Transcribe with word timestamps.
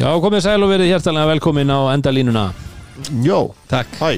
Já, 0.00 0.08
komið 0.16 0.40
sæl 0.40 0.62
og 0.64 0.70
verið 0.70 0.88
hjertalega 0.94 1.28
velkomin 1.28 1.68
á 1.68 1.92
endalínuna. 1.92 2.46
Jó, 3.20 3.50
Takk. 3.68 3.98
Hæ. 4.00 4.14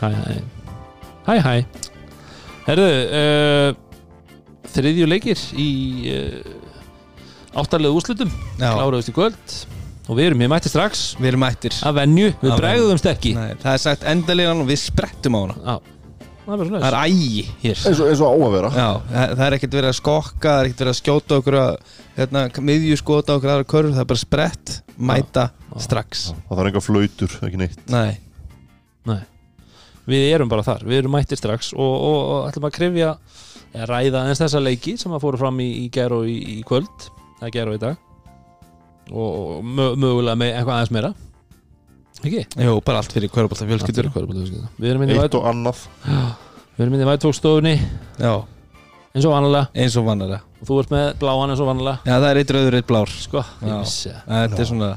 Hæ, 0.00 0.08
hæ. 0.08 0.36
Hæ, 1.26 1.34
hæ. 1.44 1.52
Herðu, 2.64 2.86
uh, 3.18 4.62
þriðju 4.72 5.08
leikir 5.12 5.42
í 5.60 5.68
uh, 6.14 7.58
áttarlega 7.60 7.92
úrslutum 7.92 8.32
Já, 8.56 8.70
Kláraðust 8.70 9.12
í 9.12 9.14
kvöld. 9.18 9.56
Og 10.08 10.16
við 10.16 10.30
erum 10.30 10.46
hér 10.46 10.52
mætti 10.54 10.72
strax. 10.72 11.04
Við 11.20 11.34
erum 11.34 11.44
mættir. 11.44 11.76
Að 11.84 11.98
venju, 12.00 12.32
við 12.40 12.56
bregðum 12.62 13.02
sterki 13.02 13.34
Nei, 13.36 13.50
Það 13.60 13.76
er 13.76 13.84
sagt 13.84 14.08
endalínan 14.14 14.64
og 14.64 14.72
við 14.72 14.80
sprettum 14.86 15.36
á 15.36 15.40
hana. 15.42 15.58
Já, 15.60 16.01
það 16.46 16.62
er 16.64 16.86
er 16.88 16.96
ægi 17.02 17.44
hér. 17.62 17.82
Eins 17.88 18.00
og, 18.00 18.08
eins 18.10 18.22
og 18.22 18.28
á 18.28 18.34
að 18.34 18.54
vera. 18.56 18.70
Já, 18.74 18.88
það 19.12 19.34
það 19.38 19.44
er 19.46 19.56
ekkert 19.58 19.76
verið 19.78 19.90
að 19.92 19.98
skokka 19.98 20.52
Það 20.52 20.60
er 20.62 20.68
ekkert 20.70 20.82
verið 20.82 20.92
að 20.92 21.00
skjóta 21.00 21.38
okkur 21.38 21.58
að 21.60 21.72
hérna, 22.16 22.44
miðju 22.70 22.98
skota 23.00 23.36
okkur 23.38 23.52
aðra 23.54 23.68
körur 23.72 23.94
Það 23.94 24.04
er 24.04 24.10
bara 24.12 24.22
sprett, 24.22 24.74
mæta, 24.96 25.46
strax. 25.86 26.24
Það 26.48 26.60
þarf 26.60 26.72
enga 26.72 26.84
flautur, 26.84 27.38
ekki 27.46 27.62
neitt. 27.62 27.82
Nei, 27.92 28.18
Nei. 29.08 29.20
Við 30.06 30.28
erum 30.34 30.50
bara 30.50 30.64
þar, 30.66 30.82
við 30.86 31.02
erum 31.02 31.14
mættir 31.14 31.38
strax 31.38 31.72
Og, 31.76 31.92
og, 31.94 32.20
og 32.34 32.46
ætlum 32.50 32.66
að 32.66 32.74
krifja 32.74 33.10
eða 33.72 33.86
Ræða 33.88 34.22
eins 34.28 34.40
þessa 34.42 34.60
leiki 34.62 34.96
sem 35.00 35.14
að 35.14 35.22
fóru 35.22 35.38
fram 35.40 35.60
í, 35.62 35.68
í 35.84 35.90
gær 35.94 36.14
og 36.16 36.26
í, 36.28 36.38
í 36.58 36.62
kvöld 36.66 37.06
Það 37.38 37.46
er 37.48 37.54
gær 37.54 37.70
og 37.70 37.78
í 37.78 37.82
dag. 37.82 38.08
Og, 39.10 39.28
og 39.28 39.62
mö, 39.66 39.92
mögulega 39.98 40.38
með 40.38 40.56
eitthvað 40.56 40.76
aðeins 40.76 40.94
meira 40.94 41.12
Ekki? 42.22 42.42
jú, 42.62 42.74
bara 42.86 43.00
allt 43.02 43.12
fyrir 43.12 43.30
kvörubólta 43.32 43.66
fjölskyldur. 43.66 44.08
Við 44.14 44.88
erum 44.92 45.02
inn 45.02 45.10
í 45.10 45.16
Eitt 45.16 45.24
væt- 45.24 45.38
og 45.40 45.46
annað. 45.50 45.80
Við 46.06 46.84
erum 46.86 46.94
inn 46.96 47.02
í 47.04 47.08
vætfókstofunni 47.10 47.74
Já, 48.22 48.34
eins 49.14 49.26
og 49.28 49.32
vanlega 49.34 49.66
eins 49.74 49.96
og 50.00 50.06
vannalega 50.06 50.40
og 50.62 50.68
þú 50.70 50.76
ert 50.80 50.92
með 50.94 51.06
bláan 51.20 51.50
eins 51.52 51.60
og 51.60 51.68
vanlega 51.68 51.98
Já, 52.06 52.14
það 52.16 52.28
er 52.30 52.40
eitt 52.42 52.52
rauður, 52.56 52.76
eitt 52.78 52.86
blár. 52.88 53.10
Sko, 53.26 53.42
ég 53.62 53.68
Já. 53.72 53.80
vissi 53.82 54.12
það. 54.14 54.46
Þetta 54.46 54.60
er 54.64 54.70
svona 54.70 54.90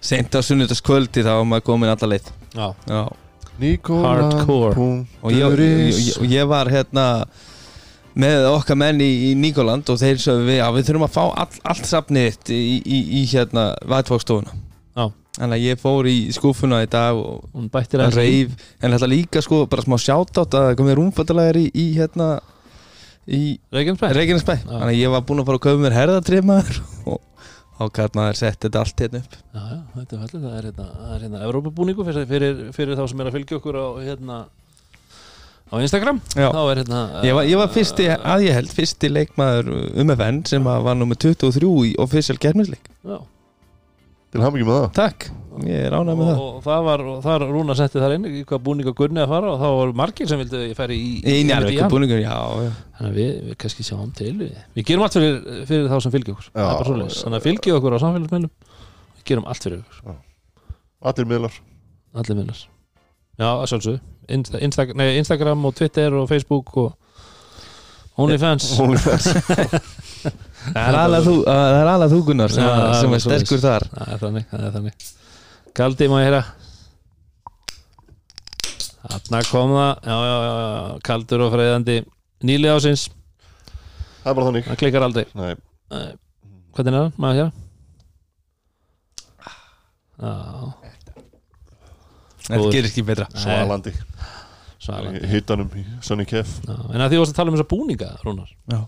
Seint 0.00 0.32
á 0.32 0.40
sunnudagskvöldi 0.40 1.22
þá 1.26 1.32
er 1.36 1.44
maður 1.44 1.64
komin 1.68 1.90
alla 1.92 2.08
leið. 2.14 2.28
Já, 2.56 2.68
Já. 2.88 3.02
Nikola 3.60 4.08
Hardcore. 4.08 4.74
og 5.22 5.32
ég, 5.32 5.44
og, 5.44 5.58
ég, 5.60 6.20
og 6.20 6.24
ég 6.32 6.46
var 6.48 6.70
hérna 6.72 7.24
með 8.16 8.46
okkar 8.50 8.78
menn 8.80 9.00
í, 9.04 9.08
í 9.30 9.34
Níkoland 9.38 9.88
og 9.92 9.98
þeir 10.00 10.16
sögðu 10.18 10.46
við 10.48 10.60
að 10.64 10.78
við 10.78 10.86
þurfum 10.88 11.04
að 11.06 11.12
fá 11.14 11.22
all, 11.44 11.58
allt 11.70 11.86
safnið 11.86 12.30
þitt 12.30 12.52
í, 12.56 12.60
í, 12.80 12.98
í 13.20 13.24
hérna 13.30 13.66
vatfókstofuna 13.86 14.56
Já. 14.96 15.04
Þannig 15.38 15.56
að 15.56 15.66
ég 15.66 15.80
fór 15.80 16.08
í 16.10 16.16
skúfuna 16.34 16.82
í 16.84 16.88
dag 16.90 17.18
og 17.18 17.44
reif. 18.16 18.54
En 18.80 18.94
þetta 18.94 19.10
líka 19.10 19.42
sko 19.44 19.64
bara 19.70 19.84
smá 19.86 19.96
sjátt 20.00 20.40
átt 20.42 20.56
að 20.58 20.68
það 20.68 20.78
komið 20.80 20.98
rúmfattalæðir 21.00 21.60
í, 21.62 21.66
í 21.74 21.86
hérna 21.98 22.30
í 23.30 23.42
Reykjanesbæ. 23.70 24.54
Þannig 24.66 24.86
að 24.88 24.98
ég 24.98 25.12
var 25.14 25.26
búinn 25.26 25.42
að 25.42 25.50
fara 25.50 25.60
að 25.60 25.66
köpa 25.66 25.82
mér 25.84 25.98
herðatrimaður 25.98 26.80
og 27.80 27.92
gæt 27.96 28.16
maður 28.18 28.40
sett 28.40 28.64
þetta 28.66 28.82
allt 28.82 29.04
hérna 29.04 29.20
upp. 29.22 29.36
Já, 29.40 29.60
já, 29.60 29.76
þetta 29.96 30.16
er 30.16 30.24
fallið, 30.24 30.46
það 30.46 30.56
er 30.56 30.66
hérna, 30.68 30.88
það 30.96 31.12
er 31.14 31.22
hérna 31.24 31.44
Evrópabúningu 31.46 32.08
fyrir, 32.08 32.26
fyrir, 32.28 32.64
fyrir 32.76 32.98
þá 32.98 33.04
sem 33.12 33.22
er 33.22 33.30
að 33.30 33.38
fylgja 33.38 33.60
okkur 33.60 33.78
á 33.80 33.86
hérna 34.04 34.40
á 35.70 35.74
Instagram. 35.78 36.20
Já. 36.34 36.48
þá 36.50 36.60
er 36.60 36.80
hérna 36.82 37.00
Ég 37.24 37.36
var, 37.38 37.48
ég 37.48 37.60
var 37.60 37.70
fyrsti, 37.72 38.08
að 38.10 38.46
ég 38.48 38.56
held, 38.58 38.72
fyrsti 38.74 39.10
leikmaður 39.12 39.70
um 40.02 40.14
FN 40.16 40.40
sem 40.50 40.66
var 40.66 40.98
nummer 40.98 41.18
23 41.20 41.70
í 41.88 41.92
official 42.02 42.36
germisleik 42.42 42.90
já, 42.90 43.20
Til 44.30 44.42
hafa 44.44 44.58
ekki 44.58 44.66
með 44.68 44.76
það. 44.76 44.90
Takk, 44.94 45.24
ég 45.66 45.86
er 45.88 45.94
ánægð 45.96 46.20
með 46.20 46.28
og, 46.28 46.30
það. 46.30 46.42
og 46.46 46.64
það 46.66 46.84
var, 46.86 47.02
og 47.10 47.22
þar 47.24 47.44
Rúna 47.50 47.76
setti 47.78 48.02
þar 48.02 48.14
inn 48.14 48.28
í 48.30 48.42
hvað 48.46 48.62
búning 48.68 48.90
að 48.90 48.96
Gunni 49.00 49.22
að 49.24 49.32
fara 49.32 49.50
og 49.50 49.58
þá 49.58 49.66
var 49.80 49.94
margir 50.00 50.30
sem 50.30 50.42
vildi 50.42 50.58
að 50.60 50.66
ég 50.68 50.78
færi 50.78 50.98
í, 51.00 51.36
njárveiku 51.48 51.82
hann. 51.82 51.92
búningur, 51.96 52.22
já, 52.22 52.36
já. 52.62 52.70
Þannig 52.98 53.10
að 53.10 53.18
við, 53.18 53.32
við 53.48 53.58
kannski 53.64 53.86
sjáum 53.88 54.12
til. 54.14 54.32
Við, 54.44 54.56
við 54.78 54.88
gerum 54.92 55.06
allt 55.06 55.18
fyrir, 55.18 55.40
fyrir 55.72 55.90
þá 55.90 55.96
sem 56.06 56.14
fylgja 56.14 56.36
okkur. 56.36 56.50
Það 56.54 56.74
er 56.78 57.14
þannig 57.18 57.40
að 57.40 57.48
fylgja 57.48 57.78
okkur 57.80 57.96
á 57.96 57.98
samfélagsmeilum 58.06 58.52
við 59.18 59.24
gerum 59.32 59.50
allt 59.50 59.66
fyrir 59.66 59.82
okkur, 59.82 60.20
Allir 61.10 61.26
miðlar. 61.26 61.54
Allir 62.20 62.36
minnar 62.36 62.68
já, 63.40 63.48
að 63.48 63.66
sjálfsögðu. 63.72 64.00
Insta, 64.30 64.60
Insta, 64.62 64.86
nei, 64.94 65.16
Instagram 65.18 65.64
og 65.66 65.74
Twitter 65.78 66.14
og 66.14 66.28
Facebook 66.30 66.76
og 66.76 66.92
OnlyFans. 68.20 68.74
OnlyFans 68.82 69.30
Það 70.60 70.88
er 70.90 70.98
alveg 71.00 71.24
þú, 71.26 71.34
það 71.46 71.90
er 72.04 72.10
þú 72.12 72.18
Gunnar 72.26 72.52
sem, 72.52 72.64
að- 72.66 72.80
það 72.80 72.96
sem 73.00 73.10
er 73.10 73.18
er 73.20 73.22
sterkur 73.24 73.62
þar. 73.64 73.86
Það 73.94 74.10
er 74.14 74.18
þannig, 74.24 74.44
það 74.50 74.66
er 74.68 74.74
þannig 74.76 75.06
Kaldi 75.80 76.08
má 76.10 76.16
ég 76.20 76.26
heyra? 76.28 76.42
Þarna 79.00 79.40
kom 79.48 79.70
það 79.74 79.92
já, 80.04 80.16
já, 80.28 80.36
já, 80.44 80.52
já, 80.60 80.98
kaldur 81.08 81.44
og 81.46 81.52
freyðandi 81.54 81.96
nýli 82.44 82.68
ásins, 82.70 83.06
Það 84.20 84.30
er 84.30 84.34
bara 84.36 84.46
þannig. 84.50 84.66
Það 84.68 84.78
klikkar 84.82 85.06
aldrei. 85.06 85.24
Nei, 85.40 85.54
Nei. 85.90 86.10
Hvernig 86.76 86.92
er 86.92 86.98
það, 86.98 87.12
má 87.16 87.30
ég 87.30 87.38
heyra? 87.40 87.52
Já, 90.20 90.32
Þetta 92.50 92.70
gerir 92.74 92.88
ekki 92.90 93.04
betra. 93.08 93.26
Svalandi. 93.40 93.92
Svalandi. 94.80 95.20
Hittanum 95.30 95.70
í 95.76 95.84
Sunny 96.04 96.24
Kef 96.28 96.50
Já, 96.66 96.74
En 96.94 97.00
að 97.04 97.12
því 97.14 97.18
varst 97.22 97.32
að 97.32 97.38
tala 97.40 97.52
um 97.52 97.56
þessa 97.56 97.68
búninga, 97.70 98.10
Rúnar. 98.26 98.50
Já. 98.72 98.80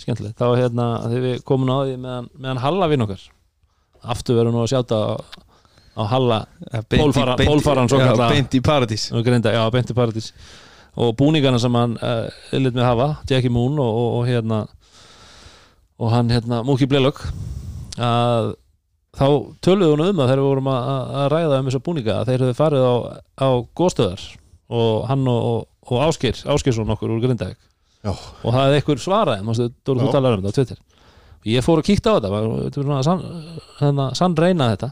Skemmtilegt, 0.00 0.38
þá 0.40 0.46
hérna 0.58 0.86
þegar 1.04 1.24
við 1.26 1.42
komum 1.46 1.68
á 1.70 1.78
því 1.84 1.96
meðan, 2.00 2.28
meðan 2.38 2.60
Halla 2.64 2.88
vinn 2.90 3.04
okkar. 3.04 3.22
Aftur 4.02 4.38
verðum 4.40 4.56
nú 4.56 4.62
að 4.64 4.70
sjáta 4.72 4.98
á, 4.98 5.10
á 5.94 6.02
Halla 6.10 6.38
beint 6.72 6.92
í- 6.96 7.00
Pólfara- 7.02 7.36
beint 7.38 7.46
í- 7.46 7.52
pólfaran 7.52 7.88
já. 7.92 8.28
Beint 8.32 8.54
í 8.56 8.60
paradís. 8.64 9.04
Já, 9.12 9.62
Benti 9.70 9.94
Paradís. 9.94 10.32
Og 10.96 11.14
búningana 11.16 11.58
sem 11.60 11.72
hann 11.74 11.94
uh, 12.02 12.26
lit 12.52 12.74
með 12.76 12.84
hafa, 12.84 13.06
Jackie 13.30 13.48
Moon 13.52 13.78
og, 13.80 13.92
og, 13.96 14.08
og 14.18 14.26
hérna 14.28 14.66
og 16.02 16.10
hann 16.12 16.28
hérna, 16.32 16.62
Múki 16.66 16.88
Blelög 16.90 17.20
að 18.00 18.54
þá 19.16 19.26
töluðu 19.64 19.92
hún 19.94 20.02
um 20.08 20.16
það 20.18 20.30
þegar 20.32 20.40
við 20.42 20.48
vorum 20.48 20.68
að, 20.72 21.10
að 21.22 21.26
ræða 21.32 21.58
um 21.60 21.66
þessa 21.68 21.82
búninga 21.86 22.14
að 22.18 22.30
þeir 22.30 22.44
höfðu 22.46 22.56
farið 22.58 22.84
á, 22.88 22.94
á 23.44 23.48
góðstöðar 23.78 24.22
og 24.72 25.04
hann 25.10 25.26
og, 25.28 25.66
og, 25.84 25.98
Áskir 26.08 26.40
Áskirsson 26.48 26.92
okkur 26.96 27.12
úr 27.12 27.20
Grindavík 27.24 27.60
Já. 28.02 28.10
og 28.12 28.48
það 28.48 28.62
hefði 28.64 28.78
einhver 28.80 29.02
svaraði, 29.02 29.44
mástu, 29.46 29.68
þú, 29.86 30.08
talar 30.10 30.36
um 30.36 30.42
þetta 30.42 30.50
á 30.50 30.56
Twitter. 30.58 30.80
Og 31.42 31.50
ég 31.50 31.66
fór 31.66 31.82
að 31.82 31.88
kíkta 31.90 32.14
á 32.14 32.16
þetta 32.16 32.32
var, 32.32 32.48
þetta 32.64 32.80
var 32.80 32.88
svona 32.88 33.02
sann, 33.06 33.60
hérna, 33.80 34.06
sann 34.18 34.38
reyna 34.38 34.70
þetta. 34.72 34.90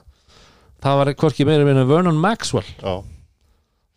Það 0.80 1.00
var 1.00 1.12
hvorki 1.22 1.46
meira 1.48 1.66
meina 1.66 1.86
Vernon 1.88 2.20
Maxwell. 2.20 2.70
Já, 2.80 2.94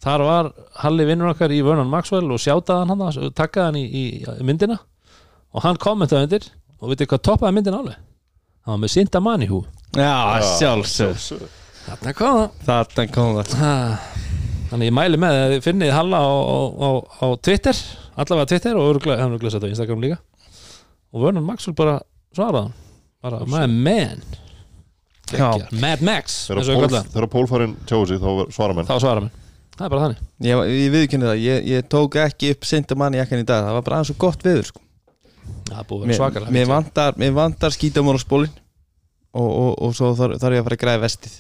þar 0.04 0.26
var 0.28 0.50
Halli 0.82 1.06
vinnur 1.08 1.32
okkar 1.32 1.54
í 1.54 1.62
Vernon 1.66 1.92
Maxwell 1.92 2.26
og 2.34 2.42
sjátaði 2.42 2.90
hann 2.90 3.06
hann, 3.06 3.32
takkaði 3.38 3.70
hann 3.70 3.80
í, 3.80 4.04
í 4.12 4.46
myndina. 4.46 4.80
Og 5.54 5.64
hann 5.66 5.78
kommentaði 5.82 6.28
undir 6.28 6.50
og 6.82 6.92
veitir 6.92 7.10
hvað 7.10 7.24
toppaði 7.30 7.60
myndina 7.60 7.80
alveg? 7.84 8.00
Hann 8.64 8.78
var 8.78 8.82
með 8.84 8.94
Sinta 8.96 9.20
Mani 9.24 9.50
hú 9.50 9.60
Já, 9.94 10.40
sjálfsög 10.58 11.18
sjálfsög 11.20 11.60
þarna 11.84 12.14
kom 12.16 12.38
það. 12.38 12.54
Þarna 12.68 13.06
kom 13.12 13.34
það. 13.38 13.56
Ah, 13.68 14.06
þannig 14.72 14.90
ég 14.90 14.96
mæli 14.98 15.20
með 15.20 15.40
að 15.40 15.54
þið 15.54 15.66
finnið 15.68 15.94
Halla 15.94 16.22
á, 16.24 16.32
á, 16.32 16.60
á, 16.64 16.90
á 17.20 17.28
Twitter 17.44 17.82
allavega 18.16 18.50
Twitter 18.52 18.80
og 18.80 19.02
sett 19.04 19.66
á 19.66 19.70
Instagram 19.70 20.04
líka. 20.04 20.20
Og 21.14 21.26
Vernon 21.26 21.46
Maxwell 21.46 21.78
bara 21.78 22.00
svaraði 22.34 22.64
hann 22.64 22.74
bara, 23.24 23.44
my 23.48 23.68
man. 23.68 24.24
Mad 25.34 26.02
Max 26.04 26.44
Þegar 26.50 26.60
eins 26.60 26.68
og 26.68 26.74
ég 26.74 26.78
pól, 26.78 26.88
kalla 26.88 27.00
hann. 27.00 27.12
þegar 27.14 27.30
pólfarinn 27.32 27.76
tjóðu 27.90 28.10
sig 28.12 28.20
þá 28.22 28.54
svara 28.54 28.76
menn. 28.78 28.90
Þá 28.90 28.98
svara 29.02 29.24
menn. 29.24 29.38
Það 29.74 29.86
er 29.86 29.94
bara 29.94 30.02
þannig. 30.04 30.26
Ég, 30.46 30.60
ég 30.70 30.92
viðkynni 30.94 31.30
það, 31.30 31.40
ég, 31.42 31.70
ég 31.72 31.88
tók 31.90 32.18
ekki 32.22 32.52
upp 32.54 32.68
Sintamann 32.70 33.16
í 33.18 33.22
ekkan 33.24 33.42
í 33.42 33.48
dag, 33.48 33.64
það 33.66 33.78
var 33.78 33.86
bara 33.88 34.00
aðeins 34.00 34.12
svo 34.12 34.18
gott 34.22 34.46
viður 34.46 34.68
sko. 34.70 34.84
það 35.72 35.88
búið 35.90 35.96
að 35.96 36.04
vera 36.04 36.12
mér, 36.12 36.20
svakalega 36.20 36.54
mér 36.54 36.68
fínt. 36.68 36.74
vantar, 36.74 37.18
mér 37.24 37.34
vantar 37.40 37.74
skítamóraspólin 37.74 38.52
og, 39.34 39.48
og, 39.48 39.72
og 39.88 39.96
svo 39.98 40.12
þarf, 40.20 40.38
þarf 40.44 40.58
ég 40.60 40.62
að 40.62 40.68
fara 40.68 40.78
að 40.78 40.84
græða 40.84 41.04
vestið. 41.08 41.40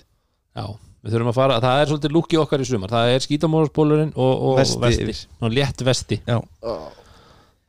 Já, 0.57 0.65
við 1.03 1.15
þurfum 1.15 1.31
að 1.33 1.37
fara, 1.37 1.61
það 1.63 1.81
er 1.83 1.91
svolítið 1.91 2.15
lúki 2.15 2.39
okkar 2.41 2.63
í 2.63 2.67
sumar. 2.67 2.91
Það 2.93 3.13
er 3.13 3.23
skítamóraspólurinn 3.27 4.11
og, 4.15 4.33
og 4.49 4.59
Vesti 4.61 4.79
vesti. 4.83 5.15
Ná, 5.41 5.49
létt 5.53 5.85
vesti. 5.87 6.19
Já, 6.27 6.39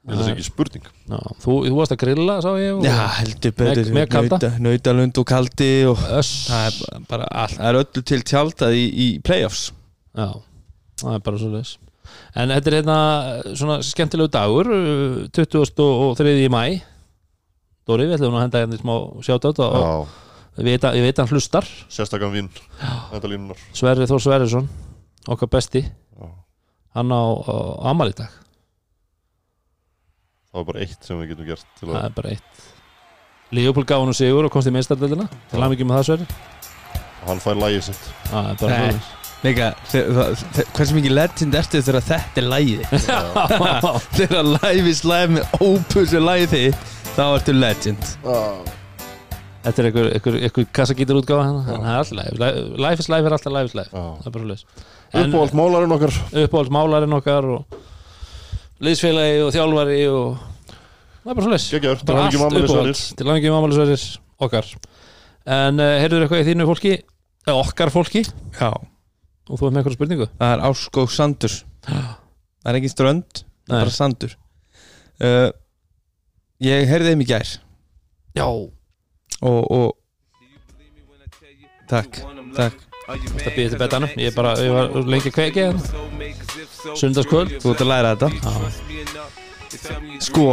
Það 0.04 0.20
er 0.20 0.30
ekki 0.34 0.44
spurning. 0.44 0.88
Já, 1.08 1.16
þú, 1.40 1.54
þú 1.64 1.76
varst 1.78 1.94
að 1.94 2.00
grilla, 2.02 2.34
sá 2.44 2.50
ég 2.60 2.74
og 2.76 2.82
Já 2.84 2.96
heldur 3.22 3.54
betur. 3.56 3.86
nauta, 3.94 4.50
Nautalund 4.60 5.20
og 5.22 5.26
kaldi 5.30 5.68
og 5.88 6.02
það 6.02 6.66
er 6.66 7.06
bara 7.08 7.28
allt, 7.32 7.56
það 7.56 7.70
er 7.70 7.78
öllu 7.80 8.02
til 8.10 8.18
tjaldað 8.28 8.76
í, 8.76 8.82
í 8.84 9.06
playoffs. 9.24 9.62
Já, 10.12 10.28
það 11.00 11.16
er 11.16 11.24
bara 11.24 11.40
svo 11.40 11.48
leis 11.54 11.72
En 12.36 12.52
þetta 12.52 12.70
er 12.70 12.76
hérna 12.82 12.98
svona 13.56 13.78
skemmtilegu 13.86 14.30
dagur 14.34 14.68
uh, 14.70 15.24
23. 15.34 16.50
mæ 16.52 16.64
Dóri, 17.88 18.06
við 18.08 18.18
ætlum 18.18 18.36
að 18.36 18.44
henda 18.44 18.60
hérna 18.62 18.76
í 18.76 18.82
smá 18.84 18.94
sjátt 19.24 19.48
og 19.48 19.56
ég 20.58 20.68
veit, 20.68 20.84
að, 20.86 20.98
ég 21.00 21.06
veit 21.06 21.18
að 21.18 21.24
hann 21.24 21.34
hlustar 21.34 21.68
sérstakann 21.92 22.34
vinn 22.34 22.50
Sverri 23.74 24.06
Þór 24.10 24.22
Sverrisson, 24.22 24.68
okkar 25.26 25.50
besti. 25.56 25.82
Já. 25.84 26.28
hann 26.98 27.10
á, 27.10 27.22
á 27.24 27.56
amal 27.90 28.10
í 28.12 28.16
dag. 28.18 28.30
Það 30.50 30.60
var 30.60 30.68
bara 30.70 30.84
eitt 30.86 31.02
sem 31.02 31.18
við 31.18 31.32
getum 31.32 31.48
gert 31.50 31.66
til 31.80 31.88
það 31.88 31.98
að 31.98 32.06
er 32.06 32.16
bara 32.20 32.34
eitt. 32.36 32.64
Leopold 33.54 33.88
gaf 33.90 34.04
hann 34.04 34.16
sigur 34.16 34.46
og 34.46 34.54
komst 34.54 34.70
í 34.70 34.74
meistardöldina 34.74 35.26
til 35.50 35.60
hann 35.62 35.74
ekki 35.74 35.86
með 35.88 36.00
það 36.00 36.08
Sverri 36.10 36.28
og 37.24 37.28
hann 37.32 37.40
fær 37.42 37.56
lægið 37.58 37.86
sitt. 37.88 38.08
Það 38.28 38.48
er 38.50 38.58
bara 38.60 38.78
svoleiðis. 38.78 39.12
Líka, 39.44 39.66
hversu 40.72 40.94
mikið 40.96 41.12
legend 41.18 41.56
ertu 41.58 41.80
þegar 41.84 42.06
þetta 42.06 42.40
er 42.40 42.46
lægið 42.48 42.84
þegar 44.18 44.46
live 44.54 44.88
is 44.88 45.02
live 45.04 45.34
með 45.36 45.58
ópusu 45.60 46.22
lægið 46.22 46.54
þitt 46.54 46.94
þá 47.12 47.24
ertu 47.26 47.56
legend 47.58 48.14
Þetta 49.64 49.80
er 49.80 49.86
einhver, 49.88 50.08
einhver, 50.18 50.34
einhver 50.44 50.66
kassagítur 50.76 51.18
útgáfa 51.22 51.44
hann 51.46 51.60
Það 51.64 51.86
er 51.88 51.98
alltaf 51.98 52.38
Life- 52.40 52.64
Life 52.84 53.00
is 53.04 53.08
life 53.08 53.24
er 53.30 53.36
alltaf 53.38 53.52
life 53.54 53.70
is 53.70 53.76
life 53.78 53.90
Já. 53.94 54.02
Það 54.20 54.26
er 54.28 54.34
bara 54.36 54.48
leys 54.50 54.64
Uppáhald 55.14 55.54
málarinn 55.56 55.94
okkar. 55.94 56.12
Uppáhaldsmálarinn 56.42 57.14
okkar 57.20 57.46
og 57.54 57.78
liðsfélagi 58.84 59.38
og 59.46 59.52
þjálfari 59.54 59.98
og 60.10 60.40
það 61.22 61.30
er 61.30 61.38
bara 61.38 61.52
leys 61.54 61.66
Gekkjaður, 61.72 62.00
til 62.04 62.16
allt 62.18 62.38
mamma 62.42 62.62
uppáhalds. 62.64 63.02
Til 63.20 63.28
langi 63.30 63.52
mámælisverðis 63.54 64.06
okkar. 64.42 64.68
En 65.54 65.78
uh, 65.80 65.92
heyrður 66.02 66.24
eitthvað 66.26 66.42
í 66.42 66.48
þínu 66.50 66.66
fólki? 66.72 66.92
Eh, 67.46 67.54
okkar 67.54 67.92
fólki? 67.94 68.24
Já, 68.58 68.70
og 68.74 69.54
þú 69.60 69.68
ert 69.68 69.74
með 69.76 69.80
eitthvað 69.82 69.96
spurningu? 70.00 70.28
Það 70.40 70.54
er 70.56 70.64
Áskók 70.68 71.14
Sandur. 71.14 71.56
Það 71.86 72.70
er 72.72 72.78
ekki 72.80 72.90
strönd, 72.92 73.42
það 73.44 73.70
Nei. 73.70 73.76
er 73.78 73.84
bara 73.86 73.94
sandur. 74.00 74.36
Uh, 75.22 75.50
Ég 76.64 76.86
heyrði 76.88 77.12
þeim 77.12 77.22
í 77.24 77.26
gær. 77.28 77.48
Já, 78.38 78.46
og, 79.44 79.60
og 79.70 79.86
Takk, 81.84 82.16
takk. 82.56 82.78
það 83.04 83.50
býði 83.58 83.68
til 83.74 83.78
betanum. 83.82 84.12
ég, 84.16 84.30
er 84.30 84.36
bara, 84.36 84.54
ég 84.64 84.72
var 84.72 84.94
lengi 85.04 85.28
að 85.28 85.34
kveiki 85.36 85.60
hérna. 85.60 85.82
Sunnudagskvöld 86.96 87.58
Þú 87.60 87.72
ert 87.74 87.82
að 87.84 87.90
læra 87.90 88.14
þetta. 88.16 88.28
Sko 90.24 90.46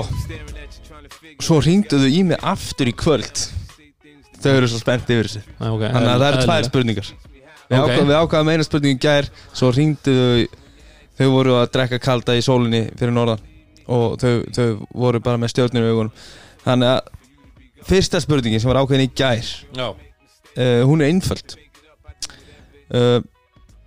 Svo 1.41 1.57
ringduðu 1.63 2.09
í 2.11 2.21
mig 2.27 2.39
aftur 2.43 2.91
í 2.91 2.93
kvöld. 2.97 3.45
Þau 4.41 4.51
eru 4.57 4.67
svo 4.69 4.79
spennt 4.81 5.09
yfir 5.09 5.29
þessu. 5.29 5.41
Nei, 5.59 5.69
okay, 5.69 5.89
Þannig 5.93 6.11
að 6.11 6.21
það 6.23 6.27
eru 6.31 6.45
tvær 6.47 6.67
spurningar. 6.67 7.07
Við, 7.71 7.77
Ok. 7.79 7.79
ákvað, 7.87 8.05
við 8.09 8.17
ákvaðum 8.19 8.51
eina 8.51 8.63
spurningu 8.67 8.99
gær 8.99 9.27
Svo 9.55 9.69
ringduðu 9.71 10.47
Þau 11.21 11.27
voru 11.31 11.53
að 11.61 11.69
drekka 11.71 11.99
kalda 12.03 12.35
í 12.35 12.43
sólinni 12.43 12.81
fyrir 12.99 13.13
norðan 13.15 13.39
Og 13.87 14.17
þau, 14.19 14.33
þau 14.51 14.67
voru 14.91 15.21
bara 15.23 15.39
með 15.39 15.53
stjórnir 15.53 15.87
í 15.87 15.91
augunum. 15.93 16.11
Þannig 16.65 16.87
að 16.91 17.20
Fyrsta 17.87 18.21
spurningin 18.21 18.61
sem 18.61 18.69
var 18.71 18.81
ákveðin 18.83 19.07
í 19.07 19.11
gær 19.17 19.47
já, 19.77 19.87
uh, 19.89 20.81
Hún 20.87 21.01
er 21.01 21.11
einföld. 21.11 21.55
Uh, 22.91 23.19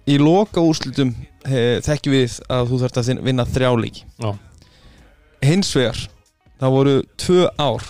Í 0.09 0.19
loka 0.21 0.61
úrslutum 0.65 1.15
uh, 1.15 1.81
Þekkjum 1.85 2.15
við 2.17 2.39
að 2.53 2.71
þú 2.73 2.81
þarft 2.83 2.99
að 3.01 3.11
vinna 3.25 3.47
þrjáleiki 3.49 4.05
já, 4.21 4.31
Hins 5.45 5.71
vegar 5.77 6.01
Það 6.61 6.75
voru 6.79 6.97
tvö 7.21 7.47
ár 7.61 7.87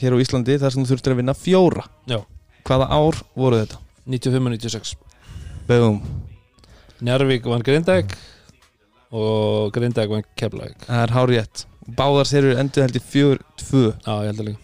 Hér 0.00 0.16
á 0.16 0.22
Íslandi 0.24 0.56
þar 0.58 0.74
sem 0.74 0.82
þú 0.84 0.90
þurftir 0.90 1.12
að 1.14 1.18
vinna 1.20 1.34
fjóra. 1.38 1.84
Já. 2.10 2.16
Hvaða 2.66 2.88
ár 2.90 3.18
voru 3.38 3.60
þetta? 3.60 3.78
95 4.10 4.48
og 4.48 4.54
96 4.56 4.94
Boom 5.68 6.00
Njarvík 7.04 7.46
vann 7.48 7.64
Grindæk 7.64 8.12
og 9.14 9.70
Grindæk 9.76 10.10
vann 10.10 10.26
Keflæk 10.36 10.84
Það 10.88 11.02
er 11.04 11.14
hár 11.14 11.32
rétt 11.32 11.64
Báðar 11.96 12.28
serur 12.28 12.60
endur 12.60 12.84
held 12.84 12.96
í 12.98 13.02
fjör 13.04 13.40
tvö 13.60 13.86
já, 13.92 14.14
ég 14.24 14.30
held 14.32 14.40
að 14.42 14.48
líka 14.50 14.63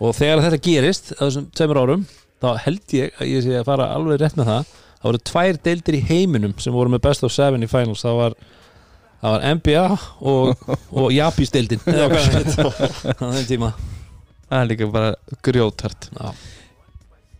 og 0.00 0.16
þegar 0.16 0.42
þetta 0.44 0.62
gerist 0.66 1.12
á 1.16 1.22
þessum 1.24 1.46
tveimur 1.56 1.80
árum 1.82 2.02
þá 2.42 2.50
held 2.66 2.96
ég 2.96 3.16
að 3.20 3.30
ég 3.30 3.44
sé 3.46 3.54
að 3.56 3.68
fara 3.68 3.88
alveg 3.96 4.20
rétt 4.20 4.36
með 4.38 4.50
það. 4.50 4.74
Það 4.96 5.08
voru 5.08 5.22
tvær 5.30 5.58
deildir 5.68 5.96
í 5.96 6.02
heiminum 6.10 6.54
sem 6.60 6.74
voru 6.74 6.92
með 6.92 7.02
best 7.06 7.24
of 7.26 7.32
seven 7.32 7.64
í 7.64 7.68
finals. 7.70 8.02
Það 8.04 8.18
var, 8.20 8.36
það 9.22 9.34
var 9.36 9.46
NBA 9.56 9.84
og, 10.32 10.66
og 11.02 11.08
Japis 11.14 11.54
deildin 11.54 11.82
á 11.86 12.06
þeim 13.20 13.48
tíma. 13.48 13.72
Það 14.46 14.60
er 14.60 14.70
líka 14.70 14.90
bara 14.92 15.14
grjótart 15.42 16.06
já, 16.14 16.28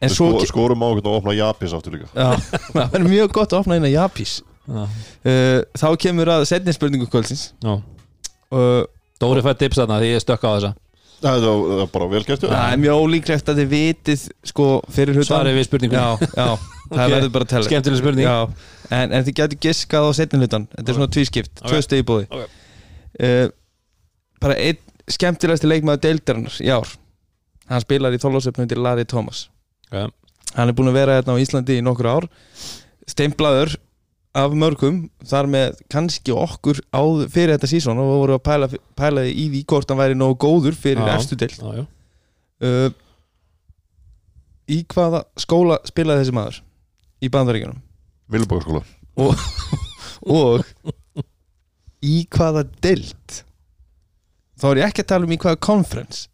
En 0.02 0.10
svo 0.12 0.32
sko, 0.34 0.48
skorum 0.50 0.82
á 0.82 0.88
að 0.90 1.06
opna 1.12 1.36
Japis 1.36 1.74
aftur 1.76 1.94
líka. 1.96 2.08
Já, 2.12 2.34
það 2.74 2.96
er 2.98 3.06
mjög 3.06 3.36
gott 3.36 3.54
að 3.54 3.62
opna 3.62 3.92
Japís. 3.92 4.40
Já, 4.66 4.82
uh, 4.82 5.60
Þá 5.78 5.88
kemur 6.02 6.32
að 6.34 6.48
setni 6.50 6.74
spurningu 6.74 7.06
kvöldsins. 7.12 7.52
Já. 7.62 7.76
uh, 8.50 8.82
Dóri 9.22 9.44
fætt 9.46 9.62
tips 9.62 9.78
þarna 9.80 10.00
því 10.02 10.10
ég 10.10 10.24
stökk 10.24 10.42
á 10.44 10.50
þessa 10.56 10.72
Það 11.22 11.46
er, 11.48 11.86
bara 11.94 12.06
vel 12.12 12.22
gert 12.26 12.42
hjá 12.42 12.46
þér. 12.46 12.52
Það 12.54 12.72
er 12.72 12.80
mjög 12.82 13.02
ólíklegt 13.02 13.48
að 13.52 13.60
þið 13.62 13.68
vitið 13.72 14.24
sko 14.50 14.66
fyrir 14.92 15.16
hlutan 15.16 15.28
svarið 15.30 15.56
við 15.56 15.66
spurningunni. 15.68 16.02
Já, 16.02 16.28
já, 16.36 16.48
það 16.90 17.04
Ok. 17.06 17.12
verður 17.14 17.32
bara 17.36 17.46
að 17.46 17.52
tella. 17.54 17.68
Skemmtileg 17.70 18.00
spurning. 18.02 18.26
Já, 18.26 18.90
en, 18.98 19.14
en 19.16 19.24
þið 19.26 19.36
getur 19.40 19.60
giskað 19.66 20.06
á 20.06 20.10
setni 20.18 20.40
hlutan 20.42 20.66
Þetta 20.74 20.92
er 20.92 20.98
svona 20.98 21.12
tvískipt, 21.16 21.54
Ok. 21.62 21.70
tvö 21.72 21.80
stegi 21.86 22.06
búði 22.10 22.28
Ok. 22.28 22.58
uh, 23.24 23.46
Bara 24.44 24.58
einn 24.60 24.82
skemmtilegasti 25.16 25.70
leikmaður 25.70 26.02
deildarinnar 26.04 26.56
í 26.60 26.68
ár. 26.74 26.92
Hann 27.70 27.82
spilar 27.82 28.14
í 28.14 28.20
þólasöfnum 28.22 28.68
til 28.70 28.82
Larry 28.84 29.06
Thomas. 29.08 29.46
Hann 29.90 30.68
er 30.68 30.74
búin 30.76 30.90
að 30.92 30.98
vera 31.00 31.16
hérna 31.20 31.34
á 31.34 31.40
Íslandi 31.42 31.78
í 31.80 31.84
nokkur 31.86 32.08
ár. 32.12 32.26
Steimblaður 33.08 33.76
af 34.36 34.54
mörgum 34.58 34.98
Þar 35.26 35.48
með 35.52 35.78
kannski 35.92 36.34
okkur 36.36 36.80
áð, 36.94 37.24
fyrir 37.32 37.54
þetta 37.56 37.70
sísón 37.70 38.00
og 38.02 38.10
voru 38.12 38.36
að 38.36 38.44
pæla, 38.46 38.68
pæla 38.98 39.24
í 39.30 39.46
því 39.54 39.62
hvort 39.72 39.90
hann 39.92 40.00
væri 40.00 40.18
nógu 40.18 40.36
góður 40.44 40.76
fyrir 40.78 41.02
já, 41.02 41.08
já. 41.80 41.84
uh, 42.66 42.90
Í 44.66 44.80
hvaða 44.90 45.20
skóla 45.38 45.76
spilaði 45.86 46.24
þessi 46.24 46.34
maður? 46.34 46.56
Í 47.22 47.28
bandaríkjunum? 47.32 47.82
Milbókskóla 48.34 48.82
og 50.26 50.64
í 52.04 52.16
hvaða 52.34 52.64
deild? 52.84 53.36
Þá 54.58 54.66
er 54.72 54.80
ég 54.82 54.88
ekki 54.90 55.04
að 55.04 55.10
tala 55.12 55.28
um 55.28 55.34
í 55.36 55.38
hvaða 55.40 55.60
conference 55.62 56.26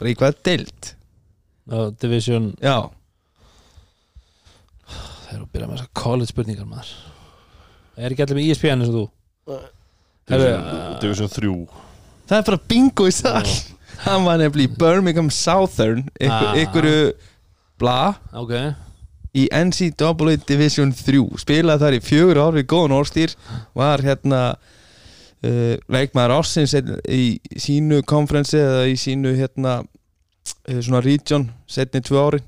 bara 0.00 0.10
í 0.12 0.16
hvaða 0.18 0.38
deild. 0.48 0.88
Já, 1.66 1.78
Division. 2.00 2.48
Já, 2.62 2.76
Það 4.86 5.34
er 5.34 5.40
að 5.42 5.52
byrja 5.52 5.66
með 5.68 5.76
þessar 5.76 5.92
college 5.98 6.30
spurningar 6.32 6.68
maður 6.70 6.90
Er 7.96 8.12
ekki 8.12 8.24
allir 8.26 8.36
með 8.40 8.50
ESPN 8.52 8.82
eins 8.84 8.90
og 8.92 8.96
þú? 8.98 9.58
Division, 10.26 10.64
Division 11.00 11.28
3 11.30 11.50
það 12.26 12.38
er 12.40 12.46
bara 12.48 12.58
bingo 12.68 13.04
í 13.06 13.12
sall 13.14 13.50
hann 14.02 14.24
var 14.26 14.40
nefnilega 14.40 14.72
í 14.72 14.78
Birmingham 14.80 15.28
Southern 15.30 16.00
ykkur, 16.18 16.48
Ah. 16.50 16.56
ykkuru 16.58 16.94
bla 17.78 17.98
Ok, 18.34 18.52
í 19.38 19.44
NCAA 19.54 20.34
Division 20.48 20.90
3 20.92 21.22
spilaði 21.38 21.84
þar 21.84 21.98
í 21.98 22.02
fjögur 22.02 22.40
ár 22.42 22.56
við 22.58 22.66
góðan 22.72 22.96
orðstýr 22.98 23.36
var 23.78 24.02
hérna 24.02 24.40
uh, 24.56 25.76
leikmaður 25.92 26.34
ársins 26.40 26.74
í 26.74 27.38
sínu 27.62 28.02
konferensi 28.02 28.58
eða 28.58 28.82
í 28.90 28.96
sínu 28.98 29.36
hérna 29.38 29.78
uh, 29.86 30.80
svona 30.82 31.04
region 31.06 31.46
setni 31.70 32.02
tvö 32.02 32.18
árin 32.26 32.46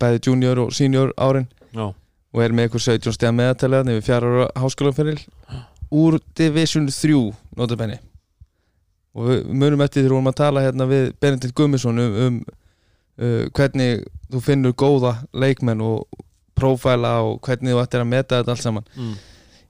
bæði 0.00 0.20
junior 0.30 0.62
og 0.62 0.70
senior 0.72 1.10
árin. 1.20 1.44
Já, 1.74 1.90
og 2.34 2.42
er 2.42 2.54
með 2.56 2.70
ykkur 2.70 2.82
17 2.82 3.14
stega 3.14 3.34
meðatalega 3.34 3.86
nefnir 3.86 4.06
fjara 4.06 4.32
ára 4.32 4.48
háskólaferil. 4.58 5.20
Úr 5.94 6.18
Division 6.34 6.88
3 6.90 7.14
notabenni 7.54 8.00
og 9.14 9.28
við 9.28 9.50
munum 9.54 9.82
eftir 9.84 10.02
þegar 10.02 10.08
við 10.08 10.16
vorum 10.16 10.30
að 10.30 10.38
tala 10.40 10.62
hérna 10.64 10.86
við 10.90 11.04
Benedikt 11.22 11.54
Gummisson 11.54 12.00
um, 12.02 12.16
um 12.24 12.38
uh, 13.22 13.44
hvernig 13.54 14.02
þú 14.32 14.40
finnur 14.42 14.74
góða 14.74 15.14
leikmenn 15.30 15.84
og 15.84 16.24
prófæla 16.58 17.14
og 17.26 17.38
hvernig 17.46 17.74
þú 17.74 17.82
ættir 17.82 18.02
að 18.02 18.10
meta 18.10 18.40
þetta 18.40 18.54
allt 18.54 18.64
saman. 18.64 18.88
Mm. 18.98 19.14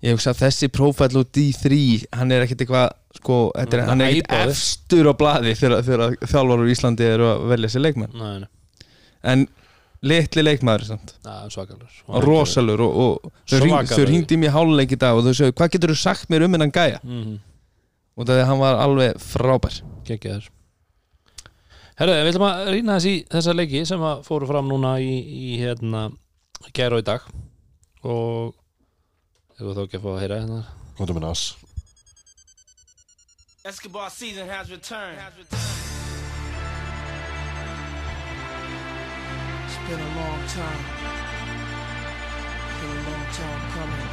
ég 0.04 0.16
hugsa 0.16 0.33
að 0.35 0.40
þessi 0.44 0.71
prófæl 0.73 1.21
og 1.21 1.28
D3 1.33 1.76
hann 2.16 2.33
er 2.33 2.44
ekkert 2.44 2.64
eitthvað 2.64 2.88
sko, 3.18 3.38
er, 3.56 3.85
hann 3.88 4.04
er 4.04 4.12
ekkert 4.12 4.35
efstur 4.50 5.09
á 5.09 5.14
þegar, 5.16 5.76
þegar 5.87 6.16
þjálfar 6.25 6.64
úr 6.64 6.73
Íslandi 6.73 7.06
eru 7.09 7.28
að 7.30 7.44
velja 7.52 7.73
sér 7.73 7.85
leikmenn. 7.87 8.16
Nei, 8.16 8.44
nei, 8.44 8.88
en 9.33 9.47
litli 10.04 10.44
leikmaður 10.44 10.87
samt. 10.92 11.14
Það 11.25 11.46
svakalur 11.54 12.00
og 12.06 12.26
rosalur 12.26 12.84
og, 12.84 12.99
og 13.04 13.32
þau, 13.50 14.04
ringdi 14.08 14.38
mér 14.40 14.54
háluleik 14.54 14.94
í 14.96 15.00
dag 15.00 15.16
og 15.16 15.26
þau 15.26 15.37
sögðu 15.40 15.56
hvað 15.58 15.76
getur 15.76 15.94
þú 15.94 16.00
sagt 16.00 16.32
mér 16.32 16.46
um 16.46 16.56
hennan 16.56 16.75
gæja? 16.75 17.00
Mm. 17.04 17.38
og 18.14 18.28
það 18.28 18.42
er 18.42 18.50
hann 18.50 18.61
var 18.62 18.82
alveg 18.84 19.23
frábær. 19.23 19.80
Gekkjaður 20.04 20.50
Herðu, 21.94 22.14
við 22.18 22.32
ætlum 22.32 22.46
að 22.49 22.68
rýna 22.75 22.94
þess 22.99 23.06
í 23.06 23.18
þessa 23.30 23.52
leiki 23.54 23.84
sem 23.87 24.02
að 24.02 24.25
fóru 24.26 24.49
fram 24.50 24.66
núna 24.66 24.96
í, 24.99 25.12
í 25.14 25.52
hérna 25.61 26.08
gæra 26.75 26.99
og 26.99 27.04
í 27.04 27.06
dag. 27.06 27.28
Og 28.02 28.50
ef 29.54 29.62
þú 29.62 29.76
þá 29.76 29.82
ekki 29.84 30.00
að 30.00 30.08
fá 30.08 30.11
að 30.11 30.20
heyra 30.25 30.40
hérna. 30.42 30.61
Kontum 30.99 31.20
með 31.20 31.28
nas. 31.28 31.46
Escobar 33.64 34.11
season 34.11 34.50
has 34.50 34.70
returned. 34.70 35.23
It's 35.38 35.93
been 39.88 40.00
a 40.00 40.16
long 40.16 40.40
time. 40.48 40.82
Been 42.80 42.90
a 42.90 43.10
long 43.10 43.24
time 43.36 43.60
coming. 43.76 44.08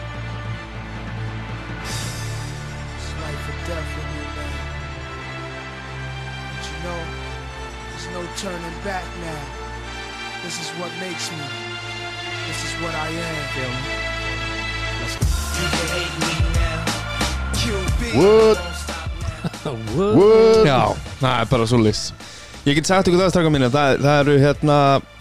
It's 2.98 3.10
life 3.24 3.50
or 3.50 3.58
death 3.68 3.90
with 3.96 4.10
me, 4.12 4.24
man. 4.36 4.56
But 6.52 6.64
you 6.68 6.78
know, 6.84 7.02
there's 7.90 8.08
no 8.12 8.22
turning 8.36 8.78
back 8.84 9.06
now. 9.24 9.44
This 10.44 10.60
is 10.60 10.70
what 10.80 10.92
makes 11.00 11.32
me. 11.32 11.46
This 12.48 12.60
is 12.68 12.74
what 12.82 12.94
I 12.94 13.08
am. 13.08 13.38
Feel 13.56 13.72
me? 13.86 13.94
You 15.58 15.68
can 15.76 15.88
hate 15.96 16.16
me 16.20 16.34
now. 16.60 16.80
QB. 17.60 18.02
What? 18.20 18.58
Don't 18.58 18.74
stop 18.74 19.10
now. 19.64 20.16
What? 20.20 20.66
Já, 20.66 20.96
það 21.22 21.40
er 21.42 21.46
bara 21.46 21.68
svo 21.68 21.78
list 21.78 22.21
Ég 22.62 22.78
get 22.78 22.86
sagt 22.86 23.08
ykkur 23.10 23.24
það 23.24 23.32
straka 23.34 23.50
mínu 23.50 23.72
það, 23.74 23.96
það 24.04 24.20
eru 24.22 24.34
hérna 24.38 24.76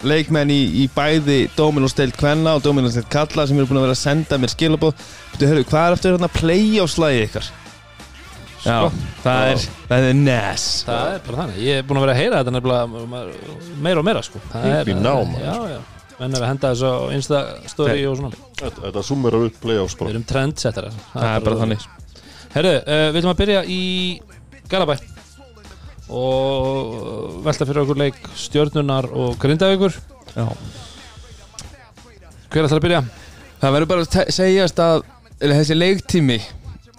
leikmenn 0.05 0.51
í, 0.53 0.59
í 0.83 0.89
bæði 0.93 1.39
Dominos 1.55 1.95
deild 1.97 2.13
Kvenna 2.19 2.53
og 2.59 2.61
Dominos 2.61 2.93
deild 2.93 3.07
Kalla 3.09 3.47
sem 3.49 3.57
eru 3.57 3.65
búin 3.65 3.79
að 3.79 3.87
vera 3.87 3.95
að 3.95 4.03
senda 4.03 4.37
mér 4.37 4.51
skilabóð 4.53 5.07
Þú 5.39 5.49
hörru, 5.49 5.63
hvað 5.71 5.87
er 5.87 5.95
eftir 5.97 6.13
hérna 6.13 6.29
play 6.35 6.77
á 6.77 6.85
slægi 6.85 7.23
ykkar? 7.25 7.47
Já, 8.61 8.75
það 9.23 9.47
er, 9.49 9.63
það 9.89 10.03
er 10.05 10.19
nes 10.19 10.65
það 10.85 11.07
er 11.15 11.23
bara 11.25 11.39
þannig, 11.39 11.61
ég 11.65 11.79
er 11.81 11.87
búin 11.89 11.97
að 11.97 12.05
vera 12.05 12.13
að 12.13 12.19
heyra 12.19 12.41
þetta 12.43 12.53
nefnilega 12.53 13.21
meira 13.87 14.03
og 14.03 14.05
meira 14.05 14.21
sko. 14.27 14.41
Það 14.51 14.67
er, 14.69 14.91
í 14.91 14.97
ná, 14.99 15.13
maður. 15.31 15.47
já, 15.47 15.55
já, 15.71 16.11
menn 16.19 16.37
er 16.37 16.45
að 16.45 16.51
henda 16.51 16.71
þessu 16.75 16.91
á 16.93 16.97
Insta 17.15 17.39
story 17.71 18.03
og 18.05 18.19
svona, 18.19 18.43
Þetta, 18.61 18.83
þetta 18.83 19.03
summerar 19.07 19.47
upp 19.47 19.57
playoffs 19.63 19.97
við 19.97 20.03
bara 20.03 20.13
erum 20.13 20.27
trendsettara. 20.29 20.93
Það 21.15 21.31
er 21.31 21.47
bara 21.47 21.59
þannig. 21.63 21.87
Herru, 22.53 22.75
uh, 22.83 23.07
við 23.07 23.19
ætlum 23.23 23.33
að 23.33 23.41
byrja 23.41 23.63
í 23.65 23.81
Galabæ 24.69 24.99
og 26.11 27.41
velta 27.45 27.67
fyrir 27.67 27.83
okkur 27.85 27.99
leik 28.01 28.19
stjörnunar 28.37 29.07
og 29.11 29.37
grindavíkur 29.41 29.95
Já. 30.35 30.47
hver 32.51 32.67
ætlar 32.67 32.79
að 32.79 32.85
byrja? 32.85 33.03
Það 33.61 33.75
verður 33.75 33.91
bara 33.91 34.07
að 34.07 34.33
segjast 34.35 34.81
að 34.81 35.03
eða, 35.39 35.57
þessi 35.59 35.77
leiktími 35.77 36.39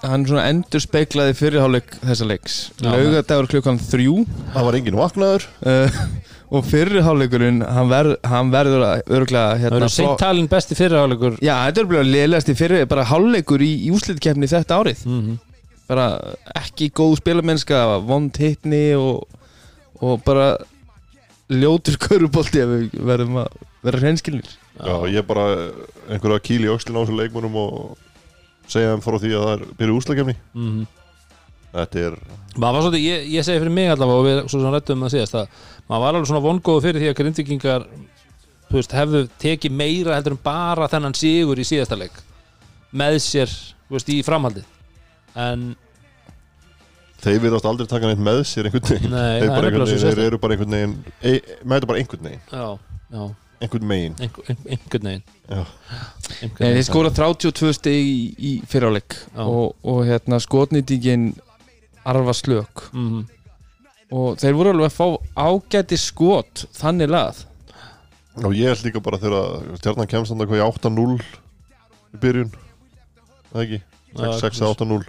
hann 0.02 0.26
svona 0.26 0.48
endur 0.50 0.82
speiklaði 0.82 1.34
fyrirháleik 1.38 1.92
þessa 2.00 2.26
leiks. 2.26 2.56
Laugadagur 2.82 3.46
klukkan 3.52 3.78
þrjú 3.78 4.24
Það 4.50 4.66
var 4.66 4.78
engin 4.78 4.98
vaknaður 4.98 5.46
uh, 5.62 6.00
og 6.56 6.66
fyrirháleikurinn 6.68 7.62
hann, 7.64 7.88
verð, 7.92 8.16
hann 8.28 8.50
verður 8.52 8.84
að 8.88 9.14
örglega 9.18 9.44
það 9.52 9.62
hérna, 9.62 9.78
verður 9.78 9.94
seint 9.94 10.18
talin 10.20 10.50
besti 10.50 10.76
fyrirháleikur 10.78 11.38
Já, 11.38 11.54
þetta 11.68 11.84
er 11.84 11.88
bara 11.92 12.04
lélegast 12.08 12.50
í 12.52 12.56
fyrir 12.58 12.84
bara 12.90 13.06
hálfleikur 13.08 13.64
í, 13.64 13.70
í 13.86 13.94
úslitkefni 13.94 14.50
þetta 14.50 14.82
árið 14.82 15.06
mm 15.06 15.20
-hmm. 15.20 15.40
Bara 15.92 16.06
ekki 16.58 16.90
góð 16.96 17.18
spilamennska 17.20 17.82
vond 18.08 18.36
hittni 18.40 18.84
og, 18.98 19.26
og 20.00 20.22
bara 20.26 20.54
ljótur 21.52 21.98
körubolti 22.00 22.62
ef 22.64 22.72
við 22.72 22.96
verðum 23.12 23.42
að 23.44 23.60
vera 23.82 24.00
hreinskilnir. 24.00 24.48
Já, 24.78 24.94
ég 25.12 25.26
bara 25.28 25.46
einhverja 26.08 26.42
kýl 26.48 26.64
í 26.64 26.72
öxlin 26.72 26.96
á 26.96 27.02
þessu 27.02 27.18
leikmunum 27.18 27.60
og 27.60 27.76
segja 28.70 28.94
þeim 28.94 29.04
frá 29.04 29.18
því 29.20 29.32
að 29.36 29.46
það 29.46 29.54
er 29.54 29.64
byrju 29.78 30.00
úslakefni 30.00 30.36
mm 30.56 30.82
Þetta 31.72 32.00
er, 32.04 32.16
maður 32.60 32.74
var 32.74 32.82
svolítið, 32.84 33.04
ég, 33.06 33.28
ég 33.32 33.44
segi 33.46 33.60
fyrir 33.62 33.72
mig 33.72 33.86
allavega 33.88 34.20
og 34.20 34.26
við 34.26 34.40
svo 34.42 34.58
sem 34.60 34.74
rættum 34.74 34.98
um 34.98 35.06
það 35.06 35.12
síðast 35.14 35.36
að 35.40 35.54
maður 35.88 36.02
var 36.02 36.10
alveg 36.10 36.28
svona 36.28 36.42
vongóðu 36.44 36.82
fyrir 36.84 37.00
því 37.00 37.08
að 37.08 37.14
grindvikingar 37.20 37.86
þú 38.68 38.76
veist, 38.76 38.96
hefðu 38.98 39.22
tekið 39.40 39.78
meira 39.78 40.18
heldur 40.18 40.36
en 40.36 40.42
bara 40.44 40.88
þennan 40.92 41.16
sigur 41.16 41.62
í 41.62 41.64
síðasta 41.64 41.96
leik 41.96 42.18
með 42.92 43.16
sér, 43.24 43.54
þú 43.88 43.96
veist, 43.96 44.12
í 44.12 44.18
framhaldið. 44.26 44.66
En 45.40 45.64
þeir 47.22 47.38
virðast 47.44 47.68
aldrei 47.70 47.86
taka 47.90 48.08
neitt 48.10 48.22
með 48.22 48.40
sér 48.50 48.68
einhvern 48.68 48.88
veginn. 48.88 49.12
Nei, 49.12 49.40
Þeir, 49.40 49.48
bara 49.52 49.60
er 49.60 49.68
einhvern 49.70 49.86
veginn, 49.86 50.02
þeir 50.08 50.24
eru 50.26 50.38
bara 50.42 50.56
einhvern 50.56 50.76
veginn 50.76 50.94
e, 51.22 51.34
mæta 51.72 51.88
bara 51.90 52.02
einhvern 52.02 52.28
veginn. 52.28 52.42
Já, 52.50 52.66
já, 53.12 53.26
einhvern 53.62 53.86
megin. 53.92 54.16
Einhver- 54.26 54.48
ein- 54.50 54.66
einhvern 54.76 55.08
veginn. 55.10 55.22
Já. 55.48 55.60
einhvern 56.42 56.66
Nei, 56.66 56.72
þeir 56.78 56.88
skora 56.88 57.12
32 57.14 57.72
stig 57.78 58.10
í, 58.10 58.18
í 58.38 58.52
fyrráleik 58.66 59.14
Já. 59.36 59.44
og, 59.46 59.76
og 59.84 60.02
hérna 60.08 60.40
skotnýtingin 60.42 61.30
arfa 62.04 62.34
slök. 62.34 62.88
Mhm. 62.92 63.22
og 64.12 64.34
þeir 64.42 64.52
voru 64.58 64.72
alveg 64.74 64.90
að 64.90 64.96
fá 64.98 65.06
ágæti 65.40 65.96
skot 65.96 66.66
þannig 66.76 67.08
lað 67.08 67.38
og 68.44 68.52
ég 68.52 68.68
held 68.68 68.82
líka 68.84 69.00
bara 69.04 69.16
þegar 69.20 69.70
stjarnan 69.78 70.08
kemst 70.10 70.32
þannig 70.34 70.50
hvað 70.50 70.60
í 70.60 70.66
8-0 70.66 71.14
í 72.12 72.20
byrjun? 72.20 72.50
Það 73.52 73.62
ekki, 73.62 73.78
6-8-0 74.16 75.04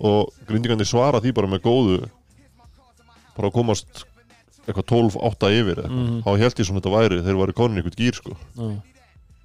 og 0.00 0.32
grindingandi 0.48 0.86
svara 0.88 1.20
því 1.22 1.32
bara 1.36 1.50
með 1.52 1.62
góðu 1.66 1.98
bara 3.36 3.48
að 3.50 3.54
komast 3.54 4.04
eitthvað 4.66 4.86
12-8 4.92 5.50
yfir 5.60 5.82
eitthvað. 5.82 5.98
Mhm. 5.98 6.22
þá 6.26 6.30
held 6.44 6.58
ég 6.60 6.66
svona 6.68 6.80
þetta 6.80 6.94
væri 6.96 7.20
þeir 7.26 7.38
varu 7.40 7.52
konin 7.56 7.80
einhvern 7.80 7.98
gýr 8.00 8.14
sko 8.18 8.34
Já. 8.56 8.70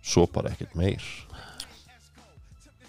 svo 0.03 0.25
bara 0.31 0.50
ekkert 0.53 0.75
meir 0.75 1.03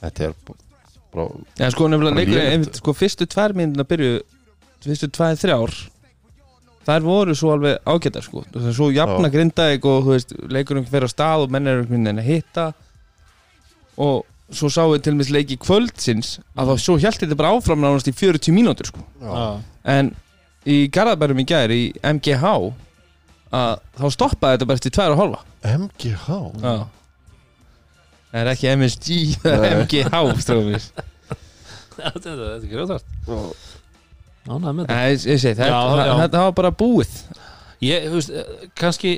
þetta 0.03 0.31
er 0.31 0.35
bara 0.47 1.29
Já, 1.57 1.71
sko, 1.73 1.89
nefnilega 1.89 2.49
einmitt, 2.53 2.77
sko, 2.81 2.93
fyrstu 2.93 3.27
tvær 3.31 3.55
mínuna 3.57 3.87
byrju 3.89 4.19
fyrstu 4.85 5.09
tvær, 5.09 5.37
þrjár 5.41 5.73
þær 6.87 7.03
voru 7.03 7.35
svo 7.35 7.51
alveg 7.51 7.81
ágætar 7.83 8.23
sko. 8.23 8.45
Það 8.53 8.67
er 8.71 8.75
svo 8.77 8.87
jafna 8.95 9.27
Já. 9.27 9.33
grindaðik 9.35 9.87
og 9.91 10.05
þú 10.05 10.13
veist, 10.13 10.35
leikurinn 10.55 10.87
fyrir 10.87 11.09
á 11.09 11.11
stað 11.11 11.47
og 11.47 11.51
menn 11.51 11.67
er 11.67 11.81
einhvern 11.81 12.05
veginn 12.05 12.21
að 12.23 12.29
hitta 12.29 12.67
og 13.99 14.27
svo 14.55 14.69
sáum 14.71 14.93
við 14.95 15.03
til 15.07 15.15
og 15.15 15.19
með 15.21 15.31
leiki 15.35 15.57
kvöldsins 15.59 16.37
að 16.55 16.71
þá 16.71 16.83
svo 16.85 16.97
hjælti 17.03 17.25
þetta 17.27 17.39
bara 17.41 17.55
áfram 17.57 17.81
nánast 17.83 18.11
í 18.11 18.15
40 18.15 18.55
mínútur 18.55 18.91
sko. 18.93 19.03
En 19.85 20.13
í 20.67 20.77
Garðabærum 20.95 21.41
í 21.43 21.47
gær 21.49 21.73
í 21.75 21.81
MGH 22.03 22.53
að 23.57 23.73
þá 23.99 24.07
stoppaði 24.15 24.57
þetta 24.57 24.69
bara 24.71 24.79
eftir 24.81 24.95
tvær 24.95 25.15
og 25.15 25.21
hálfa. 25.23 25.41
MGH 25.67 26.29
Já. 26.63 26.77
Það 28.31 28.41
er 28.43 28.51
ekki 28.53 28.71
MSG, 28.77 29.19
það 29.43 29.67
er. 29.67 29.77
MGH 29.83 30.23
strófis 30.45 30.89
þetta 31.97 32.33
er- 32.35 32.41
er 35.51 35.55
þetta, 35.57 35.69
Já, 35.73 35.79
það, 36.31 36.43
var 36.45 36.53
bara 36.61 36.71
búið. 36.83 37.15
Ég, 37.83 38.05
þú 38.11 38.19
veist, 38.21 38.31
eh, 38.31 38.67
kannski 38.79 39.15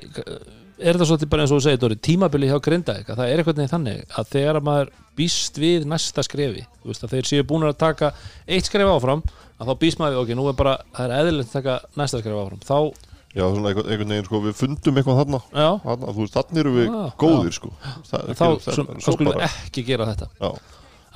er 0.78 0.94
þetta 0.96 1.08
svolítið 1.10 1.30
bara 1.32 1.44
eins 1.44 1.52
og 1.52 1.58
þú 1.60 1.64
segir 1.66 1.80
Dóri, 1.82 1.96
tímabili 2.06 2.48
hjá 2.50 2.58
Grindavík 2.62 3.08
að 3.10 3.18
það 3.20 3.32
er 3.32 3.40
eitthvað 3.42 3.58
neginn 3.58 3.72
þannig 3.72 4.16
að 4.20 4.30
þegar 4.34 4.58
að 4.60 4.66
maður 4.68 4.92
býst 5.18 5.58
við 5.58 5.86
næsta 5.90 6.24
skrefi 6.26 6.64
veist, 6.86 7.04
að 7.04 7.14
þeir 7.16 7.28
séu 7.30 7.46
búin 7.48 7.66
að 7.66 7.76
taka 7.80 8.12
eitt 8.46 8.68
skref 8.70 8.90
áfram 8.92 9.22
að 9.58 9.70
þá 9.70 9.74
býst 9.82 10.00
maður 10.02 10.22
ok, 10.22 10.32
nú 10.38 10.46
er 10.50 10.56
bara 10.58 10.76
það 10.94 11.04
er 11.08 11.14
eðlilegt 11.18 11.50
að 11.50 11.56
taka 11.58 11.76
næsta 11.98 12.22
skref 12.22 12.42
áfram. 12.44 12.64
Þá, 12.64 13.06
Já, 13.36 13.44
svona 13.44 13.68
einhvern, 13.70 14.08
veginn 14.08 14.24
sko, 14.24 14.38
við 14.40 14.54
fundum 14.56 14.98
eitthvað 14.98 15.18
þarna, 15.20 15.38
já, 15.52 15.66
þarna 15.84 16.12
þú 16.16 16.22
veist, 16.24 16.36
þannig 16.38 16.60
eru 16.62 16.70
við 16.74 16.86
Já, 16.88 17.00
góðir 17.20 17.56
sko. 17.58 17.70
Það, 18.08 18.30
þá, 18.38 18.46
þá 18.64 19.10
bara- 19.18 19.34
við 19.34 19.44
ekki 19.48 19.84
gera 19.84 20.06
þetta. 20.08 20.28
Já, 20.40 20.48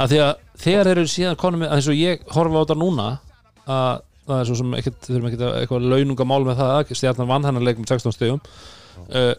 að 0.02 0.12
því 0.12 0.18
að 0.26 0.32
þegar 0.66 0.90
eru 0.92 1.04
síðan 1.08 1.38
konum 1.40 1.64
eins 1.66 1.88
og 1.88 1.96
ég 1.96 2.26
horfa 2.36 2.60
á 2.60 2.62
þetta 2.66 2.76
núna 2.82 3.06
að 3.64 4.02
það 4.26 4.36
er 4.42 4.50
svo 4.50 4.58
sem 4.60 4.76
ekkert, 4.78 5.00
þurfum 5.08 5.30
ekkert 5.30 5.46
að 5.48 5.56
eitthvað 5.62 5.88
launungamál 5.92 6.42
með 6.46 6.60
það, 6.60 6.74
að 6.76 7.00
stjarnan 7.00 7.30
vann 7.32 7.48
hennar 7.48 7.66
leik 7.66 7.80
með 7.80 7.94
16 7.96 8.14
stegum 8.18 8.42
uh, 9.08 9.32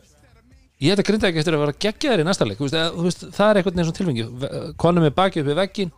ég 0.83 0.93
held 0.93 1.03
að 1.03 1.09
grinda 1.09 1.29
ekki 1.29 1.41
eftir 1.41 1.57
að 1.57 1.63
vera 1.63 1.77
geggjaðir 1.85 2.23
í 2.23 2.27
næsta 2.27 2.47
leik. 2.47 2.59
Þú 2.59 2.67
veist, 2.67 2.77
þú 2.97 3.07
veist, 3.07 3.25
það 3.37 3.49
er 3.49 3.59
eitthvað 3.61 3.79
neins 3.79 3.91
og 3.91 3.97
tilfengi 3.97 4.27
konum 4.83 5.07
með 5.07 5.15
bakið 5.17 5.43
upp 5.43 5.49
við 5.51 5.59
veggin 5.61 5.95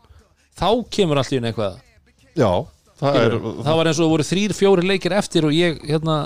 þá 0.56 0.70
kemur 0.98 1.22
allt 1.22 1.36
í 1.36 1.39
einu 1.42 1.51
eitthvað. 1.51 1.84
Já 2.36 2.51
það 3.00 3.18
er 3.20 3.34
það 3.36 3.77
var 3.77 3.89
eins 3.89 3.98
og 3.98 4.06
það 4.06 4.12
voru 4.13 4.25
þrýr, 4.25 4.54
fjóri 4.56 4.86
leikir 4.88 5.15
eftir 5.18 5.48
og 5.48 5.56
ég, 5.56 5.82
hérna, 5.84 6.20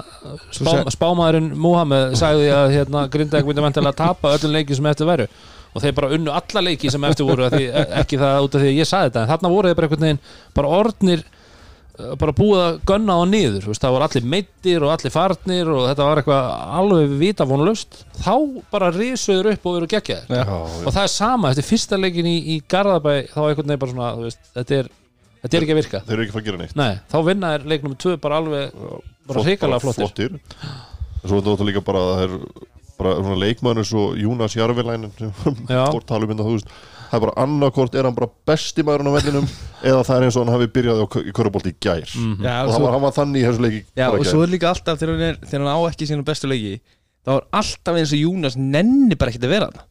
spá, 0.53 0.83
spámaðurinn 0.93 1.49
Mohamed 1.57 2.17
sagði 2.19 2.51
að 2.53 2.75
hérna, 2.75 3.05
Grindavík 3.09 3.49
myndi 3.49 3.63
vantilega 3.65 3.95
að 3.95 4.01
tapa 4.03 4.35
öllum 4.37 4.53
leiki 4.53 4.77
sem 4.77 4.89
eftir 4.89 5.09
væru. 5.09 5.25
Og 5.73 5.83
þeir 5.83 5.95
bara 5.97 6.11
unnu 6.13 6.33
alla 6.33 6.63
leiki 6.65 6.91
sem 6.93 7.03
eftir 7.09 7.27
voru 7.29 7.49
því, 7.53 7.65
ekki 8.01 8.21
það 8.21 8.45
út 8.45 8.57
af 8.57 8.63
því 8.63 8.69
að 8.69 8.79
ég 8.79 8.89
sagði 8.89 9.09
þetta 9.09 9.23
en 9.23 9.31
þarna 9.33 9.51
voru 9.53 9.69
þeir 9.69 9.79
bara 9.79 9.89
einhvern 9.89 10.05
veginn 10.07 10.21
bara 10.57 10.71
orðnir 10.79 11.25
uh, 11.25 11.38
bara 12.21 12.33
búið 12.35 12.61
að 12.63 12.77
gunna 12.87 13.17
á 13.19 13.23
niður 13.27 13.65
þú 13.65 13.71
veist, 13.71 13.83
það 13.83 13.95
voru 13.95 14.05
allir 14.07 14.27
meittir 14.33 14.85
og 14.85 14.93
allir 14.93 15.13
farnir 15.13 15.71
og 15.73 15.87
þetta 15.89 16.07
var 16.07 16.21
eitthvað 16.21 16.47
alveg 16.79 17.15
vita 17.19 17.47
vonlust 17.49 17.99
þá 18.21 18.33
bara 18.71 18.91
risuður 18.95 19.51
upp 19.53 19.67
og 19.67 19.77
veru. 19.77 19.89
Já, 19.91 20.45
og 20.47 20.89
það 20.89 21.01
er 21.03 21.13
sama 21.13 21.51
eftir 21.51 21.67
fyrsta 21.67 21.99
leikin 21.99 22.29
í, 22.29 22.37
í 22.55 22.57
Garðabæ 22.71 23.13
þá 23.33 23.41
einhvern 23.43 23.71
veginn 23.73 23.83
bara 23.83 23.93
svona 23.93 24.11
þú 24.15 24.27
veist, 24.27 24.41
þetta, 24.55 24.79
er, 24.79 24.91
þetta 25.43 25.59
er 25.59 25.67
ekki 25.67 25.75
að 25.75 25.81
virka. 25.81 26.03
Þeir 26.07 26.17
eru 26.17 26.25
ekki 26.25 26.35
að 26.35 26.41
að 26.41 26.49
gera 26.49 26.61
neitt. 26.63 26.75
Nei, 26.79 26.91
þá 27.11 27.17
vinna 27.27 27.53
er 27.57 27.67
leik 27.73 27.85
nummer 27.85 28.01
2 28.05 28.17
bara 28.23 28.41
alveg 28.43 28.81
bara 29.29 29.45
hrikalega 29.47 29.83
flottir. 29.83 30.07
flottir. 30.07 30.75
Svo 31.25 31.41
er 31.41 31.47
þetta 31.49 31.67
líka 31.67 31.83
bara 31.85 32.05
að 32.05 32.23
er 32.25 32.37
bara 32.99 33.15
svona 33.19 33.39
leikmæður 33.39 33.87
svo 33.87 34.05
Júnas 34.19 34.55
Jarvilænin 34.57 35.11
sem 35.17 35.31
fór 35.39 36.03
tala 36.07 36.27
um 36.27 36.33
þetta 36.33 36.47
þú 36.47 36.55
veist 36.57 36.73
það 37.09 37.17
er 37.17 37.23
bara 37.25 37.33
annarkort 37.43 37.95
er 37.97 38.05
hann 38.07 38.15
bara 38.17 38.29
besti 38.47 38.83
maðurinn 38.85 39.09
á 39.09 39.13
vellinum 39.17 39.47
eða 39.89 40.03
það 40.07 40.15
er 40.19 40.25
eins 40.27 40.37
og 40.37 40.45
hann 40.45 40.53
hafi 40.55 40.67
byrjað 40.77 41.01
á, 41.01 41.05
í 41.25 41.33
körubólti 41.35 41.73
í 41.73 41.77
gær 41.81 42.05
Mhm. 42.13 42.45
Já, 42.45 42.55
og 42.65 42.71
svo, 42.75 42.83
var, 42.85 42.93
hann 42.95 43.05
var 43.07 43.15
þannig 43.17 43.41
í 43.41 43.47
þessu 43.49 43.65
leiki 43.65 43.81
já, 43.97 44.05
og 44.11 44.19
í 44.21 44.27
svo 44.29 44.39
gær. 44.39 44.45
er 44.47 44.53
líka 44.55 44.69
alltaf 44.73 44.99
þegar 45.01 45.13
hann, 45.15 45.25
er, 45.29 45.39
þegar 45.49 45.65
hann 45.65 45.73
á 45.73 45.79
ekki 45.89 46.07
sína 46.09 46.25
bestu 46.29 46.49
leiki 46.51 46.75
þá 47.25 47.31
er 47.39 47.47
alltaf 47.61 47.99
eins 47.99 48.13
og 48.15 48.21
Júnas 48.23 48.55
nenni 48.59 49.17
bara 49.19 49.33
ekkert 49.33 49.47
að 49.49 49.53
vera 49.55 49.69
hann 49.69 49.81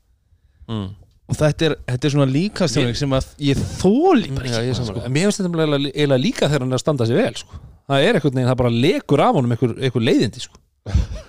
mm. 0.68 0.86
og 1.28 1.36
þetta 1.42 1.66
er, 1.68 1.74
þetta 1.90 2.08
er 2.08 2.14
svona 2.14 2.28
líkastjóning 2.32 2.96
sem 3.02 3.16
að 3.18 3.26
ég 3.50 3.58
þóli 3.82 4.30
bara 4.36 4.48
Já, 4.48 4.54
ekki 4.62 4.70
ég 4.70 4.78
sammála. 4.78 5.04
En 5.08 5.12
mér 5.12 5.26
finnst 5.28 5.42
þetta 5.42 5.66
eiginlega- 5.82 6.22
líka 6.22 6.46
þegar 6.48 6.64
hann 6.64 6.72
er 6.72 6.78
að 6.78 6.84
standa 6.86 7.06
sig 7.10 7.18
vel 7.18 7.34
sko. 7.36 7.58
Það 7.88 8.04
er 8.06 8.16
einhvern 8.18 8.34
veginn, 8.38 8.48
það 8.48 8.58
bara 8.62 8.72
lekur 8.84 9.20
af 9.24 9.34
honum 9.36 9.52
einhver, 9.54 9.74
einhver 9.80 10.04
leiðindi 10.08 10.40
sko. 10.44 10.56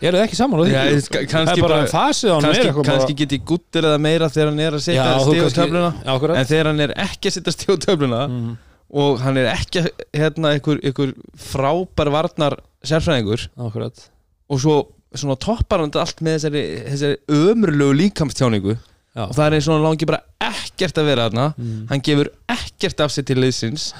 Ég 0.02 0.08
er 0.14 0.18
ekki 0.24 0.36
saman 0.40 0.60
á 0.60 0.64
því 0.64 0.72
Það 0.74 1.28
kannski 1.34 1.60
er 1.60 1.64
bara 1.66 1.80
kannski, 1.92 2.30
eitthvað 2.64 2.86
kannski 2.90 3.16
get 3.20 3.32
ég 3.36 3.44
guttir 3.50 3.84
eða 3.90 4.00
meira 4.00 4.30
þegar 4.32 4.52
hann 4.52 4.60
er 4.60 4.78
að 4.78 4.84
setja 4.86 5.08
þú 5.20 5.26
stíð 5.26 5.40
á 5.40 5.44
kannski- 5.44 5.60
töfluna 5.60 5.92
Já, 6.06 6.12
akkurat. 6.16 6.38
en 6.40 6.46
þegar 6.52 6.66
hann 6.72 6.80
er 6.86 6.94
ekki 7.06 7.28
að 7.30 7.36
setja 7.38 7.54
stíð 7.56 7.74
á 7.76 7.78
töfluna 7.86 8.22
Mhm. 8.30 8.58
og 9.04 9.20
hann 9.20 9.38
er 9.38 9.50
ekki 9.54 9.84
hérna, 10.14 10.54
einhver, 10.56 10.80
einhver 10.84 11.14
frábær 11.38 12.10
varnar 12.16 12.56
sérfræðingur 12.84 13.48
Akkurat 13.58 14.10
og 14.50 14.60
svo 14.60 14.78
svona 15.16 15.36
toppar 15.40 15.80
hann 15.84 15.92
allt 15.96 16.22
með 16.22 16.38
þessari, 16.38 16.64
þessari 16.90 17.18
ömurlegu 17.28 17.94
líkamstjáningu 18.00 18.78
Já. 19.16 19.24
og 19.28 19.34
það 19.36 19.46
er 19.48 19.54
eins 19.58 19.68
og 19.68 19.74
hann 19.76 19.84
langi 19.90 20.06
bara 20.06 20.22
ekkert 20.40 20.98
að 21.02 21.06
vera 21.06 21.30
þarna 21.30 21.54
Mm. 21.58 21.88
hann 21.90 22.02
gefur 22.02 22.30
ekkert 22.48 23.00
af 23.02 23.12
sér 23.12 23.26
til 23.26 23.38
liðsins 23.38 23.94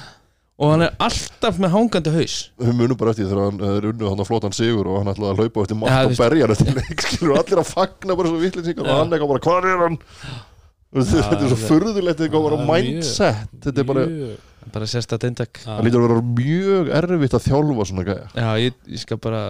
og 0.60 0.74
hann 0.74 0.82
er 0.84 0.92
alltaf 1.00 1.56
með 1.62 1.72
hangandi 1.72 2.12
haus. 2.18 2.34
Við 2.60 2.74
munum 2.76 2.98
bara 3.00 3.14
eftir 3.14 3.30
þegar 3.30 3.46
hann 3.48 3.62
er 3.70 3.86
unnu 3.90 4.10
hann 4.12 4.20
að 4.20 4.28
flótan 4.28 4.52
sigur 4.56 4.90
og 4.92 4.98
hann 5.00 5.08
ætlaði 5.14 5.32
að 5.32 5.40
hlaupa 5.40 5.64
eftir 5.64 5.78
margt 5.80 5.96
og 5.96 6.10
veist- 6.12 6.20
berja 6.20 6.44
hann 6.46 6.54
eftir 6.56 6.76
leik 6.76 7.00
skilur 7.06 7.32
og 7.32 7.40
allir 7.40 7.62
að 7.62 7.70
fagna 7.70 8.16
bara 8.20 8.32
svo 8.34 8.42
vittlinsingar 8.44 8.84
og 8.84 8.92
Já. 8.92 8.98
hann 9.00 9.16
eitthvað 9.16 9.32
bara 9.32 9.44
hvað 9.48 9.68
er 9.72 9.82
hann? 9.86 9.98
Veist, 10.90 11.12
þetta 11.16 11.40
er 11.46 11.52
svo 11.54 11.80
bara 11.80 11.90
það 11.96 12.28
er 12.28 12.68
mjög- 12.68 12.70
mindset. 12.76 13.42
Þetta 13.64 13.80
er 13.84 13.88
bara 13.94 14.06
bara 14.70 14.86
sérstætt 14.92 15.24
eintak. 15.24 15.60
Það 15.64 15.78
lítur 15.86 16.02
að 16.02 16.10
vera 16.10 16.24
mjög 16.36 16.88
erfitt 17.00 17.36
að 17.38 17.44
þjálfa 17.46 17.84
svona 17.88 18.02
gæja. 18.10 18.26
Já, 18.36 18.48
ég, 18.60 18.74
ég 18.92 19.00
skal 19.00 19.18
bara 19.24 19.40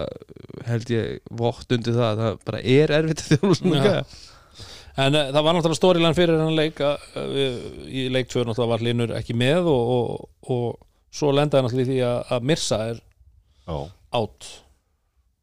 held 0.69 0.93
ég 0.95 1.17
vott 1.41 1.75
undir 1.75 1.97
það 1.97 2.21
það 2.23 2.37
bara 2.47 2.61
er 2.63 2.93
erfitt 3.01 3.25
að 3.25 3.33
þjóla 3.35 3.57
svona 3.59 3.83
gæja. 3.89 4.05
En 5.01 5.15
uh, 5.17 5.27
það 5.33 5.45
var 5.47 5.57
náttúrulega 5.57 5.79
stórilega 5.81 6.17
fyrir 6.19 6.39
hann 6.43 6.55
leik 6.59 6.81
að, 6.85 7.03
uh, 7.17 7.27
við, 7.35 7.59
í 7.91 8.07
leik 8.15 8.31
2 8.31 8.45
náttúrulega 8.47 8.71
var 8.77 8.85
Linur 8.87 9.13
ekki 9.19 9.37
með 9.39 9.69
og, 9.71 9.93
og, 9.97 10.25
og 10.55 10.79
svo 11.11 11.31
lendaði 11.35 11.67
náttúrulega 11.67 11.87
í 11.87 11.91
því 11.91 12.01
að, 12.07 12.19
að 12.37 12.49
Mirsa 12.51 12.81
er 12.93 13.01
átt 14.21 14.51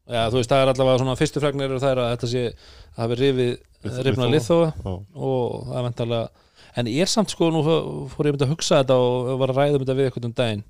Já, 0.08 0.22
þú 0.32 0.38
veist, 0.38 0.48
það 0.48 0.62
er 0.64 0.70
allavega 0.72 1.00
svona 1.02 1.16
fyrstu 1.20 1.40
fregnir 1.42 1.68
eru 1.68 1.80
þær 1.82 1.98
að 2.00 2.12
þetta 2.14 2.28
sé 2.30 2.42
að 2.48 3.00
hafi 3.02 3.16
rifið 3.20 3.50
Lith- 3.84 3.98
rifna 4.06 4.28
Lithóa. 4.32 4.32
liþóa 4.32 4.68
já, 4.72 4.92
og 5.28 5.66
það 5.68 5.76
er 5.80 5.84
vendarlega 5.88 6.46
en 6.80 6.88
ég 6.88 7.02
er 7.04 7.10
samt 7.12 7.32
sko, 7.34 7.50
nú 7.52 7.60
fór 7.64 8.28
ég 8.30 8.32
myndi 8.34 8.46
að 8.46 8.52
hugsa 8.54 8.78
þetta 8.80 8.96
og 9.04 9.28
var 9.42 9.52
að 9.52 9.58
ræða 9.60 9.76
um 9.76 9.82
þetta 9.84 9.96
við 9.98 10.08
eitthvað 10.08 10.28
um 10.30 10.34
daginn 10.40 10.64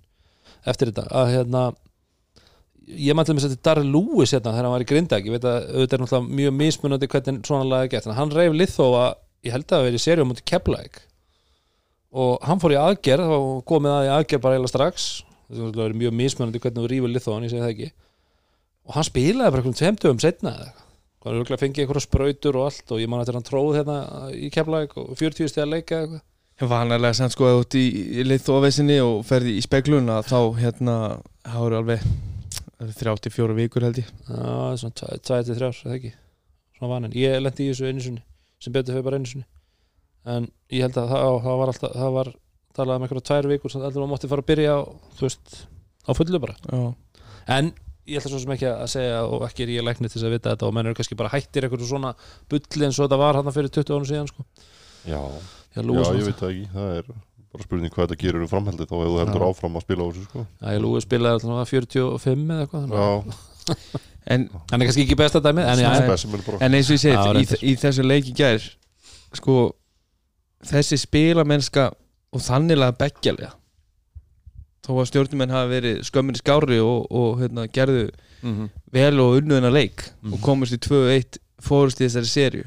eftir 0.72 0.90
þetta, 0.90 1.04
að 1.20 1.30
hérna 1.36 1.62
ég 2.88 3.14
maður 3.18 3.30
til 3.30 3.36
að 3.38 3.44
þetta 3.52 3.66
Darrell 3.68 3.90
Lewis 3.94 4.32
hérna 4.34 4.52
þegar 4.54 4.66
hann 4.68 4.74
var 4.74 4.84
í 4.84 4.88
Grindag, 4.90 5.26
ég 5.28 5.34
veit 5.36 5.46
að 5.48 5.58
auðvitað 5.68 5.96
er 5.98 6.02
náttúrulega 6.02 6.36
mjög 6.40 6.54
mismunandi 6.58 7.08
hvernig 7.12 7.40
svona 7.46 7.66
lag 7.68 7.84
er 7.86 7.90
gert. 7.92 8.06
En 8.08 8.16
hann 8.16 8.32
reyf 8.32 8.54
liþóa, 8.56 9.02
ég 9.44 9.54
held 9.54 9.66
að 9.68 9.74
það 9.76 9.86
verið 9.88 9.98
í 10.00 10.04
seríum 10.08 10.30
mútið 10.32 10.46
Keflæk 10.48 11.00
og 12.12 12.44
hann 12.48 12.60
fór 12.62 12.74
í 12.74 12.80
aðgerð 12.80 13.32
og 13.36 13.48
komið 13.68 13.94
að 13.94 14.08
í 14.08 14.12
aðgerð 14.16 14.44
bara 14.44 14.58
eiginlega 14.58 14.74
strax. 14.74 15.08
Það 15.48 15.80
er 15.84 15.96
mjög 15.96 16.18
mismunandi 16.18 16.60
hvernig 16.60 16.84
þú 16.84 16.90
rífur 16.92 17.12
liþóan, 17.14 17.46
ég 17.46 17.52
segi 17.54 17.64
það 17.64 17.72
ekki. 17.74 17.88
Og 18.88 18.96
hann 18.96 19.08
spilaði 19.08 19.52
bara 19.54 19.62
einhvern 19.62 19.78
tveimtugum 19.78 20.22
setna 20.22 20.54
eða 20.56 20.76
hann 21.28 21.36
er 21.36 21.42
örugglega 21.42 21.60
fengið 21.60 21.84
einhverja 21.84 22.04
sprautur 22.04 22.58
og 22.58 22.66
allt 22.68 22.92
og 22.94 23.02
ég 23.02 23.10
man 23.10 23.22
að 23.22 23.34
hann 23.36 23.46
tróð 23.46 23.76
hérna 23.76 23.98
í 24.32 24.48
Keflæk 24.54 24.94
og 25.00 25.10
40 25.18 25.50
stegar 25.50 25.68
leika 25.68 25.96
eða 25.96 26.04
eitthvað. 26.06 26.24
Ég 26.58 26.70
var 26.70 26.84
annarlega 26.84 27.14
sem 27.14 27.30
sko 27.30 27.50
út 27.60 27.76
í, 27.78 27.84
leithóvesinni 28.26 28.96
og 29.04 29.20
ferði 29.26 29.58
í 29.58 29.62
spegluna 29.62 30.22
þá 30.26 30.38
hérna, 30.58 30.96
það 31.44 31.60
voru 31.64 31.78
alveg 31.78 32.06
34 32.98 33.58
vikur 33.58 33.86
held 33.86 34.00
ég. 34.02 34.08
Já, 34.26 34.80
svona 34.80 35.20
2-3 35.28 35.68
ár, 35.68 35.78
eða 35.84 35.98
ekki. 35.98 36.14
Svona 36.78 36.92
vaninn, 36.94 37.14
ég 37.18 37.38
lendi 37.42 37.66
í 37.66 37.70
þessu 37.70 37.90
einu 37.90 38.02
sinni 38.02 38.24
sem 38.62 38.74
betur 38.74 38.96
fyrir 38.96 39.06
bara 39.06 39.20
einu 39.20 39.30
sinni 39.30 39.46
en 40.28 40.46
ég 40.74 40.84
held 40.86 40.96
að 41.00 41.10
það, 41.12 41.26
það 41.46 41.58
var 41.62 41.72
alltaf 41.72 41.92
það 41.98 42.14
var 42.18 42.30
talað 42.78 42.96
um 43.00 43.04
einhverja 43.06 43.26
tvær 43.30 43.48
vikur 43.52 43.72
sem 43.74 43.82
heldur 43.84 44.04
að 44.06 44.10
mátti 44.12 44.30
fara 44.30 44.44
að 44.44 44.50
byrja 44.52 44.72
á, 44.78 44.80
þú 45.18 45.26
veist, 45.26 45.54
á 46.06 46.10
fullu 46.18 46.40
bara. 46.42 46.54
Já, 46.68 46.82
en 47.58 47.70
ég 48.08 48.20
ætla 48.20 48.30
svo 48.32 48.40
sem 48.42 48.52
ekki 48.54 48.68
að 48.70 48.90
segja 48.92 49.22
og 49.28 49.42
ekki 49.48 49.64
er 49.66 49.72
ég 49.76 49.84
læknir 49.84 50.08
til 50.12 50.16
þess 50.20 50.28
að 50.28 50.34
vita 50.36 50.52
þetta 50.54 50.68
og 50.68 50.76
menn 50.76 50.86
eru 50.88 50.96
kannski 50.98 51.18
bara 51.18 51.32
hættir 51.34 51.66
einhverju 51.66 51.88
svona 51.90 52.12
bulli 52.48 52.86
eins 52.86 52.98
og 53.00 53.08
þetta 53.08 53.18
var 53.20 53.38
hann 53.40 53.52
fyrir 53.56 53.72
20 53.74 53.94
árum 53.96 54.06
síðan 54.08 54.30
sko. 54.30 54.44
já, 55.08 55.20
Já, 55.76 55.82
já, 55.84 56.14
ég 56.16 56.24
veit 56.30 56.38
það 56.40 56.52
ekki. 56.54 56.68
Það 56.72 56.94
er 56.98 57.10
bara 57.52 57.64
spurning 57.66 57.92
hvað 57.92 58.06
þetta 58.08 58.20
gerir 58.22 58.42
um 58.44 58.48
framhaldið 58.50 58.88
þá 58.88 58.94
ef 58.98 59.08
þú 59.10 59.18
heldur 59.22 59.42
Já. 59.44 59.48
áfram 59.52 59.76
að 59.78 59.84
spila 59.84 60.04
á 60.04 60.08
þessu 60.08 60.24
sko. 60.28 60.46
Já, 60.62 60.66
ég 60.74 60.80
lúi 60.84 61.02
spilaði 61.04 61.38
alltaf 61.38 61.70
45 61.74 62.48
eða 62.48 62.64
eitthvað 62.64 62.96
að- 62.98 63.36
en, 64.32 64.48
hann 64.70 64.82
er 64.82 64.88
kannski 64.88 65.04
ekki 65.04 65.16
besta 65.20 65.40
dæmið 65.44 65.68
en 65.68 65.82
bara 66.08 66.58
en 66.64 66.74
eins 66.78 66.88
og 66.88 66.96
ég 66.96 67.02
segi, 67.04 67.44
í, 67.44 67.72
í 67.72 67.76
þessu 67.80 68.04
leiki 68.04 68.32
gær 68.36 68.64
sko 69.36 69.54
þessi 70.66 70.98
spilamennska 70.98 71.90
og 72.34 72.40
þanniglega 72.44 72.96
beggjalega 72.98 73.52
þó 74.88 74.94
að 75.02 75.08
stjórnumenn 75.10 75.52
hafa 75.52 75.68
verið 75.70 75.98
skömminni 76.08 76.40
skári 76.40 76.78
og, 76.80 77.06
og 77.12 77.38
hérna, 77.42 77.66
gerðu 77.68 78.08
Mhm. 78.42 78.68
vel 78.94 79.18
og 79.20 79.40
unnuðina 79.42 79.70
leik 79.74 80.04
Mhm. 80.22 80.32
og 80.34 80.40
komast 80.40 80.72
í 80.72 80.78
2-1 80.78 81.38
fórust 81.60 81.98
í 82.00 82.06
þessari 82.06 82.30
serju 82.30 82.64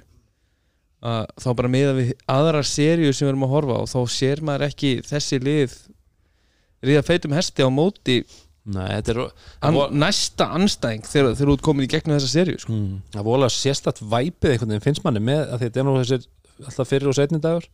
að 1.01 1.25
þá 1.39 1.55
bara 1.55 1.69
miða 1.71 1.93
við 1.95 2.11
aðra 2.29 2.61
serju 2.67 3.13
sem 3.13 3.25
við 3.27 3.31
erum 3.31 3.45
að 3.47 3.53
horfa 3.55 3.77
á 3.79 3.83
þá 3.87 3.99
sér 4.11 4.41
maður 4.43 4.67
ekki 4.67 4.91
þessi 5.07 5.39
lið 5.41 5.77
ríða 6.83 7.03
feitum 7.07 7.31
hesti 7.33 7.63
á 7.63 7.69
móti 7.71 8.23
Nei, 8.65 8.85
er 9.01 9.17
an, 9.63 9.73
Vo- 9.73 9.89
næsta 9.89 10.45
anstæðing 10.53 11.01
þegar 11.07 11.31
eru 11.41 11.53
út 11.55 11.61
komin 11.65 11.87
í 11.87 11.89
gegnum 11.89 12.19
þessa 12.19 12.29
serju 12.29 12.59
sko. 12.59 12.71
mm. 12.73 13.01
það 13.15 13.23
vola 13.23 13.47
sérstætt 13.49 14.03
væpið 14.03 14.51
einhvern 14.51 14.69
veginn 14.75 14.81
finnst 14.85 15.03
manni 15.03 15.19
með 15.23 15.49
að 15.55 15.59
þetta 15.65 15.79
er 15.79 15.83
nú 15.87 15.95
þessir 16.03 16.27
alltaf 16.67 16.87
fyrir 16.91 17.07
og 17.09 17.15
setni 17.17 17.39
dagur 17.41 17.65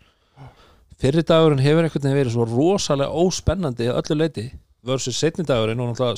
fyrir 1.01 1.25
dagurinn 1.29 1.61
hefur 1.63 1.85
einhvern 1.85 2.03
veginn 2.07 2.19
verið 2.21 2.33
svo 2.35 2.45
rosalega 2.49 3.13
óspennandi 3.23 3.89
að 3.91 3.99
öllu 4.01 4.19
leiti 4.23 4.45
versus 4.87 5.19
setni 5.19 5.45
dagurinn 5.45 5.79
og 5.83 5.91
náttúrulega 5.93 6.17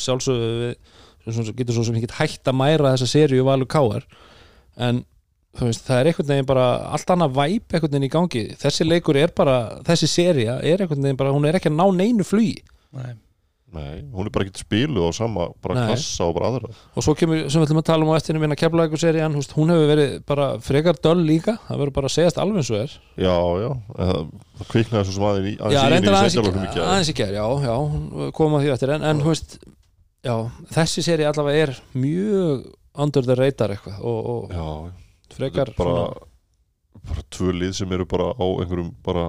svo- 1.28 1.54
getur 1.56 1.76
svo 1.76 1.84
sem 1.88 1.96
ekki 2.00 2.14
hægt 2.20 2.48
að 2.48 2.56
mæra 2.62 2.94
þessa 2.96 3.10
serju 3.12 3.44
valur 3.48 3.68
káar 3.70 4.06
en 4.78 5.04
veist, 5.60 5.84
það 5.88 6.00
er 6.00 6.10
einhvern 6.12 6.30
veginn 6.32 6.48
bara 6.48 6.68
allt 6.96 7.10
annað 7.12 7.34
væp 7.36 7.74
einhvern 7.76 7.92
veginn 7.92 8.08
í 8.08 8.12
gangi. 8.14 8.44
Þessi 8.62 8.86
leikur 8.88 9.18
er 9.20 9.32
bara, 9.36 9.56
þessi 9.84 10.08
serja 10.08 10.60
er 10.64 10.84
einhvern 10.86 11.04
veginn 11.04 11.18
bara, 11.20 11.34
hún 11.36 11.48
er 11.50 11.58
ekki 11.60 11.68
að 11.72 11.76
ná 11.80 11.88
neinu 11.98 12.24
flugi. 12.24 12.62
Nei. 12.96 13.16
Nei, 13.70 14.00
hún 14.10 14.26
er 14.26 14.32
bara 14.34 14.46
ekki 14.48 14.64
spiluð 14.64 15.04
á 15.06 15.12
sama 15.14 15.44
bara 15.62 15.76
Nei. 15.78 15.84
klassa 15.92 16.26
og 16.26 16.32
bara 16.40 16.48
aðra 16.50 16.70
og 16.98 17.04
svo 17.06 17.14
kemur, 17.18 17.44
sem 17.54 17.62
við 17.62 17.68
ætlum 17.68 17.82
að 17.84 17.88
tala 17.92 18.06
um 18.08 18.10
á 18.10 18.18
eftir 18.18 18.40
minna 18.42 18.58
keflaðið 18.58 19.02
serían, 19.04 19.36
hún 19.38 19.46
hún 19.54 19.74
hefur 19.74 19.92
verið 19.92 20.14
bara 20.26 20.48
frekar 20.66 20.98
döll 21.06 21.22
líka, 21.28 21.54
það 21.68 21.82
verður 21.84 21.96
bara 22.00 22.10
að 22.10 22.16
segjast 22.16 22.40
alveg 22.42 22.64
eins 22.64 22.72
og 22.74 22.80
er 22.80 22.96
Já, 23.22 23.36
já, 23.62 23.70
það 24.00 24.72
kviknaði 24.72 25.06
svo 25.10 25.14
sem 25.20 25.28
aðeins 25.30 25.52
í 25.52 25.54
já, 25.54 25.84
aðeins 25.86 26.10
aðeins 26.10 26.34
í, 26.34 26.40
seinni 26.40 26.50
hálfleiknum 26.50 26.66
í 26.66 26.72
gær. 26.74 26.88
aðeins 26.88 27.12
í 27.14 27.16
ger, 27.20 27.36
já, 27.38 27.46
já 27.68 27.76
hún 27.78 28.32
kom 28.40 28.58
að 28.58 28.66
því 28.66 28.72
eftir, 28.74 28.94
en, 28.98 29.06
en 29.12 29.22
þú 29.22 29.34
veist 29.36 29.60
já, 30.26 30.36
þessi 30.80 31.06
séri 31.06 31.28
allavega 31.30 31.68
er 31.68 31.76
mjög 31.94 32.66
under 33.06 33.30
the 33.30 33.38
radar 33.38 33.76
eitthvað 33.76 34.02
og, 34.02 34.32
og 34.34 34.58
Já, 34.58 34.66
frekar 35.38 35.70
bara, 35.78 36.08
bara 37.06 37.28
tvö 37.38 37.54
lið 37.54 37.78
sem 37.78 37.94
eru 37.96 38.10
bara 38.10 38.32
á 38.34 38.46
einhverjum 38.50 38.90
bara 39.06 39.28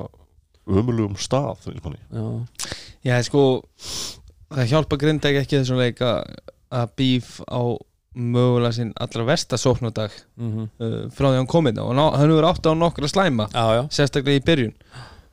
ömulugum 0.71 1.17
stað 1.21 1.61
finnst 1.67 1.85
manni. 1.85 2.01
svona, 2.09 2.47
Já, 3.05 3.15
sko 3.29 3.45
það 4.55 4.71
hjálpa 4.75 4.99
grinda 5.01 5.31
ekki 5.41 5.61
þessum 5.61 5.79
leik 5.81 6.03
að 6.05 6.93
bíf 6.99 7.39
á 7.51 7.63
mögulega 8.15 8.75
sinn 8.75 8.93
allra 8.99 9.25
versta 9.29 9.59
sóknardag 9.61 10.11
já, 10.11 10.23
mm 10.43 10.65
uh, 10.83 10.95
frá 11.15 11.29
því 11.31 11.37
hann 11.39 11.51
komið 11.51 11.79
og 11.85 11.93
ná, 11.95 12.05
hann 12.19 12.31
hefur 12.33 12.47
átt 12.49 12.67
á 12.67 12.73
nokkra 12.75 13.09
slæma 13.11 13.47
já, 13.55 13.65
já. 13.79 13.83
sérstaklega 13.95 14.41
í 14.43 14.47
byrjun. 14.49 14.73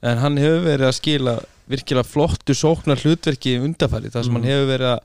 En 0.06 0.20
hann 0.22 0.38
hefur 0.38 0.62
verið 0.68 0.88
að 0.92 0.98
skila 1.00 1.34
virkilega 1.68 2.06
flottu 2.06 2.54
sóknar 2.56 3.02
hlutverki 3.02 3.58
undarfæri 3.60 4.12
þar 4.14 4.24
sem 4.28 4.34
Mm. 4.34 4.38
hann 4.38 4.52
hefur 4.52 4.70
verið 4.78 4.92
að 4.94 5.00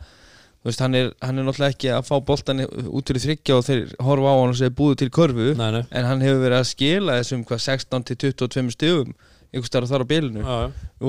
veist, 0.62 0.80
hann, 0.84 0.94
er, 0.94 1.08
hann 1.24 1.38
er 1.40 1.44
náttúrulega 1.48 1.74
ekki 1.74 1.88
að 1.96 2.04
fá 2.06 2.16
boltan 2.22 2.60
út 2.68 3.08
fyrir 3.08 3.24
þryggja 3.24 3.56
og 3.56 3.64
þeir 3.66 3.94
horfa 4.04 4.30
á 4.30 4.36
hann 4.38 4.52
og 4.52 4.58
segja 4.60 4.76
búið 4.78 4.96
til 5.00 5.10
körfu. 5.10 5.48
Nei, 5.58 5.70
nei, 5.74 5.82
en 5.90 6.04
hann 6.06 6.20
hefur 6.22 6.44
verið 6.44 6.58
að 6.60 6.68
skila 6.70 7.16
þessum 7.18 7.42
hvað 7.48 7.64
16 7.64 8.04
til 8.12 8.16
22 8.36 8.70
stigum 8.76 9.14
einhvers 9.52 9.70
staðar 9.70 9.90
þar 9.90 10.04
á 10.04 10.08
já 10.42 10.58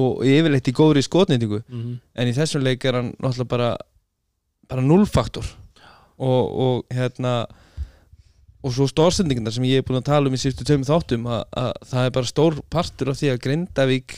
og 0.03 0.23
yfirleitt 0.27 0.69
í 0.69 0.75
góðri 0.75 1.03
skotnýtingu 1.05 1.63
mm 1.63 1.99
en 2.13 2.29
í 2.29 2.35
þessum 2.35 2.63
leik 2.63 2.85
er 2.85 2.99
hann 2.99 3.11
náttúrulega 3.17 3.49
bara 3.49 3.69
bara 4.69 4.83
nullfaktor 4.83 5.45
og, 6.17 6.43
og 6.65 6.83
hérna 6.93 7.45
og 8.63 8.71
svo 8.75 8.87
stórsendingarna 8.87 9.51
sem 9.51 9.65
ég 9.67 9.81
er 9.81 9.87
búin 9.87 9.99
að 9.99 10.11
tala 10.11 10.29
um 10.29 10.35
í 10.35 10.39
síðustu 10.39 10.67
tveimur 10.67 10.87
þáttum 10.87 11.25
að, 11.27 11.41
að 11.51 11.71
það 11.89 12.05
er 12.05 12.13
bara 12.17 12.31
stór 12.31 12.59
partur 12.71 13.11
af 13.11 13.19
því 13.19 13.31
að 13.33 13.41
Grindavík 13.47 14.17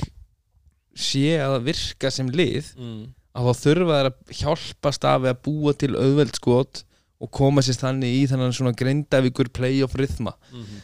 sé 0.95 1.37
að 1.41 1.55
virka 1.65 2.11
sem 2.13 2.29
lið 2.29 2.73
mm. 2.77 2.99
að 3.35 3.47
þá 3.47 3.63
þurfa 3.63 4.01
þær 4.01 4.09
að 4.11 4.35
hjálpast 4.41 5.07
af 5.09 5.29
að 5.31 5.39
búa 5.47 5.73
til 5.73 5.93
auðveld 5.95 6.37
skot 6.37 6.83
og 7.23 7.31
koma 7.33 7.63
sér 7.65 7.79
þannig 7.79 8.19
í 8.19 8.21
þannig 8.29 8.53
svona 8.57 8.75
Grindavíkur 8.77 9.49
playoff 9.55 9.97
rithma. 9.97 10.35
Mm 10.51 10.83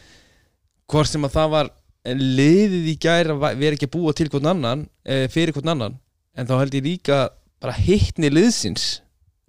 hvort 0.92 1.08
sem 1.08 1.24
að 1.24 1.36
það 1.36 1.52
var 1.54 1.70
liðið 2.08 2.90
í 2.90 2.96
gæra 3.02 3.36
verið 3.38 3.76
ekki 3.76 3.88
að 3.90 3.94
búa 3.94 4.16
til 4.16 4.28
hvern 4.32 4.50
annan 4.54 4.84
e, 5.06 5.28
fyrir 5.30 5.54
hvern 5.54 5.74
annan 5.74 5.96
en 6.34 6.48
þá 6.48 6.56
held 6.58 6.76
ég 6.78 6.86
líka 6.86 7.22
bara 7.62 7.76
hittni 7.78 8.32
liðsins. 8.32 9.00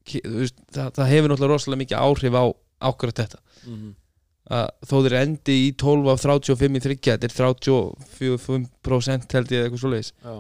Veist, 0.03 0.57
það, 0.75 0.91
það 0.99 1.11
hefur 1.13 1.31
náttúrulega 1.31 1.55
rosalega 1.55 1.81
mikið 1.81 2.01
áhrif 2.03 2.37
á 2.37 2.45
ákvært 2.91 3.21
þetta. 3.23 3.43
Mm 3.65 3.91
að 4.53 4.65
þó 4.83 4.97
þeir 5.05 5.13
endi 5.21 5.53
í 5.55 5.67
12 5.79 6.09
af 6.11 6.17
35 6.19 6.75
í 6.75 6.81
þryggja 6.83 7.13
þetta 7.15 7.29
er 7.29 7.35
34% 7.37 9.35
held 9.37 9.53
ég 9.55 9.61
eitthvað 9.63 9.79
svoleiðis. 9.79 10.09
Já, 10.19 10.33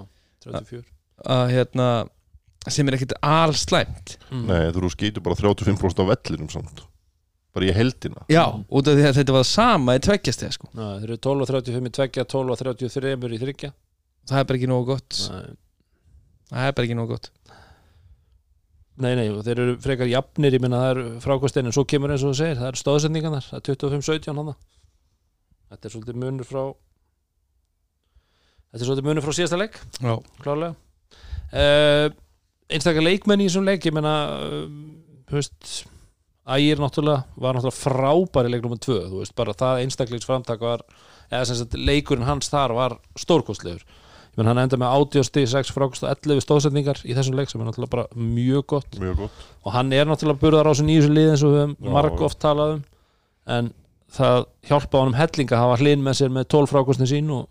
34 0.43 0.83
að 1.29 1.53
hérna 1.53 1.87
sem 2.71 2.87
er 2.87 2.97
ekkert 2.97 3.15
allslæmt 3.23 4.17
mm. 4.29 4.43
Nei, 4.49 4.71
þú 4.75 4.91
skýtur 4.91 5.23
bara 5.25 5.37
35% 5.39 6.03
á 6.03 6.05
vellinum 6.09 6.49
samt 6.51 6.83
bara 7.53 7.69
í 7.69 7.73
heldina 7.75 8.25
já, 8.31 8.43
út 8.49 8.89
af 8.89 8.97
því 8.97 9.07
að 9.09 9.17
þetta 9.19 9.35
var 9.35 9.47
sama 9.47 9.95
í 9.97 10.03
tveggjast 10.03 10.43
þegar 10.43 10.55
sko. 10.57 10.69
Nei, 10.73 10.93
þeir 11.01 11.09
eru 11.09 11.19
12 11.27 11.45
og 11.45 11.51
35 11.53 11.89
í 11.89 11.95
tveggja 11.99 12.27
12 12.33 12.53
og 12.55 12.61
33 12.63 13.13
í 13.13 13.41
þryggja 13.43 13.73
það 14.29 14.39
er 14.39 14.49
bara 14.49 14.59
ekki 14.59 14.69
nógu 14.71 14.89
gott. 14.93 15.19
Nei, 15.29 15.55
það 16.51 16.67
er 16.67 16.75
bara 16.77 16.87
ekki 16.87 16.97
nógu 16.97 17.15
gott. 17.15 17.31
Nei, 19.03 19.15
nei, 19.17 19.25
og 19.33 19.41
þeir 19.45 19.61
eru 19.63 19.75
frekar 19.81 20.09
jafnir, 20.09 20.53
ég 20.53 20.61
minna 20.61 20.79
það 20.83 20.91
er 20.91 21.21
frákvæmstein 21.23 21.69
en 21.69 21.73
svo 21.73 21.83
kemur 21.89 22.13
eins 22.13 22.21
og 22.21 22.33
þú 22.33 22.37
segir, 22.37 22.59
það 22.59 22.69
eru 22.69 22.81
stóðsendingarnar 22.81 23.47
það 23.47 23.59
er 23.59 23.79
25-17 23.81 24.37
hann 24.37 24.53
Þetta 25.73 25.89
er 25.89 25.93
svolítið 25.95 26.19
munur 26.21 26.45
frá 26.45 26.61
Þetta 28.69 28.83
er 28.83 28.85
svolítið 28.85 29.07
munur 29.07 29.25
frá 29.25 29.33
síðasta 29.33 29.57
leik 29.57 29.79
já, 29.97 30.13
klárlega. 30.43 30.75
Uh, 31.49 32.13
Einstakar 32.73 33.05
leikmenn 33.05 33.41
í 33.41 33.47
þessum 33.49 33.65
leik 33.65 33.89
ég 33.89 33.97
meina 33.97 34.13
uh, 34.45 34.67
þú 35.29 35.39
veist, 35.39 35.73
Ægir 36.43 36.79
náttúrulega 36.81 37.23
var 37.39 37.55
náttúrulega 37.55 37.79
frábæri 37.79 38.51
leik 38.51 38.63
nummer 38.65 38.79
2 38.83 38.95
þú 39.07 39.19
veist, 39.21 39.35
bara 39.35 39.55
það 39.55 39.83
einstakleiks 39.85 40.27
framtak 40.27 40.63
var 40.63 40.81
eða 41.31 41.45
sem 41.47 41.59
sagt 41.61 41.77
leikurinn 41.79 42.27
hans 42.27 42.51
þar 42.51 42.73
var 42.75 42.97
stórkostlegur. 43.19 43.85
Ég 44.33 44.39
menn 44.41 44.49
hann 44.49 44.63
enda 44.63 44.79
með 44.81 44.95
80 44.97 45.27
stig 45.29 45.47
6 45.51 45.71
frákast 45.75 46.03
og 46.03 46.09
11 46.09 46.41
stóðsetningar 46.41 46.99
í 47.05 47.13
þessum 47.13 47.37
leik 47.37 47.51
sem 47.51 47.61
er 47.61 47.69
náttúrulega 47.69 47.93
bara 47.93 48.05
mjög 48.17 48.65
gott. 48.73 48.99
Mjög 48.99 49.19
gott. 49.23 49.43
Og 49.63 49.75
hann 49.75 49.93
er 49.93 50.09
náttúrulega 50.09 50.41
burðar 50.41 50.67
á 50.67 50.71
þessu 50.73 50.87
nýjus 50.87 51.09
lið 51.11 51.31
eins 51.35 51.45
og 51.45 51.53
við 51.53 51.61
höfum 51.61 51.75
Já, 51.77 51.91
marg 51.93 52.23
oft 52.27 52.39
talað 52.41 52.75
um. 52.75 52.83
En 53.53 53.69
það 54.17 54.39
hjálpa 54.67 55.03
honum 55.03 55.19
helling 55.19 55.53
að 55.53 55.63
hafa 55.63 55.79
hlinn 55.83 56.03
með 56.03 56.19
sér 56.19 56.33
með 56.33 56.49
12 56.55 56.73
frákostin 56.73 57.11
sín 57.13 57.29
og 57.33 57.45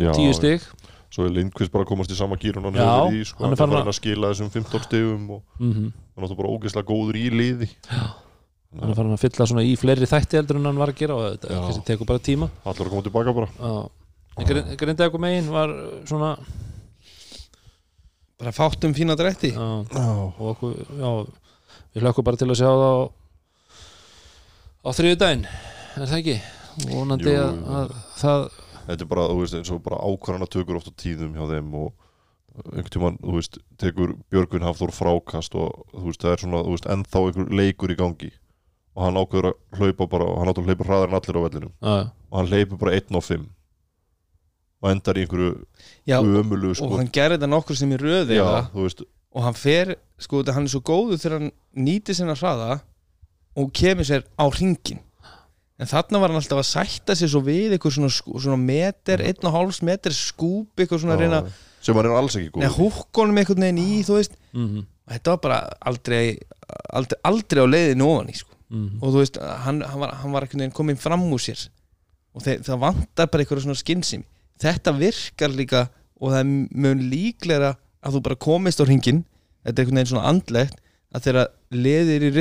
Já, 0.00 0.10
10 0.16 0.38
stig 0.38 0.66
svo 1.10 1.26
er 1.26 1.34
Lindqvist 1.34 1.72
bara 1.74 1.84
að 1.84 1.90
komast 1.90 2.12
í 2.14 2.18
sama 2.18 2.38
gýr 2.40 2.58
og 2.60 2.66
hann 2.68 2.78
Já, 2.78 2.84
hefur 2.86 3.06
verið 3.10 3.20
í 3.20 3.28
sko, 3.28 3.44
hann 3.44 3.54
er 3.54 3.60
farin 3.60 3.78
að 3.90 3.96
skila 3.98 4.30
þessum 4.32 4.50
15 4.54 4.84
stigum 4.86 5.30
og 5.36 5.42
mm 5.58 5.92
hann 6.20 6.26
er 6.28 6.36
bara 6.36 6.50
ógeðslega 6.52 6.84
góður 6.90 7.16
í 7.16 7.22
liði. 7.32 7.68
Hann 8.76 8.90
er 8.92 8.98
farin 8.98 9.14
að 9.14 9.22
fylla 9.22 9.46
svona 9.48 9.62
í 9.64 9.70
fleiri 9.80 10.06
þætti 10.10 10.36
heldur 10.36 10.58
en 10.60 10.68
hann 10.68 10.80
var 10.82 10.92
að 10.92 10.98
gera 11.00 11.14
og 11.16 11.22
þetta 11.32 11.54
Já. 11.56 11.78
tekur 11.88 12.08
bara 12.10 12.22
tíma. 12.22 12.50
Allar 12.62 12.86
að 12.86 12.92
koma 12.92 13.06
tilbaka 13.06 13.34
bara. 13.38 13.48
Já. 13.56 14.44
grindaði 14.44 15.06
eitthvað 15.06 15.24
megin 15.24 15.48
var 15.54 15.72
svona 16.10 16.34
bara 18.38 18.52
fátum 18.52 18.94
fína 18.94 19.16
drætti. 19.16 19.54
Já, 19.56 19.68
Já, 19.90 20.06
og 20.12 20.44
okkur, 20.52 20.76
já, 21.00 21.10
við 21.94 22.04
hlökkum 22.04 22.28
bara 22.28 22.40
til 22.40 22.50
að 22.50 22.60
sjá 22.60 22.68
það 22.68 22.84
á, 22.84 22.94
á 24.80 24.88
þriðu 24.96 25.18
daginn 25.24 25.46
er 25.50 26.06
það 26.06 26.18
ekki? 26.20 26.36
Vonandi 26.90 27.32
Jú, 27.34 27.40
að, 27.42 27.58
að 27.80 27.94
það 28.20 28.44
þetta 28.90 29.06
er 29.06 29.10
bara, 29.14 29.26
þú 29.30 29.40
veist, 29.42 29.56
eins 29.58 29.70
og 29.74 29.82
bara 29.86 29.98
ákvarðana 30.02 30.48
tökur 30.50 30.78
oft 30.80 30.90
á 30.90 30.94
tíðum 31.00 31.34
hjá 31.38 31.46
þeim 31.54 31.74
og 31.80 31.92
einhvern 32.74 32.90
tímann, 32.96 33.18
þú 33.22 33.34
veist, 33.38 33.58
tekur 33.78 34.14
Björgvin 34.32 34.66
Hafþór 34.66 34.92
frákast 34.94 35.54
og 35.54 35.84
þú 35.94 36.04
veist, 36.10 36.20
það 36.24 36.32
er 36.36 36.42
svona, 36.44 36.62
þú 36.66 36.74
veist, 36.76 36.88
ennþá 36.90 37.22
einhver 37.28 37.54
leikur 37.60 37.94
í 37.94 37.98
gangi. 38.00 38.30
Og 38.98 39.04
hann 39.06 39.20
ákveður 39.20 39.52
að 39.52 39.78
hlaupa 39.78 40.06
bara, 40.10 40.26
hann 40.40 40.50
átti 40.50 40.60
að 40.64 40.68
hlaupa 40.72 40.86
hraðar 40.88 41.08
en 41.12 41.18
allir 41.20 41.38
á 41.38 41.42
vellinum. 41.46 41.72
Já, 41.80 41.96
og 42.30 42.36
hann 42.40 42.50
hleypur 42.50 42.80
bara 42.82 42.96
1 42.98 43.14
og 43.20 43.24
5 43.24 43.48
og 44.80 44.88
endar 44.90 45.18
í 45.20 45.24
einhverju 45.26 45.48
Já, 46.08 46.16
ömulu, 46.24 46.70
sko 46.74 46.86
og 46.88 46.98
hann 47.02 47.10
gerði 47.12 47.36
þetta 47.36 47.48
nokkur 47.52 47.76
sem 47.76 47.90
í 47.92 47.98
röði 48.00 48.38
Já, 48.38 48.46
þú 48.72 48.84
veist, 48.86 49.02
og 49.36 49.44
hann 49.44 49.58
fer, 49.60 49.90
sko, 50.18 50.40
þetta- 50.40 50.54
hann 50.56 50.64
er 50.64 50.72
svo 50.72 50.80
góður 50.80 51.20
þegar 51.20 51.34
hann 51.38 51.50
nýtir 51.76 52.16
sinna 52.16 52.32
hraða 52.38 52.80
og 53.60 53.72
kemur 53.76 54.08
sér 54.08 54.24
á 54.40 54.44
ringin 54.56 55.02
en 55.80 55.90
þarna 55.90 56.20
var 56.22 56.32
hann 56.32 56.40
alltaf 56.40 56.60
að 56.60 56.68
sætta 56.68 57.16
sér 57.16 57.32
svo 57.32 57.42
við 57.46 57.74
eitthvað 57.74 57.96
svona, 57.96 58.12
svona 58.12 58.60
meter, 58.60 59.24
einn 59.24 59.48
og 59.48 59.56
hálfs 59.56 59.80
meter 59.86 60.14
skúp, 60.14 60.70
eitthvað 60.76 61.04
svona 61.04 61.18
reyna 61.20 61.42
sem 61.80 61.96
hann 61.96 62.10
er 62.10 62.16
alls 62.18 62.36
ekki 62.36 62.52
góð 62.52 62.64
neða 62.64 62.76
húkkonum 62.76 63.40
einhvern 63.40 63.66
veginn 63.66 63.82
í, 63.82 64.00
þú 64.06 64.20
veist. 64.20 64.40
Mm 64.52 64.86
og 65.10 65.14
þetta 65.16 65.32
var 65.32 65.38
bara 65.42 65.58
aldrei 65.90 66.24
aldrei, 66.94 67.16
aldrei 67.26 67.62
á 67.64 67.66
leiðinu 67.66 68.06
ofan 68.06 68.28
í, 68.30 68.36
sko. 68.38 68.54
-hmm. 68.70 69.00
og 69.02 69.08
þú 69.10 69.22
veist, 69.24 69.38
hann, 69.64 69.80
hann, 69.82 70.00
var, 70.00 70.12
hann 70.22 70.32
var 70.32 70.44
einhvern 70.44 70.60
veginn 70.62 70.76
komin 70.76 70.96
fram 70.96 71.24
úr 71.32 71.42
sér. 71.42 71.64
Og 72.30 72.44
þeir, 72.44 72.60
það 72.62 72.78
vantar 72.78 73.26
bara 73.26 73.42
eitthvað 73.42 73.64
svona 73.64 73.80
skinnsimi 73.80 74.24
þetta 74.60 74.94
virkar 74.96 75.54
líka 75.54 75.86
og 76.20 76.34
það 76.34 76.40
er 76.40 76.50
mjög 76.84 77.04
líklega 77.12 77.72
að 78.00 78.16
þú 78.16 78.22
bara 78.26 78.42
komist 78.46 78.80
á 78.80 78.84
ringin 78.88 79.24
þetta 79.64 79.74
er 79.74 79.84
einhvern 79.84 80.00
veginn 80.00 80.12
svona 80.12 80.28
andlegt 80.30 80.76
að 81.10 81.26
þeirra 81.26 81.46
leðir 81.74 82.26
í 82.28 82.32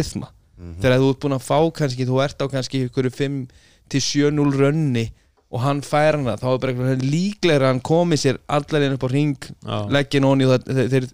rithma 0.59 0.73
Mhm. 0.75 0.81
þegar 0.81 0.99
þú 0.99 1.09
ert 1.13 1.19
búin 1.23 1.37
að 1.37 1.47
fá 1.47 1.59
kannski, 1.79 2.05
þú 2.05 2.23
ert 2.23 2.41
á 2.41 2.45
kannski 2.51 2.89
ykkur 2.89 3.09
5 3.09 3.47
til 3.89 4.01
7-0 4.01 4.51
rönni 4.59 5.11
og 5.51 5.61
hann 5.61 5.81
fær 5.81 6.13
hana, 6.19 6.35
þá 6.37 6.45
er 6.53 6.57
bara 6.59 6.73
eitthvað 6.73 7.01
líklega 7.09 7.59
að 7.63 7.67
hann 7.71 7.81
komi 7.81 8.15
sér 8.17 8.37
allar 8.47 8.81
inn 8.85 8.93
upp 8.93 9.03
á 9.07 9.09
ring 9.11 9.37
leggin 9.89 10.23
onni 10.25 10.45
og 10.45 10.59
það, 10.61 10.89
þeir, 10.91 11.07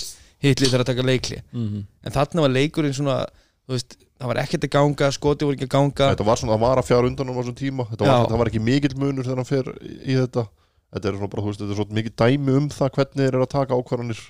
hitli 0.43 0.67
þeirra 0.67 0.84
að 0.84 0.89
taka 0.91 1.05
leikli 1.08 1.41
mm 1.53 1.86
en 2.05 2.12
þarna 2.12 2.41
var 2.41 2.49
leikurinn 2.49 2.93
svona 2.93 3.25
veist, 3.69 3.95
það 4.19 4.27
var 4.27 4.36
ekkert 4.43 4.63
að 4.67 4.69
ganga, 4.75 5.12
skoti 5.12 5.45
voru 5.45 5.55
ekki 5.58 5.65
að 5.65 5.73
ganga. 5.73 6.10
Þetta 6.15 6.25
var 6.25 6.38
svona, 6.38 6.53
það 6.53 6.60
var 6.62 6.77
að 6.77 6.86
fjara 6.86 7.08
undan 7.10 7.29
um 7.29 7.36
á 7.36 7.41
þessum 7.41 7.55
tíma. 7.58 7.86
Var, 7.89 8.27
það 8.29 8.38
var 8.38 8.47
ekki 8.51 8.62
mikill 8.62 8.95
munur 9.01 9.23
þegar 9.25 9.36
hann 9.41 9.45
fer 9.49 9.65
í, 10.05 10.13
þetta. 10.21 10.43
Þetta 10.93 11.10
er 11.10 11.17
svona 11.17 11.29
bara, 11.34 11.41
þú 11.41 11.49
veist, 11.49 11.60
þetta 11.63 11.73
er 11.73 11.79
svona 11.79 11.97
mikið 11.97 12.13
dæmi 12.21 12.55
um 12.60 12.69
það 12.69 12.91
hvernig 12.95 13.15
þeir 13.23 13.27
eru 13.34 13.41
að 13.41 13.49
taka 13.55 13.73
ákvarðanir 13.75 14.21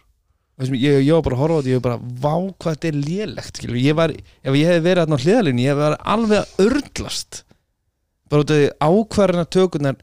ég, 0.55 1.01
ég 1.03 1.11
var 1.13 1.23
bara 1.25 1.35
að 1.35 1.41
horfa 1.43 1.55
á 1.55 1.59
þetta 1.59 1.71
ég 1.71 1.81
var 1.81 1.85
bara, 1.89 1.99
vá 2.23 2.35
hvað 2.55 2.75
þetta 2.75 2.89
er 2.89 2.99
lélegt 3.09 3.61
ég 3.65 3.97
var, 3.97 4.13
ef 4.15 4.55
ég 4.55 4.69
hefði 4.69 4.85
verið 4.85 5.01
þarna 5.03 5.19
á 5.19 5.23
hliðalínu 5.23 5.65
ég 5.65 5.79
verið 5.81 6.05
alveg 6.15 6.41
að 6.41 6.65
örlast. 6.65 7.41
Bara 8.31 8.45
út 8.45 8.53
af 8.53 8.61
því 8.61 8.69
ákvarðina 8.87 9.49
tökurnar 9.55 9.97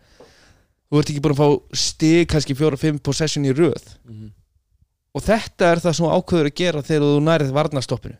þú 0.92 1.00
ert 1.00 1.12
ekki 1.12 1.24
búin 1.24 1.36
að 1.36 1.42
fá 1.42 1.78
stig 1.84 2.28
kannski 2.30 2.56
fjóra-fimm 2.58 3.00
possession 3.00 3.48
í 3.48 3.54
röð. 3.56 3.96
-hmm. 4.04 4.28
og 5.14 5.22
þetta 5.22 5.72
er 5.72 5.80
það 5.80 5.96
sem 5.96 6.06
þú 6.06 6.12
ákveður 6.18 6.50
að 6.50 6.58
gera 6.60 6.82
þegar 6.82 7.02
þú 7.02 7.20
nærið 7.20 7.52
varnastoppinu 7.52 8.18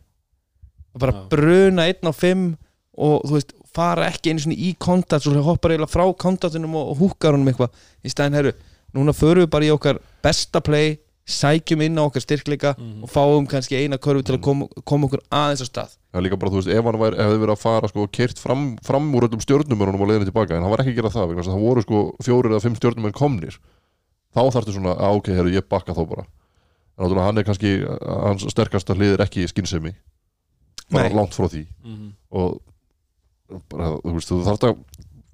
og 0.93 0.99
bara 0.99 1.13
Já. 1.13 1.29
bruna 1.29 1.85
einn 1.89 2.09
á 2.09 2.13
fimm 2.13 2.57
og 2.93 3.23
þú 3.25 3.33
veist, 3.37 3.53
fara 3.73 4.09
ekki 4.11 4.31
einu 4.33 4.43
svona 4.43 4.57
í 4.57 4.75
kontakt 4.77 5.25
og 5.27 5.37
hoppar 5.45 5.73
eiginlega 5.73 5.91
frá 5.91 6.05
kontaktinum 6.13 6.75
og, 6.77 6.93
og 6.93 6.99
húkar 7.01 7.33
honum 7.33 7.49
eitthvað. 7.49 7.73
Í 8.05 8.11
stæðin 8.13 8.37
herru, 8.37 8.53
núna 8.93 9.15
förum 9.17 9.45
við 9.45 9.49
bara 9.55 9.65
í 9.65 9.71
okkar 9.73 9.99
besta 10.21 10.61
play, 10.61 10.99
sækjum 11.25 11.81
inn 11.85 11.95
á 11.95 12.03
okkar 12.03 12.21
styrkleika 12.21 12.73
Mhm. 12.77 13.03
og 13.03 13.09
fáum 13.09 13.47
kannski 13.47 13.77
eina 13.79 13.97
körfu 13.97 14.23
til 14.23 14.35
að 14.37 14.41
koma, 14.41 14.67
koma 14.83 15.07
okkur 15.07 15.21
aðeins 15.31 15.61
á 15.63 15.67
stað 15.69 15.91
Það 16.13 16.19
er 16.19 16.25
líka 16.29 16.37
bara, 16.39 16.51
þú 16.51 16.59
veist, 16.61 16.67
ef 16.67 16.83
hann 16.83 16.99
væri, 16.99 17.17
hefði 17.17 17.39
verið 17.41 17.53
að 17.55 17.61
fara 17.63 17.87
sko, 17.87 18.07
kert 18.07 18.37
fram, 18.39 18.77
fram 18.83 19.13
úr 19.15 19.23
öllum 19.27 19.41
stjórnumörunum 19.41 20.01
og 20.01 20.07
leiðinu 20.11 20.27
tilbaka, 20.29 20.55
en 20.55 20.61
hann 20.61 20.69
var 20.69 20.83
ekki 20.83 20.91
að 20.93 20.99
gera 20.99 21.09
það 21.09 21.27
vegna 21.29 21.41
þess 21.41 21.49
að 21.49 21.55
það 21.55 21.63
voru 21.65 21.81
sko 21.81 22.01
fjórir 22.21 22.51
eða 22.53 22.61
fimm 22.61 22.75
stjórnumörn 22.75 23.13
komnir 23.17 23.57
þá 24.35 24.41
þarftu 24.51 24.73
svona, 24.75 24.93
að 24.99 25.15
ok, 25.17 25.27
herru, 25.33 25.49
ég 25.55 25.67
bakka 25.69 25.93
þá 25.95 26.03
bara 26.09 26.25
en 26.27 27.01
náttúrulega 27.07 27.25
hann 27.25 27.37
er 27.37 27.43
kannski 27.43 27.71
hans 28.05 28.45
sterkasta 28.53 28.93
hlið 28.93 29.13
er 29.17 29.25
ekki 29.25 29.47
skynsemi 29.49 29.95
bara 30.91 31.09
Nei. 31.09 31.15
langt 31.17 31.33
frá 31.33 31.47
því 31.49 31.65
Mhm. 31.83 32.13
og 32.31 32.61
bara, 33.69 33.95
þú 34.03 34.13
veist, 34.13 34.29
þú 34.29 34.43
þarft 34.43 34.67
að 34.69 34.77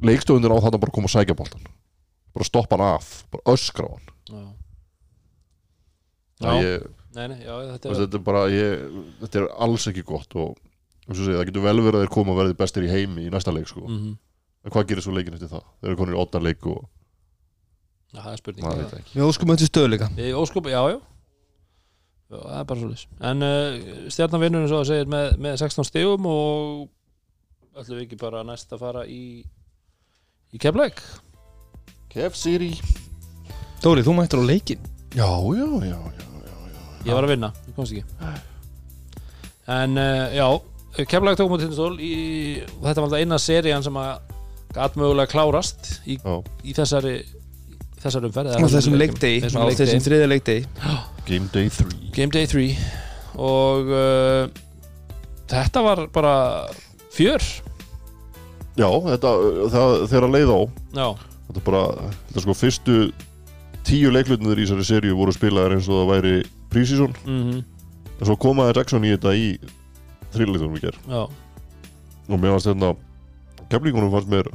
leikstöðunir 0.02 0.54
á 0.54 0.64
þetta 0.64 0.80
bara 0.80 0.92
að 0.92 0.96
koma 0.96 1.08
að 1.08 1.16
sækja 1.18 1.36
boltan 1.36 1.62
bara 2.34 2.46
stoppa 2.46 2.78
hann 2.78 2.96
af, 2.96 3.26
bara 3.32 3.44
öskra 3.56 3.90
hann 3.90 4.08
já. 4.30 4.54
Ég, 6.40 6.88
Nei, 7.18 7.26
nei, 7.32 7.40
já, 7.42 7.54
þetta 7.74 7.90
er 7.90 8.00
þetta 8.04 8.18
er 8.20 8.24
bara, 8.24 8.42
ég, 8.54 8.84
þetta 9.24 9.40
er 9.42 9.46
alls 9.66 9.88
ekki 9.90 10.04
gott 10.06 10.36
og 10.38 10.56
eins 11.10 11.18
og 11.18 11.24
segja, 11.26 11.40
það 11.40 11.48
getur 11.50 11.64
vel 11.66 11.78
verið 11.82 11.98
að 11.98 12.04
þeir 12.06 12.14
koma 12.14 12.36
að 12.36 12.42
verði 12.44 12.58
bestir 12.60 12.86
í 12.86 12.92
heimi 12.92 13.26
í 13.26 13.32
næsta 13.34 13.54
leik 13.56 13.70
sko. 13.72 13.86
mm 13.90 14.18
en 14.60 14.74
hvað 14.74 14.90
gerir 14.90 15.06
svo 15.06 15.14
leikin 15.16 15.36
eftir 15.38 15.52
það? 15.52 15.68
Þeir 15.80 15.92
eru 15.92 16.00
konir 16.02 16.16
í 16.18 16.20
åtta 16.20 16.42
leik 16.44 16.66
og 16.70 16.82
Já, 18.10 18.24
það 18.24 18.32
er 18.32 18.40
spurning. 18.42 18.68
Ekki. 18.98 19.14
Við 19.14 19.24
óskum 19.28 19.52
þetta 19.54 19.68
stöðleika 19.70 20.08
Í 20.18 20.30
óskup, 20.34 20.70
já, 20.72 20.80
já. 20.90 20.98
Já, 22.30 22.38
það 22.38 22.56
er 22.58 22.68
bara 22.72 22.80
svo 22.82 23.20
En 23.32 23.46
uh, 23.46 23.90
stjarnan 24.10 24.44
vinnur 24.44 24.66
eins 24.66 24.74
og 24.74 24.82
það 24.82 24.90
segir 24.92 25.12
með, 25.14 25.28
með 25.46 25.58
16 25.62 25.90
stigum 25.90 26.30
og 26.30 27.80
ætlum 27.80 28.00
við 28.00 28.06
ekki 28.08 28.20
bara 28.20 28.44
næst 28.48 28.74
að 28.76 28.84
fara 28.84 29.06
í 29.08 29.22
í 30.50 30.62
keflæk 30.62 31.04
Kef 32.10 32.36
Siri. 32.36 32.72
Dóri, 33.84 34.02
þú 34.04 34.18
mættir 34.18 34.42
á 34.42 34.46
leikin 34.50 34.82
já, 35.14 35.30
já, 35.30 35.70
já. 35.86 36.29
Ég 37.06 37.14
var 37.16 37.24
að 37.28 37.32
vinna, 37.34 37.50
ég 37.70 37.76
komst 37.78 37.94
ekki. 37.96 38.04
En 39.70 39.98
uh, 40.02 40.36
já 40.36 40.48
Keflæk 41.06 41.38
tókum 41.38 41.56
á 41.56 41.62
tindastól 41.62 41.94
í, 42.02 42.14
og 42.80 42.88
þetta 42.88 43.00
var 43.00 43.06
alltaf 43.08 43.22
eina 43.22 43.38
serían 43.40 43.84
sem 43.86 43.98
að 44.02 44.34
gat 44.76 44.96
mögulega 45.00 45.30
klárast 45.32 45.92
í, 46.10 46.18
í 46.66 46.74
þessari 46.76 47.14
þessari 48.02 48.30
umferð 48.32 48.58
á 48.58 48.68
þessum 48.74 48.98
leikdegi, 48.98 49.44
Þessum 49.46 49.62
á 49.62 49.66
leikdegi. 49.70 49.86
þessum 49.86 50.04
þriða 50.08 50.28
leikdegi. 50.34 50.66
Game 51.30 51.48
Day 51.54 51.70
3 51.72 52.12
Game 52.18 52.34
Day 52.34 52.50
3 52.50 52.66
og 53.40 53.92
uh, 53.94 54.44
þetta 55.54 55.86
var 55.86 56.04
bara 56.14 56.34
fjör. 57.16 57.44
Já, 58.80 58.90
þetta, 58.90 59.34
það, 59.74 59.96
þegar 60.12 60.28
að 60.30 60.36
leið 60.38 60.52
á. 60.56 60.60
Já, 61.00 61.08
Þetta 61.50 61.60
er 61.62 61.66
bara, 61.66 61.84
þetta 62.30 62.38
er 62.42 62.44
sko 62.46 62.54
fyrstu 62.60 62.96
tíu 63.88 64.12
leiklutinir 64.14 64.60
í 64.62 64.66
þessari 64.68 64.86
seríu 64.90 65.16
voru 65.18 65.34
spilaðar 65.34 65.78
eins 65.78 65.88
og 65.90 66.02
það 66.04 66.12
væri 66.16 66.34
prísísson 66.72 67.16
mm 67.26 67.60
en 68.20 68.28
svo 68.28 68.36
komaði 68.36 68.74
Jackson 68.76 69.06
í 69.08 69.14
þetta 69.14 69.32
í 69.32 69.46
þrjuleikunum 70.34 70.76
í 70.76 70.82
ger 70.84 70.98
já, 71.08 71.22
og 71.24 72.34
mér 72.36 72.58
fannst 72.58 72.68
þetta 72.68 72.90
keflingunum 73.72 74.12
fannst 74.12 74.32
mér 74.32 74.50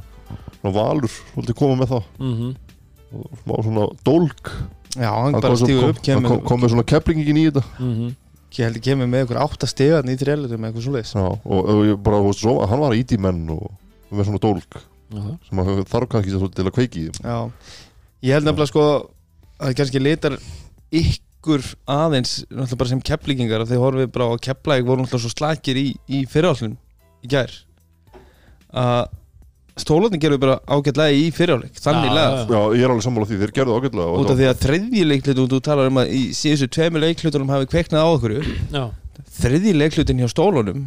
svona 0.58 0.74
valur 0.74 1.12
svolítið 1.12 1.58
koma 1.58 1.80
með 1.80 1.94
það. 1.94 2.12
Mm 2.20 2.52
og 3.14 3.38
smá 3.44 3.54
svona 3.62 3.82
dólk. 4.02 4.48
Já, 4.98 5.06
hann 5.06 5.36
bara 5.36 5.54
kom, 5.54 5.60
stígur 5.60 5.84
kom, 5.84 5.90
upp 5.92 6.00
kemur, 6.02 6.30
kom, 6.32 6.40
kom 6.48 6.62
með 6.64 6.72
svona 6.72 6.84
keflingin 6.90 7.38
í 7.38 7.44
þetta. 7.46 7.62
Mhm, 7.78 8.08
ég 8.54 8.66
held 8.66 8.78
að 8.78 8.84
kemur 8.88 9.10
með 9.10 9.22
ykkur 9.24 9.38
átta 9.44 9.68
stegarn 9.70 10.10
í 10.10 10.16
með 10.16 10.66
eitthvað 10.68 10.84
svo 10.86 10.94
leiðis 10.94 11.12
Já, 11.14 11.24
og, 11.26 11.60
og 11.60 11.82
ég 11.86 12.00
bara, 12.02 12.20
þú 12.22 12.28
veist, 12.30 12.42
svo, 12.42 12.54
hann 12.70 12.82
var 12.82 12.96
íti 12.98 13.18
menn 13.18 13.44
og 13.54 13.64
með 14.10 14.28
svona 14.28 14.42
dólk 14.42 14.78
já, 14.78 15.22
sem 15.48 15.62
að 15.62 15.70
þarf 15.90 16.10
kannski 16.10 16.50
til 16.54 16.66
að 16.66 16.74
kveiki 16.74 17.04
í 17.04 17.14
Já, 17.18 17.38
ég 18.22 18.34
held 18.34 18.46
nefnilega 18.46 18.70
sko 18.70 18.84
að 18.86 19.06
það 19.58 19.78
kannski 19.80 20.02
litar 20.02 20.38
ykkur 21.44 21.64
aðeins 21.92 22.38
náttúrulega 22.48 22.78
bara 22.80 22.90
sem 22.94 23.02
kepplíkingar 23.04 23.64
að 23.64 23.74
þið 23.74 23.82
horfið 23.84 24.08
bara 24.14 24.28
á 24.28 24.30
að 24.32 24.40
kepplæk 24.48 24.86
voru 24.88 25.04
náttúrulega 25.04 25.24
svo 25.26 25.32
slakir 25.34 25.76
í, 25.76 25.84
í 26.08 26.22
fyrirálflun 26.30 26.78
í 27.24 27.30
gær. 27.34 27.52
Að 28.72 29.04
stólarnir 29.84 30.22
gerðu 30.22 30.40
bara 30.40 30.56
ágætlega 30.70 31.14
í 31.18 31.28
fyrirálfleik 31.34 31.78
þannig 31.82 32.08
Já, 32.08 32.14
lega 32.14 32.34
já, 32.40 32.48
Já, 32.54 32.60
ég 32.78 32.84
er 32.86 32.92
alveg 32.94 33.04
sammála 33.04 33.28
því, 33.28 33.38
þeir 33.42 33.54
gerðu 33.58 33.78
ágætlega 33.78 34.18
út 34.22 34.32
af 34.32 34.38
því 34.40 34.48
að 34.50 34.60
þriðji 34.64 35.06
leiklutum 35.10 35.48
þú 35.52 35.62
talar 35.68 35.90
um 35.90 36.00
að 36.02 36.12
í 36.14 36.20
síðustu 36.38 36.68
tveimu 36.78 37.02
leiklutunum 37.04 37.50
hafi 37.54 37.70
kveiknað 37.74 38.06
á 38.06 38.08
okkur. 38.14 38.36
Já, 38.70 38.84
þriðji 39.40 39.74
leiklutin 39.76 40.22
hjá 40.22 40.30
stólunum 40.30 40.84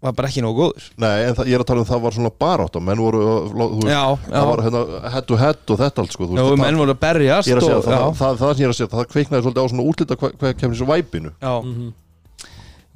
var 0.00 0.12
bara 0.16 0.28
ekki 0.30 0.40
nógu 0.40 0.56
góður. 0.62 0.84
Nei, 0.96 1.24
en 1.28 1.34
það, 1.36 1.46
ég 1.50 1.54
er 1.58 1.60
að 1.60 1.66
tala 1.68 1.80
um 1.82 1.88
það 1.90 2.00
var 2.06 2.14
svona 2.16 2.30
barátt 2.40 2.76
og 2.76 2.82
menn 2.86 3.00
voru, 3.04 3.18
uh, 3.20 3.50
þú 3.52 3.80
veist, 3.84 3.90
Já, 3.92 4.04
það 4.30 4.46
var 4.50 4.58
já, 4.60 4.64
hérna 4.64 5.10
head 5.12 5.26
to 5.28 5.36
head 5.36 5.72
og 5.74 5.78
þetta 5.82 6.00
allt 6.04 6.12
sko, 6.16 6.28
þú 6.30 6.38
já 6.38 6.44
veist, 6.48 6.62
menn 6.62 6.78
voru 6.80 6.94
að 6.94 7.00
berjast 7.04 7.48
ég 7.50 7.52
er 7.56 7.60
að 7.60 7.66
segja, 7.66 7.76
og, 7.76 7.84
það, 7.84 7.92
það, 7.92 8.00
já, 8.00 8.18
það, 8.20 8.38
það, 8.40 8.54
sem 8.54 8.62
ég 8.62 8.68
er 8.68 8.72
að 8.72 8.78
segja, 8.80 8.90
það 8.94 9.10
kveiknaði 9.12 9.44
svolítið 9.44 9.60
á 9.60 9.70
svona 9.74 9.84
útlita 9.90 10.16
hvað, 10.22 10.54
kemur 10.62 10.74
þessu 10.78 10.88
væpinu. 10.88 11.32
Já, 11.40 11.52
Mhm. 11.60 11.92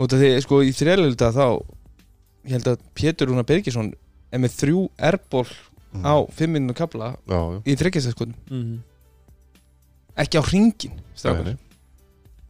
út 0.05 0.13
af 0.17 0.19
því 0.25 0.31
sko 0.43 0.63
í 0.65 0.73
þrjálfölda 0.75 1.29
þá 1.37 1.47
ég 2.45 2.51
held 2.57 2.67
að 2.73 2.79
Pétur 2.95 3.29
Rúnar 3.29 3.47
Birgisson 3.47 3.93
er 4.33 4.39
með 4.39 4.57
þrjú 4.61 4.89
erból 4.99 5.47
Mm. 5.95 6.03
á 6.03 6.15
fimm 6.35 6.51
minnum 6.57 6.75
kapla 6.75 7.13
Já, 7.31 7.39
já, 7.39 7.61
í 7.71 7.77
þryggjastæðskotum 7.79 8.35
Mhm. 8.51 8.79
ekki 10.19 10.39
á 10.39 10.43
hringin 10.43 10.91
nei, 10.97 11.15
strákar. 11.15 11.45
nei 11.45 11.57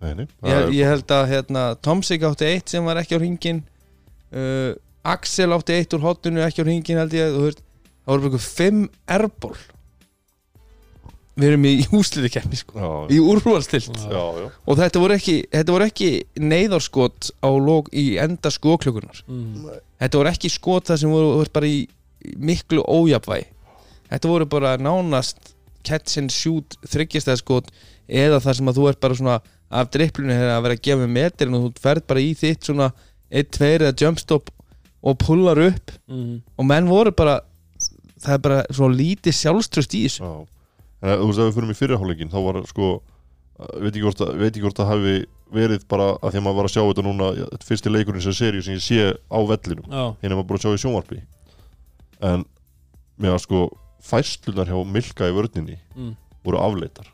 Nei, 0.00 0.14
nei, 0.14 0.26
það 0.42 0.50
ég, 0.52 0.72
ég 0.78 0.88
held 0.88 1.06
að 1.16 1.28
hérna, 1.28 1.62
Tomsik 1.80 2.22
átti 2.22 2.44
eitt 2.48 2.68
sem 2.72 2.84
var 2.84 2.96
ekki 3.00 3.16
á 3.16 3.20
hringin 3.20 3.62
uh, 4.34 4.74
Axel 5.04 5.52
átti 5.52 5.74
eitt 5.76 5.92
úr 5.96 6.00
hotinu 6.04 6.40
ekki 6.44 6.62
á 6.62 6.66
hringin 6.66 7.00
held 7.02 7.12
ég 7.16 7.34
það 7.36 7.62
voru 8.08 8.30
bara 8.30 8.40
fimm 8.44 8.86
erból 9.08 9.56
við 11.34 11.48
erum 11.50 11.64
í 11.66 11.72
úsliðikefni 11.98 12.56
sko, 12.60 12.76
Já, 12.78 12.90
í 13.10 13.18
úrvalstilt 13.18 13.90
Já. 13.98 14.06
já, 14.06 14.22
já, 14.44 14.50
og 14.70 14.78
þetta 14.78 15.00
voru 15.02 15.16
ekki, 15.18 15.34
þetta 15.50 15.74
voru 15.74 15.86
ekki 15.90 16.10
neyðarskot 16.38 17.30
á 17.42 17.48
lók 17.58 17.88
í 17.90 18.04
enda 18.22 18.52
skóklökunar 18.54 19.24
Mhm. 19.26 19.64
þetta 20.04 20.20
voru 20.20 20.30
ekki 20.30 20.50
skot 20.54 20.86
það 20.92 21.00
sem 21.02 21.10
voru, 21.10 21.32
voru 21.40 21.52
bara 21.56 21.66
í 21.66 21.80
miklu 22.38 22.84
ójafvægi 22.86 23.48
þetta 24.12 24.30
voru 24.30 24.46
bara 24.46 24.76
nánast 24.78 25.52
catch 25.84 26.16
and 26.22 26.30
shoot 26.32 26.78
þryggjastæðskot 26.86 27.66
eða 28.08 28.38
það 28.40 28.54
sem 28.60 28.70
að 28.70 28.78
þú 28.78 28.88
ert 28.92 29.00
bara 29.02 29.14
svona 29.18 29.40
af 29.74 29.90
dripplunni 29.90 30.32
að 30.38 30.62
vera 30.62 30.74
að 30.78 30.84
gefa 30.86 31.02
með 31.02 31.12
metirinn 31.18 31.58
og 31.58 31.66
þú 31.66 31.82
ferð 31.82 32.06
bara 32.06 32.20
í 32.22 32.30
þitt 32.38 32.62
svona 32.70 32.92
1-2 33.34 33.70
eða 33.80 33.92
jumpstop 34.00 34.50
og 35.04 35.18
pullar 35.20 35.58
upp. 35.66 35.90
Mhm. 36.08 36.42
og 36.58 36.64
menn 36.70 36.86
voru 36.88 37.10
bara 37.12 37.40
það 38.24 38.34
er 38.34 38.38
bara 38.46 38.60
svona 38.72 38.96
lítið 38.96 39.34
sjálfströst 39.36 39.94
í 39.98 40.04
þessu. 40.06 40.24
En 41.04 41.10
eh, 41.10 41.16
þú 41.20 41.26
veist, 41.28 41.38
ef 41.42 41.48
við 41.50 41.56
fyrir 41.58 41.74
í 41.74 41.78
fyrirháleikin 41.80 42.30
þá 42.32 42.38
var 42.46 42.60
sko, 42.70 42.86
uh, 43.60 43.72
veit 43.82 43.90
ekki 43.92 44.04
hvort 44.06 44.22
að, 44.24 44.30
veit 44.40 44.52
ekki 44.54 44.62
hvort 44.64 44.80
að 44.80 44.88
hafi 44.94 45.14
verið 45.54 45.84
bara 45.92 46.06
að 46.22 46.32
því 46.32 46.38
að 46.40 46.44
maður 46.46 46.56
var 46.56 46.68
að 46.70 46.72
sjá 46.74 46.82
þetta 46.88 47.04
núna 47.04 47.26
þetta 47.36 47.68
fyrsti 47.68 47.92
leikurinn 47.92 48.24
sem 48.24 48.32
seri 48.38 48.62
sem 48.64 48.74
ég 48.78 48.82
sé 48.82 49.12
á 49.12 49.38
vellinum. 49.44 49.84
Hérna 50.22 50.38
maður 50.38 50.48
bara 50.48 50.58
að 50.58 50.64
sjá 50.64 50.72
í 50.72 50.82
sjónvarpi. 50.82 51.20
En 52.24 52.44
mér 53.20 53.34
var 53.36 53.42
sko 53.44 53.60
fæslunar 54.04 54.66
hjá 54.72 54.80
Milka 54.88 55.28
í 55.28 55.34
vörninni 55.36 55.76
Mhm. 55.94 56.16
voru 56.44 56.58
afleitar. 56.64 57.06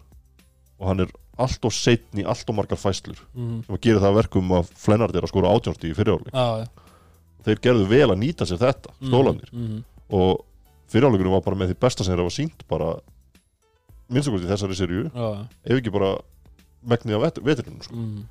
Og 0.78 0.86
hann 0.88 1.00
er 1.00 1.10
allt 1.40 1.64
og 1.64 1.72
setn 1.72 2.20
í 2.22 2.26
allt 2.28 2.48
og 2.50 2.56
margar 2.58 2.76
fæslur 2.80 3.18
Mhm. 3.34 3.64
sem 3.66 3.74
að 3.76 3.80
gera 3.86 4.00
það 4.00 4.10
að 4.12 4.18
verkum 4.22 4.52
að 4.58 4.70
Flennard 4.76 5.16
er 5.16 5.22
að 5.26 5.32
skora 5.32 5.52
átjónsti 5.54 5.90
í 5.90 5.94
fyrirháleik 5.96 6.32
já, 6.34 6.46
já 6.64 6.66
þeir 7.44 7.60
gerðu 7.64 7.86
vel 7.88 8.08
að 8.12 8.18
nýta 8.20 8.44
sér 8.46 8.58
þetta, 8.60 8.90
stólanir 9.00 9.48
Mhm. 9.52 9.84
og 10.10 10.44
fyrirháleikurinn 10.92 11.32
var 11.32 11.40
bara 11.46 11.56
með 11.56 11.70
því 11.72 11.78
besta 11.80 12.04
sem 12.04 12.14
þeir 12.14 12.22
hafa 12.24 12.36
sínt 12.36 12.66
bara 12.68 13.00
minnstakosti 14.10 14.46
í 14.46 14.50
þessari 14.50 14.76
serju 14.76 15.04
Já, 15.14 15.20
já 15.20 15.46
ef 15.64 15.80
ekki 15.80 15.92
bara 15.92 16.18
megnið 16.86 17.14
af 17.16 17.22
vet- 17.22 17.42
vetrinum 17.44 17.82
sko. 17.82 17.94
Mhm. 17.94 18.22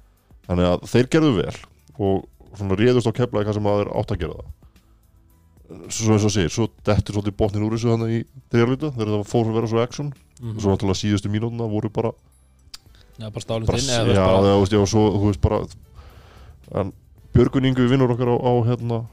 þannig 0.48 0.66
að 0.66 0.82
þeir 0.90 1.08
gerðu 1.14 1.36
vel 1.36 1.56
og 2.00 2.26
svona 2.58 2.76
réðust 2.76 3.08
á 3.08 3.14
keflaði 3.14 3.46
hvað 3.46 3.54
sem 3.54 3.64
maður 3.64 3.92
átt 3.96 4.12
að 4.12 4.20
gera 4.20 4.34
það 4.34 4.56
svo 5.94 6.14
eins 6.16 6.26
og 6.26 6.32
segir, 6.34 6.50
svo 6.50 6.66
dettur 6.84 7.14
svolítið 7.14 7.36
botnin 7.38 7.64
úr 7.68 7.76
þessu 7.78 7.92
þannig 7.94 8.14
í 8.16 8.26
þriðarluta 8.50 8.90
þegar 8.96 9.12
það 9.14 9.28
fór 9.30 9.46
að 9.46 9.54
vera 9.60 9.68
svo 9.70 9.82
action 9.84 10.14
Mhm. 10.42 10.56
og 10.56 10.62
svo 10.64 10.72
náttúrulega 10.74 11.02
síðustu 11.04 11.30
mínútuna 11.30 11.70
voru 11.70 11.90
bara, 11.94 12.12
Já, 13.20 13.28
bara 13.30 13.44
stálinn 13.44 13.68
þinn 13.68 13.90
eða 13.92 14.14
já, 14.16 14.26
þú 14.40 14.60
veist, 14.62 14.74
já, 14.74 14.80
og 14.80 14.88
svo 14.88 15.06
þú 15.18 15.26
veist 15.28 15.42
bara 15.42 15.62
en 16.82 16.94
Björguningu 17.36 17.86
vinnur 17.90 18.12
okkar 18.16 18.32
á, 18.32 18.36
á 18.40 18.52
hérna 18.68 19.06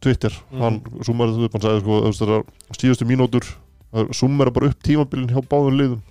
Twitter, 0.00 0.32
Mhm. 0.52 0.60
hann 0.60 0.80
summaði 1.02 1.34
þú 1.38 1.44
upp, 1.48 1.52
hann 1.52 1.62
sagði 1.64 1.80
sko, 1.80 2.00
þú 2.00 2.08
veist, 2.10 2.20
það 2.20 2.34
er 2.38 2.78
síðustu 2.78 3.06
mínútur 3.08 3.44
summera 4.12 4.50
bara 4.52 4.66
upp 4.68 4.82
tímabilin 4.82 5.30
hjá 5.30 5.40
báðum 5.48 5.76
liðum 5.78 6.02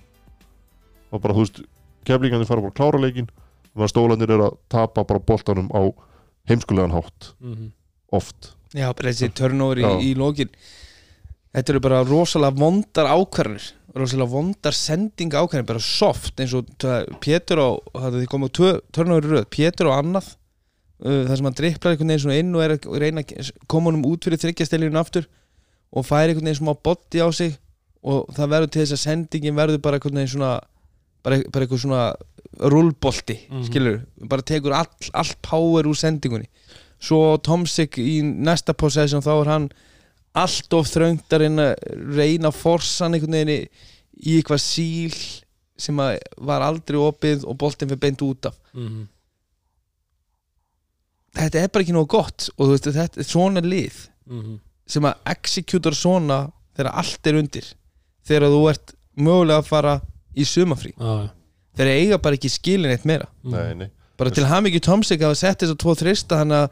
og 1.12 1.20
bara, 1.22 1.34
þú 1.34 1.44
veist 1.44 1.60
keflingandi 2.04 2.46
fara 2.46 2.60
bara 2.60 2.72
að 2.72 2.78
klára 2.80 3.00
leikin 3.00 3.28
þannig 3.74 3.86
að 3.86 3.92
stólanir 3.92 4.30
er 4.34 4.42
að 4.48 4.56
tapa 4.68 5.04
bara 5.04 5.20
boltanum 5.20 5.68
á 5.72 5.82
heimskulegan 6.48 6.92
hátt 6.92 7.32
Mhm. 7.40 7.72
oft 8.12 8.54
já, 8.74 8.92
bara 8.94 9.08
þessi 9.10 9.32
turnover 9.34 9.76
Já. 9.78 9.88
í, 10.00 10.12
í 10.12 10.14
lókin 10.16 10.48
þetta 11.54 11.68
eru 11.70 11.80
bara 11.80 12.04
rosalega 12.04 12.56
vondar 12.58 13.06
ákvarðanir 13.06 13.72
rosalega 13.94 14.30
vondar 14.32 14.74
sendinga 14.74 15.38
ákvarðanir 15.42 15.68
bara 15.68 15.82
soft 15.84 16.40
eins 16.42 16.54
og 16.58 16.66
Pétur 17.22 17.60
á 17.62 17.68
það 17.94 18.16
þið 18.20 18.30
komið 18.32 18.52
turnover 18.96 19.28
í 19.28 19.32
röð 19.34 19.46
Pétur 19.54 19.90
á 19.90 19.98
annað 20.00 20.32
uh, 21.04 21.22
þar 21.28 21.36
sem 21.38 21.48
hann 21.50 21.58
dripplar 21.60 21.94
einhvern 21.94 22.14
veginn 22.14 22.34
inn 22.40 22.54
og 22.58 22.64
er 22.64 22.74
að 22.76 22.88
reyna 23.04 23.22
að 23.24 23.52
koma 23.70 23.90
honum 23.92 24.06
út 24.10 24.26
fyrir 24.26 24.42
þryggjastelinu 24.42 24.98
aftur 25.00 25.28
og 25.94 26.06
fær 26.08 26.26
einhvern 26.28 26.48
veginn 26.50 26.60
smá 26.62 26.74
botti 26.74 27.22
á 27.22 27.28
sig 27.30 27.54
og 28.04 28.28
það 28.36 28.50
verður 28.56 28.72
til 28.74 28.82
þess 28.82 28.96
að 28.98 29.04
sendingin 29.06 29.56
verður 29.56 29.80
bara 29.86 29.96
einhvern 30.00 30.18
veginn 30.20 30.34
svona 30.34 30.52
bara, 31.24 31.38
bara 31.54 31.64
eitthvað 31.64 31.84
svona 31.86 32.02
rúlbolti 32.70 33.38
Mhm. 33.50 33.64
skilur, 33.66 34.00
bara 34.30 34.42
tekur 34.42 34.72
all, 34.76 34.90
allt 35.14 35.38
power 35.42 35.86
úr 35.86 35.96
sendingunni 35.98 36.46
svo 37.00 37.36
Tomsik 37.42 37.98
í 37.98 38.20
næsta 38.22 38.74
possession 38.74 39.22
þá 39.22 39.32
er 39.40 39.50
hann 39.50 39.66
allt 40.34 40.72
of 40.74 40.88
þröngt 40.90 41.30
að 41.30 41.44
reyna, 41.44 41.66
reyna 42.16 42.50
að 42.50 42.58
forsa 42.58 43.04
hann 43.06 43.14
einhvern 43.14 43.36
veginn 43.38 43.54
í, 43.54 43.68
í 44.26 44.36
eitthvað 44.40 44.62
síl 44.64 45.14
sem 45.78 45.98
að 46.02 46.18
var 46.46 46.62
aldrei 46.62 46.98
opið 46.98 47.44
og 47.50 47.56
boltinn 47.58 47.88
fyrir 47.90 48.02
beint 48.02 48.22
út 48.22 48.46
af 48.50 48.56
Mhm. 48.74 49.06
þetta 51.34 51.62
er 51.64 51.70
bara 51.74 51.84
ekki 51.84 51.94
nógu 51.96 52.10
gott 52.14 52.48
og 52.56 52.66
þú 52.68 52.74
veist, 52.74 52.90
þetta 52.94 53.18
er 53.22 53.28
svona 53.28 53.62
lið 53.64 54.08
Mhm. 54.26 54.58
sem 54.86 55.02
að 55.02 55.14
executor 55.26 55.92
svona 55.92 56.52
þegar 56.76 56.94
allt 56.94 57.26
er 57.26 57.34
undir 57.40 57.66
þegar 58.26 58.48
þú 58.50 58.70
ert 58.70 58.94
mögulega 59.16 59.58
að 59.62 59.66
fara 59.66 60.00
í 60.36 60.42
sumafrí 60.44 60.92
Já, 60.98 61.28
já 61.28 61.30
þeir 61.76 61.90
eiga 61.98 62.18
bara 62.22 62.36
ekki 62.36 62.50
skilin 62.50 62.90
eitt 62.90 63.04
meira 63.04 63.26
Mhm. 63.44 63.50
nei, 63.52 63.74
nei. 63.74 63.90
bara 64.16 64.30
til 64.30 64.44
ham 64.46 64.64
ekki 64.66 64.80
Tomsik 64.80 65.20
að 65.20 65.28
hafa 65.34 65.36
sett 65.36 65.58
þess 65.60 65.72
að 65.74 65.78
tvo 65.78 65.94
þrista 65.94 66.36
hann 66.38 66.50
að 66.50 66.70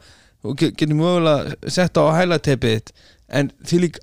getur 0.57 0.95
mögulega 0.95 1.69
sett 1.71 1.93
á 1.95 2.03
hælatepið 2.11 2.79
þitt 2.79 2.91
en 3.29 3.51
því 3.63 3.79
lík 3.85 3.99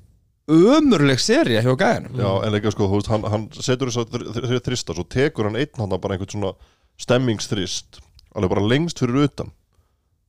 ömurleg 0.50 1.20
serja 1.22 1.62
hjá 1.62 1.72
gæðanum 1.78 2.16
Já, 2.18 2.30
en 2.46 2.52
líka 2.54 2.70
sko, 2.74 2.88
þú 2.90 2.98
veist, 3.00 3.10
hann, 3.12 3.24
hann 3.30 3.48
setur 3.54 3.90
þess 3.90 4.02
að 4.02 4.62
þrista 4.66 4.94
svo 4.96 5.04
tekur 5.06 5.46
hann 5.46 5.56
einn 5.60 5.78
hann 5.78 5.94
bara 6.00 6.16
einhvern 6.16 6.32
svona 6.32 6.54
stemmingsþrist 7.00 8.00
alveg 8.34 8.50
bara 8.54 8.66
lengst 8.70 8.98
fyrir 9.02 9.24
utan 9.28 9.52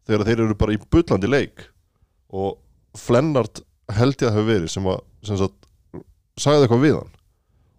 þegar 0.10 0.25
þeir 0.27 0.43
eru 0.47 0.58
bara 0.58 0.75
í 0.75 0.82
bullandi 0.91 1.30
leik 1.30 1.65
og 2.34 2.58
Flennart 2.97 3.62
held 3.95 4.17
ég 4.19 4.27
að 4.30 4.36
hafa 4.38 4.47
verið 4.49 4.71
sem 4.73 4.88
að 4.91 5.01
sem 5.27 5.38
sagt, 5.39 5.67
sagði 6.41 6.65
eitthvað 6.67 6.86
við 6.86 6.95
hann 6.99 7.12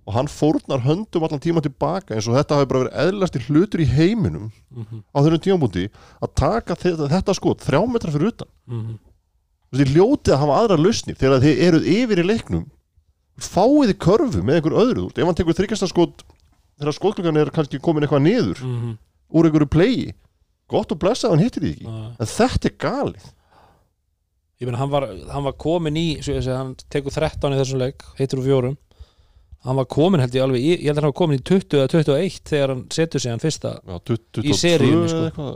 og 0.03 0.15
hann 0.17 0.27
fórnar 0.33 0.83
höndum 0.83 1.23
allan 1.27 1.43
tíma 1.43 1.63
tilbaka 1.63 2.17
eins 2.17 2.27
og 2.27 2.35
þetta 2.35 2.59
hafi 2.59 2.69
bara 2.73 2.85
verið 2.85 3.01
eðlasti 3.07 3.43
hlutur 3.47 3.83
í 3.85 3.89
heiminum 3.93 4.51
Mhm. 4.73 5.03
á 5.15 5.19
þeirrum 5.23 5.43
tímabúti 5.45 5.85
að 6.25 6.31
taka 6.35 6.75
þetta, 6.75 7.07
þetta 7.13 7.35
skot 7.39 7.61
þrjá 7.67 7.81
metra 7.93 8.11
fyrir 8.15 8.33
utan 8.35 8.49
Mhm. 8.67 8.99
Þú 8.99 8.99
veist, 8.99 9.12
þið 9.73 9.93
ljótið 9.97 10.35
að 10.35 10.41
hafa 10.43 10.57
aðra 10.63 10.77
lausnir 10.81 11.17
þegar 11.21 11.41
þið 11.45 11.61
eruð 11.67 11.87
yfir 11.97 12.21
í 12.23 12.27
leiknum. 12.29 12.65
Fáið 13.43 13.89
þið 13.93 13.99
körfu 14.05 14.43
með 14.45 14.59
einhver 14.59 14.77
öðru 14.83 15.07
ef 15.17 15.25
hann 15.25 15.39
tekur 15.39 15.57
þryggjastarskot 15.57 16.25
þegar 16.83 16.97
skotklungan 16.99 17.41
er 17.41 17.51
kannski 17.55 17.81
komin 17.81 18.05
eitthvað 18.05 18.27
niður 18.27 18.61
Mhm. 18.63 18.99
úr 19.33 19.49
einhverju 19.49 19.71
plegi 19.73 20.13
gott 20.69 20.93
og 20.93 20.99
blessa 21.01 21.29
að 21.29 21.37
hann 21.37 21.45
hittir 21.47 21.63
því 21.63 21.71
ekki. 21.73 21.85
Já. 21.85 22.17
en 22.21 22.27
þetta 22.27 22.65
er 22.69 22.77
galið. 22.79 23.27
Ég 24.61 24.67
meina, 24.69 24.79
hann 24.79 24.91
var, 24.93 25.07
hann 25.33 25.45
var 25.45 25.53
komin 25.59 25.97
í 25.99 26.23
segi, 26.23 26.45
hann 26.53 26.75
tekur 26.91 27.11
13 27.11 27.53
í 27.53 27.59
þessum 27.59 27.79
leik 27.83 28.03
heitur 28.19 28.39
úr 28.39 28.47
fjórum 28.47 28.77
hann 29.63 29.79
var 29.79 29.87
komin 29.91 30.23
held 30.23 30.35
ég 30.35 30.43
alveg 30.43 30.65
ég 30.65 30.81
held 30.89 30.97
að 30.99 31.05
hann 31.05 31.13
var 31.13 31.19
komin 31.21 31.39
í 31.39 31.43
20 31.47 31.77
eða 31.79 31.91
21 31.93 32.39
þegar 32.51 32.73
hann 32.73 32.83
setur 32.95 33.23
sig 33.23 33.31
hann 33.33 33.43
fyrsta 33.43 33.73
Já, 33.79 33.95
22 34.11 34.43
Í 34.43 34.57
seríunni, 34.59 35.11
sko. 35.13 35.53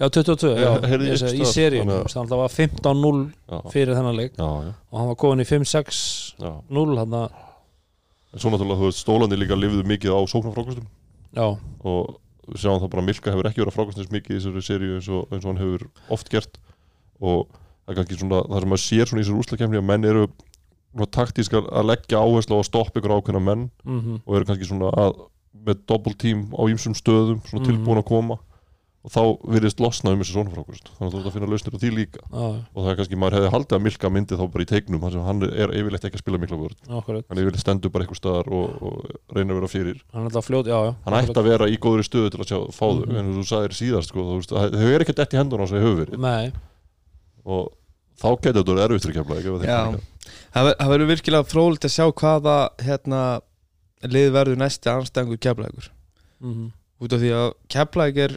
já 0.00 0.06
22, 0.16 0.52
já, 0.62 0.70
heyrði 0.88 1.10
ég 1.10 1.24
í 1.36 1.48
þannig 2.08 2.22
að 2.22 2.32
það 2.32 2.40
var 2.42 2.54
15-0 2.56 3.20
já, 3.52 3.58
fyrir 3.74 3.98
þennan 3.98 4.18
leik. 4.18 4.40
Og 4.40 4.98
hann 4.98 5.10
var 5.12 5.18
komin 5.20 5.44
í 5.44 5.48
5-6-0 5.48 6.40
já. 6.40 6.52
hann 7.02 7.18
að, 7.20 7.38
en 8.32 8.42
svo 8.42 8.52
náttúrulega 8.54 8.80
þú 8.80 8.88
veist 8.88 9.04
stólandi 9.04 9.38
líka 9.38 9.58
lifðu 9.58 9.84
mikið 9.92 10.16
á 10.16 10.20
sóknarfrákastum 10.32 10.88
og 11.84 12.16
við 12.48 12.62
sjáum 12.64 12.80
það 12.82 12.90
bara 12.94 13.04
Milka 13.06 13.32
hefur 13.32 13.48
ekki 13.48 13.62
verið 13.62 13.72
að 13.72 13.76
frákast 13.76 14.00
eins 14.02 14.12
mikið 14.12 14.34
í 14.34 14.38
þessari 14.40 14.64
seríu 14.66 14.96
eins 14.96 15.08
eins 15.28 15.44
og 15.44 15.52
hann 15.52 15.60
hefur 15.60 15.84
oft 16.16 16.32
gert. 16.32 16.56
Og 17.22 17.44
það 17.52 17.92
er 17.92 17.98
kannski 18.00 18.18
svona 18.18 18.40
það 18.48 18.64
sem 18.64 18.72
maður 18.72 18.84
sér 18.86 19.10
svona 19.10 19.22
í 19.22 19.24
þessari 19.26 19.44
úslakefni 19.44 19.80
að 19.80 19.86
menn 19.92 20.08
eru 20.10 20.24
svona 20.26 20.51
taktísk 21.16 21.52
að 21.56 21.68
að 21.72 21.86
leggja 21.88 22.20
áherslu 22.20 22.58
að 22.60 22.68
stoppa 22.68 23.00
ykkur 23.00 23.16
ákveðna 23.16 23.40
menn 23.42 23.70
mhm. 23.84 24.20
og 24.26 24.36
eru 24.36 24.44
kannski 24.44 24.68
svona 24.68 24.90
að 24.92 25.20
með 25.62 25.84
double 25.86 26.14
team 26.18 26.48
á 26.52 26.62
ýmsum 26.68 26.94
stöðum 26.96 27.40
svona 27.46 27.62
Mhm. 27.62 27.68
tilbúin 27.70 27.98
að 28.02 28.08
koma. 28.08 28.38
Og 29.02 29.10
þá 29.10 29.22
virðist 29.50 29.80
losna 29.82 30.12
um 30.12 30.20
þessi 30.20 30.30
svona 30.30 30.52
frákast 30.54 30.86
þannig 30.94 31.08
að 31.08 31.12
þú 31.12 31.18
ert 31.18 31.26
að 31.26 31.32
finna 31.34 31.46
lausnir 31.50 31.74
á 31.74 31.78
því 31.82 31.88
líka. 31.90 32.20
Já, 32.22 32.46
og 32.70 32.78
það 32.84 32.90
er 32.92 32.96
kannski 33.00 33.16
maður 33.18 33.34
hefði 33.34 33.50
haldið 33.50 33.74
að 33.74 33.82
Milka 33.82 34.10
myndi 34.14 34.36
þá 34.38 34.44
bara 34.52 34.62
í 34.62 34.68
teiknum 34.70 35.00
þar 35.02 35.12
sem 35.12 35.24
hann 35.26 35.42
er 35.42 35.72
yfirleitt 35.74 36.04
ekki 36.06 36.18
að 36.18 36.22
spila 36.22 36.38
mikla 36.38 36.58
vörð. 36.60 36.76
Akkurat. 36.86 37.24
Hann 37.28 37.38
yfirleitt 37.42 37.64
stendur 37.64 37.90
bara 37.90 38.04
eitthvað 38.06 38.20
staðar 38.22 38.46
og, 38.54 38.76
og 38.78 39.10
reynir 39.34 39.56
að 39.56 39.58
vera 39.58 39.72
fyrir. 39.74 39.98
Hann 40.14 40.26
er 40.30 40.46
fljót, 40.46 40.70
já, 40.70 40.78
já. 40.86 40.94
Hann 41.02 41.18
ætti 41.18 41.34
að 41.42 41.48
vera 41.50 41.66
í 41.66 41.76
góðri 41.82 42.06
stöðu 42.06 42.30
til 42.30 42.40
að 42.42 42.50
sjá, 42.52 42.58
fá 42.70 42.86
þau 42.86 43.06
Mhm. 43.10 43.16
en 43.18 43.34
þú 43.34 43.42
sagðir 43.50 43.74
síðast 43.74 44.08
sko, 44.14 44.20
að 44.38 44.70
þau 44.78 44.90
er 44.94 45.00
ekkert 45.02 45.18
eftir 45.26 45.38
hendur 45.42 45.62
á 45.62 45.66
sig 45.66 45.82
hefur 45.82 45.98
verið. 46.06 46.18
Nei, 46.22 46.52
og 47.44 47.72
þá 48.20 48.28
getur 48.42 48.60
þetta 48.60 48.72
verið 48.72 48.84
erfitt 48.84 49.06
fyrir 49.06 49.16
kemla 49.20 49.38
það 50.52 50.64
ver- 50.68 50.78
það 50.80 50.92
verður 50.92 51.10
virkilega 51.12 51.48
frólikt 51.48 51.84
að 51.88 51.94
sjá 51.96 52.06
hvaða 52.12 52.56
hérna, 52.82 53.20
lið 54.02 54.30
verður 54.36 54.56
næsti 54.60 54.90
anstæðingur 54.92 55.42
keflækur 55.48 55.90
mm 56.40 56.70
út 57.02 57.12
af 57.16 57.18
því 57.22 57.30
að 57.34 57.48
keflæk 57.72 58.18
er 58.22 58.34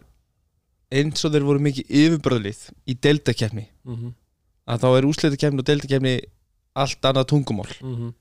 eins 0.96 1.26
og 1.26 1.34
þeir 1.34 1.44
voru 1.46 1.62
mikið 1.66 1.92
yfirbröðlið 2.02 2.62
í 2.90 2.96
deildakefni 2.98 3.66
-hmm. 3.86 4.14
að 4.66 4.82
þá 4.82 4.88
er 4.98 5.08
úsleitakefni 5.10 5.62
og 5.62 5.68
deildakefni 5.70 6.14
allt 6.76 7.06
annað 7.06 7.28
tungumál. 7.32 7.72
Mhm. 7.82 8.14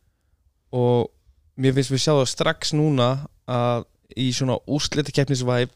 og 0.74 1.10
mér 1.56 1.74
finnst 1.74 1.90
við 1.92 2.02
sjá 2.02 2.12
það 2.18 2.28
strax 2.28 2.72
núna 2.74 3.26
að 3.46 3.84
í 4.16 4.32
svona 4.34 4.58
úsleitakefnisvæp 4.66 5.70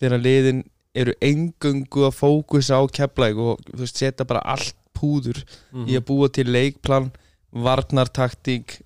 þegar 0.00 0.20
liðin 0.20 0.64
eru 0.94 1.12
engöngu 1.20 2.06
að 2.06 2.16
fókusa 2.20 2.76
á 2.80 2.82
keflæk 2.88 3.36
og 3.36 3.60
þú 3.64 3.80
veist, 3.80 3.96
setja 3.96 4.24
bara 4.24 4.40
allt 4.44 4.76
púður 4.96 5.42
Mhm. 5.72 5.86
í 5.86 5.96
að 6.00 6.04
búa 6.10 6.28
til 6.32 6.44
leikplan 6.48 7.10
varnartaktík 7.52 8.80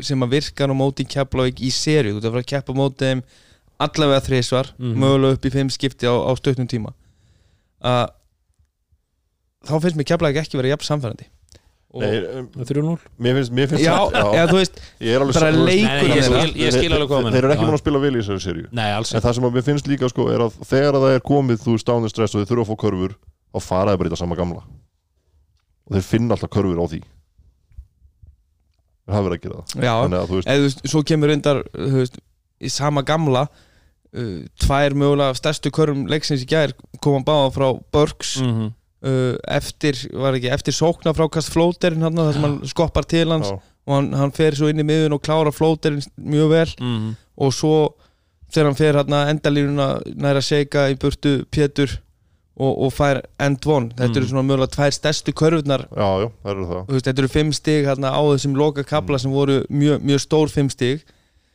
sem 0.00 0.20
að 0.20 0.34
virkar 0.36 0.68
á 0.70 0.74
móti 0.76 1.04
keflavík 1.08 1.60
í 1.64 1.70
sériu, 1.72 2.14
þú 2.14 2.20
ert 2.20 2.24
að 2.28 2.32
fara 2.36 2.44
að 2.44 2.50
keppa 2.52 2.72
móti 2.76 3.06
þeim 3.08 3.22
allavega 3.80 4.20
þrísvar, 4.28 4.72
Mhm. 4.78 4.96
mögulega 5.00 5.32
upp 5.38 5.44
í 5.48 5.50
fimm 5.52 5.70
skipti 5.70 6.06
á, 6.06 6.14
á 6.14 6.30
stötnum 6.36 6.68
tíma. 6.68 6.92
Að 7.82 8.10
þá 9.66 9.78
finnst 9.82 9.96
mér 9.98 10.08
keflavík 10.12 10.40
ekki 10.42 10.58
verið 10.60 10.74
jafn 10.74 10.88
samfærandi 10.88 11.26
og 11.92 12.00
Nei, 12.00 12.18
um, 12.40 12.46
3-0 12.64 12.98
mér 13.20 13.34
finnst, 13.36 13.52
mér 13.52 13.68
finnst 13.68 13.84
já, 13.84 13.96
eða 14.16 14.46
þú 14.48 14.56
veist, 14.56 14.78
ég 15.04 15.12
er 15.12 15.20
alveg 15.20 15.58
nei, 15.66 15.74
ég 15.82 16.54
ég 16.56 16.72
skil 16.72 16.94
alveg 16.96 17.10
hvað 17.10 17.26
þú 17.26 17.32
þeir 17.34 17.42
eru 17.42 17.52
ekki 17.52 17.60
Já. 17.60 17.68
múin 17.68 17.76
að 17.76 17.82
spila 17.82 18.00
vel 18.00 18.12
í 18.16 18.22
þessari 18.24 18.64
alls 18.96 19.12
en 19.12 19.20
það 19.20 19.34
sem 19.36 19.44
að 19.48 19.52
mér 19.58 19.66
finnst 19.66 19.90
líka 19.92 20.08
sko 20.08 20.28
er 20.32 20.40
að 20.46 20.56
þegar 20.64 20.96
að 20.96 21.04
það 21.04 21.16
er 21.18 21.24
komið 21.28 21.58
þú 21.66 21.74
down 21.84 22.02
the 22.06 22.08
stress 22.08 22.34
og 22.34 22.40
þeir 22.40 22.48
þurfa 22.52 22.64
að 22.64 22.70
fá 22.72 22.76
körfur 22.86 23.14
þá 23.52 23.60
fara 23.66 23.92
þeir 23.92 24.00
bara 24.00 24.08
í 24.08 24.12
það 24.14 24.22
sama 24.22 24.38
gamla 24.40 24.62
og 25.88 25.96
þeir 25.96 26.06
finna 26.06 26.34
alltaf 26.36 26.50
körfur 26.54 26.78
á 26.82 26.86
því. 26.92 27.00
Þeir 29.02 29.16
hafa 29.16 29.26
verið 29.26 29.38
að 29.38 29.44
gera 29.46 29.58
það. 29.62 29.82
Já, 29.82 29.92
þannig 30.02 30.20
að 30.20 30.28
þú 30.30 30.36
veist 30.38 30.48
eða 30.52 30.60
þú 30.62 30.66
veist, 30.68 30.82
svo 30.92 31.02
kemur 31.10 31.32
reyndar 31.32 31.62
þú 31.74 31.96
veist, 31.98 32.18
í 32.62 32.70
sama 32.70 33.02
gamla 33.08 33.42
uh, 33.48 34.36
tvær 34.62 34.94
mögulega 35.02 35.38
stærstu 35.40 35.72
körum 35.74 36.04
leiksins 36.10 36.44
í 36.44 36.48
gær 36.52 36.74
koma 37.02 37.24
báða 37.26 37.50
frá 37.56 37.66
Burks 37.92 38.36
Mhm. 38.42 38.68
uh, 39.02 39.34
eftir, 39.50 39.98
var 40.14 40.38
ekki, 40.38 40.52
eftir 40.54 40.76
sókna 40.76 41.10
frákast 41.16 41.50
flóterinn 41.50 42.02
hann, 42.06 42.14
þar 42.14 42.32
sem 42.36 42.46
hann 42.46 42.60
skoppar 42.70 43.04
til 43.10 43.26
hans 43.34 43.50
já, 43.50 43.58
og 43.88 43.94
hann, 43.96 44.12
hann 44.14 44.30
fer 44.36 44.54
svo 44.54 44.68
inn 44.70 44.78
í 44.78 44.86
miðun 44.86 45.16
og 45.18 45.22
klára 45.26 45.50
flóterinn 45.50 46.04
mjög 46.22 46.48
vel. 46.54 46.70
Mhm. 46.78 47.16
og 47.42 47.52
svo 47.56 47.74
þegar 48.52 48.68
hann 48.70 48.78
fer 48.78 48.94
hann 49.00 49.18
endalínuna 49.32 49.86
næra 50.14 50.42
seika 50.44 50.86
í 50.92 50.94
burtu 51.00 51.42
Pétur 51.50 51.98
og, 52.56 52.72
og 52.84 52.92
fær 52.92 53.22
end 53.40 53.64
one 53.66 53.88
þetta 53.96 54.16
eru 54.16 54.24
Mhm. 54.26 54.30
svona 54.30 54.44
mögulega 54.48 54.74
tvær 54.76 54.92
stærstu 54.92 55.32
körfurnar 55.32 55.86
já, 55.88 56.08
já, 56.22 56.28
það 56.44 56.50
eru 56.52 56.66
það 56.68 56.86
Þú 56.86 56.92
veist, 56.92 57.06
þetta 57.06 57.18
eru 57.22 57.28
fimm 57.28 57.52
stig 57.52 57.84
hérna, 57.86 58.08
á 58.12 58.20
þessum 58.32 58.56
loka 58.56 58.84
kabla 58.84 59.18
sem 59.18 59.30
voru 59.32 59.62
mjög, 59.70 60.00
mjög 60.04 60.20
stór 60.20 60.48
fimm 60.52 60.68
stig 60.70 61.00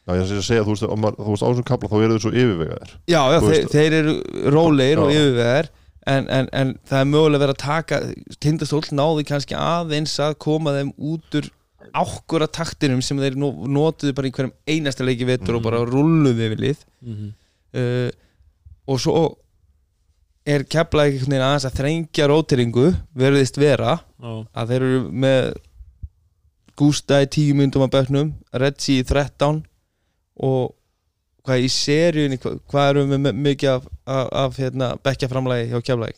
já, 0.07 0.13
ég 0.15 0.21
er 0.31 0.37
að 0.41 0.47
segja, 0.47 0.63
þú 0.63 0.73
veist, 0.73 0.83
maður- 0.97 1.17
þú 1.21 1.29
veist 1.35 1.43
á 1.43 1.49
þessum 1.51 1.67
kapla 1.69 1.89
þá 1.89 1.97
eru 2.03 2.13
þeir 2.17 2.23
svo 2.25 2.31
yfirvegaðir 2.31 2.91
já, 3.07 3.21
já, 3.33 3.39
þeir, 3.45 3.67
þeir 3.75 3.93
eru 3.93 4.15
rólegir 4.51 4.97
og 5.03 5.11
Já. 5.11 5.19
yfirvegar 5.19 5.69
en, 6.07 6.29
en, 6.29 6.49
en 6.53 6.73
það 6.87 6.99
er 7.01 7.05
mögulega 7.11 7.43
verið 7.45 7.55
að 7.55 7.63
taka 7.67 8.01
tindastóll 8.39 8.89
náði 8.95 9.25
kannski 9.27 9.55
aðeins 9.59 10.17
að 10.23 10.37
koma 10.39 10.71
þeim 10.71 10.93
út 10.97 11.35
úr 11.35 11.49
ákkura 11.93 12.47
taktinum 12.51 13.01
sem 13.03 13.17
þeir 13.19 13.35
no- 13.35 13.53
notuðu 13.67 14.13
bara 14.15 14.27
í 14.27 14.31
hverjum 14.31 14.51
einasta 14.67 15.03
leiki 15.05 15.25
vetur 15.27 15.55
og 15.55 15.61
Mhm. 15.61 15.63
bara 15.63 15.85
rulluðu 15.85 16.49
við 16.55 16.59
lið 16.59 16.77
Mhm. 17.03 17.33
uh, 17.75 18.09
og 18.87 18.97
svo 18.99 19.35
er 20.47 20.63
kefla 20.63 21.03
einhvern 21.07 21.31
veginn 21.33 21.43
aðeins 21.47 21.65
að 21.67 21.77
þrengja 21.81 22.27
róteringu 22.31 22.85
verðist 23.19 23.57
vera 23.59 23.97
Já. 23.99 24.31
að 24.61 24.69
þeir 24.73 24.85
eru 24.87 25.01
með 25.25 25.49
Gústa 26.77 27.23
í 27.25 27.27
10 27.33 27.55
myndum 27.57 27.83
á 27.83 27.89
böknum 27.89 28.27
Redsi 28.53 28.99
í 29.01 29.05
13 29.09 29.63
og 30.45 30.73
hvað 31.47 31.63
í 31.65 31.69
seríunni 31.73 32.37
hvað, 32.43 32.59
hvað 32.69 32.89
eru 32.91 33.05
við 33.09 33.21
með 33.23 33.39
mikið 33.47 33.71
af, 33.73 33.87
af, 34.05 34.27
af 34.45 34.57
hérna, 34.61 34.89
bekkjaframlægi 35.03 35.71
hjá 35.71 35.79
keflæk 35.89 36.17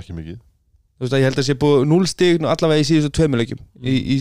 ekki 0.00 0.16
mikið 0.16 0.38
þú 0.38 1.04
veist 1.04 1.16
að 1.16 1.20
ég 1.20 1.28
held 1.28 1.42
að 1.42 1.48
sé 1.50 1.56
búið 1.60 1.84
0 1.90 2.06
stig 2.10 2.40
nú 2.40 2.48
allavega 2.48 2.80
í 2.84 2.86
síðustu 2.88 3.12
tveimuleikjum 3.18 3.60
í, 3.82 3.94
í, 4.14 4.16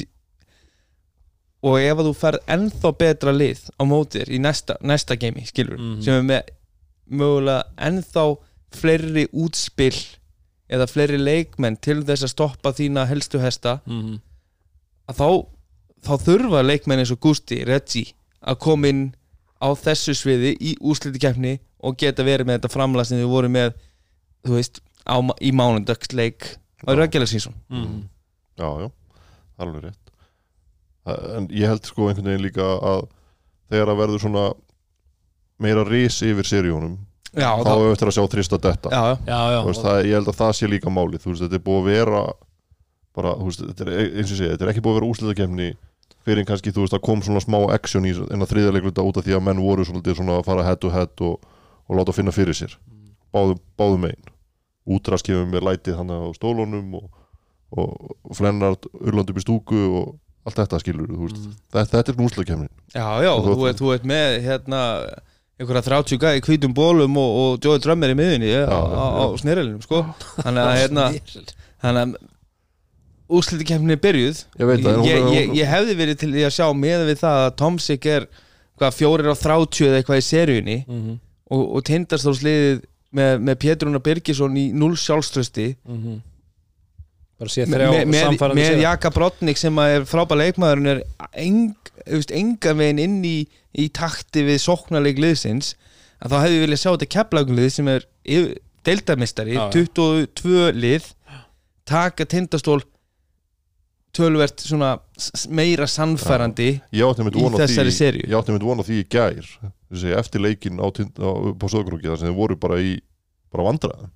og 1.64 1.78
ef 1.80 1.96
að 2.02 2.10
þú 2.10 2.14
ferð 2.20 2.50
ennþá 2.58 2.92
betra 3.00 3.34
lið 3.36 3.62
á 3.80 3.84
mótir 3.88 4.28
í 4.36 4.40
næsta, 4.44 4.76
næsta 4.84 5.16
geimi 5.22 5.46
skilur 5.48 5.80
Mhm. 5.80 6.02
sem 6.04 6.18
er 6.20 6.26
með 6.28 6.52
mögulega 7.22 7.64
ennþá 7.88 8.26
fleiri 8.76 9.28
útspill 9.34 9.98
eða 10.74 10.88
fleiri 10.90 11.18
leikmenn 11.20 11.78
til 11.82 12.02
þess 12.08 12.24
að 12.26 12.32
stoppa 12.34 12.72
þína 12.74 13.08
helstu 13.10 13.40
hesta 13.44 13.80
Mhm. 13.86 14.20
að 15.10 15.16
þá, 15.20 15.28
þá 16.04 16.14
þurfa 16.26 16.62
leikmenn 16.66 17.00
eins 17.04 17.12
og 17.12 17.20
Gusti, 17.20 17.64
Reggi 17.66 18.14
að 18.44 18.60
koma 18.60 18.88
inn 18.88 19.16
á 19.62 19.68
þessu 19.76 20.14
sviði 20.16 20.58
í 20.60 20.76
úrslitikefni 20.82 21.60
og 21.84 21.98
geta 21.98 22.24
verið 22.24 22.48
með 22.48 22.60
þetta 22.60 22.72
framlag 22.74 23.06
sem 23.06 23.20
þau 23.20 23.30
voru 23.30 23.50
með 23.50 23.74
þú 24.46 24.58
veist, 24.58 24.80
á, 25.08 25.16
í 25.42 25.52
mánundagsleik 25.52 26.58
á 26.88 26.92
Já. 26.92 26.96
Rækjala 27.00 27.28
sínsson 27.28 27.54
Mhm. 27.70 28.10
já, 28.58 28.68
já, 28.82 28.92
það 29.58 29.60
er 29.60 29.68
alveg 29.68 29.84
rétt 29.84 30.00
en 31.38 31.48
ég 31.50 31.68
held 31.68 31.86
sko 31.86 32.08
einhvern 32.10 32.26
veginn 32.32 32.46
líka 32.48 32.64
að 32.82 33.08
þegar 33.72 33.88
að 33.92 33.98
verður 34.02 34.20
svona 34.24 34.54
meira 35.60 35.84
ris 35.88 36.22
yfir 36.22 36.44
seríunum 36.48 36.98
Já, 37.34 37.50
þá 37.58 37.64
þá, 37.66 37.72
hefur 37.74 37.94
eftir 37.96 38.08
að 38.12 38.16
sjá 38.18 38.26
trista 38.30 38.58
detta. 38.62 38.90
Já, 38.94 39.64
veist, 39.66 39.82
það, 39.82 40.00
ég 40.06 40.14
held 40.20 40.28
að 40.30 40.38
það 40.42 40.52
sé 40.60 40.68
líka 40.70 40.90
máli 40.94 41.18
þú 41.18 41.32
veist, 41.32 41.42
þetta 41.48 41.58
er 41.58 41.64
búið 41.66 41.80
að 41.82 41.88
vera 41.94 42.22
bara, 43.18 43.32
þú 43.40 43.48
veist, 43.50 43.64
þetta 43.72 43.88
er, 43.88 43.94
eins 44.18 44.30
og 44.30 44.34
ég 44.34 44.40
segi, 44.42 44.52
þetta 44.54 44.66
er 44.68 44.72
ekki 44.74 44.84
búið 44.86 44.94
að 44.94 45.00
vera 45.02 45.10
úslitakefni 45.14 45.68
fyrir 46.24 46.46
kannski, 46.48 46.72
þú 46.74 46.86
veist, 46.86 46.94
að 46.98 47.04
kom 47.04 47.22
svona 47.26 47.42
smá 47.44 47.58
action 47.74 48.06
í 48.06 48.14
en 48.32 48.42
að 48.46 48.52
þriðja 48.54 48.76
leikluta 48.78 49.04
út 49.04 49.18
af 49.20 49.26
því 49.26 49.34
að 49.38 49.44
menn 49.50 49.60
voru 49.66 49.84
svolítið 49.86 50.20
svona 50.22 50.38
að 50.40 50.46
fara 50.48 50.64
head 50.68 50.80
to 50.80 50.90
head 50.94 51.26
og, 51.26 51.42
og 51.90 51.98
láta 52.00 52.14
finna 52.16 52.32
fyrir 52.32 52.56
sér. 52.56 52.78
Báðum, 53.34 53.60
báðum 53.78 54.06
megin. 54.06 54.30
Útraskifum 54.94 55.50
með 55.54 55.64
lætið 55.68 55.96
hann 56.00 56.12
á 56.12 56.20
stólunum 56.36 56.96
og, 57.00 57.06
og, 57.74 57.92
og 58.28 58.36
flennart 58.38 58.86
urland 59.00 59.30
upp 59.32 59.40
í 59.40 59.44
stúku 59.46 59.80
og 60.00 60.10
allt 60.44 60.58
þetta 60.60 60.80
skilur 60.84 61.08
Mhm. 61.08 61.54
þetta, 61.72 61.86
þetta 61.98 62.12
er 62.12 62.18
úslitakefni 62.26 62.68
já, 62.94 63.06
já 63.24 63.32
Og 63.32 63.46
þú, 63.46 63.54
þú- 63.56 63.68
ert, 63.70 63.78
þú 63.80 63.94
ert 63.96 64.04
með 64.12 64.42
hérna 64.44 64.82
einhverja 65.60 65.84
30 65.86 66.20
gæði 66.24 66.44
hvítum 66.48 66.74
bólum 66.78 67.18
og, 67.22 67.34
og 67.44 67.66
Joey 67.66 67.82
Drummer 67.84 68.10
í 68.14 68.18
miðunni 68.18 68.50
ja, 68.54 68.64
á, 68.66 68.80
á, 68.80 69.06
á 69.22 69.26
snerilinum 69.42 69.82
sko 69.86 70.02
þannig 70.44 70.64
að 70.64 70.78
hérna 70.82 71.08
þannig 71.84 72.02
að 72.04 72.16
úrslitikefni 73.34 73.96
er 73.96 74.02
byrjuð 74.04 74.40
ég 74.60 74.72
það, 74.84 74.98
en 74.98 75.06
ég, 75.08 75.28
ég, 75.34 75.54
ég 75.62 75.70
hefði 75.72 75.94
verið 76.00 76.18
til 76.24 76.32
í 76.36 76.44
að 76.46 76.56
sjá 76.58 76.66
með 76.78 77.06
við 77.10 77.22
það 77.22 77.38
að 77.46 77.54
Tomsik 77.62 78.10
er 78.12 78.26
hvað 78.82 78.98
fjórir 78.98 79.30
á 79.32 79.36
30 79.40 79.88
eða 79.88 80.02
eitthvað 80.02 80.20
í 80.20 80.26
seríunni 80.28 80.78
Mhm. 80.90 81.16
og, 81.54 81.64
og 81.78 81.86
tindastólsliðið 81.88 82.84
með, 83.14 83.34
með 83.46 83.58
Pétrúna 83.62 84.00
Birgisson 84.02 84.56
í 84.58 84.64
0 84.74 84.96
sjálfströsti. 84.98 85.68
Bara 87.38 87.52
sé 87.54 87.66
með, 87.70 87.84
með, 88.10 88.32
með. 88.58 88.80
Jaka 88.82 89.12
Brotnik 89.14 89.60
sem 89.62 89.78
er 89.84 90.06
frábæð 90.10 90.40
leikmaðurinn 90.42 90.90
er 90.96 91.02
eng, 91.44 91.76
þú 92.08 92.18
veist, 92.20 92.34
engan 92.34 92.80
veginn 92.82 93.02
inn 93.04 93.20
í, 93.30 93.36
í 93.80 93.90
takti 93.94 94.46
við 94.48 94.62
sóknarleik 94.64 95.22
liðsins 95.22 95.74
að 96.24 96.34
þá 96.34 96.38
hefði 96.44 96.58
ég 96.58 96.66
viljað 96.66 96.82
sjá 96.84 96.90
þetta 96.92 97.12
keflagunlið 97.18 97.70
sem 97.74 97.92
er 97.94 98.08
já. 99.58 99.64
22 99.74 100.72
lið 100.78 101.12
taka 101.90 102.28
tindastól 102.30 102.82
tölvert 104.14 104.62
svona 104.62 104.96
meira 105.50 105.88
sannfærandi 105.90 106.70
ég 106.94 107.08
átti 107.08 107.26
með 107.26 107.40
í 107.40 107.46
þessari 107.58 107.90
því 107.90 107.96
seríu. 107.98 108.28
ég 108.30 108.36
átti 108.38 108.54
með 108.54 108.68
vona 108.68 108.86
því 108.86 109.00
í 109.02 109.08
gær 109.10 109.48
þessi, 109.94 110.12
eftir 110.18 110.44
leikin 110.44 110.82
á, 110.82 110.88
á, 110.90 111.30
á 111.34 111.66
Söðukrúki 111.66 112.10
þar 112.10 112.22
sem 112.22 112.30
þeir 112.30 112.38
voru 112.38 112.60
bara 112.60 112.78
í 112.82 113.00
bara 113.54 113.68
vandræðum. 113.70 114.12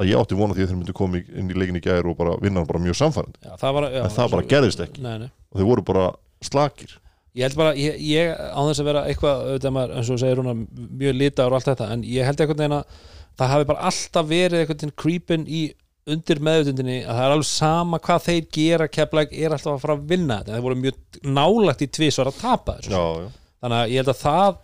Að 0.00 0.08
ég 0.12 0.20
átti 0.20 0.38
vona 0.38 0.54
því 0.54 0.64
að 0.64 0.70
þeir 0.70 0.78
myndu 0.80 0.96
koma 0.96 1.20
inn 1.20 1.50
í 1.50 1.56
leikin 1.58 1.78
í 1.80 1.82
gær 1.84 2.06
og 2.08 2.16
bara 2.18 2.36
vinna 2.40 2.62
hann 2.62 2.68
bara 2.68 2.80
mjög 2.82 2.96
samfærandi 3.00 3.42
Já, 3.42 3.54
það 3.58 3.76
var, 3.76 3.86
já, 3.90 4.02
en 4.02 4.12
það 4.14 4.34
bara 4.34 4.48
gerðist 4.52 4.82
ekki. 4.84 5.02
Nei, 5.04 5.16
nei. 5.24 5.30
Og 5.50 5.60
þeir 5.60 5.68
voru 5.70 5.84
bara 5.90 6.04
slakir 6.46 6.94
Ég 7.38 7.46
held 7.46 7.58
bara, 7.60 7.74
ég, 7.78 7.98
ég 8.02 8.32
á 8.34 8.58
þess 8.58 8.82
að 8.82 8.88
vera 8.90 9.02
eitthvað, 9.06 9.42
auðvitað 9.46 9.74
maður, 9.76 9.92
eins 9.98 10.08
og 10.10 10.18
segir 10.18 10.40
hún 10.40 10.64
mjög 10.98 11.18
litaður 11.18 11.54
og 11.54 11.58
allt 11.60 11.68
þetta, 11.70 11.90
en 11.94 12.00
ég 12.10 12.26
held 12.26 12.40
einhvern 12.42 12.62
veginn 12.64 12.78
að 12.80 12.96
það 13.38 13.52
hafi 13.52 13.68
bara 13.68 13.90
alltaf 13.90 14.30
verið 14.30 14.64
veginn 14.64 14.96
creepin 14.98 15.44
í 15.46 15.60
undir 16.10 16.40
meðutundinni 16.42 16.96
að 17.04 17.12
það 17.12 17.26
er 17.26 17.34
alveg 17.36 17.48
sama 17.50 18.00
hvað 18.02 18.24
þeir 18.24 18.48
gera 18.56 18.88
keflæk 18.90 19.36
er 19.36 19.54
alltaf 19.54 19.76
að 19.76 19.84
fara 19.84 19.96
að 19.98 20.08
vinna 20.10 20.40
þetta, 20.40 20.56
þeir 20.56 20.64
voru 20.64 20.80
mjög 20.80 21.20
nálægt 21.38 21.84
í 21.84 21.88
tvisvar 21.98 22.30
að 22.32 22.40
tapa 22.40 22.76
já, 22.82 22.98
já. 22.98 23.28
þannig 23.62 23.78
að 23.78 23.92
ég 23.92 24.02
held 24.02 24.12
að 24.14 24.20
það 24.24 24.58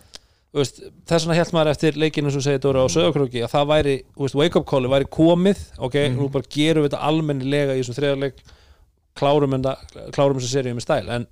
veist, 0.57 0.81
þess 1.07 1.27
vegna 1.27 1.37
held 1.37 1.53
maður 1.55 1.71
eftir 1.71 1.99
leikinu 2.01 2.33
sem 2.33 2.43
segir 2.43 2.61
Dóra 2.65 2.83
á 2.83 2.89
Söðakrúki 2.91 3.43
að 3.45 3.53
það 3.53 3.71
væri, 3.71 3.95
veist, 4.17 4.37
wake 4.41 4.59
up 4.59 4.67
calli 4.67 4.91
væri 4.91 5.09
komið 5.13 5.63
ok, 5.87 5.97
nú 6.17 6.29
bara 6.33 6.51
gerum 6.57 6.83
við 6.83 6.91
þetta 6.91 7.11
almennilega 7.11 7.77
í 7.77 7.83
þessum 7.83 7.99
þriðarleik 7.99 8.41
klárum, 9.17 9.57
klárum 10.15 10.39
þessu 10.39 10.51
seríu 10.51 10.77
með 10.77 10.85
stæl. 10.85 11.05
En 11.13 11.27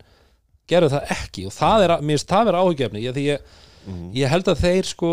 gerum 0.71 0.91
það 0.93 1.15
ekki 1.15 1.45
og 1.49 1.55
það 1.55 1.85
er, 1.85 1.95
mér 2.01 2.17
finnst 2.17 2.31
það 2.33 2.45
vera 2.49 2.61
áhugjefni 2.65 3.05
ég, 3.05 3.21
ég, 3.25 3.55
Mhm. 3.85 4.05
ég 4.17 4.31
held 4.31 4.47
að 4.49 4.61
þeir 4.65 4.87
sko 4.89 5.09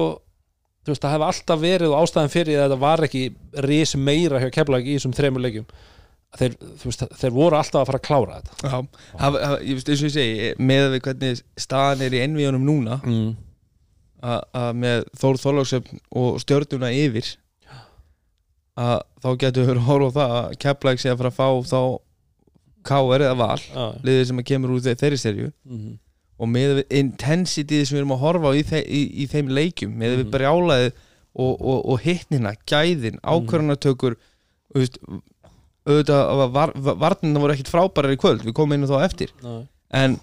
þú 0.82 0.90
veist, 0.94 1.02
það 1.04 1.12
hefði 1.12 1.26
alltaf 1.28 1.58
verið 1.60 1.92
og 1.92 1.98
ástæðan 2.02 2.30
fyrir 2.32 2.56
að 2.58 2.62
þetta 2.64 2.78
var 2.80 3.02
ekki 3.06 3.24
ris 3.66 3.92
meira 4.00 4.40
hjá 4.40 4.48
keflag 4.54 4.86
í 4.88 4.94
þessum 4.96 5.12
þremur 5.14 5.44
leikjum 5.44 5.66
þeir, 6.40 6.54
þú 6.80 6.88
veist, 6.88 7.04
þeir 7.20 7.34
voru 7.36 7.58
alltaf 7.58 7.82
að 7.82 7.90
fara 7.90 8.00
að 8.00 8.06
klára 8.08 8.38
þetta 8.40 8.56
Já, 8.64 8.78
haf, 9.20 9.36
haf, 9.44 9.56
ég 9.60 9.76
veist 9.76 9.92
eins 9.92 10.02
og 10.02 10.08
ég 10.08 10.14
segi 10.16 10.48
með 10.58 10.86
við 10.94 11.04
hvernig 11.06 11.42
staðan 11.60 12.06
er 12.06 12.16
í 12.16 12.22
ennvíðunum 12.24 12.64
núna 12.70 12.96
mm. 13.04 13.28
að 14.32 14.40
að 14.62 14.72
með 14.86 15.04
Þór 15.20 15.40
Þorlóksöfn 15.44 16.00
og 16.22 16.40
stjörnuna 16.42 16.90
yfir 16.96 17.28
að 18.80 19.02
þá 19.20 19.28
getur 19.44 19.66
við 19.68 19.74
að 19.76 19.86
horfa 19.90 20.08
á 20.08 20.16
það 20.16 20.36
að 20.40 20.56
Keflæk 20.64 21.02
sé 21.02 21.12
að 21.12 21.20
fara 21.20 21.32
að 21.32 21.38
fá 21.38 21.48
þá 21.68 21.80
K.R. 22.88 23.24
eða 23.28 23.36
Val 23.38 23.58
já, 23.62 23.84
liðið 24.06 24.26
sem 24.30 24.40
að 24.42 24.48
kemur 24.50 24.74
úr 24.76 24.80
þe- 24.84 24.96
þeirri 25.02 25.18
serju 25.22 25.48
mm. 25.68 25.92
og 26.42 26.48
með 26.52 26.74
við 26.80 26.96
intensity 27.02 27.82
sem 27.86 27.96
við 27.96 28.02
erum 28.02 28.14
að 28.16 28.22
horfa 28.26 28.50
á 28.50 28.52
í, 28.58 28.62
þe 28.72 28.80
í, 28.86 29.02
í 29.22 29.26
þeim 29.32 29.52
leikjum 29.58 29.92
með 30.00 30.16
við 30.16 30.24
Mhm. 30.26 30.32
brjálaðið 30.36 30.92
og, 31.32 31.52
og, 31.62 31.78
og 31.94 32.00
hittnina, 32.04 32.54
gæðin, 32.68 33.20
ákvarðanatökur 33.24 34.18
þú 34.72 34.82
veist 34.82 34.98
auðvitað 35.82 36.20
að 36.32 36.42
var, 36.54 36.72
var, 36.76 36.98
varnina 37.02 37.40
voru 37.42 37.54
ekkit 37.56 37.70
frábærar 37.72 38.12
í 38.14 38.18
kvöld 38.20 38.44
við 38.46 38.52
komum 38.54 38.76
inn 38.76 38.84
á 38.86 38.90
þá 38.92 38.98
eftir. 39.06 39.32
Já, 39.42 39.54
en 40.02 40.18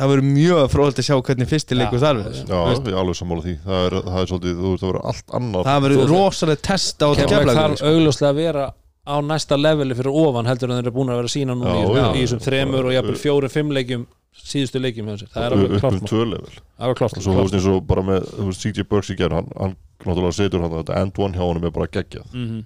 það 0.00 0.12
verður 0.14 0.28
mjög 0.30 0.60
fróðilegt 0.72 1.00
að 1.02 1.06
sjá 1.08 1.16
hvernig 1.26 1.48
fyrsti 1.50 1.76
leikur 1.76 2.00
Já, 2.48 2.60
ég 2.70 2.92
er 2.94 3.00
alveg 3.02 3.18
sammála 3.18 3.42
því. 3.44 3.54
Það 3.64 3.80
er, 3.88 3.96
það 4.06 4.20
er 4.22 4.30
svolítið, 4.30 4.54
þú 4.60 4.70
veist, 4.70 4.82
það 4.84 4.90
verður 4.92 5.08
allt 5.10 5.34
annar 5.40 5.66
það 5.66 5.82
Þú- 6.04 6.12
rosalega 6.14 6.62
test 6.70 7.02
á 7.04 7.08
þetta 7.10 7.26
Keflavík. 7.26 7.50
keflagur 7.50 7.74
þarf 7.74 7.90
augljóslega 7.90 8.30
að 8.30 8.38
vera 8.40 8.64
á 9.06 9.14
næsta 9.24 9.56
leveli 9.58 9.96
fyrir 9.96 10.12
ofan 10.12 10.48
heldur 10.48 10.70
en 10.70 10.80
þeir 10.80 10.88
eru 10.88 10.94
búin 10.96 11.12
að 11.12 11.20
vera 11.22 11.32
sína 11.32 11.56
núna 11.56 11.74
Já, 11.74 11.82
í, 11.82 11.94
já, 11.96 12.06
í 12.14 12.24
þessum 12.24 12.42
þremur 12.44 12.88
og 12.88 12.96
jafnvel 12.96 13.20
fjórum, 13.20 13.52
fimm 13.52 13.72
leikjum 13.76 14.06
síðustu 14.40 14.80
leikjum 14.82 15.08
hjá 15.10 15.16
sér, 15.22 15.30
það 15.34 15.46
er 15.46 15.56
alveg 15.56 15.72
upp 15.74 15.84
klárt 15.84 16.00
um 16.00 16.10
tvö 16.10 16.26
level. 16.30 16.58
Og 16.78 17.00
svo 17.24 17.32
þú 17.34 17.40
veist 17.40 17.56
eins 17.58 17.68
og 17.72 17.80
bara 17.88 18.04
með 18.06 18.28
CJ 18.60 18.86
Burks 18.90 19.10
í 19.10 19.16
gerð 19.18 19.40
hann, 19.40 19.48
hann 19.58 19.74
náttúrulega 20.04 20.36
setur 20.36 20.62
hann 20.64 20.76
þetta 20.76 21.00
end 21.02 21.18
one 21.18 21.36
hjá 21.36 21.42
honum 21.44 21.66
er 21.66 21.74
bara 21.74 21.90
geggjað. 21.90 22.28
Mhm. 22.32 22.60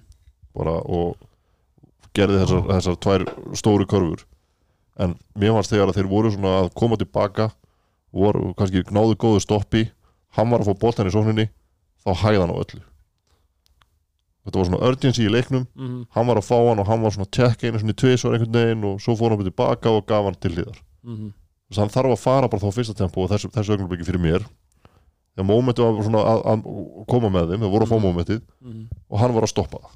bara 0.55 0.77
og 0.87 1.17
gerði 2.15 2.37
þessar, 2.43 2.61
þessar 2.69 2.99
tvær 3.03 3.25
stóru 3.59 3.87
körfur. 3.91 4.21
En 4.99 5.17
mér 5.35 5.51
fannst 5.57 5.73
þegar 5.73 5.89
að 5.91 5.97
þeir 5.97 6.07
voru 6.07 6.31
svona 6.31 6.53
að 6.61 6.69
koma 6.79 6.95
tilbaka 7.01 7.49
voru 8.15 8.53
kannski 8.55 8.85
náðu 8.95 9.17
góðu 9.19 9.41
stoppi 9.43 9.89
hann 10.37 10.51
var 10.51 10.63
að 10.63 10.71
fá 10.71 10.79
boltan 10.85 11.09
í 11.09 11.13
sókninni 11.13 11.49
þá 12.05 12.11
hæði 12.23 12.41
hann 12.43 12.53
á 12.55 12.57
öllu 12.61 12.81
þetta 14.45 14.59
var 14.59 14.65
svona 14.69 14.81
urgency 14.87 15.25
í 15.25 15.31
leiknum. 15.31 15.65
Mhm, 15.75 16.05
hann 16.15 16.27
var 16.27 16.37
að 16.37 16.45
fá 16.45 16.57
hann 16.69 16.79
og 16.79 16.87
hann 16.87 17.01
var 17.01 17.11
svona 17.11 17.25
að 17.25 17.31
tekka 17.37 17.67
einu 17.67 17.79
svona 17.81 17.95
tvisvar 17.97 18.33
einhvern 18.37 18.53
veginn 18.53 18.83
og 18.85 18.99
svo 19.01 19.15
fór 19.17 19.33
hann 19.35 19.43
tilbaka 19.43 19.89
og 19.89 20.05
gaf 20.05 20.23
hann 20.25 20.35
til 20.39 20.51
hliðar. 20.55 20.77
Mhm. 21.03 21.33
þess 21.69 21.77
að 21.77 21.81
hann 21.81 21.89
þarf 21.95 22.11
að 22.13 22.19
fara 22.21 22.47
bara 22.47 22.61
þá 22.61 22.71
fyrsta 22.77 22.93
tempo 22.95 23.23
og 23.23 23.29
þessu, 23.29 23.49
þessu 23.49 23.73
augnablikki 23.73 24.05
fyrir 24.05 24.21
mér. 24.21 24.45
Þegar 25.35 25.47
mómentu 25.49 25.81
var 25.83 26.03
svona 26.05 26.21
að, 26.23 26.43
að 26.45 27.05
koma 27.09 27.29
með 27.33 27.49
þeim, 27.51 27.59
þeir 27.65 27.71
voru 27.73 27.85
að 27.85 27.89
fá 27.91 27.97
mómentið 28.05 28.41
Mhm. 28.61 28.83
og 29.09 29.19
hann 29.19 29.33
var 29.33 29.43
að 29.43 29.49
stoppa 29.49 29.77
það 29.81 29.95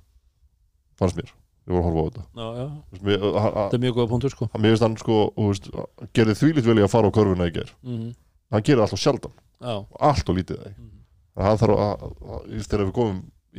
fannst 1.00 1.16
mér, 1.16 1.30
ég 1.70 1.72
var 1.74 1.80
að 1.80 1.86
horfa 1.88 2.02
á 2.02 2.08
þetta. 2.10 2.24
Já, 2.36 2.48
já, 2.60 2.68
mér, 3.06 3.20
hann, 3.40 3.54
þetta 3.54 3.74
er 3.78 3.84
mjög 3.86 3.96
góða 3.96 4.10
punktur 4.10 4.30
sko. 4.34 4.50
Mér 4.58 4.70
finnst 4.74 4.82
hann 4.84 4.98
sko, 4.98 5.32
veist, 5.38 5.70
gerði 6.14 6.36
þvílít 6.42 6.66
vel 6.66 6.76
í 6.82 6.84
að 6.84 6.90
fara 6.92 7.08
á 7.08 7.12
körfuna 7.16 7.48
í 7.48 7.54
ger 7.54 7.70
Mhm. 7.86 8.16
hann 8.52 8.62
gerir 8.64 8.82
alltaf 8.82 9.00
sjaldan, 9.00 9.32
Já, 9.62 9.86
allt 10.00 10.30
og 10.30 10.36
lítið 10.36 10.74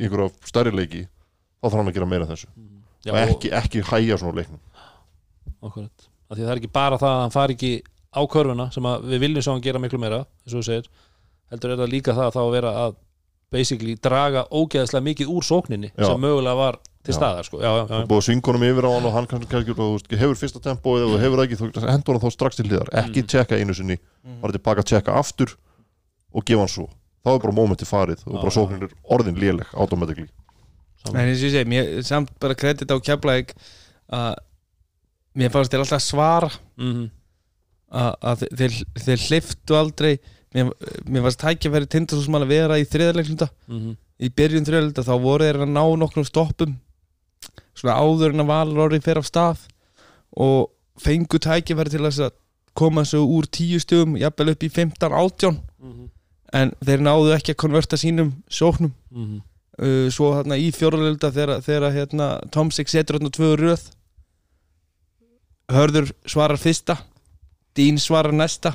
í 0.01 0.07
einhverja 0.07 0.49
stærri 0.49 0.73
leiki 0.75 1.03
þá 1.05 1.67
þarf 1.69 1.77
hann 1.79 1.91
að 1.91 1.97
gera 1.99 2.09
meira 2.09 2.29
þessu. 2.29 2.49
Já 3.05 3.13
og 3.13 3.21
ekki, 3.21 3.51
ekki 3.57 3.83
hæja 3.85 4.17
svona 4.21 4.41
leiknum. 4.41 4.59
Akkurat. 5.61 6.09
Af 6.29 6.37
því 6.37 6.41
að 6.41 6.47
það 6.47 6.53
er 6.55 6.61
ekki 6.61 6.73
bara 6.73 6.99
það 7.01 7.13
að 7.15 7.21
hann 7.21 7.33
fari 7.35 7.57
ekki 7.57 7.71
á 8.11 8.21
körfuna 8.33 8.67
sem 8.73 8.87
að 8.89 9.07
við 9.13 9.23
viljum 9.25 9.45
sjá 9.45 9.51
hann 9.53 9.63
gera 9.63 9.81
miklu 9.81 9.99
meira 10.01 10.21
eins 10.25 10.53
og 10.53 10.59
þú 10.59 10.67
segir, 10.67 10.91
heldur 11.51 11.73
er 11.73 11.81
það 11.81 11.91
líka 11.95 12.15
það 12.17 12.27
að 12.27 12.35
þá 12.35 12.41
að 12.43 12.53
vera 12.55 12.71
að 12.85 12.95
basically 13.51 13.97
draga 13.99 14.45
ógeðslega 14.47 15.05
mikið 15.09 15.31
úr 15.31 15.43
sókninni 15.43 15.91
Já. 15.91 16.05
sem 16.07 16.21
mögulega 16.23 16.55
var 16.55 16.77
til 17.03 17.11
Já. 17.13 17.17
staðar 17.17 17.47
sko. 17.47 17.59
já, 17.59 17.67
já, 17.67 17.83
já, 17.89 17.97
og 17.99 18.07
búið 18.07 18.29
honum 18.47 18.65
yfir 18.69 18.87
á 18.87 18.91
hann 18.93 19.07
og 19.09 19.15
hann 19.15 19.27
kannski, 19.27 19.49
kannski 19.51 19.75
þú 19.75 19.87
veist, 19.95 20.13
hefur 20.21 20.39
fyrsta 20.39 20.61
tempo 20.63 20.95
eða 20.99 21.09
þú 21.11 21.19
hefur 21.25 21.43
ekki, 21.43 21.59
þú 21.59 21.69
hendur 21.89 22.15
hann 22.15 22.23
þá 22.23 22.31
strax 22.37 22.59
til 22.59 22.67
hliðar. 22.69 22.91
Ekki 23.01 23.23
tjekka 23.27 23.59
einu 23.59 23.75
sinni, 23.75 23.97
bara 24.39 24.55
tilbaka 24.55 24.85
tjekka 24.87 25.17
aftur 25.19 25.55
og 26.31 26.45
gefa 26.47 26.63
hann 26.63 26.71
svo 26.71 26.87
þá 27.21 27.29
er 27.35 27.39
bara 27.43 27.53
mómenti 27.57 27.85
farið 27.87 28.23
og 28.27 28.37
bara 28.41 28.53
sóknir 28.55 28.83
er 28.87 28.93
orðin 29.13 29.37
léleg 29.37 29.67
automatically 29.73 30.27
saman. 31.03 31.21
en 31.21 31.27
eins 31.29 31.41
og 31.41 31.49
ég 31.49 31.55
segi, 31.55 31.69
mér, 31.69 32.03
samt 32.07 32.31
bara 32.39 32.55
kredit 32.57 32.89
á 32.91 32.97
keflaug 32.99 33.53
að 34.11 34.35
mér 35.37 35.51
fannst 35.53 35.71
þeir 35.71 35.83
alltaf 35.85 36.01
svara 36.03 36.51
Mhm. 36.77 37.09
að, 37.91 38.13
að 38.21 38.45
þeir, 38.57 38.77
þeir 39.05 39.25
hliftu 39.27 39.75
aldrei 39.77 40.19
mér, 40.55 40.71
mér 41.05 41.21
fannst 41.27 41.39
tækjafæri 41.43 41.87
tindastóðsmann 41.87 42.43
að 42.45 42.53
vera 42.55 42.79
í 42.79 42.85
þriðarleiklunda 42.87 43.49
Mhm. 43.67 43.95
í 44.21 44.29
byrjun 44.29 44.65
þriðarleikluta 44.67 45.05
þá 45.07 45.15
voru 45.21 45.45
þeir 45.47 45.61
að 45.65 45.71
ná 45.75 45.83
nokkrum 45.97 46.25
stoppum 46.27 46.77
svona 47.75 47.95
áður 48.01 48.33
en 48.33 48.43
að 48.43 48.47
Valur 48.51 48.89
orðið 48.89 49.03
fer 49.03 49.17
af 49.17 49.25
stað 49.25 49.57
og 50.37 50.69
fengu 50.99 51.39
tækjafæri 51.39 51.89
til 51.89 51.99
að 52.05 52.31
koma 52.75 53.01
svo 53.03 53.25
úr 53.27 53.47
tíu 53.51 53.79
stugum 53.79 54.15
jafnvel 54.17 54.51
upp 54.53 54.63
í 54.63 54.69
15 54.71 55.11
átján 55.11 55.57
Mhm. 55.57 55.70
En 56.53 56.71
þeir 56.83 56.99
náðu 57.05 57.33
ekki 57.37 57.53
að 57.53 57.59
konverta 57.63 57.97
sínum 57.97 58.33
sóknum 58.49 58.91
Mhm. 59.11 59.41
uh, 59.81 60.09
svo 60.11 60.33
þarna 60.35 60.57
í 60.59 60.71
fjóralölda 60.75 61.31
þegar, 61.31 61.91
hérna, 61.95 62.41
Tomsik 62.51 62.87
setur 62.89 63.19
þarna 63.19 63.31
tvö 63.31 63.55
röð 63.57 63.89
Hörður 65.71 66.11
svarar 66.27 66.59
fyrsta 66.59 66.97
Dín 67.77 67.95
svarar 68.01 68.33
næsta 68.35 68.73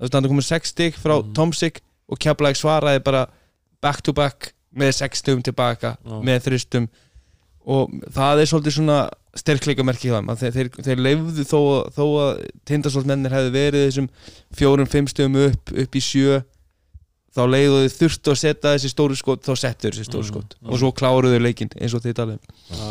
það 0.00 0.06
er 0.06 0.08
standa 0.08 0.28
komið 0.32 0.46
sex 0.48 0.70
stig 0.72 0.94
frá 0.96 1.18
Mhm. 1.20 1.34
Tomsik 1.36 1.80
og 2.08 2.18
Keflæk 2.18 2.56
svaraði 2.56 3.02
bara 3.04 3.26
back 3.82 4.00
to 4.02 4.12
back 4.12 4.52
með 4.74 4.94
sex 4.94 5.18
stigum 5.20 5.42
tilbaka 5.42 5.96
Já. 6.04 6.22
með 6.24 6.40
þristum 6.46 6.88
og 7.66 7.90
það 8.10 8.40
er 8.40 8.46
svolítið 8.48 8.72
svona 8.78 9.10
sterkleikamerki 9.36 10.08
hjá 10.08 10.16
þeim 10.18 10.30
að 10.32 10.38
þeir, 10.40 10.52
þeir, 10.52 10.68
þeir 10.82 10.96
leifðu 11.04 11.44
þó, 11.44 11.60
að- 11.76 11.92
þó 11.94 12.04
að 12.22 12.48
tindasólmennir 12.66 13.30
hefðu 13.30 13.50
verið 13.52 13.84
þessum 13.90 14.08
fjórum, 14.56 14.88
fimm 14.88 15.06
stigum 15.06 15.36
upp 15.36 15.70
upp 15.76 15.92
í 15.94 16.00
sjö 16.00 16.42
þá 17.36 17.40
leiðu 17.46 17.82
þau 17.84 17.92
þurftu 17.98 18.32
að 18.34 18.38
setja 18.42 18.72
þessi 18.74 18.90
stóru 18.92 19.16
skot 19.18 19.44
þá 19.46 19.52
settu 19.60 19.90
þessi 19.90 20.06
stóru 20.08 20.24
Mhm, 20.24 20.30
skot 20.32 20.56
mhm. 20.60 20.70
og 20.72 20.80
svo 20.82 20.90
kláruðu 20.92 21.36
þau 21.38 21.44
leikinn 21.46 21.70
eins 21.78 21.94
og 21.94 22.02
þið 22.04 22.16
talið 22.18 22.38
um. 22.38 22.42
Já. 22.80 22.90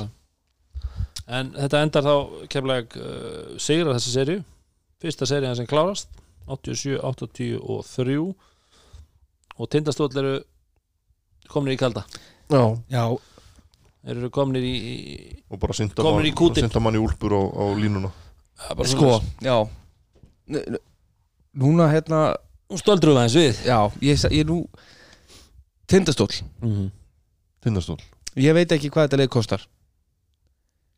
En 1.30 1.52
þetta 1.54 1.82
endar 1.86 2.06
þá 2.08 2.14
kemlega 2.50 3.02
uh, 3.04 3.58
sigra 3.62 3.94
þessi 3.98 4.14
serju 4.16 4.40
Fyrsta 5.00 5.28
serían 5.30 5.56
sem 5.56 5.68
klárast 5.70 6.10
87, 6.50 6.98
83 7.06 8.16
og 9.60 9.68
tindastóll 9.70 10.10
eru 10.18 10.38
komnir 11.52 11.76
í 11.76 11.80
kalda 11.80 12.06
Já. 12.50 12.64
Já, 12.90 13.04
eru 14.10 14.32
komnir 14.34 14.64
í, 14.66 14.74
í 14.74 15.44
og 15.54 15.60
bara 15.62 15.76
synda 15.78 16.02
kútinn. 16.34 16.66
synda 16.66 16.82
mann 16.82 16.98
í 16.98 17.04
úlpur 17.04 17.36
á, 17.38 17.42
á 17.46 17.66
línuna 17.78 18.10
ja, 18.10 18.74
bara 18.74 18.90
sko, 18.90 19.20
já 19.46 19.58
Núna 21.60 21.90
hérna 21.92 22.20
Nú 22.70 22.78
stöldrum 22.78 23.16
við 23.16 23.22
aðeins 23.24 23.38
við. 23.40 23.62
Já, 23.66 23.80
ég, 24.02 24.26
ég 24.32 24.46
nú 24.46 24.64
Tindastóll 25.90 26.36
mm 26.62 26.72
-hmm. 26.72 26.90
tindastól. 27.60 27.98
Ég 28.36 28.54
veit 28.54 28.72
ekki 28.72 28.90
hvað 28.90 29.08
þetta 29.08 29.18
leik 29.18 29.30
kostar. 29.30 29.68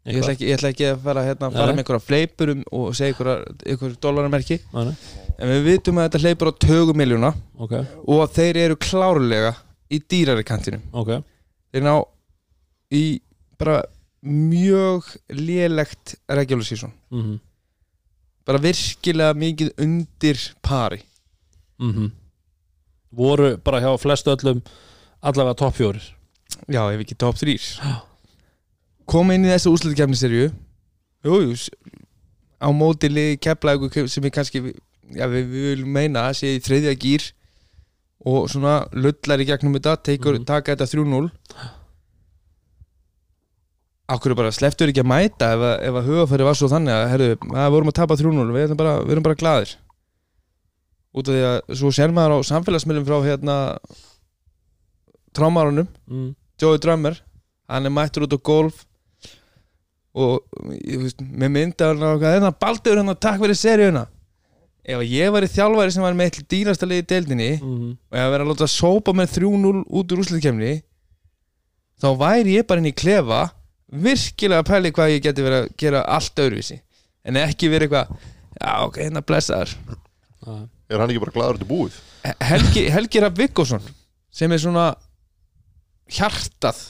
Ég 0.06 0.18
ætla, 0.18 0.32
ekki, 0.34 0.46
ég 0.46 0.58
ætla 0.58 0.70
ekki 0.70 0.86
að 0.86 1.02
fara, 1.04 1.24
hérna, 1.24 1.52
fara 1.52 1.66
nei. 1.66 1.76
með 1.76 1.84
einhverja 1.84 2.06
fleipurum 2.06 2.64
og 2.72 2.96
segja 2.96 3.14
einhverja, 3.14 3.36
einhverja 3.66 3.98
dólarmerki 4.02 4.58
Nei, 4.74 4.96
En 5.38 5.52
við 5.52 5.62
vitum 5.68 6.00
að 6.02 6.08
þetta 6.08 6.22
hleypur 6.24 6.50
á 6.50 6.54
tögum 6.58 6.98
miljóna 6.98 7.34
Ok, 7.58 7.74
og 8.08 8.22
að 8.24 8.34
þeir 8.34 8.58
eru 8.58 8.76
klárlega 8.76 9.54
í 9.92 10.00
dýrari 10.00 10.44
kantinum. 10.44 10.82
Ok. 10.92 11.24
Þeir 11.72 11.84
ná 11.84 12.04
í 12.92 13.22
bara 13.58 13.84
mjög 14.22 15.06
lélegt 15.30 16.16
regular 16.28 16.66
season. 16.66 16.92
Mm 17.12 17.22
-hmm. 17.22 17.40
bara 18.46 18.58
virkilega 18.58 19.34
mikið 19.34 19.72
undir 19.78 20.56
pari 20.62 21.04
Mhm. 21.82 22.12
Voru 23.12 23.58
bara 23.58 23.82
hjá 23.82 23.92
flestu 24.00 24.32
öllum 24.36 24.62
allavega 25.22 25.56
topp 25.58 25.76
fjórir. 25.76 26.04
Já, 26.70 26.84
ef 26.94 27.00
ekki 27.04 27.18
top 27.18 27.36
3 27.36 27.58
Koma 29.08 29.34
inn 29.34 29.46
í 29.46 29.50
þessu 29.52 29.72
úrslutkefniserju 29.74 30.52
Jú, 31.26 31.36
jú 31.42 31.52
s- 31.58 31.70
á 32.62 32.70
móti 32.72 33.10
liði 33.10 33.40
keflaðu 33.42 33.90
sem 34.10 34.24
er 34.26 34.30
kannski 34.36 34.62
já, 35.16 35.26
við, 35.28 35.46
við 35.50 35.66
viljum 35.72 35.92
meina 35.92 36.28
að 36.30 36.38
sé 36.40 36.52
í 36.56 36.62
þriðja 36.62 36.94
gýr 37.02 37.32
og 38.26 38.48
svona 38.50 38.88
lullar 38.94 39.42
í 39.42 39.46
gegnum 39.50 39.74
þetta 39.80 39.96
tekur, 40.04 40.38
Mhm. 40.38 40.46
taka 40.46 40.76
þetta 40.76 40.88
3-0 40.88 41.32
Akkur 44.12 44.36
bara 44.36 44.52
sleftur 44.52 44.90
ekki 44.92 45.02
að 45.06 45.08
mæta 45.08 45.54
ef, 45.56 45.62
að- 45.64 45.98
að 46.02 46.08
hugafæri 46.10 46.44
var 46.44 46.54
svo 46.60 46.68
þannig 46.68 46.92
að 46.94 47.10
herru, 47.14 47.28
að 47.38 47.68
við 47.68 47.72
vorum 47.76 47.92
að 47.92 47.98
tapa 48.02 48.16
3-0 48.20 48.52
við 48.52 48.64
erum 48.68 48.78
bara, 48.78 48.96
við 49.06 49.12
erum 49.16 49.24
bara 49.24 49.36
glaðir 49.40 49.76
út 51.12 51.28
af 51.28 51.36
því 51.36 51.44
að 51.48 51.76
svo 51.82 51.92
sér 51.96 52.14
maður 52.16 52.40
á 52.40 52.50
samfélagsmiðlum 52.52 53.08
frá 53.08 53.18
hérna 53.26 53.58
trámarunum 55.36 55.90
mm. 56.08 56.32
Joey 56.62 56.80
Drummer 56.82 57.18
hann 57.72 57.88
er 57.88 57.94
mættur 57.94 58.28
út 58.28 58.36
á 58.36 58.40
golf 58.40 58.86
og 60.12 60.42
veist, 60.84 61.22
með 61.22 61.54
mynda 61.56 61.92
hérna 62.20 62.52
baldur 62.52 63.00
og 63.00 63.14
takk 63.20 63.40
fyrir 63.40 63.56
seríuna. 63.56 64.06
Ef 64.82 64.98
að 64.98 65.14
ég 65.14 65.32
var 65.32 65.46
í 65.46 65.52
þjálfari 65.52 65.94
sem 65.94 66.04
var 66.04 66.16
með 66.18 66.32
eitt 66.32 66.50
dýrasta 66.52 66.88
liði 66.90 67.04
í 67.04 67.10
deildinni 67.12 67.50
Mm 67.62 67.92
og 68.12 68.18
ég 68.18 68.32
var 68.34 68.44
að 68.44 68.52
láta 68.52 68.68
sópa 68.68 69.14
með 69.14 69.38
3-0 69.38 69.84
út 69.88 70.14
úr 70.14 70.24
úsliðkemni 70.24 70.74
þá 72.02 72.10
væri 72.18 72.58
ég 72.58 72.68
bara 72.68 72.82
inn 72.82 72.90
í 72.90 72.96
klefa 72.98 73.42
virkilega 73.92 74.64
að 74.64 74.70
pæli 74.72 74.92
hvað 74.96 75.14
ég 75.14 75.24
geti 75.24 75.46
verið 75.46 75.60
að 75.62 75.74
gera 75.78 76.04
allt 76.08 76.40
öðruvísi. 76.40 76.80
En 77.24 77.38
ekki 77.38 77.70
verið 77.70 77.92
eitthvað 77.92 78.30
já 78.62 78.72
ok, 78.88 79.00
hérna 79.06 79.22
blessaður 79.22 79.76
Er 80.92 81.00
hann 81.00 81.12
ekki 81.14 81.24
bara 81.24 81.36
gladur 81.36 81.62
til 81.62 81.70
búið? 81.70 81.96
Helgi, 82.44 82.84
Helgi 82.92 83.22
Rapp 83.24 83.40
Viggosson 83.40 83.84
sem 84.32 84.52
er 84.52 84.62
svona 84.62 84.90
hjartað 86.12 86.82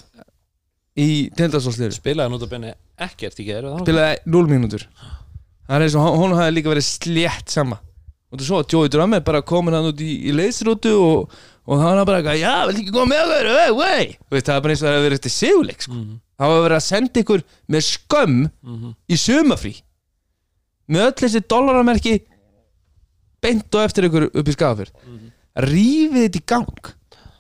í 1.00 1.30
tindastólsliður 1.38 1.94
spilaði 1.96 2.34
nút 2.34 2.46
að 2.46 2.54
benni 2.56 2.74
ekkert 3.02 3.40
í 3.42 3.46
gerð 3.48 3.78
spilaði 3.86 4.18
0 4.34 4.50
mínútur. 4.50 4.88
Það 5.68 5.78
er 5.78 5.86
eins 5.86 5.96
og 5.96 6.18
hún 6.20 6.36
hafði 6.36 6.58
líka 6.58 6.74
verið 6.74 6.88
slétt 6.90 7.54
sama. 7.54 7.78
Og 8.32 8.40
þú 8.40 8.48
svo 8.48 8.60
að 8.62 8.74
Joey 8.74 8.92
Drummer 8.92 9.24
bara 9.28 9.42
komin 9.44 9.76
hann 9.76 9.90
út 9.90 10.02
í, 10.04 10.10
í 10.30 10.34
leysrútu 10.36 10.92
og, 10.96 11.34
og 11.68 11.82
var 11.84 12.02
bara 12.08 12.22
eitthvað, 12.22 12.40
já, 12.40 12.54
vil 12.70 12.78
ekki 12.80 12.94
koma 12.96 13.10
með 13.12 13.24
okkur, 13.36 13.50
hey, 13.58 13.74
wey 13.76 14.06
Veist, 14.32 14.48
það 14.48 14.56
er 14.56 14.64
bara 14.66 14.76
eins 14.76 14.82
og 14.82 14.88
það 14.88 14.96
hefur 14.96 15.06
verið 15.08 15.18
eftir 15.20 15.34
sigurleik 15.36 15.86
sko. 15.86 15.98
það 16.40 16.54
var 16.54 16.64
verið 16.66 16.78
að 16.78 16.86
senda 16.86 17.24
ykkur 17.24 17.44
með 17.76 17.86
skömm 17.90 18.38
í 19.12 19.20
sumafrí 19.20 19.74
með 20.92 21.06
öll 21.10 21.18
þessi 21.22 21.44
dollaramerki 21.52 22.16
beint 23.42 23.78
og 23.78 23.86
eftir 23.86 24.08
ykkur 24.10 24.30
upp 24.32 24.48
í 24.48 24.56
skafafyr 24.56 24.92
rífið 25.60 26.26
þetta 26.28 26.40
í 26.42 26.48
gang. 26.48 26.92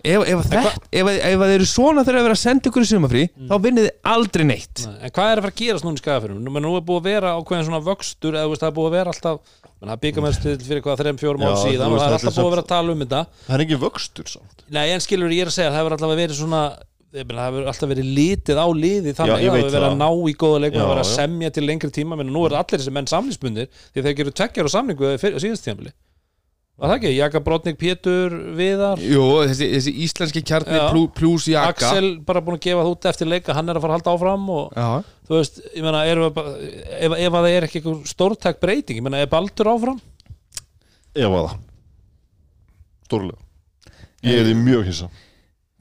Ef, 0.01 0.23
ef, 0.25 0.47
ef, 0.49 0.77
ef, 0.97 1.09
ef 1.13 1.35
það 1.37 1.51
eru 1.53 1.65
svona 1.69 2.01
þegar 2.01 2.17
að 2.17 2.23
vera 2.25 2.33
að 2.33 2.39
senda 2.41 2.69
ykkur 2.71 2.81
í 2.81 2.87
sumafrí 2.89 3.25
þá 3.37 3.53
vinnið 3.61 3.85
þið 3.85 4.07
aldrei 4.09 4.43
neitt. 4.49 4.81
En 4.97 5.13
hvað 5.13 5.27
er 5.29 5.41
að 5.41 5.45
fara 5.45 5.53
að 5.53 5.59
gerast 5.59 5.85
núna 5.85 5.99
í 5.99 6.01
skagafyrum? 6.01 6.39
Nú, 6.41 6.53
nú 6.57 6.71
er 6.79 6.85
búið 6.87 7.01
að 7.03 7.09
vera 7.11 7.33
ákveðin 7.37 7.67
svona 7.67 7.81
vöxtur 7.85 8.37
eða 8.39 8.57
það 8.57 8.65
er 8.71 8.75
búið 8.79 8.89
að 8.89 8.95
vera 8.97 9.13
alltaf 9.13 9.37
menn, 9.61 9.91
það 9.91 10.01
byggja 10.07 10.23
mest 10.25 10.41
til 10.47 10.55
fyrir 10.65 10.83
hvað 10.87 11.03
þreim 11.03 11.21
fjórum 11.21 11.45
þú 11.45 11.53
síðan 11.61 11.93
og 11.93 12.01
það 12.01 12.07
er 12.07 12.15
þetta 12.15 12.31
alltaf 12.31 12.39
búið 12.41 12.49
að 12.49 12.55
vera 12.55 12.65
að 12.65 12.71
tala 12.73 12.95
um 12.95 13.03
þetta. 13.05 13.21
Það 13.45 13.55
er 13.59 13.65
ekki 13.67 13.79
vöxtur 13.85 14.33
samt. 14.33 14.65
Nei, 14.73 14.87
en 14.89 15.05
skilur 15.05 15.37
ég 15.37 15.45
er 15.45 15.53
að 15.53 15.57
segja, 15.59 15.69
það 15.69 15.83
hefur 15.83 15.97
alltaf 15.99 16.17
verið 16.17 16.41
svona 16.41 16.63
það 17.11 17.41
hefur 17.43 17.65
alltaf 17.71 17.89
verið 17.91 18.11
litið 18.15 18.59
á 18.61 18.67
liði 18.71 19.13
þannig 19.17 19.31
Já, 19.31 19.35
að 19.35 19.41
það 19.41 19.57
hefur 19.57 19.73
verið 19.75 19.87
að 19.89 19.97
ná 19.99 20.07
í 20.31 20.35
góða 20.39 20.61
leikmenn 20.63 20.83
að 20.85 20.91
vera 20.93 21.03
að 21.03 21.09
semja 21.11 21.49
til 21.51 21.63
lengri 21.67 21.91
tíma 21.91 22.17
menn 22.19 22.31
nú 22.31 22.45
er 22.47 22.55
allir 22.61 22.79
þessi 22.79 22.93
menn 22.95 23.09
samlýsbundir 23.11 23.67
því 23.91 24.05
þeir 24.05 24.15
gerur 24.21 24.35
tveggjar 24.39 24.69
og 24.69 24.73
samningu 24.75 25.11
síðast 25.19 25.65
tímabili. 25.67 25.91
Var 26.81 26.89
það 26.89 26.95
ekki? 26.95 27.09
Jaka 27.13 27.39
Brotnik, 27.45 27.75
Pétur, 27.77 28.33
Viðar? 28.57 29.01
Jú, 29.05 29.25
þessi, 29.45 29.67
þessi 29.75 29.91
íslenski 30.05 30.41
kjarni 30.49 30.79
plú, 30.89 31.03
plús 31.13 31.45
jaka. 31.51 31.75
Axel 31.75 32.07
bara 32.25 32.41
búin 32.41 32.57
að 32.57 32.63
gefa 32.63 32.85
það 32.85 32.93
út 32.95 33.07
eftir 33.11 33.29
leika 33.29 33.53
hann 33.53 33.69
er 33.69 33.77
að 33.77 33.83
fara 33.83 33.97
að 33.97 33.99
halda 33.99 34.15
áfram 34.15 34.47
og 34.55 34.79
Já, 34.79 34.87
þú 35.27 35.35
veist, 35.35 35.59
ég 35.75 35.85
meina, 35.85 36.05
erum 36.09 36.25
við 36.25 36.37
bara 36.39 36.53
ef, 36.55 37.17
ef 37.19 37.27
að 37.27 37.35
það 37.37 37.49
er 37.51 37.67
ekki 37.67 37.81
einhver 37.83 37.99
stórtæk 38.15 38.63
breyting 38.63 39.01
ég 39.01 39.05
meina, 39.05 39.19
er 39.21 39.29
Baldur 39.29 39.69
áfram? 39.75 39.99
Ef 41.11 41.27
að 41.27 41.45
það. 41.51 41.59
Stórlega. 43.11 43.45
Ég 44.31 44.41
er 44.41 44.49
því 44.49 44.57
mjög 44.63 44.89
hissa 44.89 45.11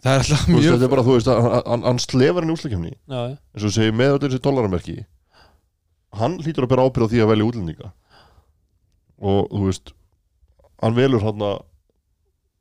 það 0.00 0.12
er 0.14 0.22
alltaf 0.24 0.46
mjög 0.48 0.66
Þetta 0.72 0.84
er 0.86 0.92
bara, 0.94 1.02
þú 1.06 1.14
veist, 1.16 1.30
hann- 1.66 1.82
hann, 1.84 1.98
slefar 1.98 2.42
henni 2.44 2.54
úslakefni 2.56 2.92
eins 3.54 3.64
og 3.68 3.72
segir 3.74 3.92
með 3.96 4.14
öll 4.16 4.22
þessi 4.28 4.40
dollaramerki 4.44 4.96
hann 6.20 6.38
hlýtur 6.42 6.64
að 6.66 6.72
bera 6.72 6.86
ábyrð 6.88 7.06
á 7.06 7.10
því 7.12 7.20
að 7.22 7.28
velja 7.30 7.46
útlendinga. 7.50 7.90
Og 9.20 9.50
þú 9.52 9.64
veist 9.68 9.92
hann 10.82 10.96
velur 10.96 11.22
hann 11.22 11.44
að 11.44 11.58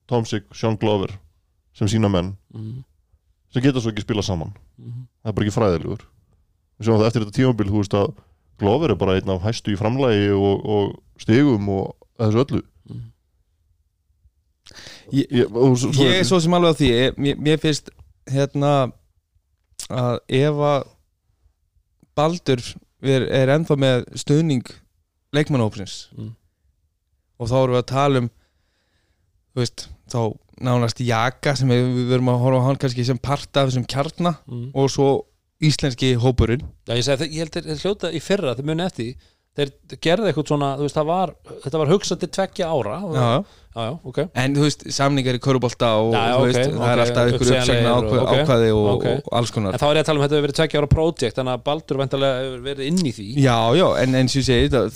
Tomsik, 0.10 0.44
Sean 0.58 0.76
Glover 0.82 1.12
sem 1.74 1.88
sína 1.88 2.10
menn 2.12 2.36
Mhm. 2.54 2.84
sem 3.54 3.62
geta 3.64 3.80
svo 3.80 3.92
ekki 3.92 4.02
spila 4.02 4.22
saman. 4.22 4.54
Mhm. 4.80 5.08
það 5.24 5.30
er 5.30 5.34
bara 5.34 5.46
ekki 5.46 5.58
fræðilegur. 5.60 6.02
Það 6.82 7.06
eftir 7.08 7.22
þetta 7.26 7.38
tímabil 7.38 7.70
þú 7.70 7.78
veist 7.82 7.94
að 7.94 8.14
Glover 8.60 8.92
er 8.92 8.96
bara 8.96 9.16
einn 9.20 9.30
af 9.30 9.42
hæstu 9.42 9.72
í 9.74 9.78
framlægi 9.78 10.30
og, 10.36 10.66
og 10.66 11.00
stigum 11.18 11.70
og 11.70 11.96
þessu 12.20 12.44
öllu 12.46 12.62
Ég- 15.11 15.32
ég, 15.32 15.45
og, 15.55 15.78
svo, 15.78 15.91
svo, 15.93 16.03
Ég 16.05 16.20
er 16.20 16.24
svo 16.28 16.39
sem 16.41 16.53
alveg 16.53 16.76
á 16.76 16.80
því 16.80 16.89
ég, 16.93 17.17
mér, 17.17 17.36
mér 17.47 17.57
finnst 17.59 17.89
hérna 18.30 18.74
að 19.89 20.20
ef 20.30 20.53
að 20.70 20.88
Baldur 22.20 22.59
er, 23.01 23.26
er 23.32 23.51
ennþá 23.55 23.78
með 23.80 24.05
stuðning 24.20 24.65
leikmannhópsins 25.36 26.09
Mm. 26.17 26.34
og 27.39 27.47
þá 27.47 27.55
erum 27.61 27.76
við 27.78 27.82
að 27.84 27.89
tala 27.93 28.20
um 28.24 28.30
þú 29.55 29.61
veist, 29.63 29.88
þá 30.11 30.20
nánast 30.61 30.99
Jaka 31.05 31.55
sem 31.55 31.70
við, 31.72 31.86
við 31.95 32.07
verum 32.11 32.32
að 32.34 32.39
horfa 32.43 32.59
á 32.59 32.67
hann 32.67 32.80
kannski 32.82 33.05
sem 33.07 33.17
part 33.17 33.55
af 33.57 33.70
þessum 33.70 33.88
kjarna 33.88 34.34
Mhm. 34.47 34.72
og 34.76 34.89
svo 34.91 35.26
íslenski 35.61 36.15
hópurinn. 36.20 36.61
Já, 36.88 36.93
ég 36.95 37.03
segi, 37.03 37.17
það- 37.20 37.32
ég 37.34 37.39
held 37.39 37.51
að 37.51 37.82
hljóta 37.84 38.11
í 38.13 38.20
fyrra 38.22 38.55
þeir 38.55 38.65
muni 38.65 38.84
eftir 38.84 39.15
þeir 39.57 39.72
gerði 39.99 40.28
eitthvað 40.32 40.47
svona 40.47 40.78
veist, 40.80 40.95
það 40.95 41.05
var, 41.05 41.36
þetta 41.63 41.78
var 41.80 41.88
hugsað 41.88 42.20
til 42.20 42.30
tveggja 42.30 42.65
ára. 42.70 43.03
Og, 43.03 43.15
já, 43.15 43.45
já, 43.76 43.82
já, 43.86 43.91
ok. 44.03 44.17
En 44.36 44.55
þú 44.55 44.63
veist, 44.65 44.82
samningar 44.91 45.36
í 45.38 45.39
körubólta 45.39 45.89
og 46.01 46.13
Já, 46.13 46.20
já, 46.20 46.34
þú 46.34 46.39
ok, 46.39 46.47
veist, 46.49 46.72
það 46.74 46.89
er 46.89 46.99
ok, 46.99 47.03
alltaf 47.05 47.30
ykkur 47.34 47.51
uppsegna 47.53 47.91
og- 47.93 48.03
ákvæði, 48.03 48.22
ok, 48.24 48.34
ákvæði 48.39 48.70
og, 48.74 48.88
ok. 48.95 49.05
og 49.30 49.34
alls 49.39 49.51
konar. 49.55 49.74
En 49.74 49.80
þá 49.80 49.86
er 49.89 49.95
ég 49.95 50.01
að 50.03 50.05
tala 50.09 50.20
um 50.20 50.24
að 50.24 50.28
þetta 50.30 50.36
hefur 50.39 50.47
verið 50.47 50.57
tveggja 50.59 50.80
ára 50.82 50.89
projekt 50.93 51.36
þannig 51.39 51.53
að 51.53 51.63
Baldur 51.70 51.97
vendarlega 52.01 52.39
hefur 52.43 52.61
verið 52.70 52.84
inn 52.89 52.99
í 53.05 53.13
því. 53.13 53.28
Já, 53.45 53.57
já, 53.80 53.88
en 54.03 54.15
eins 54.20 54.34
og 54.36 54.39
ég 54.41 54.47
segi 54.49 54.70
það, 54.74 54.89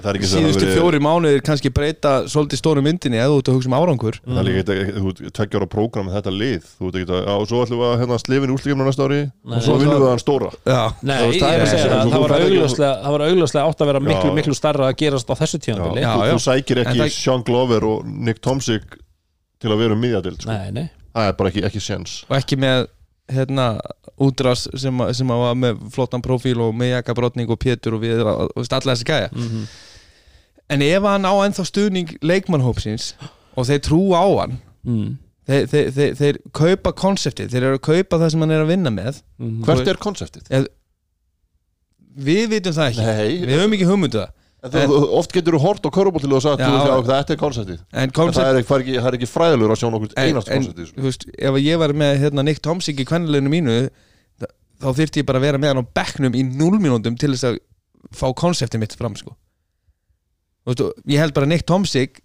það 0.00 0.08
er 0.10 0.14
ekki 0.20 0.30
sem 0.30 0.38
að 0.40 0.46
síðustu 0.46 0.64
verið- 0.64 0.78
fjóri 0.80 1.00
mánuðir 1.04 1.42
kannski 1.50 1.70
breyta 1.74 2.12
svolítið 2.30 2.58
stóru 2.62 2.80
myndinni 2.86 3.18
eða 3.20 3.30
þú 3.34 3.38
ert 3.40 3.50
að 3.50 3.54
hugsa 3.58 3.68
um 3.70 3.76
árangur. 3.80 4.14
Það 4.24 4.40
er 4.40 4.46
líka 4.50 4.60
eitthvað, 4.60 5.00
þú 5.00 5.04
veit, 5.10 5.32
tveggja 5.40 5.56
ára 5.60 5.68
prógram 5.74 6.06
með 6.08 6.14
þetta 6.20 6.32
lið, 6.40 6.62
þú 6.78 6.82
veit 6.86 6.96
ekki 7.00 7.10
að, 7.10 7.22
já, 7.26 7.34
og 7.40 7.46
svo 7.50 7.58
ætlum 7.64 7.80
við 7.80 7.88
að 7.90 7.98
hérna 8.00 8.18
slefin 8.24 8.54
úrslikjum 8.54 8.84
næsta 8.86 9.04
ári 9.10 9.20
og 9.50 9.62
svo 9.66 9.74
vinnum 9.80 10.00
við 10.00 10.08
hann 10.10 10.22
stóra. 10.22 10.50
Já, 10.64 10.80
Nei, 11.02 11.16
Þú 11.20 11.30
ég 11.30 11.40
er 11.40 11.40
það 11.40 11.60
að 11.60 11.70
segja 11.70 11.90
það, 11.90 12.10
það 12.10 12.20
var 12.20 12.32
augljóslega 12.40 12.94
það 13.04 13.10
var 13.16 13.22
augljóslega 13.26 13.64
átt 13.70 13.80
að 13.80 13.86
vera 13.90 14.00
miklu, 14.00 14.30
Já. 14.30 14.34
miklu 14.38 14.54
starra 14.54 14.84
að 14.90 14.96
gerast 15.00 15.28
á 15.30 15.34
þessu 15.40 15.58
tímabili. 15.60 16.00
Já, 16.00 16.12
þú, 16.14 16.20
já. 16.20 16.32
þú 16.34 16.40
sækir 16.46 16.78
En 16.80 16.86
ekki 16.86 17.00
það- 17.00 17.14
Sean 17.20 17.42
Glover 17.42 17.84
og 17.84 18.04
Nick 18.20 18.40
Tomsik 18.44 18.96
til 19.60 19.70
að 19.72 19.78
vera 19.82 19.96
um 19.96 20.00
miðjadild 20.04 20.42
sko. 20.42 20.50
Nei, 20.52 20.70
nei 20.70 20.88
það 21.14 21.28
er 21.28 21.36
bara 21.40 21.50
ekki, 21.50 21.62
ekki 21.66 21.80
séns 21.84 22.18
og 22.28 22.36
ekki 22.38 22.56
með 22.60 22.86
hérna 23.30 23.64
útras 24.20 24.64
sem, 24.78 24.96
að- 25.02 25.14
sem 25.14 25.28
að 25.30 25.40
var 25.44 25.54
með 25.58 25.80
flottan 25.94 26.22
profíl 26.22 26.58
og 26.64 26.74
með 26.74 26.92
Jaka 26.96 27.14
Brotning 27.14 27.50
og 27.50 27.58
Pétur 27.62 27.94
og 27.94 28.02
við 28.02 28.20
og 28.26 28.50
veist, 28.56 28.72
alla 28.72 28.94
þessi 28.94 29.06
gæja 29.06 29.30
Mhm. 29.32 29.66
en 30.70 30.82
ef 30.82 31.02
hann 31.02 31.22
á 31.26 31.32
ennþá 31.46 31.64
stuðning 31.66 32.18
leikmannhópsins 32.22 33.14
og 33.56 33.66
þeir 33.66 33.80
trú 33.80 34.00
á 34.14 34.24
hann 34.40 34.58
Mm. 34.86 35.18
þeir, 35.46 35.66
þeir, 35.66 35.90
þeir, 35.92 36.14
þeir 36.16 36.36
kaupa 36.52 36.92
konseptið, 36.92 37.50
þeir 37.50 37.62
eru 37.62 37.78
að 37.78 37.82
kaupa 37.82 38.18
það 38.18 38.30
sem 38.30 38.40
hann 38.40 38.50
er 38.50 38.62
að 38.64 38.68
vinna 38.70 38.90
með 38.90 39.22
Mhm. 39.38 39.64
hvert 39.64 39.88
er 39.88 39.94
konseptið? 39.94 40.66
við 42.20 42.48
vitum 42.50 42.74
það 42.74 42.90
ekki, 42.90 43.06
Nei, 43.06 43.46
við 43.46 43.58
höfum 43.60 43.74
ekki 43.76 43.88
hugmyndu 43.88 44.18
það 44.20 44.30
en 44.60 44.92
oft 45.16 45.32
getur 45.32 45.56
þú 45.56 45.60
hort 45.62 45.86
á 45.86 45.90
körubóltilu 45.94 46.36
og 46.36 46.42
sagt 46.44 46.60
þetta 46.60 47.32
er 47.34 47.40
konseptið 47.40 47.78
en 47.80 48.02
en 48.04 48.12
koncept, 48.12 48.44
það 48.44 48.50
er, 48.50 48.58
ekki, 48.60 48.96
það 49.00 49.08
er 49.10 49.16
ekki, 49.16 49.28
það 49.28 49.34
fræðilegur 49.36 49.72
að 49.74 49.80
sjá 49.80 49.88
nokkur 49.94 50.10
en, 50.12 50.24
einast 50.28 50.50
en 50.50 50.58
konseptið 50.60 50.88
sko. 50.90 51.00
þú 51.00 51.06
veist, 51.08 51.26
ef 51.48 51.58
ég 51.64 51.80
var 51.80 51.94
með 52.02 52.12
hérna, 52.24 52.44
Nick 52.44 52.60
Tomsik 52.66 53.00
í 53.00 53.06
kvennileginu 53.08 53.52
mínu 53.54 53.76
þa- 54.42 54.50
þá 54.84 54.88
þyrfti 55.00 55.22
ég 55.22 55.28
bara 55.30 55.40
að 55.40 55.46
vera 55.48 55.62
með 55.62 55.72
hann 55.72 55.80
á 55.80 55.92
bekknum 56.00 56.36
í 56.36 56.42
0 56.44 56.80
mínúndum 56.84 57.16
til 57.20 57.32
þess 57.32 57.48
að 57.48 57.58
fá 58.16 58.26
konseptið 58.36 58.80
mitt 58.84 58.96
fram 59.00 59.16
sko. 59.16 59.32
Veist, 60.68 60.82
ég 61.08 61.18
held 61.24 61.32
bara 61.36 61.48
Nick 61.48 61.64
Tomsik 61.68 62.20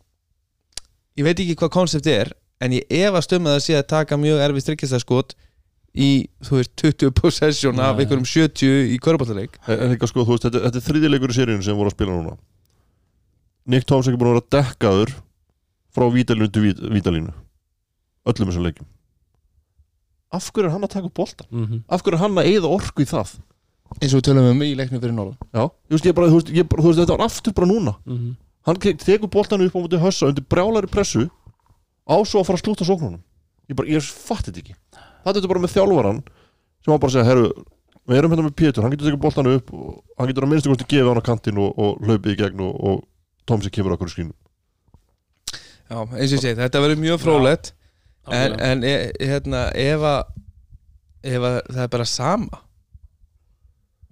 ég 1.15 1.23
veit 1.23 1.39
ekki 1.39 1.55
hvað 1.55 1.71
konseptið 1.79 2.19
er 2.19 2.33
en 2.63 2.75
ég 2.75 2.83
efast 2.99 3.31
um 3.35 3.47
að 3.47 3.55
það 3.57 3.63
sé 3.69 3.79
að 3.79 3.87
taka 3.95 4.17
mjög 4.19 4.43
erfið 4.43 4.65
strikkjastaskot 4.67 5.35
í, 5.95 6.27
þú 6.43 6.57
veist, 6.59 6.71
20 6.81 7.11
possession 7.15 7.79
af 7.79 7.99
einhverjum 8.01 8.25
70 8.27 8.91
í 8.91 8.97
körbáttaleik 8.99 9.55
en, 9.67 9.93
líka 9.93 10.07
sko, 10.11 10.25
þú 10.27 10.35
veist, 10.35 10.47
þetta, 10.49 10.61
þetta 10.67 10.81
er 10.81 10.85
þriðilegur 10.89 11.31
í 11.33 11.37
seríun 11.37 11.63
sem 11.63 11.77
voru 11.77 11.91
að 11.91 11.95
spila 11.97 12.17
núna. 12.17 12.35
Nick 13.65 13.87
Tomsik 13.89 14.13
er 14.13 14.19
búin 14.21 14.33
að 14.33 14.37
vera 14.37 14.51
dekkaður 14.59 15.13
frá 15.95 16.05
vítalínu 16.13 16.51
til 16.53 16.61
vít, 16.67 16.81
vítalínu. 16.91 17.31
Öllum 18.27 18.49
þessum 18.51 18.65
leikjum. 18.67 18.87
Af 20.35 20.49
hverju 20.51 20.67
er 20.67 20.73
hann 20.75 20.83
að 20.85 20.91
taka 20.97 21.07
upp 21.09 21.15
boltan? 21.17 21.47
Mhm. 21.51 21.83
af 21.87 22.01
hverju 22.03 22.17
er 22.17 22.21
hann 22.25 22.35
að 22.41 22.49
eyða 22.51 22.71
orku 22.75 23.01
í 23.05 23.09
það? 23.09 23.35
eins 24.01 24.11
og 24.13 24.19
við 24.19 24.25
tölum 24.27 24.47
um 24.51 24.61
í 24.65 24.75
leiknum 24.75 24.99
fyrir 24.99 25.13
norðan. 25.15 25.37
Já, 25.53 25.63
þú 25.87 25.93
veist, 25.95 26.05
ég 26.09 26.15
bara, 26.17 26.27
þú 26.27 26.37
veist, 26.39 26.49
ég 26.57 26.67
bara, 26.67 26.81
þú 26.83 26.89
veist 26.89 26.99
þetta 26.99 27.15
var 27.17 27.25
aftur 27.29 27.53
bara 27.53 27.67
núna. 27.69 27.93
Mhm. 28.05 28.35
hann 28.65 28.75
ke- 28.81 28.97
tekur 28.97 29.29
boltan 29.29 29.61
upp 29.61 29.75
á 29.77 29.79
mútið 29.79 30.01
hössa 30.01 30.27
undir 30.27 30.43
brjálari 30.49 30.89
pressu 30.89 31.29
á 32.09 32.15
svo 32.25 32.41
að 32.41 32.45
fara 32.49 32.57
að 32.57 32.63
slúta 32.65 32.83
sóknunum. 32.85 33.21
Ég 33.69 33.75
bara, 33.77 33.87
ég 33.87 34.01
fatt 34.01 34.45
þetta 34.49 34.59
ekki 34.61 34.73
það 35.25 35.31
er 35.31 35.39
þetta 35.41 35.51
bara 35.51 35.63
með 35.65 35.73
þjálfaran 35.75 36.19
sem 36.85 36.93
hann 36.93 37.01
bara 37.01 37.13
segja, 37.15 37.25
herru, 37.25 37.47
við 38.05 38.17
erum 38.21 38.31
hérna 38.35 38.45
með 38.45 38.55
Pétur 38.61 38.85
hann 38.85 38.93
getur 38.93 39.09
tekið 39.09 39.21
boltan 39.25 39.49
upp 39.55 39.71
og 39.73 39.93
hann 40.19 40.29
getur 40.29 40.45
að 40.45 40.51
minnstu 40.53 40.69
kosti 40.71 40.85
gefið 40.93 41.09
hann 41.11 41.21
á 41.25 41.25
kantinn 41.25 41.57
og, 41.65 41.71
og 41.81 42.03
hlaupið 42.05 42.35
í 42.35 42.39
gegn 42.43 42.61
og, 42.61 42.75
og 42.91 43.01
Tomsi 43.49 43.69
kemur 43.73 43.95
okkur 43.97 44.11
í 44.11 44.13
skrínu 44.15 44.35
Já, 45.85 45.97
eins 46.01 46.31
og 46.33 46.37
ég 46.37 46.41
segi, 46.41 46.57
þetta 46.61 46.81
verður 46.81 47.01
mjög 47.01 47.19
frólætt 47.21 47.71
en, 48.33 48.55
en 48.65 48.85
e, 48.89 48.93
hérna, 49.21 49.67
ef 49.77 50.01
að 50.01 50.21
ef 51.25 51.43
að 51.49 51.57
það 51.73 51.81
er 51.83 51.91
bara 51.97 52.05
sama 52.09 52.61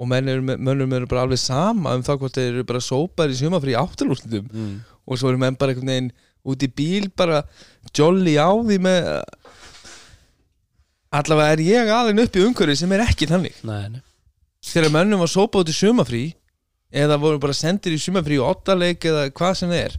og 0.02 0.10
menn 0.10 0.30
eru, 0.30 0.42
með- 0.46 0.62
mönnum 0.66 0.94
eru 0.98 1.08
bara 1.10 1.24
alveg 1.28 1.42
sama 1.42 1.94
um 1.98 2.04
það 2.06 2.20
hvort 2.22 2.38
þeir 2.38 2.52
eru 2.56 2.66
bara 2.70 2.82
sópar 2.82 3.30
í 3.34 3.38
sumafrí 3.38 3.76
áttalúslitum 3.78 4.48
Mm. 4.54 4.76
og 5.06 5.18
svo 5.22 5.30
eru 5.30 5.38
menn 5.42 5.58
bara 5.58 5.74
einhvern 5.74 5.90
veginn 5.94 6.12
út 6.50 6.66
í 6.66 6.70
bíl 6.78 7.10
bara 7.18 7.44
jolly 7.96 8.34
á 8.42 8.50
því 8.54 8.78
með 8.82 9.10
allavega 11.14 11.54
er 11.56 11.62
ég 11.66 11.92
alveg 11.94 12.24
upp 12.26 12.38
í 12.40 12.44
umhverfi 12.48 12.76
sem 12.80 12.92
er 12.96 13.04
ekki 13.06 13.28
þannig. 13.30 13.60
Nei, 13.68 13.84
nei. 13.94 14.02
Þegar 14.64 14.94
mönnum 14.96 15.22
var 15.24 15.32
sópað 15.32 15.66
út 15.66 15.72
í 15.74 15.76
sumafrí 15.78 16.24
eða 16.94 17.18
voru 17.22 17.40
bara 17.44 17.56
sendir 17.58 17.94
í 17.96 18.00
sumafrí 18.02 18.38
og 18.42 18.52
ottaleik 18.56 19.04
eða 19.10 19.28
hvað 19.36 19.56
sem 19.60 19.70
það 19.74 19.82
er 19.88 19.96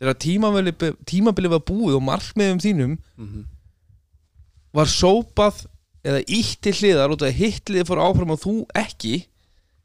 þegar 0.00 0.16
tímabili, 0.24 0.72
tímabili 1.04 1.50
var 1.52 1.60
búið 1.68 1.98
og 1.98 2.04
markmiðum 2.06 2.60
þínum 2.64 2.94
Mhm. 3.20 3.42
var 4.72 4.86
sópað 4.88 5.66
eða 6.06 6.22
ítt 6.32 6.60
til 6.64 6.72
hliðar 6.78 7.12
út 7.12 7.22
af 7.26 7.28
að 7.28 7.40
hitt 7.42 7.64
liðið 7.68 7.88
fór 7.90 8.00
áfram 8.06 8.30
og 8.32 8.40
þú 8.40 8.54
ekki 8.80 9.14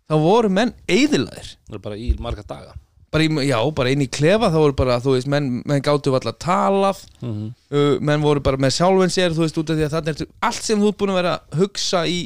þá 0.07 0.15
voru 0.21 0.49
menn 0.53 0.71
eðilaðir 0.87 1.49
það 1.67 1.81
bara 1.83 1.97
í 1.99 2.13
marga 2.21 2.45
daga 2.47 2.75
bara 3.15 3.23
í, 3.25 3.29
já, 3.47 3.57
bara 3.79 3.91
inn 3.95 4.03
í 4.03 4.09
klefa 4.11 4.49
þá 4.51 4.57
voru 4.59 4.75
bara, 4.83 4.99
þú 5.03 5.15
veist, 5.15 5.29
menn, 5.31 5.49
menn 5.65 5.83
gáttu 5.85 6.11
alltaf 6.15 6.37
talað 6.43 6.99
mm 7.23 7.45
uh, 7.75 7.95
menn 8.03 8.21
voru 8.23 8.43
bara 8.43 8.59
með 8.61 8.75
sjálfin 8.77 9.11
sér, 9.15 9.33
þú 9.35 9.45
veist, 9.47 9.57
út 9.63 9.71
af 9.73 9.79
því 9.79 9.87
að 9.87 9.95
þannig 9.97 10.21
er 10.21 10.27
allt 10.49 10.63
sem 10.67 10.83
þú 10.83 10.91
ert 10.91 10.99
búin 11.01 11.13
að 11.15 11.19
vera 11.23 11.33
að 11.39 11.59
hugsa 11.63 12.03
í 12.11 12.19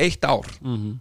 eitt 0.00 0.24
ár 0.24 0.46
-hmm. 0.60 0.92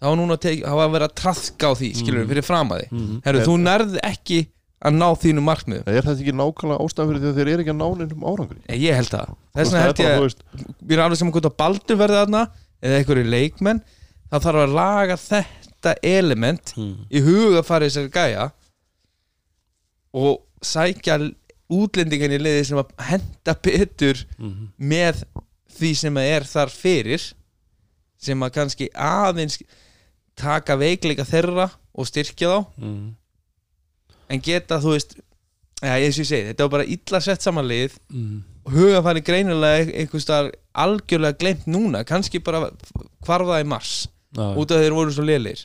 þá 0.00 0.06
var 0.08 0.16
núna 0.20 0.36
að, 0.38 0.62
að 0.64 0.94
vera 0.94 1.08
að 1.10 1.14
traðka 1.20 1.70
á 1.70 1.72
því, 1.76 1.90
skilur 2.00 2.22
Mhm. 2.24 2.30
fyrir 2.32 2.44
fram 2.46 2.68
að 2.72 2.80
því 2.80 2.88
Mhm. 2.90 3.20
Herru, 3.24 3.40
þú 3.46 3.54
nærði 3.60 4.00
ekki 4.02 4.40
að 4.80 4.94
ná 4.96 5.08
þínu 5.22 5.42
markmið 5.44 5.82
Er 5.86 6.02
þetta 6.02 6.20
ekki 6.24 6.32
nákvæmlega 6.32 6.80
ástæðan 6.80 7.08
fyrir 7.10 7.20
því 7.20 7.28
að 7.30 7.36
þeir 7.36 7.48
eru 7.52 7.62
ekki 7.62 7.74
að 7.74 7.80
ná 7.82 7.88
neinum 8.00 8.24
árangri? 8.24 8.60
ég 8.80 8.94
held 8.96 9.10
það, 9.12 9.28
þess 9.54 9.70
vegna 9.72 9.82
held 9.84 9.96
það 9.96 10.06
er 10.06 10.10
ég 10.10 10.16
að 10.16 10.34
við 10.86 10.92
erum 10.96 11.04
alveg 11.04 11.18
saman 11.20 11.32
hvort 11.34 11.50
að 11.50 11.56
Baldur 11.60 11.96
verði 12.00 12.16
þarna 12.20 12.42
eða 12.82 12.96
einhverju 13.00 13.26
leikmenn 13.28 13.80
þá 14.30 14.36
þarf 14.40 14.60
að 14.64 14.72
laga 14.80 15.16
þetta 15.20 15.59
element 16.02 16.74
Mm. 16.76 17.06
í 17.10 17.20
huga 17.24 17.62
farið 17.62 17.88
þessari 17.90 18.10
gæja 18.12 18.50
og 20.12 20.40
sækja 20.62 21.18
útlendingan 21.70 22.34
í 22.34 22.40
liði 22.42 22.64
sem 22.66 22.78
að 22.78 22.90
henda 23.10 23.54
betur 23.62 24.24
Mhm. 24.38 24.68
með 24.80 25.22
því 25.78 25.94
sem 25.96 26.14
að 26.14 26.30
er 26.36 26.42
þar 26.42 26.68
fyrir 26.70 27.32
sem 28.18 28.40
að 28.42 28.50
kannski 28.52 28.88
aðeins 28.94 29.62
taka 30.36 30.76
veikleika 30.76 31.24
þeirra 31.24 31.70
og 31.94 32.06
styrkja 32.06 32.48
þá 32.48 32.66
Mm. 32.80 33.14
en 34.30 34.40
geta 34.40 34.78
þú 34.80 34.92
veist 34.96 35.14
ja, 35.82 35.94
ég 35.96 36.12
segi, 36.12 36.52
þetta 36.52 36.58
var 36.60 36.68
bara 36.68 36.84
illa 36.84 37.20
sett 37.20 37.40
saman 37.42 37.64
lið 37.68 37.92
Mm. 38.12 38.42
og 38.66 38.72
hugafæri 38.72 39.20
greinilega 39.22 39.92
einhvers 39.94 40.24
staðar 40.26 40.52
algjörlega 40.74 41.38
glemt 41.38 41.66
núna 41.66 42.04
kannski 42.04 42.38
bara 42.42 42.70
hvarfa 43.24 43.60
í 43.62 43.66
mars 43.66 44.08
út 44.38 44.70
af 44.70 44.82
þeir 44.82 44.94
voru 44.94 45.14
svo 45.14 45.24
lélir 45.26 45.64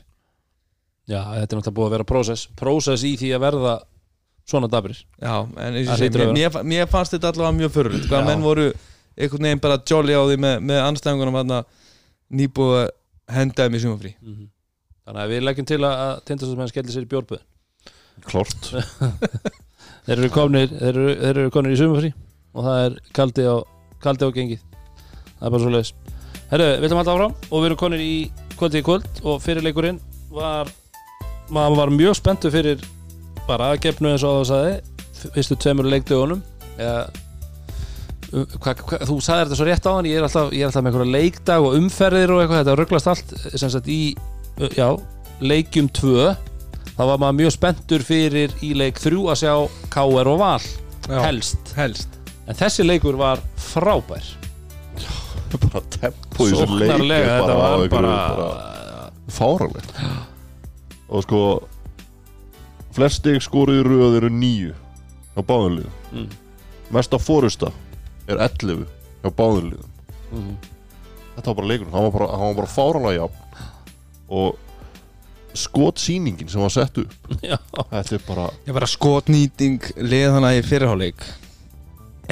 já, 1.06 1.20
þetta 1.22 1.54
er 1.54 1.60
náttúrulega 1.60 1.76
búið 1.76 1.86
að 1.86 1.94
vera 1.96 2.08
prósess. 2.08 2.48
Prósess 2.58 3.06
í 3.06 3.14
því 3.18 3.32
að 3.36 3.44
verða 3.46 3.74
svona 4.46 4.70
dabrir. 4.70 4.98
Já, 5.22 5.34
en 5.62 5.78
segi, 5.98 6.26
mér, 6.34 6.60
mér, 6.66 6.86
fannst 6.90 7.16
þetta 7.16 7.32
allavega 7.32 7.58
mjög 7.60 7.74
förulegt 7.74 8.08
hvað 8.10 8.28
menn 8.28 8.44
voru 8.44 8.66
einhvern 9.16 9.48
veginn 9.48 9.62
bara 9.62 9.80
jolly 9.90 10.14
á 10.14 10.22
því 10.22 10.38
með, 10.44 10.56
með 10.70 10.82
anstæðingunum 10.84 11.38
hann 11.40 11.54
nýbúið 12.36 12.78
að 12.82 12.88
henda 13.36 13.66
þeim 13.66 13.76
í 13.78 13.82
sumafrí. 13.82 14.14
Mhm. 14.22 14.46
þannig 15.06 15.22
að 15.22 15.32
við 15.32 15.44
leggjum 15.46 15.66
til 15.70 15.80
að, 15.86 16.00
að 16.02 16.14
tindastóðsmenn 16.26 16.70
skelli 16.72 16.94
sér 16.94 17.04
í 17.06 17.10
bjórböð 17.10 17.42
klárt 18.26 18.70
þeir 20.06 20.16
eru 20.16 20.30
komnir 20.34 20.72
þeir 20.72 20.88
eru, 20.88 21.12
þeir 21.20 21.30
eru 21.44 21.52
komnir 21.54 21.76
í 21.76 21.78
sumafrí 21.78 22.10
og 22.56 22.66
það 22.66 22.80
er 22.86 22.96
kaldi 23.14 23.46
á, 23.46 23.56
kaldi 24.02 24.26
á 24.26 24.30
gengið. 24.34 24.64
Það 25.36 25.46
er 25.46 25.54
bara 25.54 25.62
svo 25.62 25.74
leiðis 25.74 25.92
herru, 26.50 26.66
við 26.66 26.88
ætlum 26.88 27.02
alltaf 27.02 27.14
áfram 27.16 27.36
og 27.50 27.56
við 27.62 27.68
erum 27.70 27.80
konir 27.82 28.02
í 28.02 28.14
kvöldi 28.58 28.82
í 28.82 28.86
kvöld 28.86 29.22
og 29.24 29.40
fyrirleikurinn 29.44 30.00
var 30.34 30.70
maður 31.52 31.80
var 31.80 31.92
mjög 31.94 32.18
spenntu 32.18 32.50
fyrir 32.52 32.82
bara 33.46 33.72
að 33.72 33.84
gefnu 33.86 34.12
eins 34.12 34.24
og 34.26 34.40
það 34.40 34.48
sagði 34.50 35.30
fyrstu 35.36 35.58
tveimur 35.62 35.88
leikdögunum. 35.90 36.42
Eða 36.76 37.04
um, 38.32 38.46
hva, 38.60 38.74
hva, 38.74 39.00
þú 39.08 39.18
sagði 39.24 39.44
þetta 39.44 39.58
svo 39.60 39.68
rétt 39.68 39.88
á 39.88 39.92
hann 39.94 40.08
ég 40.10 40.18
er 40.18 40.26
alltaf, 40.26 40.50
ég 40.52 40.64
er 40.64 40.70
alltaf 40.70 40.84
með 40.84 40.92
einhverja 40.92 41.14
leikdag 41.16 41.66
og 41.66 41.78
umferðir 41.78 42.34
og 42.34 42.42
eitthvað, 42.42 42.62
þetta 42.62 42.76
rugglast 42.80 43.12
allt 43.12 43.36
sagt 43.62 43.92
í, 43.92 44.00
uh, 44.60 44.68
já, 44.76 44.88
leikjum 45.40 45.90
tvö. 45.96 46.32
Þá 46.96 47.02
var 47.04 47.20
maður 47.20 47.38
mjög 47.42 47.54
spenntur 47.58 48.04
fyrir 48.06 48.54
í 48.64 48.72
leik 48.76 49.00
þrjú 49.02 49.28
að 49.32 49.42
sjá 49.42 49.54
K.R. 49.92 50.32
og 50.32 50.40
Val. 50.40 50.62
Helst, 51.12 51.76
helst. 51.76 52.18
En 52.46 52.56
þessi 52.56 52.86
leikur 52.86 53.18
var 53.20 53.42
frábær 53.60 54.24
bara 55.62 55.82
tempo 55.96 56.46
í 56.46 56.52
þessum 56.52 56.76
leik 56.80 56.92
sóknarlega, 56.92 57.32
þetta 57.40 57.54
á 57.54 57.58
var 57.60 57.76
einhverju 57.78 58.12
bara, 58.12 58.50
fáralegt 59.38 59.98
og 61.06 61.26
sko 61.26 61.42
flest 62.96 63.22
stig 63.22 63.42
skoruð 63.44 63.82
í 63.82 63.86
röð 63.86 64.20
eru 64.20 64.30
nýju 64.32 64.76
á 65.36 65.40
báðunliðum 65.40 65.98
mm, 66.12 66.30
mesta 66.96 67.20
fórusta 67.20 67.72
er 68.26 68.40
11 68.40 68.86
á 69.22 69.28
báðunliðum 69.28 69.90
mm, 70.32 70.54
þetta 71.36 71.50
var 71.50 71.58
bara 71.60 71.70
leikur, 71.72 71.90
hann 71.92 72.06
var 72.08 72.14
bara, 72.14 72.30
hann 72.32 72.48
var 72.50 72.60
bara 72.62 72.72
fáralega 72.72 73.26
jafn. 73.26 73.42
Og 74.26 74.56
skotsýningin 75.56 76.48
sem 76.50 76.60
var 76.60 76.72
sett 76.72 76.98
upp 77.00 77.34
já, 77.50 77.56
þetta 77.92 78.16
er 78.16 78.24
bara 78.26 78.46
bara 78.76 78.88
skotnýting 78.90 79.80
leð 79.96 80.34
hana 80.36 80.52
í 80.56 80.62
fyrirháleik 80.66 81.22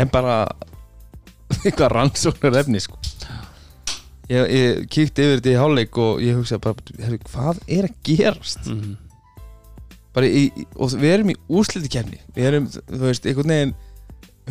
en 0.01 0.11
bara 0.13 0.43
eitthvað 1.65 1.93
rannsóknar 1.95 2.59
efni 2.65 2.83
sko. 2.83 2.99
Ég, 4.31 4.53
ég 4.55 4.85
kíkti 4.93 5.25
yfir 5.25 5.41
þetta 5.41 5.53
í 5.53 5.57
háleik 5.61 5.99
og 6.01 6.23
ég 6.25 6.39
hugsa 6.39 6.61
bara 6.63 7.01
herri, 7.01 7.19
hvað 7.31 7.63
er 7.69 7.89
að 7.89 7.97
gerast? 8.09 8.69
Mm, 8.71 8.95
bara 10.15 10.29
í, 10.29 10.45
og 10.77 10.95
við 10.95 11.17
erum 11.17 11.33
í 11.35 11.37
úrslitikefni 11.49 12.21
við 12.37 12.49
erum, 12.51 12.71
þú 12.71 13.03
veist, 13.09 13.27
einhvern 13.29 13.55
veginn 13.55 13.75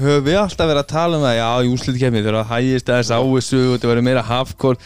höfum 0.03 0.28
við 0.28 0.39
alltaf 0.41 0.69
verið 0.69 0.84
að 0.84 0.91
tala 0.93 1.17
um 1.19 1.26
það 1.28 1.39
já, 1.39 1.47
í 1.53 1.74
úrslitikefni, 1.74 2.21
þegar 2.21 2.39
það 2.41 2.53
hægist 2.53 2.93
aðeins 2.93 3.13
á 3.13 3.19
þessu 3.21 3.63
og 3.63 3.74
þetta 3.76 3.91
verður 3.91 4.07
meira 4.09 4.28
hafkór 4.30 4.80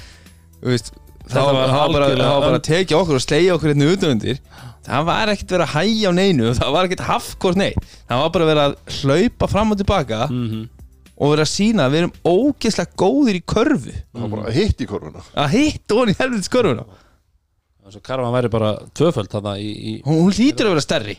þá 1.27 1.41
var 1.43 1.73
var 1.75 1.91
bara, 1.91 2.55
að 2.55 2.63
tekja 2.67 2.97
okkur 3.01 3.19
og 3.19 3.23
slegja 3.23 3.55
okkur 3.57 3.73
hérna 3.73 3.91
utan 3.91 4.15
undir 4.15 4.39
það 4.87 5.07
var 5.09 5.31
ekkert 5.33 5.53
verið 5.55 5.65
að 5.65 5.73
hægja 5.75 6.11
á 6.11 6.13
neinu 6.15 6.51
það 6.55 6.73
var 6.75 6.87
ekkert 6.87 7.05
hafkór 7.07 7.59
neitt 7.59 7.95
það 8.07 8.21
var 8.23 8.33
bara 8.35 8.49
verið 8.51 8.63
að 8.63 8.97
hlaupa 9.01 9.49
fram 9.51 9.73
og 9.73 9.81
tilbaka. 9.81 10.19
Mm, 10.31 10.61
og 11.17 11.33
verið 11.33 11.43
að 11.43 11.51
sína 11.51 11.87
að 11.87 11.93
við 11.93 12.03
erum 12.03 12.15
ógeðslega 12.29 12.97
góðir 13.01 13.39
í 13.39 13.43
körfu. 13.53 13.93
Það 14.13 14.23
var 14.23 14.33
bara 14.35 14.55
hitt 14.55 14.81
í 14.81 14.87
korfuna 14.89 15.23
að 15.33 15.53
hitta 15.55 15.97
honi 15.97 16.15
helvitis 16.19 16.51
körfuna. 16.53 16.85
Þess 17.87 17.99
að 18.01 18.03
Karvan 18.03 18.33
væri 18.35 18.49
bara 18.51 18.71
tvöföld 18.99 19.31
þarna 19.31 19.53
í, 19.63 19.67
í 19.71 19.91
hún, 20.03 20.25
hún 20.25 20.35
hlýtur 20.35 20.67
að 20.67 20.75
vera 20.75 20.83
stærri. 20.83 21.15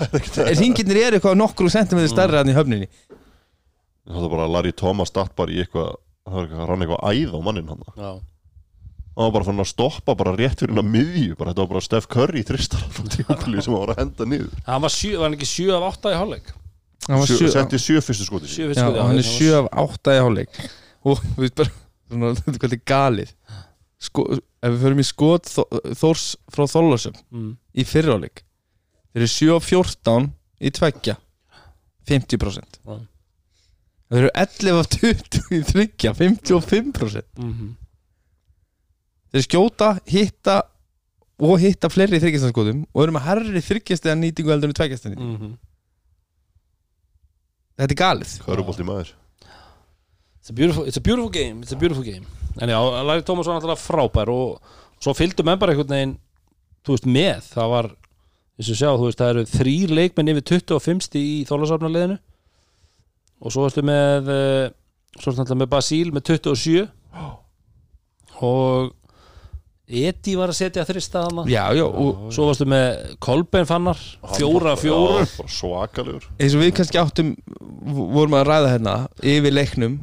Ringinir 0.58 0.98
eru 1.04 1.18
eitthvað 1.20 1.38
nokkru 1.38 1.70
sentimetri 1.72 2.10
stærri 2.10 2.40
hann 2.40 2.50
í 2.50 2.56
höfninni. 2.56 2.88
Það 4.08 4.24
var 4.24 4.32
bara 4.34 4.48
að 4.48 4.54
Larry 4.56 4.74
Thomas 4.76 5.14
datt 5.14 5.36
bara 5.38 5.54
í 5.54 5.62
eitthvað 5.62 5.94
það 5.94 6.34
var 6.34 6.48
eitthvað, 6.48 6.66
rann 6.68 6.84
eitthvað 6.84 7.14
æð 7.14 7.38
á 7.38 7.40
mannin 7.46 7.70
hann 7.70 7.84
já, 7.86 8.10
hann 8.18 9.24
var 9.28 9.34
bara 9.36 9.46
fann 9.48 9.62
að 9.62 9.70
stoppa 9.70 10.14
bara 10.18 10.34
rétt 10.36 10.60
fyrir 10.60 10.74
hann 10.74 10.82
að 10.82 10.92
miðju 10.96 11.38
bara. 11.38 11.54
Þetta 11.54 11.64
var 11.64 11.72
bara 11.72 11.86
Steph 11.86 12.10
Curry 12.12 12.44
þristar 12.50 12.82
á 12.84 12.88
tímpili 13.14 13.62
sem 13.62 13.76
hann 13.76 13.84
var 13.86 13.94
að 13.94 14.02
henda 14.02 14.28
niður. 14.28 14.64
Hann 14.68 14.84
var, 14.84 14.92
sjö, 14.92 15.14
var 15.16 15.30
hann 15.30 15.38
ekki 15.38 15.52
7 15.54 15.76
af 15.78 15.88
8 15.94 16.12
í 16.12 16.18
hálfleik 16.18 16.56
hann 17.08 17.22
var 17.22 17.26
sjö, 17.30 17.38
sjö, 17.40 17.48
setti 17.56 17.80
sjö 17.82 18.02
fyrstu 18.04 18.26
skoti 18.28 18.50
7 18.52 18.68
já, 18.76 18.84
og 18.88 19.00
hann 19.08 19.18
er 19.18 19.26
7 19.26 19.48
af 19.58 19.68
8 19.88 20.14
í 20.14 20.20
hálfleik. 20.22 20.60
Og 21.08 21.22
við 21.24 21.40
veist 21.46 21.56
bara 21.58 21.72
svona, 22.10 22.32
þetta 22.44 22.68
er 22.70 22.82
galið. 22.92 23.32
Sko, 23.98 24.24
ef 24.38 24.70
við 24.74 24.82
förum 24.84 25.00
í 25.02 25.06
skot 25.08 25.48
Þó- 25.50 25.94
Þórs 25.98 26.26
frá 26.54 26.64
Þólasum 26.70 27.16
mm, 27.34 27.48
í 27.74 27.84
fyrrháleik 27.86 28.44
þeir 29.10 29.24
eru 29.24 29.30
7 29.32 29.48
af 29.56 29.64
14 29.66 30.28
í 30.62 30.70
tveggja 30.76 31.16
50% 32.06 32.78
Já. 32.78 32.98
þeir 34.12 34.20
eru 34.20 34.30
11 34.38 34.78
af 34.84 34.90
20 34.94 35.50
í 35.58 35.60
þryggja 35.72 36.12
55% 36.14 37.42
mm, 37.42 37.72
þeir 39.34 39.46
skjóta, 39.48 39.90
hitta 40.08 40.60
og 41.42 41.58
hitta 41.62 41.90
fleiri 41.90 42.20
þryggjastanskotum 42.22 42.84
og 42.94 43.02
eru 43.04 43.14
með 43.18 43.26
herri 43.26 43.64
þryggjastega 43.66 44.14
nýtingu 44.22 44.54
heldur 44.54 44.70
en 44.72 44.78
tveggjastega 44.78 45.14
nýtingu. 45.18 45.50
Mm, 45.50 45.58
þetta 47.78 47.94
er 47.94 48.00
galið. 48.02 48.34
Körubolt 48.44 48.82
í 48.82 48.86
maður? 48.88 49.14
It's, 50.38 50.50
a 50.50 50.56
beautiful, 50.56 50.84
it's 50.88 50.96
a 50.96 51.04
beautiful 51.04 51.30
game 51.30 51.62
It's 51.62 51.74
a 51.74 51.76
beautiful 51.76 52.04
game. 52.04 52.26
En 52.60 52.70
já, 52.70 52.78
Larry 53.04 53.22
Thomas 53.22 53.46
var 53.46 53.58
náttúrulega 53.58 53.82
frábær 53.82 54.30
og 54.32 54.76
svo 54.98 55.14
fylgdu 55.14 55.44
menn 55.46 55.60
bara 55.60 55.74
einhvern 55.74 55.94
veginn 55.94 56.14
þú 56.86 56.94
veist 56.96 57.08
með, 57.08 57.50
það 57.52 57.72
var 57.74 57.88
eins 58.58 58.70
og 58.72 58.78
sjá, 58.80 58.88
þú 58.90 59.06
veist, 59.06 59.20
það 59.20 59.32
eru 59.34 59.44
þrýr 59.52 59.94
leikmenn 59.94 60.32
yfir 60.32 60.46
25 60.56 61.04
stig 61.06 61.28
í 61.28 61.44
þólasafnarliðinu 61.46 62.16
og 63.38 63.54
svo 63.54 63.66
varstu 63.66 63.84
með 63.86 64.30
uh, 64.34 64.64
svo 65.14 65.30
varstu 65.30 65.42
náttúrulega 65.44 65.62
með 65.62 65.72
Basíl 65.76 66.10
með 66.14 66.26
27 66.32 66.88
og 68.48 68.90
Edi 69.88 70.34
var 70.36 70.52
að 70.52 70.58
setja 70.58 70.84
þrista 70.84 71.22
hana 71.24 71.46
já, 71.48 71.62
já, 71.72 71.84
og 71.86 72.26
svo 72.34 72.50
varstu 72.50 72.66
með 72.68 73.14
Kolbein 73.24 73.68
Fannar 73.68 74.00
fjóra 74.34 74.74
fjóra 74.76 75.22
svakalegur. 75.48 76.26
Eins 76.36 76.56
og 76.56 76.60
við 76.60 76.74
kannski 76.76 77.00
áttum 77.00 77.30
vorum 77.88 78.36
að 78.36 78.50
ræða 78.50 78.74
hérna 78.74 78.96
yfir 79.24 79.54
leiknum 79.54 79.96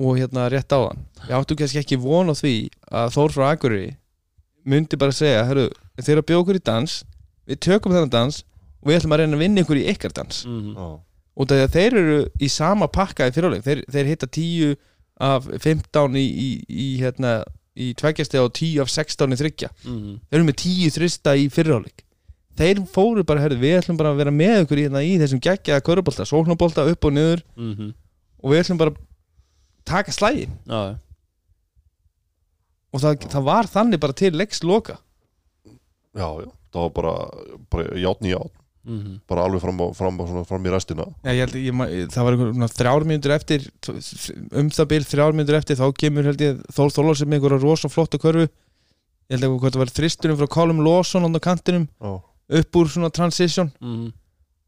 og 0.00 0.20
hérna 0.20 0.50
rétt 0.52 0.72
á 0.76 0.80
hann 0.84 1.00
ég 1.30 1.32
áttum 1.38 1.60
kannski 1.60 1.80
ekki 1.80 2.00
von 2.00 2.28
á 2.28 2.36
því 2.36 2.54
að 2.92 3.14
Þór 3.16 3.36
frá 3.36 3.46
Akureyri 3.54 3.94
myndi 4.68 4.98
bara 5.00 5.16
segja 5.16 5.46
herru, 5.48 5.70
þeir 5.96 6.18
eru 6.18 6.24
að 6.24 6.28
bjóða 6.28 6.44
okkur 6.44 6.58
í 6.60 6.64
dans 6.68 6.96
við 7.48 7.60
tökum 7.64 7.94
þennan 7.96 8.12
dans 8.12 8.42
og 8.80 8.90
við 8.90 8.98
ætlum 8.98 9.14
að 9.16 9.22
reyna 9.22 9.38
að 9.38 9.44
vinna 9.44 9.64
ykkur 9.64 9.80
í 9.80 9.86
ykkar 9.92 10.14
dans. 10.16 10.42
Mm, 10.48 10.76
af 11.40 11.48
því 11.48 11.62
að 11.64 11.74
þeir 11.76 11.96
eru 12.00 12.18
í 12.40 12.48
sama 12.52 12.88
pakka 12.92 13.28
í 13.28 13.34
fyrirleik, 13.36 13.64
þeir, 13.64 13.82
þeir 13.92 14.10
hitta 14.12 14.28
10 14.28 14.76
af 15.20 15.48
15 15.64 16.16
í, 16.16 16.24
í, 16.24 16.50
í 16.68 16.86
hérna 17.00 17.40
í 17.80 17.90
tveggjasti 17.98 18.40
og 18.42 18.52
10 18.52 18.84
af 18.84 18.92
16 18.92 19.34
í 19.34 19.40
þryggja 19.40 19.72
mm, 19.84 20.14
þeir 20.28 20.38
eru 20.40 20.48
með 20.48 20.58
10 20.62 20.94
þrista 20.98 21.36
í 21.38 21.48
fyrirháleik 21.52 22.04
þeir 22.60 22.80
fóru 22.90 23.24
bara, 23.26 23.42
herru, 23.44 23.58
við 23.60 23.78
ætlum 23.78 23.98
bara 24.00 24.12
að 24.12 24.20
vera 24.20 24.34
með 24.34 24.64
ykkur 24.64 24.80
í, 24.80 24.86
hérna, 24.88 25.02
í 25.06 25.14
þessum 25.20 25.42
geggjaða 25.44 25.84
körubolta, 25.86 26.26
sóknabolta 26.28 26.86
upp 26.90 27.06
og 27.08 27.14
niður. 27.16 27.44
Mm, 27.56 27.92
og 28.40 28.52
við 28.52 28.62
ætlum 28.64 28.80
bara 28.80 28.92
að 28.94 29.00
taka 29.88 30.14
slægin 30.14 30.52
já, 30.68 30.80
og 32.90 33.02
það, 33.02 33.28
það 33.32 33.46
var 33.46 33.70
þannig 33.70 34.02
bara 34.02 34.16
til 34.18 34.32
leiks 34.36 34.64
loka. 34.66 34.98
Já, 36.18 36.26
já, 36.42 36.48
það 36.74 36.86
var 36.86 36.94
bara, 36.98 37.14
bara 37.72 38.00
játn 38.02 38.28
í 38.28 38.34
játn 38.34 38.56
mm 38.86 39.18
bara 39.28 39.42
alveg 39.44 39.60
fram, 39.62 39.76
á, 39.82 39.86
fram, 39.96 40.16
á, 40.16 40.24
svona, 40.30 40.44
fram 40.48 40.64
í 40.66 40.70
restina. 40.72 41.04
Já, 41.26 41.30
ég 41.36 41.42
held, 41.44 41.56
ég, 41.60 42.08
það 42.14 42.24
var 42.26 42.36
einhver 42.36 42.52
svona 42.54 42.70
þrjár 42.72 43.06
mínútur 43.10 43.34
eftir 43.36 43.66
um 44.56 44.70
það 44.72 44.88
bil 44.94 45.02
þrjár 45.10 45.36
mínútur 45.36 45.58
eftir 45.60 45.76
þá 45.80 45.86
kemur 46.00 46.24
held 46.30 46.40
ég 46.46 46.62
Þór 46.72 46.94
Þólar 46.96 47.18
sem 47.20 47.36
einhverja 47.36 47.60
rosa 47.62 47.90
flotta 47.92 48.18
körfu. 48.22 48.46
Ég 49.30 49.36
held 49.36 49.44
ekki 49.46 49.60
hvað 49.62 49.74
það 49.76 49.82
var 49.84 49.92
þristurinn 50.00 50.38
frá 50.40 50.48
Colum 50.56 50.80
Lawson 50.86 51.28
á 51.28 51.40
kantinum 51.44 51.84
já, 52.00 52.14
upp 52.60 52.76
úr 52.80 52.88
svona 52.90 53.10
transition. 53.14 53.70
Mm 53.84 54.10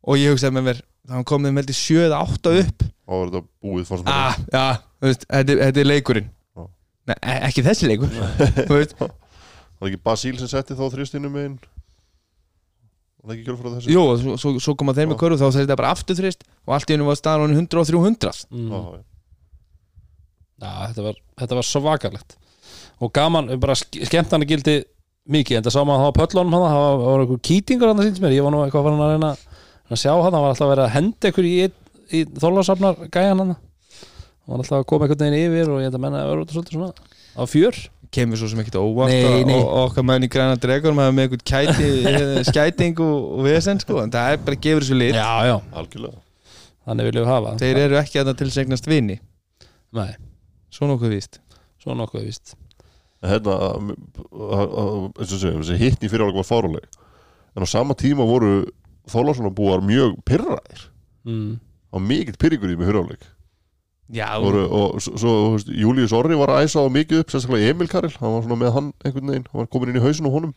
og 0.03 0.17
ég 0.19 0.33
hugsaði 0.35 0.57
með 0.57 0.65
mér 0.67 0.79
það 1.07 1.25
kom 1.31 1.45
þeim 1.47 1.59
held 1.61 1.69
ég 1.71 1.77
7 1.79 1.99
eða 2.09 2.17
8 2.27 2.53
upp. 2.59 2.81
Þá 3.07 3.13
var 3.15 3.29
þetta 3.31 3.43
búið 3.63 3.85
fannst 3.87 4.05
mér. 4.07 4.17
ah, 4.17 4.39
já, 4.51 4.63
þú 4.99 5.07
veist, 5.13 5.27
þetta, 5.31 5.53
er- 5.55 5.61
þetta 5.63 5.81
er 5.83 5.87
leikurinn. 5.87 6.27
Já. 6.59 6.65
Nei, 7.07 7.15
e- 7.23 7.37
ekki 7.47 7.63
þessi 7.69 7.87
leikur. 7.91 8.11
Það 8.63 8.73
var 9.79 9.91
ekki 9.93 10.01
Basíl 10.07 10.35
sem 10.39 10.51
setti 10.51 10.75
þá 10.79 10.83
þrjustinu 10.95 11.31
megin? 11.31 11.55
var 11.63 11.82
það 13.23 13.35
ekki 13.37 13.47
kjörn 13.47 13.61
frá 13.61 13.71
þessu? 13.77 13.93
Jú, 13.95 14.03
og 14.03 14.21
svo, 14.21 14.37
svo, 14.43 14.53
svo 14.67 14.75
koma 14.79 14.95
þeir 14.97 15.09
með 15.11 15.17
Já. 15.17 15.21
körfu 15.23 15.39
þá 15.41 15.47
þeir 15.47 15.65
þetta 15.65 15.79
bara 15.81 15.93
aftur 15.95 16.19
þrist 16.19 16.47
og 16.67 16.75
allt 16.77 16.91
í 16.91 16.97
hennu 16.97 17.09
var 17.09 17.19
staðan 17.21 17.45
honum 17.47 17.61
100 17.63 17.83
og 17.83 17.91
300 17.91 18.47
mm. 18.51 18.73
já, 20.63 20.71
þetta 20.89 21.07
var, 21.07 21.21
þetta 21.43 21.59
var 21.59 21.69
svakalegt. 21.69 22.37
Og 23.03 23.13
gaman, 23.15 23.51
bara 23.63 23.77
ske- 23.79 24.07
skemmtana 24.07 24.47
gildi 24.47 24.77
mikið, 25.33 25.59
en 25.59 25.67
það 25.67 25.75
sá 25.77 25.83
maður 25.87 26.03
það 26.03 26.13
á 26.13 26.19
pöllunum 26.21 26.57
hann, 26.57 26.67
það 26.67 26.83
var, 26.83 26.95
það 27.03 27.11
var 27.13 27.25
einhver 27.25 27.43
kýtingur 27.49 27.91
hann 27.93 28.03
að 28.03 28.09
síns 28.09 28.23
mér. 28.23 28.35
Ég 28.37 28.47
var 28.47 28.55
nú 28.55 28.63
eitthvað 28.65 28.87
farin 28.89 29.03
að 29.03 29.13
reyna 29.15 29.33
að 29.93 30.01
sjá 30.01 30.13
hann 30.15 30.33
það 30.33 30.43
var 30.45 30.55
alltaf 30.55 30.71
verið 30.73 30.85
að 30.87 30.95
henda 30.97 31.29
einhver 31.29 31.49
í, 31.49 31.55
í 32.13 32.23
þólasafnar 32.43 33.01
gæjan 33.13 33.43
hann 33.43 33.55
það 33.55 34.53
var 34.53 34.63
alltaf 34.63 34.79
að 34.79 34.87
koma 34.91 35.07
einhvern 35.07 35.25
veginn 35.25 35.41
yfir 35.47 35.73
og 35.73 35.81
ég 35.83 35.89
held 35.89 35.99
að 35.99 36.05
menna 36.07 36.23
að 36.23 36.31
vera 36.33 36.45
út 36.45 36.55
svolítið 36.55 36.79
svona 36.79 36.93
á 37.39 37.43
fjör 37.49 37.81
kemur 38.13 38.41
svo 38.41 38.51
sem 38.53 38.61
ekkert 38.63 38.79
óvart 38.81 39.13
Nei, 39.13 39.43
nei. 39.49 39.57
og 39.57 39.89
okkar 39.89 40.07
menn 40.07 40.27
í 40.27 40.31
græna 40.33 40.59
dregur 40.61 40.97
með 40.97 41.13
með 41.17 41.37
hérna, 41.37 42.43
skæting 42.51 43.01
og, 43.01 43.29
og 43.39 43.47
vesen 43.49 43.81
sko, 43.83 44.01
en 44.05 44.13
það 44.15 44.35
er 44.37 44.43
bara 44.47 44.61
gefur 44.67 44.87
þessu 44.87 44.99
lit 44.99 45.17
Já, 45.17 45.29
já, 45.49 45.57
algjörlega. 45.73 46.21
Þannig 46.83 47.09
viljum 47.09 47.23
við 47.25 47.31
hafa. 47.31 47.55
Þeir 47.63 47.79
eru 47.85 47.99
ekki 48.01 48.19
að 48.19 48.29
það 48.29 48.39
til 48.41 48.51
segnast 48.51 48.89
vini. 48.91 49.21
Nei, 49.95 50.11
svo 50.75 50.89
nokkuð 50.91 51.13
víst. 51.15 51.39
Svo 51.83 51.95
nokkuð 51.95 52.25
víst. 52.27 52.57
En 53.23 53.31
hérna 53.31 53.55
að- 53.55 53.93
að- 54.33 54.73
að- 54.83 55.21
eins 55.23 55.31
og 55.37 55.39
segjum, 55.39 55.63
þessi 55.63 55.79
hittni 55.79 56.11
fyrir 56.11 56.27
alveg 56.27 56.41
var 56.43 56.49
fáruleg 56.49 56.89
en 57.57 57.63
á 57.63 57.69
sama 57.69 57.95
tíma 57.95 58.25
voru 58.27 58.65
Þólarsson 59.11 59.51
búar 59.55 59.83
mjög 59.83 60.15
pyrraðir 60.25 60.85
mm. 61.27 61.59
á 61.91 61.97
mikill 61.99 62.39
pyrringur 62.39 62.71
í 62.71 62.79
fyriráleik 62.79 63.25
já, 63.27 63.42
voru, 64.43 64.63
og 64.69 65.03
svo, 65.03 65.33
veist, 65.55 65.71
Július 65.73 66.13
Orri 66.17 66.37
var 66.37 66.53
að 66.53 66.67
æsa 66.67 66.83
á 66.83 66.89
mikið 66.93 67.23
upp 67.23 67.33
sérstaklega 67.33 67.73
Emil 67.73 67.89
Karel, 67.89 68.13
hann 68.19 68.35
var 68.35 68.43
svona 68.45 68.59
með 68.61 68.73
hann 68.77 68.89
einhvern 69.05 69.31
veginn, 69.31 69.47
hann 69.53 69.63
var 69.63 69.71
komin 69.73 69.93
inn 69.93 70.01
í 70.01 70.05
hausin 70.05 70.29
á 70.29 70.33
honum. 70.35 70.55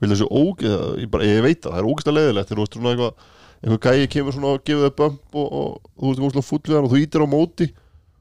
Og 0.00 0.08
ég, 0.08 0.24
óg, 0.26 0.64
ég, 0.64 1.06
bara, 1.12 1.28
ég 1.28 1.44
veit 1.44 1.60
það, 1.60 1.76
það 1.76 1.80
er 1.80 1.88
ógæslega 1.92 2.16
leiðilegt 2.18 2.50
þegar 2.50 2.60
þú 2.60 2.66
veist 2.66 2.76
svona 2.76 2.92
eitthvað 2.94 3.24
einhver 3.60 3.80
gæi 3.84 4.10
kemur 4.14 4.36
svona 4.36 4.52
og 4.56 4.62
gefur 4.64 4.84
þau 4.88 4.98
bump 5.00 5.40
og, 5.40 5.48
og, 5.60 5.88
og 5.96 6.04
þú 6.04 6.10
veist 6.10 6.20
eitthvað 6.26 6.48
full 6.50 6.62
við 6.66 6.76
hann 6.78 6.88
og 6.88 6.92
þú 6.94 7.00
ítir 7.04 7.24
á 7.24 7.28
móti 7.28 7.70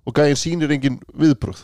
og 0.03 0.15
gæin 0.19 0.39
sýnir 0.39 0.73
engin 0.75 0.97
viðbröð 1.15 1.61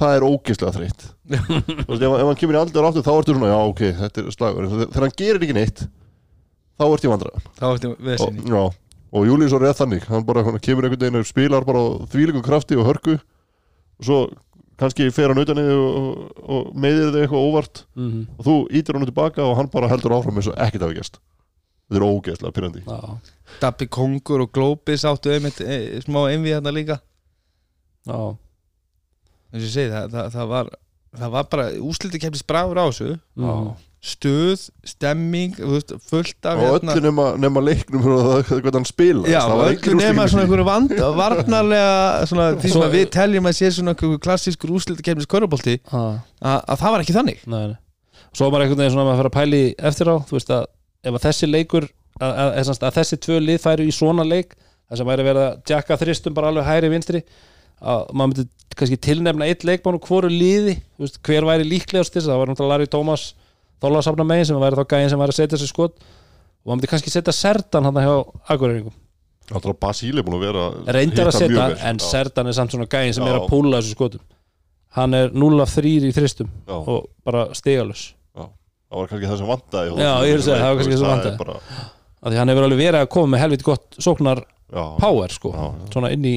það 0.00 0.16
er 0.16 0.26
ógæslega 0.26 0.74
þreytt. 0.78 1.08
Ef, 1.30 1.96
ef 2.00 2.14
hann 2.14 2.38
kemur 2.38 2.56
í 2.56 2.60
aldur 2.62 2.86
áttur 2.88 3.04
þá 3.04 3.10
ertu 3.16 3.34
svona, 3.34 3.50
já 3.50 3.58
ok, 3.60 3.82
þetta 3.98 4.22
er 4.22 4.36
slagur. 4.36 4.70
Þegar 4.70 5.04
hann 5.04 5.18
gerir 5.18 5.44
ekki 5.44 5.56
neitt 5.58 5.82
þá 6.80 6.86
ert 6.88 7.04
ég 7.04 7.12
vandræðan 7.12 7.50
þá 7.58 7.66
ertu 7.68 7.90
og, 9.10 9.24
já, 9.24 9.30
Július 9.30 9.54
var 9.56 9.66
rétt 9.66 9.80
þannig 9.80 10.06
hann 10.10 10.26
bara 10.26 10.44
hann 10.46 10.60
kemur 10.62 10.86
einhvern 10.86 11.02
veginn 11.02 11.20
og 11.20 11.28
spilar 11.28 11.66
bara 11.66 11.82
á 11.82 11.88
þvílíku 12.12 12.42
krafti 12.46 12.78
og 12.78 12.86
hörku. 12.88 13.18
Og 14.00 14.06
svo 14.06 14.20
kannski 14.80 15.10
fer 15.12 15.32
hann 15.32 15.42
utan 15.42 15.60
í 15.60 15.66
og, 15.74 15.88
og, 16.00 16.38
og 16.40 16.70
meiðir 16.78 17.10
þig 17.14 17.26
eitthvað 17.26 17.48
óvart. 17.50 17.82
Mm. 17.98 18.22
og 18.38 18.46
þú 18.46 18.54
ítir 18.80 18.96
hann 18.96 19.08
tilbaka 19.08 19.44
og 19.44 19.58
hann 19.58 19.70
bara 19.72 19.90
heldur 19.90 20.14
áfram 20.16 20.40
eins 20.40 20.48
og 20.48 20.56
ekkert 20.56 20.86
hafi 20.86 20.96
gæst 20.96 21.20
þetta 21.90 21.98
er 21.98 22.06
ógeðslega 22.06 22.54
pyrrandi 22.54 22.82
Já, 22.86 23.00
Dabbi 23.60 23.88
Kongur 23.90 24.44
og 24.46 24.52
Glóbis 24.54 25.04
áttu 25.08 25.32
einmitt 25.34 25.58
e, 25.60 25.98
smá 26.04 26.22
einvið 26.30 26.54
hérna 26.54 26.72
líka. 26.72 27.00
Já, 28.06 28.20
eins 29.50 29.58
og 29.58 29.66
ég 29.66 29.74
segi, 29.74 29.90
það, 29.90 30.14
það, 30.14 30.30
það 30.36 30.52
var 30.54 30.70
það 31.18 31.32
var 31.34 31.48
bara 31.50 31.66
úsliti 31.82 32.20
kemnis 32.22 32.46
bragur 32.46 32.78
á 32.78 32.86
þessu. 32.86 33.16
Mm. 33.34 33.72
Stuð, 34.00 34.62
stemming 34.88 35.58
veist, 35.60 35.92
fullt 36.08 36.46
af 36.48 36.60
og 36.64 36.78
öllu 36.78 37.02
nema, 37.04 37.26
nema 37.36 37.60
leiknum 37.60 38.06
hvernig 38.06 38.72
hann 38.72 38.86
spila 38.88 39.28
Já, 39.28 39.42
Það 39.44 39.58
var 39.60 39.74
öllu 39.74 39.96
nema 39.98 40.24
svona 40.32 40.44
einhverju 40.46 40.66
vand 40.68 40.94
varnarlega 41.20 42.24
svona, 42.30 42.46
því 42.62 42.72
sem 42.72 42.84
að 42.86 42.96
við 42.96 43.10
teljum 43.18 43.50
að 43.50 43.56
sé 43.58 43.70
svona 43.76 43.94
klassískur 43.98 44.72
úslita 44.78 45.04
kemnis 45.04 45.28
körubólti 45.28 45.76
að, 45.92 46.16
að 46.40 46.80
það 46.80 46.94
var 46.94 47.04
ekki 47.04 47.16
þannig. 47.18 47.44
Nei, 47.44 47.60
nei. 47.74 47.78
Svo 48.30 48.46
var 48.46 48.54
maður 48.54 48.66
einhvern 48.66 48.80
veginn 48.84 48.94
svona 48.94 49.04
að 49.04 49.10
maður 49.10 49.20
fyrir 49.20 49.30
að 49.30 49.36
pæli 49.36 49.62
eftir 49.90 50.12
á 50.12 50.16
Þú 50.30 50.38
veist 50.38 50.54
að 50.56 50.64
ef 51.00 51.18
að 51.18 51.26
þessi 51.26 51.50
leikur 51.50 51.86
að, 52.20 52.30
að, 52.30 52.50
að, 52.62 52.72
að 52.88 52.96
þessi 53.00 53.20
tvö 53.26 53.38
lið 53.44 53.60
færu 53.66 53.86
í 53.88 53.94
svona 53.94 54.26
leik 54.26 54.56
þar 54.56 55.00
sem 55.00 55.10
væri 55.10 55.26
verið 55.28 55.44
að 55.44 55.74
jakka 55.74 56.00
þristum 56.00 56.36
bara 56.36 56.50
alveg 56.52 56.66
hæri 56.66 56.90
vinstri 56.92 57.20
að 57.80 58.08
maður 58.12 58.32
myndi 58.32 58.76
kannski 58.76 58.98
tilnefna 59.02 59.48
eitt 59.50 59.64
leikmann 59.66 59.96
og 59.98 60.06
hvoru 60.08 60.30
liði 60.30 60.76
veist, 61.00 61.20
hver 61.26 61.46
væri 61.48 61.66
líklegast 61.68 62.14
þess 62.14 62.28
það 62.28 62.40
var 62.42 62.50
náttúrulega 62.50 62.74
Larry 62.74 62.90
Thomas 62.92 63.24
þólasafna 63.82 64.26
megin 64.28 64.48
sem 64.50 64.60
væri 64.62 64.78
þá 64.80 64.84
gæðin 64.94 65.12
sem 65.14 65.22
væri 65.22 65.34
að 65.34 65.40
setja 65.40 65.60
sér 65.60 65.72
skot. 65.72 65.96
Og 66.60 66.68
maður 66.68 66.76
myndi 66.76 66.90
kannski 66.92 67.12
setja 67.14 67.32
Serdan 67.36 67.88
hann 67.88 68.02
hjá 68.04 68.14
Akureyringum. 68.52 68.96
Náttúrulega 69.50 69.80
Basíli 69.82 70.20
er 70.20 70.26
búin 70.26 70.38
að 70.38 70.46
vera 70.46 70.66
reyndar 70.94 71.30
að 71.32 71.38
setja 71.40 71.66
en 71.88 71.98
Já, 71.98 72.06
Serdan 72.06 72.50
er 72.50 72.56
samt 72.56 72.76
svona 72.76 72.86
gæðin 72.90 73.16
sem 73.16 73.24
Já. 73.26 73.32
er 73.32 73.40
að 73.40 73.48
púla 73.50 73.80
þessu 73.80 73.96
skotum. 73.96 74.22
Hann 74.94 75.14
er 75.14 75.30
0 75.34 75.60
af 75.62 75.74
3 75.74 75.96
í 76.08 76.14
þristum 76.14 76.48
já, 76.66 76.74
og 76.74 77.06
bara 77.24 77.48
stigalus 77.54 78.10
það 78.90 78.98
var 78.98 79.10
kannski 79.10 79.28
það 79.30 79.38
sem 79.40 79.50
vantaði 79.50 79.90
Já, 79.94 80.12
ég 80.26 80.36
að 80.36 80.44
segja, 80.44 80.60
það 80.60 80.70
var 80.70 80.78
kannski 80.80 80.94
það 80.94 81.02
sem 81.02 81.10
vantaði. 81.10 81.36
bara, 81.38 81.56
af 82.20 82.32
því 82.32 82.40
hann 82.40 82.52
hefur 82.52 82.66
alveg 82.66 82.80
verið 82.80 83.00
að 83.00 83.10
koma 83.14 83.32
með 83.34 83.42
helviti 83.44 83.66
gott 83.68 83.98
sóknar 84.02 84.40
power 84.70 85.34
sko. 85.34 85.52
Svona 85.90 86.10
inn 86.14 86.26
í, 86.26 86.34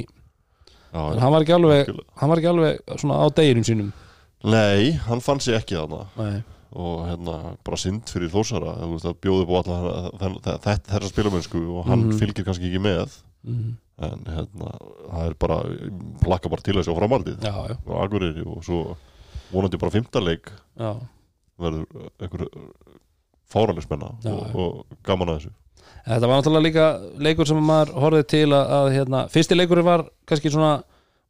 hann 0.94 1.34
var 1.34 1.46
ekki 1.46 1.56
alveg 1.58 1.84
algjörlega. 1.88 2.08
hann 2.22 2.32
var 2.32 2.42
ekki 2.42 2.52
alveg 2.52 2.98
svona 3.02 3.18
á 3.22 3.26
deginum 3.34 3.66
sínum. 3.68 3.92
Nei, 4.44 4.92
hann 5.08 5.22
fann 5.24 5.42
sig 5.42 5.58
ekki 5.58 5.78
þarna. 5.80 6.06
Nei. 6.20 6.44
Og 6.76 7.06
hérna 7.08 7.36
bara 7.64 7.78
synd 7.78 8.10
fyrir 8.10 8.32
Þórsara 8.34 8.74
þú 8.82 8.90
veist, 8.96 9.06
að 9.10 9.18
bjóði 9.24 9.46
upp 9.46 9.54
á 9.54 9.58
alla 9.62 10.12
þetta 10.58 10.68
þessa 10.90 11.10
spilamennsku 11.14 11.62
og 11.78 11.86
hann 11.90 12.08
Mhm. 12.10 12.18
fylgir 12.20 12.46
kannski 12.48 12.70
ekki 12.72 12.82
með. 12.82 13.18
Mhm. 13.44 13.74
en 14.04 14.24
hérna, 14.26 14.70
það 15.14 15.26
er 15.28 15.34
bara 15.40 15.58
plakka 16.24 16.50
bara 16.50 16.62
til 16.66 16.74
þessu 16.74 16.92
á 16.92 16.98
framaldið 16.98 17.38
já, 17.46 17.54
já, 17.70 17.76
og 17.86 18.00
Akureyri 18.04 18.42
og 18.46 18.64
svo 18.66 18.96
vonandi 19.54 19.78
bara 19.78 19.92
fimmtarleik 19.94 20.50
já, 20.80 20.96
verður 21.62 21.86
einhver 22.20 22.48
fáraleg 23.54 23.84
spenna 23.86 24.10
og, 24.26 24.56
og 24.58 24.98
gaman 25.06 25.30
að 25.30 25.38
þessu. 25.38 25.52
Þetta 26.08 26.28
var 26.28 26.40
náttúrulega 26.42 26.66
líka 26.66 26.88
leikur 27.24 27.48
sem 27.48 27.62
maður 27.64 27.94
horfið 28.02 28.26
til 28.34 28.48
að, 28.50 28.74
að 28.80 28.90
hérna, 28.98 29.22
fyrsti 29.32 29.56
leikurinn 29.60 29.86
var 29.88 30.06
kannski 30.28 30.52
svona 30.52 30.74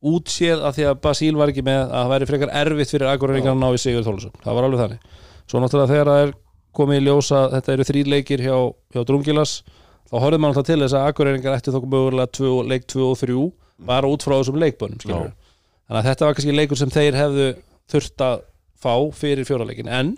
útséð 0.03 0.63
af 0.67 0.75
því 0.77 0.87
að 0.89 1.01
Basíl 1.03 1.35
var 1.39 1.51
ekki 1.51 1.63
með 1.67 1.83
að 1.83 1.93
það 1.99 2.11
væri 2.15 2.29
frekar 2.31 2.53
erfitt 2.63 2.91
fyrir 2.95 3.11
Akureyringar 3.11 3.53
að 3.53 3.61
ná 3.61 3.69
í 3.75 3.81
Sigur 3.83 4.07
Þólusson, 4.07 4.33
það 4.43 4.57
var 4.57 4.63
alveg 4.69 4.81
þannig 4.85 4.99
svo 5.49 5.61
náttúrulega 5.61 5.91
þegar 5.91 6.11
það 6.11 6.25
er 6.25 6.33
komið 6.73 6.99
í 6.99 7.05
ljós 7.07 7.31
að 7.37 7.55
þetta 7.57 7.73
eru 7.75 7.87
þrý 7.89 8.03
leikir 8.15 8.43
hjá, 8.43 8.57
hjá 8.93 9.01
Drungilas 9.07 9.53
þá 10.09 10.15
horfið 10.17 10.41
maður 10.41 10.57
náttúrulega 10.57 10.69
til 10.71 10.85
þess 10.85 10.97
að 10.97 11.07
Akureyringar 11.11 11.57
ætti 11.57 11.73
þó 11.73 11.79
mögulega 11.83 12.51
leik 12.71 12.87
2 12.93 13.05
og 13.07 13.19
3 13.21 13.39
bara 13.83 14.09
út 14.09 14.25
frá 14.25 14.35
þessum 14.37 14.59
leikbönum 14.61 15.01
þannig 15.03 15.99
að 15.99 16.09
þetta 16.09 16.27
var 16.27 16.37
kannski 16.37 16.57
leikur 16.57 16.79
sem 16.79 16.93
þeir 16.93 17.17
hefðu 17.19 17.47
þurft 17.93 18.25
að 18.25 18.45
fá 18.83 18.93
fyrir 19.15 19.47
fjóraleikin 19.47 19.91
en 19.91 20.13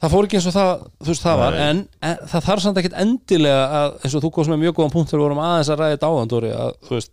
það 0.00 0.14
fór 0.14 0.28
ekki 0.28 0.38
eins 0.38 0.48
og 0.48 0.54
það, 0.56 0.84
veist 1.08 1.24
það 1.24 1.42
var. 1.42 1.58
En, 1.60 1.82
en 2.04 2.22
það 2.30 2.46
þarf 2.46 2.64
samt 2.64 2.80
ekkert 2.80 3.00
endilega 3.02 3.64
að, 3.80 3.98
eins 4.00 4.16
og 4.16 4.24
þú 4.24 4.30
komst 4.36 4.52
með 4.52 4.62
mjög 4.64 4.78
góðan 4.78 4.94
punkt 4.94 5.10
þegar 5.10 5.20
við 5.20 5.26
vorum 5.26 5.42
aðeins 5.44 5.72
að 5.72 5.82
ræða 5.82 5.96
þetta 5.96 6.10
áðan 6.10 6.32
Dóri, 6.32 6.52
að, 6.56 7.10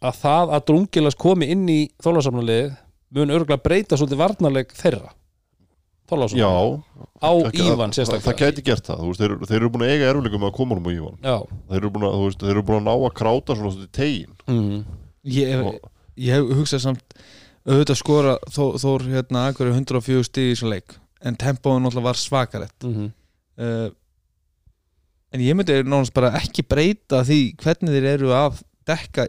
að 0.00 0.20
það 0.20 0.54
að 0.56 0.66
drungilas 0.70 1.18
komi 1.20 1.48
inn 1.54 1.64
í 1.72 1.80
þólasamnalið 2.04 2.68
mun 3.16 3.34
örgulega 3.34 3.64
breyta 3.64 3.98
svolítið 3.98 4.20
varnarleg 4.20 4.76
þeirra 4.76 5.14
Já, 6.40 6.50
á 7.20 7.30
Ívan 7.54 7.90
það, 7.90 7.96
sérstaklega. 7.98 8.26
það 8.26 8.40
gæti 8.44 8.64
gert 8.70 8.88
það, 8.90 9.00
þú 9.02 9.10
veist, 9.10 9.20
þeir, 9.22 9.34
þeir 9.50 9.58
eru 9.60 9.70
búin 9.74 9.84
að 9.86 9.92
eiga 9.94 10.08
erfuleikum 10.10 10.40
með 10.44 10.50
að 10.50 10.56
koma 10.58 10.76
um 10.80 10.88
á 10.88 10.90
Ívan. 10.94 11.18
Já, 11.24 11.36
þeir 11.70 11.78
eru 11.80 11.90
búin 11.96 12.06
að, 12.08 12.16
þú 12.18 12.24
veist, 12.28 12.40
þeir 12.44 12.54
eru 12.56 12.64
búin 12.70 12.80
að 12.80 12.86
ná 12.88 12.94
að 12.96 13.14
kráta 13.20 13.56
svona 13.58 13.72
svona 13.76 13.92
tegin. 14.00 14.34
Mm, 14.50 14.80
ég, 15.36 15.52
hef- 15.54 15.70
og, 15.70 15.90
ég 16.16 16.36
hef 16.36 16.52
hugsað 16.60 16.84
samt 16.86 17.16
auðvitað 17.70 17.98
skora 18.00 18.34
þó, 18.48 18.62
þór 18.80 19.06
hérna 19.12 19.46
akkur 19.50 19.68
104 19.74 20.24
stig 20.26 20.50
í 20.50 20.54
þessu 20.54 20.70
leik 20.72 20.94
en 21.20 21.36
tempóin 21.36 21.82
náttúrulega 21.84 22.06
var 22.08 22.16
svakalett 22.16 22.86
mm, 22.88 23.10
uh, 23.60 23.88
en 25.36 25.42
ég 25.44 25.54
myndi 25.58 25.76
bara 26.16 26.30
ekki 26.40 26.64
breyta 26.66 27.20
því 27.28 27.40
hvernig 27.60 27.92
þeir 27.98 28.08
eru 28.14 28.32
að 28.32 28.62
dekka 28.88 29.26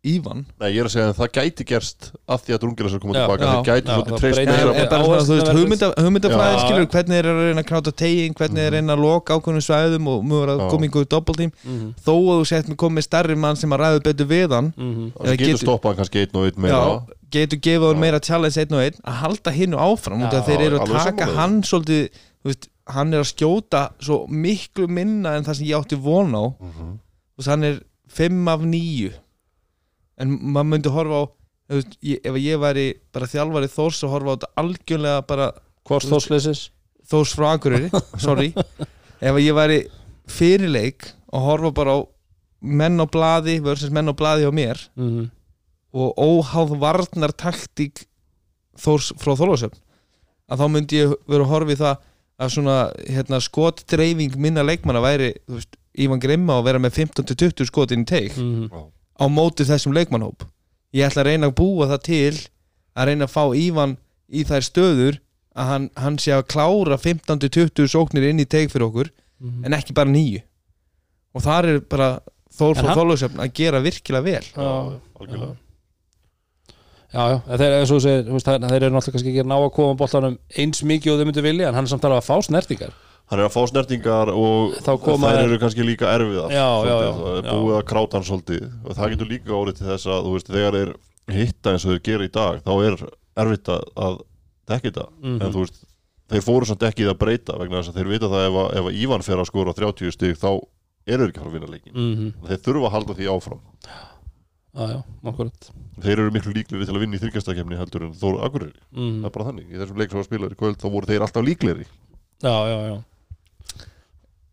Ívan? 0.00 0.46
Nei, 0.56 0.70
ég 0.72 0.80
er 0.80 0.86
að 0.88 0.92
segja 0.94 1.08
að 1.10 1.18
það 1.18 1.32
gæti 1.36 1.64
gerst 1.68 2.06
að 2.24 2.44
því 2.46 2.54
að 2.54 2.60
drungilega 2.62 2.90
sér 2.94 3.00
koma 3.02 3.12
Já, 3.12 3.20
tilbaka 3.20 3.48
það 3.50 3.66
gæti 3.68 3.90
svolítið. 3.90 4.20
Treyst 4.20 4.38
meira 4.40 4.54
er- 4.56 5.98
hugmyndafræði 6.00 6.60
skilur 6.62 6.86
hvernig 6.94 7.16
er 7.20 7.28
að 7.28 7.40
reyna 7.44 7.60
að 7.60 7.68
knáta 7.68 7.92
tegin 8.00 8.34
hvernig 8.38 8.62
er 8.62 8.70
að 8.70 8.76
reyna 8.78 8.94
að 8.96 9.02
loka 9.04 9.36
ákveðnum 9.36 9.64
svæðum 9.66 10.08
og 10.08 10.24
mjög 10.30 10.52
að 10.54 10.62
koma 10.72 10.88
í 10.88 10.92
góðu 10.94 11.08
doppeltím 11.12 11.52
Mhm, 11.64 11.90
þó 12.00 12.12
að 12.16 12.40
þú 12.40 12.46
sett 12.48 12.70
með 12.72 12.76
komið 12.80 13.06
stærri 13.10 13.36
mann 13.36 13.56
sem 13.60 13.70
að 13.76 13.80
ræðu 13.84 14.02
betur 14.08 14.26
við 14.32 14.50
hann 14.56 14.72
mhm. 14.76 15.12
það 15.20 15.36
getur 15.36 15.46
getur- 15.52 15.64
stoppað 15.68 15.96
kannski 16.00 16.24
einn 16.24 16.36
og 16.40 16.48
einn 16.48 16.60
meira. 16.64 17.02
Getur 17.30 17.58
gefið 17.60 17.88
hann 17.92 18.00
meira 18.00 18.20
challenge 18.24 18.56
einn 18.64 18.72
og 18.74 18.80
einn 18.86 19.00
að 19.04 19.20
halda 19.20 19.50
hinnu 19.52 19.76
áfram 19.76 20.24
út 20.24 20.32
af 20.34 20.46
þeir 20.48 20.60
eru 20.70 20.80
að 20.80 20.96
taka 20.96 21.26
hann 21.36 21.60
svolítið 21.62 22.08
þú 22.40 22.48
veist, 22.48 22.68
hann 22.88 23.12
er 23.14 23.20
að 23.20 23.28
skjóta 23.36 23.90
svo 24.00 24.24
miklu 24.26 24.88
minna 24.88 25.36
en 25.36 25.44
það 25.44 25.54
sem 25.60 25.66
ég 25.68 25.76
átti 25.76 26.00
von 26.00 26.32
á. 26.32 26.44
Mhm. 26.56 26.88
þú 26.96 27.44
veist, 27.44 27.48
hann 27.52 27.64
er 27.64 27.80
5 28.08 28.48
af 28.48 28.60
9 28.64 29.12
en 30.20 30.34
maður 30.54 30.68
myndi 30.74 30.92
horfa 30.94 31.20
á 31.20 31.24
þú 31.70 31.78
veist, 31.78 31.96
ég, 32.02 32.20
ef 32.26 32.36
ég 32.42 32.60
væri 32.62 32.86
bara 33.14 33.28
þjálfari 33.30 33.70
þórs 33.72 34.00
og 34.06 34.12
horfa 34.14 34.32
á 34.32 34.34
þetta 34.36 34.50
algjörlega 34.62 35.26
bara 35.30 35.50
Hvort 35.90 36.06
þórsleisis 36.10 36.64
þórs 37.10 37.32
frá 37.34 37.46
Akureyri 37.56 37.88
sorry, 38.20 38.50
ef 39.20 39.38
ég 39.42 39.54
væri 39.56 39.78
fyrirleik 40.30 41.08
og 41.32 41.44
horfa 41.46 41.70
bara 41.80 41.94
á 41.96 42.00
menn 42.60 43.00
á 43.00 43.06
blaði 43.08 43.56
versus 43.64 43.90
menn 43.94 44.10
á 44.10 44.14
blaði 44.14 44.44
á 44.46 44.52
mér 44.52 44.78
Mhm, 45.00 45.30
og 45.96 46.12
óháð 46.22 46.76
varnar 46.78 47.32
taktík 47.34 48.04
þórs 48.78 49.10
frá 49.18 49.32
Þorlásöfn 49.34 49.80
að 50.50 50.60
þá 50.60 50.66
myndi 50.70 51.00
ég 51.00 51.14
vera 51.30 51.44
að 51.46 51.50
horfa 51.54 51.74
í 51.74 51.80
það 51.80 51.96
að 52.40 52.52
svona 52.54 52.76
hérna, 53.08 53.38
skotdreifing 53.44 54.36
minna 54.40 54.62
leikmanna 54.64 55.02
væri 55.04 55.32
veist, 55.48 55.74
Ívan 55.98 56.20
Grimma 56.22 56.56
og 56.60 56.64
vera 56.68 56.78
með 56.80 56.94
15-20 57.02 57.66
skotin 57.68 58.04
í 58.04 58.08
teik. 58.08 58.36
Mhm. 58.38 58.68
Á 59.20 59.24
móti 59.28 59.66
þessum 59.68 59.92
leikmannhóp 59.96 60.46
ég 60.96 61.06
ætla 61.06 61.22
að 61.22 61.28
reyna 61.30 61.50
að 61.50 61.56
búa 61.60 61.86
það 61.92 62.02
til 62.08 62.34
að 62.96 63.06
reyna 63.10 63.26
að 63.28 63.34
fá 63.36 63.44
Ívan 63.54 63.96
í 64.32 64.44
þær 64.48 64.64
stöður 64.66 65.18
að 65.60 65.66
hann, 65.70 65.90
hann 65.96 66.18
sé 66.18 66.32
að 66.32 66.46
klára 66.50 66.96
15-20 66.98 67.86
sóknir 67.90 68.28
inn 68.30 68.40
í 68.40 68.46
teik 68.48 68.70
fyrir 68.72 68.88
okkur 68.88 69.10
Mhm. 69.40 69.64
en 69.64 69.72
ekki 69.72 69.94
bara 69.96 70.10
nýju 70.10 70.42
og 71.34 71.42
þar 71.42 71.64
er 71.68 71.80
bara 71.80 72.20
Þór 72.50 72.76
En 72.76 72.82
frá 72.82 72.88
hann- 72.90 72.98
Þorlásöfn 72.98 73.38
að 73.40 73.52
gera 73.54 73.78
virkilega 73.80 74.22
vel. 74.24 74.42
Já, 74.42 75.00
algjörlega. 75.20 75.56
Já, 77.14 77.22
já, 77.30 77.36
en 77.46 77.58
þeir, 77.58 77.72
eru 77.72 78.90
náttúrulega 78.94 79.12
kannski 79.14 79.30
ekki 79.32 79.40
að 79.42 79.48
ná 79.50 79.54
að 79.56 79.72
koma 79.74 79.94
boltanum 79.98 80.36
eins 80.58 80.82
mikið 80.86 81.12
og 81.14 81.18
þau 81.20 81.26
myndu 81.30 81.42
vilja, 81.42 81.68
en 81.68 81.74
hann 81.78 81.84
er 81.84 81.90
samt 81.90 82.04
alveg 82.04 82.20
að 82.20 82.26
fá 82.28 82.36
snertingar 82.46 82.92
hann 83.30 83.38
er 83.38 83.46
að 83.46 83.52
fá 83.54 83.60
snertingar 83.70 84.32
og 84.34 84.74
þær 84.82 85.44
eru 85.44 85.58
kannski 85.62 85.84
líka 85.86 86.10
erfiðar 86.10 86.50
Já, 86.50 86.66
já, 86.82 86.94
já, 87.06 87.10
það 87.14 87.36
er 87.38 87.46
búið 87.52 87.76
að 87.76 87.84
kráta 87.92 88.18
hann 88.18 88.26
svolítið. 88.26 88.64
Og 88.82 88.96
það 88.98 89.12
getur 89.14 89.30
líka 89.30 89.54
orðið 89.54 89.78
til 89.78 89.86
þess 89.90 90.10
að 90.10 90.30
veist, 90.34 90.50
þegar 90.50 90.78
þeir 90.78 90.90
hitta 91.36 91.74
eins 91.74 91.86
og 91.86 91.94
þeir 91.94 92.02
gera 92.08 92.26
í 92.26 92.32
dag 92.34 92.58
þá 92.66 92.72
er 92.74 92.98
erfitt 93.44 93.70
að, 93.70 93.86
að 93.94 94.18
dekka 94.70 94.90
þetta. 94.90 95.06
Mhm. 95.22 95.38
en 95.38 95.54
þú 95.54 95.64
veist, 95.64 95.80
þeir 96.30 96.44
fóru 96.46 96.70
samt 96.70 96.86
ekki 96.90 97.06
það 97.06 97.14
að 97.14 97.20
breyta 97.22 97.58
vegna 97.60 97.80
þess 97.80 97.92
að 97.92 98.00
þeir 98.00 98.12
vita 98.16 98.30
það 98.34 98.46
ef, 98.48 98.60
að, 98.64 98.70
ef 98.80 98.90
að 98.90 99.00
Ívan 99.04 99.26
fer 99.26 99.42
að 99.42 99.50
skora 99.50 99.76
30 99.78 100.16
stig 100.16 100.38
þá 100.40 100.50
eru 101.10 101.24
þeir 101.24 101.30
ekki 101.30 101.40
að 101.40 101.44
fara 101.44 101.50
að 101.50 101.58
vinna 101.58 101.70
leikin 101.74 101.94
mm 101.94 102.48
þeir 102.50 102.64
þurfa 102.66 102.90
að 102.90 102.94
halda 102.96 103.16
því 103.18 103.30
áfram. 103.30 103.62
Já, 104.70 104.84
já, 104.86 104.98
akkurat 105.26 105.70
þeir 105.98 106.20
eru 106.20 106.30
miklu 106.34 106.52
líklegri 106.54 106.86
til 106.86 106.94
að 106.94 107.02
vinna 107.02 107.18
í 107.18 107.22
þryggjastakefni 107.22 107.78
heldur 107.78 108.04
en 108.06 108.12
Þór 108.14 108.36
Akureyri, 108.46 108.76
mm 108.94 109.16
það 109.22 109.30
er 109.30 109.34
bara 109.34 109.46
þannig. 109.48 109.70
Í 109.70 109.80
þessum 109.80 109.98
leik 109.98 110.12
sem 110.12 110.20
var 110.20 110.28
spilaður 110.28 110.54
í 110.54 110.58
kvöld 110.60 110.78
þá 110.78 110.86
voru 110.94 111.10
þeir 111.10 111.24
alltaf 111.26 111.46
líklegri. 111.46 111.86
Já, 112.40 112.54
já, 112.70 112.76
já 112.86 112.94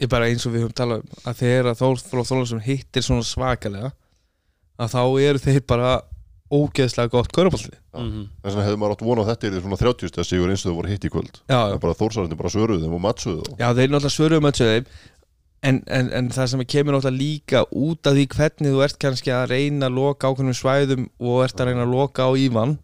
ég 0.02 0.12
bara 0.12 0.28
eins 0.30 0.46
og 0.46 0.54
við 0.54 0.66
höfum 0.66 0.78
talað 0.78 1.02
um 1.04 1.26
að 1.30 1.40
þegar 1.42 1.72
að 1.72 1.82
Þór 1.82 2.04
frá 2.04 2.22
Þorlásöfn 2.30 2.66
hittir 2.68 3.06
svona 3.06 3.26
svakalega 3.26 3.92
að 4.78 4.94
þá 4.94 5.02
eru 5.26 5.42
þeir 5.42 5.66
bara 5.68 5.92
ógeðslega 6.54 7.12
gott 7.12 7.34
köruballi 7.36 7.74
Já. 7.74 8.00
mm 8.00 8.28
þess 8.44 8.56
vegna 8.56 8.66
hefði 8.68 8.80
maður 8.80 8.96
átt 8.96 9.06
vona 9.08 9.24
að 9.24 9.30
þetta 9.34 9.50
er 9.50 9.64
svona 9.66 9.80
30 9.82 10.12
steg 10.14 10.28
sigur 10.28 10.54
eins 10.54 10.64
og 10.64 10.72
þau 10.72 10.78
voru 10.78 10.92
hitt 10.94 11.06
í 11.08 11.12
kvöld. 11.12 11.40
Er 11.50 12.38
bara 12.40 12.54
svöruðu 12.54 12.86
þeim 12.86 12.96
og 12.96 13.04
matsuðu 13.04 13.44
þá. 13.44 13.54
Já, 13.60 13.68
þeir 13.74 13.92
náttúrulega 13.92 14.16
svöruðum 14.16 14.50
að 14.50 14.62
þeim. 14.62 14.92
En, 15.68 15.80
en, 15.90 16.12
en 16.14 16.30
það 16.32 16.50
sem 16.52 16.64
kemur 16.70 16.96
náttúrulega 16.96 17.18
líka 17.18 17.64
út 17.74 18.08
af 18.08 18.16
því 18.16 18.26
hvernig 18.36 18.76
þú 18.76 18.84
ert 18.86 19.00
kannski 19.02 19.34
að 19.34 19.50
reyna 19.52 19.90
að 19.90 19.98
loka 19.98 20.30
ákveðnum 20.30 20.56
svæðum 20.56 21.08
og 21.18 21.42
ert 21.44 21.60
að 21.60 21.72
reyna 21.72 21.84
að 21.88 21.96
loka 21.98 22.30
á 22.30 22.32
Ívan 22.38 22.78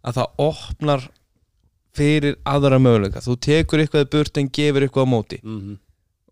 að 0.00 0.16
það 0.16 0.42
opnar 0.48 1.06
fyrir 1.94 2.38
aðra 2.48 2.80
möguleika. 2.80 3.22
Þú 3.22 3.36
tekur 3.44 3.84
eitthvað 3.84 4.10
burt 4.16 4.40
en 4.40 4.50
gefur 4.50 4.86
eitthvað 4.86 5.06
á 5.06 5.12
móti. 5.12 5.40
-hmm. 5.44 5.78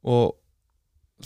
Og 0.09 0.35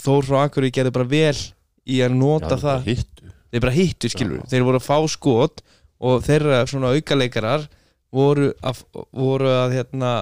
Þór 0.03 0.25
frá 0.25 0.39
Akureyri 0.47 0.71
gerði 0.73 0.91
bara 0.95 1.05
vel 1.05 1.37
í 1.85 1.99
að 2.01 2.15
nota 2.17 2.55
það 2.57 2.87
hittu 2.87 3.27
þeir 3.53 3.61
bara 3.61 3.73
hittu 3.75 4.09
skilur 4.09 4.39
Já. 4.41 4.45
þeir 4.49 4.63
voru 4.65 4.79
að 4.79 4.85
fá 4.87 4.95
skot 5.13 5.61
og 6.03 6.23
þeirra 6.25 6.63
svona 6.71 6.89
aukaleikarar 6.95 7.67
voru 8.13 8.47
að, 8.65 8.79
voru 9.13 9.51
að 9.53 9.75
hérna, 9.77 10.13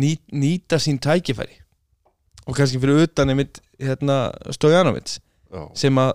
nýt, 0.00 0.22
nýta 0.32 0.78
sín 0.80 0.96
tækifæri 1.04 1.58
og 2.48 2.56
kannski 2.56 2.80
fyrir 2.80 3.04
utan 3.04 3.34
einmitt 3.34 3.60
hérna, 3.82 4.16
Stojanovic 4.56 5.18
Já. 5.52 5.66
sem 5.76 6.00
að 6.00 6.14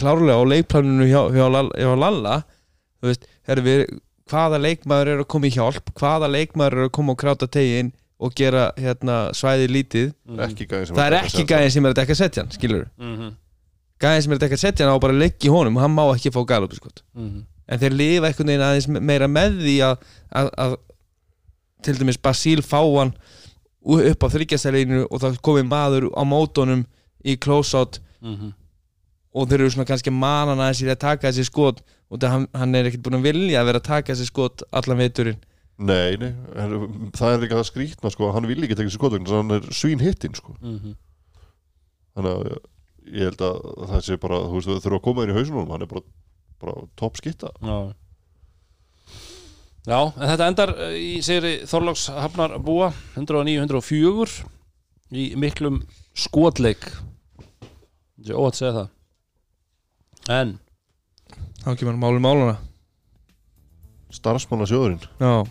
klárlega 0.00 0.40
á 0.40 0.44
leikplaninu 0.48 1.10
hjá, 1.12 1.20
hjá, 1.36 1.44
Lalla- 1.52 1.76
hjá 1.76 1.92
Lalla 2.00 2.38
þú 3.02 3.10
veist, 3.12 3.28
herri, 3.48 3.66
við, 3.68 3.84
hvaða 4.32 4.62
leikmaður 4.64 5.12
er 5.12 5.20
að 5.26 5.30
koma 5.36 5.50
í 5.50 5.54
hjálp 5.54 5.92
hvaða 6.00 6.32
leikmaður 6.32 6.80
er 6.80 6.88
að 6.88 6.94
koma 6.96 7.12
og 7.12 7.20
kráta 7.20 7.48
tegin 7.52 7.92
og 8.18 8.32
gera 8.34 8.70
hérna, 8.80 9.30
svæði 9.36 9.66
lítið. 9.68 10.12
Sem 10.88 10.96
það 10.96 11.06
er 11.06 11.16
ekki 11.20 11.44
gæðin 11.50 11.70
sem 11.74 11.84
er 11.84 11.92
að 11.92 11.98
dekka 12.00 12.14
setjan 12.16 12.50
skilur 12.54 12.86
Mm 12.98 13.34
gæðin 14.00 14.22
sem 14.22 14.32
er 14.32 14.36
að 14.36 14.44
dekka 14.46 14.56
setjan 14.60 14.88
á 14.92 14.96
bara 15.00 15.12
að 15.12 15.20
leggja 15.24 15.50
honum 15.52 15.76
og 15.76 15.82
hann 15.82 15.94
má 15.96 16.02
ekki 16.14 16.30
fá 16.32 16.40
galupi 16.46 16.76
skot 16.76 17.02
-hmm. 17.16 17.44
en 17.68 17.78
þeir 17.80 17.92
lifa 17.96 18.26
einhvern 18.28 18.46
veginn 18.48 18.64
aðeins 18.66 18.88
me- 18.88 19.00
meira 19.00 19.26
með 19.28 19.56
því 19.64 19.76
að, 19.88 19.96
að, 20.32 20.50
að 20.58 20.76
til 21.82 21.94
dæmis 21.98 22.18
Basíl 22.20 22.60
fá 22.62 22.80
hann 22.98 23.12
upp 23.86 24.20
á 24.24 24.28
þryggjastæðinu 24.34 25.06
og 25.10 25.20
það 25.20 25.38
komi 25.40 25.62
maður 25.62 26.08
á 26.12 26.22
mótonum 26.24 26.84
í 27.24 27.36
close-out 27.36 28.00
Mhm. 28.22 28.52
og 29.34 29.48
þeir 29.48 29.60
eru 29.60 29.70
svona 29.70 29.86
kannski 29.88 30.10
manan 30.10 30.58
aðeins 30.58 30.82
í 30.82 30.88
að 30.90 30.98
taka 30.98 31.28
þessi 31.28 31.44
skot. 31.44 31.80
Og 32.10 32.18
það 32.18 32.30
hann, 32.30 32.46
hann 32.54 32.74
er 32.74 32.84
ekkert 32.86 33.02
búin 33.02 33.18
að 33.20 33.22
vilja 33.32 33.60
að 33.60 33.66
vera 33.66 33.78
að 33.78 33.82
taka 33.88 34.12
þessi 34.12 34.26
skot 34.26 34.62
allan 34.72 34.98
veiturinn 34.98 35.36
nei, 35.78 36.16
nei, 36.20 36.30
en 36.56 37.10
það 37.16 37.34
er 37.34 37.42
líka 37.42 37.58
það 37.58 37.68
skrítna 37.68 38.10
sko, 38.12 38.30
hann 38.32 38.48
vil 38.48 38.62
ekki 38.64 38.78
tekja 38.78 38.92
sér 38.94 38.98
skotvegna 39.00 39.40
hann 39.42 39.56
er 39.58 39.66
svín 39.76 40.00
hittinn 40.00 40.36
sko. 40.38 40.54
Mhm. 40.62 40.94
þannig 42.16 42.32
að 42.32 42.56
ég 43.12 43.28
held 43.28 43.42
að 43.44 43.58
það 43.92 44.00
sé 44.06 44.16
bara 44.22 44.38
þú 44.48 44.56
veist, 44.56 44.70
þau 44.70 44.80
þurfa 44.86 44.98
að 44.98 45.04
koma 45.04 45.24
inn 45.26 45.32
í 45.34 45.36
hausunum 45.36 45.70
hann 45.74 45.84
er 45.84 45.90
bara, 45.90 46.02
bara 46.62 46.86
topp 46.96 47.20
skitta 47.20 47.52
Já. 47.60 47.78
Já, 49.86 50.00
en 50.18 50.30
þetta 50.32 50.46
endar 50.50 50.72
uh, 50.74 50.94
í 50.98 51.20
sigri 51.22 51.52
Þorláks 51.70 52.08
Hafnar 52.10 52.56
búa 52.58 52.88
109-104 53.14 54.40
í 55.14 55.26
miklum 55.38 55.76
skotleik. 56.18 56.88
Þetta 58.18 58.32
er 58.32 58.40
óvægt 58.40 58.56
að 58.56 58.58
segja 58.58 58.72
það. 58.74 58.88
En. 60.34 60.56
Þá 61.62 61.68
kemur 61.78 62.00
málum 62.02 62.26
máluna 62.26 62.56
starfsmanna 64.16 64.66
sjóðurinn 64.70 65.02
já, 65.20 65.46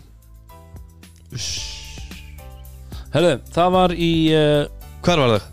Herðu, 3.16 3.32
það 3.54 3.70
var 3.76 3.94
í 3.96 4.10
uh, 4.36 4.66
hver 5.06 5.22
var 5.22 5.34
það? 5.36 5.46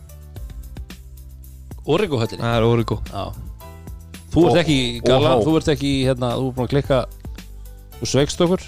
Origo-höllinni 1.94 2.44
það 2.44 2.58
er 2.58 2.66
Origo 2.68 2.98
Já. 3.10 3.24
Þú 4.34 4.44
ert 4.48 4.54
Og- 4.54 4.60
ekki 4.64 4.76
í 4.80 4.86
og 5.02 5.08
gala, 5.10 5.34
þú 5.44 5.56
ert 5.60 5.72
ekki 5.74 5.90
í, 5.90 5.98
hérna, 6.08 6.30
þú 6.40 6.46
ert 6.50 6.56
búin 6.58 6.68
að 6.68 6.74
klikka 6.74 7.00
Þú 8.00 8.08
sveikst 8.10 8.42
okkur. 8.44 8.64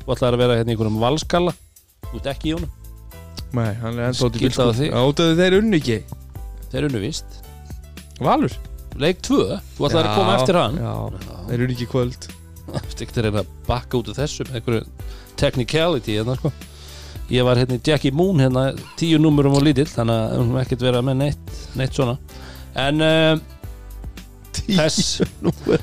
Þú 0.00 0.14
ætlaðir 0.14 0.34
að 0.36 0.40
vera 0.42 0.54
hérna 0.58 0.72
í 0.72 0.74
einhverjum 0.74 1.00
valskalla 1.02 1.52
Þú 2.08 2.14
ert 2.20 2.28
ekki 2.32 2.50
í 2.50 2.54
honum. 2.56 2.72
Nei, 3.54 3.68
hann 3.82 3.98
er 3.98 4.08
ennþá 4.08 4.26
út 4.28 4.36
í 4.38 4.40
Skylda 4.40 4.62
á 4.62 4.66
bílskúr 4.70 4.78
þig. 4.80 4.90
átöðu 4.98 5.36
þeir 5.40 5.56
unni 5.58 5.78
ekki. 5.80 5.98
Þeir 6.70 6.86
unnu 6.88 7.00
víst. 7.02 7.36
Valur? 8.22 8.52
Leik 9.00 9.20
2, 9.26 9.38
þú 9.76 9.86
ætlaðir 9.88 10.08
að 10.10 10.18
koma 10.18 10.34
eftir 10.38 10.58
hann. 10.58 10.76
já, 10.78 10.94
þeir 11.50 11.64
unni 11.66 11.76
ekki 11.76 11.88
kvöld. 11.90 12.28
Stikkt 12.94 13.18
er 13.18 13.26
hérna 13.28 13.42
að 13.44 13.52
bakka 13.66 13.98
út 14.00 14.10
af 14.12 14.18
þessu 14.20 14.46
með 14.48 14.58
einhverju 14.60 14.82
technicality 15.40 16.18
hérna 16.18 16.36
sko. 16.38 16.52
Ég 17.30 17.44
var 17.46 17.60
hérna 17.60 17.78
í 17.78 17.82
Jackie 17.86 18.10
Moon 18.14 18.40
hérna 18.42 18.68
tíu 18.98 19.18
númurum 19.22 19.54
og 19.58 19.62
lítill 19.66 19.86
þannig 19.90 20.16
að 20.16 20.30
við 20.32 20.40
höfum 20.42 20.60
ekkert 20.64 20.86
vera 20.86 21.02
með 21.06 21.20
neitt, 21.24 21.52
neitt 21.78 21.94
svona. 21.96 22.16
En 22.80 23.02
uh, 23.06 23.36
þess, 24.66 25.20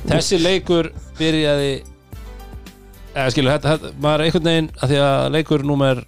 þessi 0.10 0.40
leikur 0.42 0.92
byrjaði 1.20 1.72
eða 3.18 3.32
skilu, 3.34 3.50
þetta, 3.54 3.76
þetta, 3.76 3.94
maður 4.04 4.26
einhvern 4.28 4.50
veginn 4.52 4.70
að 4.78 4.92
því 4.92 5.00
að 5.08 5.30
leikur 5.38 5.64
númer 5.68 6.04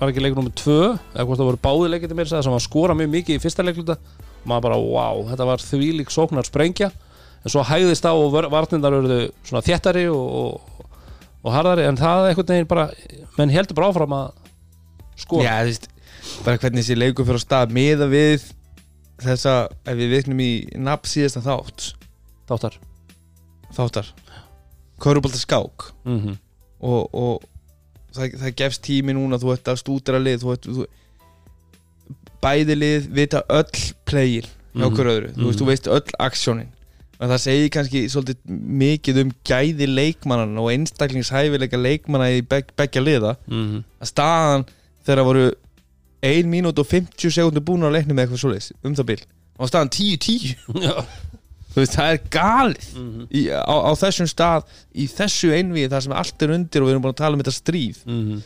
var 0.00 0.10
ekki 0.10 0.24
leikur 0.24 0.40
númer 0.40 0.56
2 0.56 0.74
eða 0.80 1.24
hvort 1.28 1.40
það 1.40 1.48
voru 1.50 1.60
báði 1.64 1.92
leikir 1.94 2.10
til 2.10 2.18
mér 2.18 2.30
sem 2.32 2.54
var 2.54 2.64
skora 2.64 2.96
mjög 2.96 3.12
mikið 3.14 3.36
í 3.38 3.42
fyrsta 3.42 3.64
leikluta 3.64 3.96
og 4.00 4.48
maður 4.48 4.66
bara, 4.66 4.80
wow, 4.80 5.22
þetta 5.30 5.46
var 5.48 5.64
þvílík 5.64 6.12
sóknar 6.12 6.48
sprengja 6.48 6.90
en 6.90 7.52
svo 7.52 7.62
hægðist 7.64 8.04
á 8.08 8.12
og 8.12 8.30
var- 8.34 8.48
varnirnar 8.52 8.96
eruðu 8.98 9.20
svona 9.48 9.62
þéttari 9.64 10.06
og, 10.12 10.60
og, 11.42 11.52
harðari 11.54 11.86
en 11.88 11.96
það 12.00 12.28
einhvern 12.30 12.50
veginn 12.54 12.68
bara 12.70 12.88
menn 13.38 13.50
heldur 13.54 13.74
bara 13.78 13.88
áfram 13.92 14.12
að 14.12 14.30
skora 15.20 15.44
Já, 15.46 15.54
þú 15.62 15.70
veist, 15.70 15.88
bara 16.44 16.58
hvernig 16.60 16.84
þessi 16.84 16.98
leikur 17.00 17.24
fyrir 17.28 17.40
á 17.40 17.46
stað 17.46 17.72
miða 17.76 18.08
við 18.12 18.44
þessa, 19.20 19.54
ef 19.84 19.96
við 20.00 20.12
viknum 20.16 20.40
í 20.44 20.50
nafn 20.80 21.08
síðasta 21.10 21.42
þátt 21.44 21.90
þáttar. 22.50 22.76
Þáttar. 23.76 24.06
Körubolta 25.00 25.38
skák. 25.38 25.90
Mm 26.08 26.38
og, 26.80 27.10
og 27.12 27.42
það, 28.16 28.32
það 28.40 28.54
gefst 28.56 28.80
tími 28.86 29.12
núna 29.12 29.36
þú 29.38 29.50
ert 29.52 29.68
að 29.68 29.76
stúdra 29.82 30.16
lið 30.18 30.38
þú 30.40 30.52
ert, 30.54 30.64
þú, 30.64 30.86
bæði 32.40 32.76
lið 32.80 33.08
vita 33.18 33.42
öll 33.52 33.82
playin 34.08 34.46
hjá 34.48 34.80
Mhm. 34.80 34.86
okkur 34.86 35.10
öðru. 35.12 35.30
Þú, 35.36 35.44
veist, 35.50 35.60
þú 35.60 35.66
veist 35.68 35.88
öll 35.92 36.14
aksjónin 36.24 36.68
en 37.20 37.28
það 37.28 37.42
segir 37.42 37.72
kannski 37.74 38.04
svolítið 38.08 38.54
mikið 38.80 39.18
um 39.24 39.32
gæði 39.46 39.88
leikmannan 39.90 40.60
og 40.60 40.70
einstaklingshæfileika 40.72 41.80
leikmanna 41.80 42.30
í 42.32 42.44
beg, 42.48 42.70
beggja 42.78 43.02
liða. 43.04 43.34
-hmm. 43.48 43.82
að 44.00 44.08
staðan 44.08 44.64
þegar 45.04 45.26
voru 45.28 45.50
1 46.22 46.48
mínút 46.48 46.78
og 46.80 46.86
50 46.86 47.32
sekundur 47.32 47.64
búin 47.64 47.84
að 47.84 47.96
leikna 47.98 48.14
með 48.14 48.26
eitthvað 48.26 48.42
svoleiðis 48.44 48.72
um 48.84 48.94
það 48.96 49.10
bil. 49.12 49.20
Og 49.60 49.68
staðan 49.68 49.92
10-10 49.96 50.56
Já. 50.86 50.94
Þú 51.70 51.78
veist 51.78 51.94
það 51.94 52.12
er 52.12 52.22
galið. 52.34 52.86
Mhm. 52.98 53.26
í, 53.30 53.42
á, 53.54 53.74
á 53.86 53.92
þessum 53.94 54.28
stað 54.30 54.64
í 54.92 55.06
þessu 55.06 55.52
einvið 55.54 55.92
þar 55.92 56.06
sem 56.06 56.14
allt 56.22 56.42
er 56.42 56.54
undir 56.56 56.82
og 56.82 56.88
við 56.88 56.94
erum 56.96 57.04
búin 57.04 57.14
að 57.14 57.20
tala 57.22 57.36
um 57.36 57.42
þetta 57.44 57.56
stríð. 57.56 58.00
Mhm. 58.06 58.40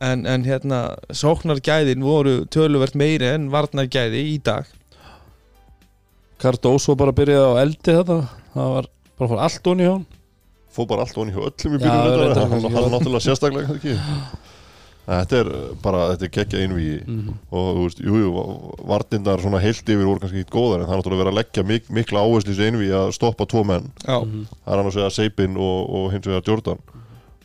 en, 0.00 0.26
en 0.26 0.44
hérna 0.44 0.96
sóknargæðin 1.12 2.04
voru 2.04 2.46
töluvert 2.48 2.94
meiri 2.96 3.26
en 3.34 3.50
varnargæði 3.52 4.22
í 4.32 4.38
dag 4.40 4.68
Cardoso 6.40 6.96
bara 6.98 7.12
byrjaði 7.16 7.48
á 7.52 7.62
eldi 7.64 7.96
þetta 7.98 8.20
það 8.54 8.70
var 8.76 8.86
bara 9.20 9.30
fór 9.34 9.42
allt 9.46 9.66
onni 9.72 9.84
hjá 9.88 9.92
hann 9.96 10.06
fór 10.70 10.86
bara 10.90 11.04
allt 11.06 11.18
onni 11.20 11.34
hjá 11.34 11.42
öllum 11.50 11.74
í 11.76 11.82
byrjun 11.82 12.20
reyndar 12.20 12.48
hann, 12.48 12.62
já. 12.64 12.88
náttúrulega 12.94 13.26
sérstaklega 13.26 13.66
kannski. 13.72 13.96
ekki 13.98 14.48
Þetta 15.10 15.38
er 15.40 15.48
bara, 15.82 16.00
þetta 16.12 16.26
er 16.26 16.30
geggja 16.36 16.58
einvíi 16.62 16.98
Mhm. 17.08 17.30
og 17.50 17.68
þú 17.74 17.82
veist, 17.86 18.00
jú, 18.04 18.14
jú, 18.20 18.42
vartindar 18.86 19.40
svona 19.42 19.58
heilt 19.58 19.82
yfir 19.90 20.04
voru 20.06 20.20
kannski 20.22 20.44
ekki 20.44 20.52
góðar 20.54 20.80
en 20.84 20.86
það 20.86 20.92
er 20.94 21.00
náttúrulega 21.00 21.22
verið 21.24 21.32
að 21.32 21.38
leggja 21.40 21.64
mik 21.66 21.88
mikla 21.90 22.20
áherslu 22.22 22.52
í 22.52 22.54
þessu 22.54 22.66
einvíi 22.68 22.92
að 22.94 23.12
stoppa 23.16 23.46
tvo 23.50 23.64
menn. 23.66 23.88
Já, 24.06 24.20
Mhm. 24.22 24.44
það 24.64 24.70
er 24.72 24.76
hann 24.76 24.86
að 24.86 24.94
segja 24.94 25.10
Seipin 25.10 25.56
og, 25.56 25.90
og 25.90 26.12
hins 26.12 26.26
vegar 26.26 26.46
Jordan 26.46 26.78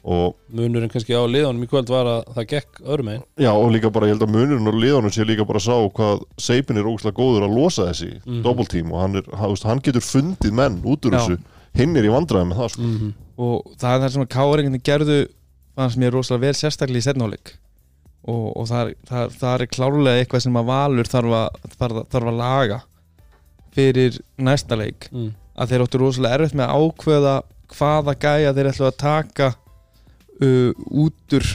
munurinn 0.06 0.92
kannski 0.94 1.16
á 1.18 1.24
liðanum 1.26 1.64
í 1.66 1.70
kvöld 1.70 1.90
var 1.90 2.06
að 2.06 2.28
það 2.36 2.48
gekk 2.52 2.82
öðrum 2.86 3.08
einn 3.10 3.24
já, 3.42 3.50
og 3.52 3.72
líka 3.74 3.90
bara, 3.90 4.06
ég 4.06 4.14
held 4.16 4.26
að 4.28 4.36
munurinn 4.36 4.70
og 4.70 4.78
liðanum 4.78 5.14
sé 5.14 5.26
líka 5.26 5.48
bara 5.50 5.58
að 5.58 5.66
sá 5.66 5.76
hvað 5.98 6.24
Seipin 6.38 6.78
er 6.78 6.86
ógæslega 6.86 7.18
góður 7.18 7.48
að 7.48 7.56
losa 7.58 7.88
þessi 7.90 8.12
Mhm. 8.26 8.42
double 8.44 8.66
team 8.70 8.92
og 8.92 9.02
hann, 9.02 9.16
er, 9.16 9.24
hann, 9.66 9.82
getur 9.82 10.06
fundið 10.06 10.54
menn 10.54 10.82
út 10.84 11.06
úr 11.06 11.12
Já. 11.12 11.20
þessu 11.20 11.40
hinn 11.76 11.98
er 11.98 12.06
í 12.06 12.14
vandræði 12.14 12.50
með 12.52 12.58
það 12.62 12.70
sko. 12.76 12.82
mm 12.82 12.98
-hmm. 13.00 13.14
og 13.38 13.72
það 13.78 13.96
er 13.96 14.02
það 14.04 14.12
sem 14.14 14.22
að 14.22 14.34
káringarnir 14.38 14.84
gerðu 14.84 15.20
fannst 15.76 15.98
mér 15.98 16.12
rosalega 16.14 16.46
vel 16.46 16.54
sérstaklega 16.54 17.02
í 17.02 17.08
setnáleik 17.08 17.56
og, 18.26 18.58
og 18.58 18.68
það, 18.68 18.82
er, 18.88 18.96
það, 19.10 19.34
það 19.40 19.62
er 19.62 19.68
klárlega 19.68 20.20
eitthvað 20.22 20.46
sem 20.46 20.56
að 20.56 20.66
Valur 20.66 21.10
þarf 21.10 21.34
að, 21.42 21.50
þarf, 21.80 22.00
þarf 22.14 22.28
að 22.28 22.38
laga 22.40 22.80
fyrir 23.76 24.22
næsta 24.38 24.78
leik 24.80 25.10
mm. 25.12 25.34
að 25.58 25.70
þeir 25.70 25.84
áttu 25.86 26.00
rosalega 26.00 26.38
erfitt 26.40 26.56
með 26.56 26.70
að 26.70 26.86
ákveða 26.86 27.36
hvaða 27.76 28.16
gæja 28.22 28.54
þeir 28.56 28.70
ætlu 28.72 28.88
að 28.88 28.98
taka 29.02 29.54
uh, 30.42 30.72
út 31.06 31.36
úr 31.38 31.46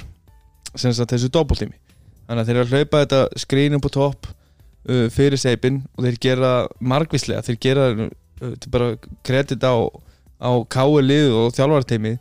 sagt 0.76 1.10
þessu 1.10 1.30
doppeltími. 1.34 1.74
Þannig 2.28 2.42
að 2.44 2.46
þeir 2.50 2.56
eru 2.60 2.66
að 2.68 2.74
hlaupa 2.76 3.00
þetta 3.04 3.20
skrínum 3.42 3.82
på 3.82 3.90
topp 3.96 4.28
uh, 4.30 5.06
fyrir 5.10 5.40
seipin 5.42 5.80
og 5.96 6.06
þeir 6.06 6.18
gera 6.22 6.50
margvíslega 6.80 7.42
þeir 7.48 7.58
gera 7.66 7.86
uh, 8.06 8.10
til 8.62 8.70
bara 8.72 8.92
kredit 9.26 9.64
á, 9.66 9.74
á 10.40 10.50
káu 10.70 11.00
lið 11.02 11.34
og 11.42 11.50
þjálfarteimi 11.58 12.14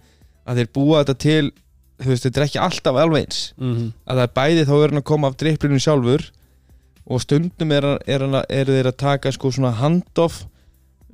að 0.49 0.63
þeir 0.63 0.71
búa 0.73 1.03
þetta 1.03 1.17
til 1.21 1.51
þú 1.99 2.09
veist, 2.13 2.23
þetta 2.25 2.39
er 2.41 2.45
ekki 2.47 2.59
alltaf 2.63 2.97
alveg 2.97 3.25
eins. 3.27 3.39
Mm 3.59 3.91
að 4.09 4.17
það 4.17 4.25
er 4.25 4.35
bæði 4.39 4.65
þá 4.69 4.73
er 4.79 4.89
hann 4.93 5.01
að 5.03 5.07
koma 5.11 5.29
af 5.29 5.37
dripplinu 5.37 5.79
sjálfur 5.83 6.25
og 7.09 7.21
stundum 7.23 7.71
er, 7.75 7.85
er, 8.07 8.23
að- 8.25 8.45
eru 8.53 8.75
þeir 8.77 8.89
að 8.91 8.97
taka 9.01 9.31
sko 9.35 9.51
svona 9.51 9.71
handoff 9.77 10.43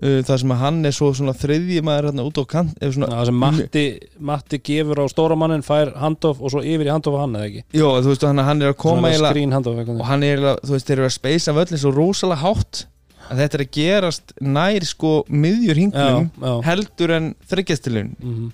uh, 0.01 0.19
þar 0.27 0.41
sem 0.41 0.53
að 0.55 0.61
hann 0.63 0.79
er 0.89 0.95
svo 0.95 1.11
þriðji 1.13 1.83
maður 1.85 2.09
hérna 2.09 2.25
út 2.27 2.39
á 2.41 2.43
kant 2.55 2.73
svona, 2.81 3.11
það 3.13 3.29
sem 3.29 3.39
Matti, 3.45 3.85
Matti 4.31 4.59
gefur 4.71 5.03
á 5.03 5.05
stóramannin 5.11 5.65
fær 5.65 5.93
handoff 6.01 6.41
og 6.41 6.51
svo 6.55 6.63
yfir 6.65 6.89
í 6.89 6.93
handoff 6.93 7.19
hann 7.21 7.37
eða 7.39 7.51
ekki? 7.51 7.63
Jó, 7.79 7.87
þú 8.01 8.11
veist, 8.11 8.27
hann, 8.27 8.43
hann 8.49 8.61
er 8.65 8.73
að 8.73 8.77
koma 8.83 9.13
handoff 9.13 9.79
og 9.95 10.05
hann 10.09 10.25
er 10.25 10.35
eiginlega, 10.35 10.59
þú 10.65 10.75
veist, 10.75 10.89
þeir 10.91 10.97
eru 10.99 11.09
að 11.09 11.15
speysa 11.19 11.55
völlin 11.55 11.81
svo 11.81 11.95
rosalega 11.95 12.43
hátt 12.43 12.85
að 13.25 13.39
þetta 13.41 13.57
er 13.57 13.63
að 13.65 13.71
gerast 13.73 14.35
nær 14.41 14.85
sko 14.85 15.15
miðjur 15.33 15.79
hingnum 15.81 16.27
já, 16.29 16.45
já. 16.45 16.53
heldur 16.67 17.15
en 17.15 17.33
þryggjastilun 17.49 18.13
Mm 18.21 18.45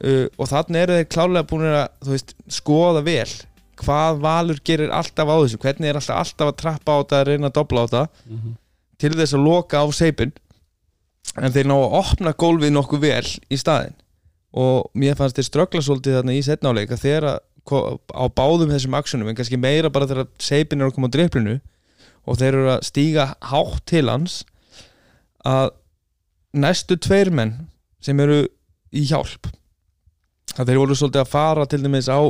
uh, 0.00 0.26
og 0.40 0.48
þannig 0.50 0.82
eru 0.84 0.98
þeir 0.98 1.08
klálega 1.12 1.48
búin 1.50 1.66
að 1.68 1.86
þú 2.04 2.14
veist, 2.14 2.34
skoða 2.48 3.02
vel 3.06 3.28
hvað 3.80 4.20
Valur 4.24 4.60
gerir 4.64 4.92
alltaf 4.92 5.28
á 5.32 5.36
þessu 5.40 5.60
hvernig 5.60 5.90
er 5.90 5.98
alltaf, 6.00 6.16
alltaf 6.22 6.50
að 6.52 6.58
trappa 6.60 6.96
á 6.96 7.00
þetta 7.00 7.20
að 7.20 7.28
reyna 7.30 7.50
að 7.50 7.56
dobla 7.58 7.84
á 7.84 7.86
þetta 7.88 8.02
Mhm. 8.30 8.54
til 9.00 9.12
þess 9.16 9.36
að 9.36 9.44
loka 9.46 9.80
á 9.80 9.86
seipin 9.92 10.32
en 11.38 11.52
þeir 11.54 11.68
ná 11.70 11.76
að 11.76 11.96
opna 12.00 12.32
gólfið 12.38 12.74
nokkuð 12.74 13.04
vel 13.04 13.26
í 13.50 13.58
staðinn. 13.60 13.96
Og 14.50 14.90
mér 14.98 15.18
fannst 15.18 15.38
þeir 15.38 15.46
ströggla 15.46 15.82
svolítið 15.86 16.18
þarna 16.18 16.34
í 16.34 16.42
setnáleika 16.42 16.98
þegar 16.98 17.28
á 17.70 18.24
báðum 18.34 18.72
þessum 18.72 18.96
aksjónum 18.98 19.30
en 19.30 19.36
kannski 19.38 19.58
meira 19.60 19.90
bara 19.92 20.08
þegar 20.10 20.30
seipin 20.42 20.80
er 20.80 20.88
að 20.88 20.96
koma 20.96 21.10
á 21.10 21.14
driplinu 21.14 21.58
og 22.26 22.38
þeir 22.40 22.56
eru 22.56 22.70
að 22.74 22.86
stíga 22.88 23.26
hátt 23.50 23.84
til 23.90 24.06
hans 24.08 24.40
að 25.46 25.70
næstu 26.56 26.98
tveir 26.98 27.30
menn 27.34 27.54
sem 28.02 28.18
eru 28.20 28.42
í 28.90 29.04
hjálp 29.06 29.50
að 30.56 30.72
þeir 30.72 30.80
voru 30.82 30.98
svolítið 30.98 31.22
að 31.22 31.32
fara 31.32 31.66
til 31.70 31.82
dæmis 31.84 32.10
á 32.10 32.20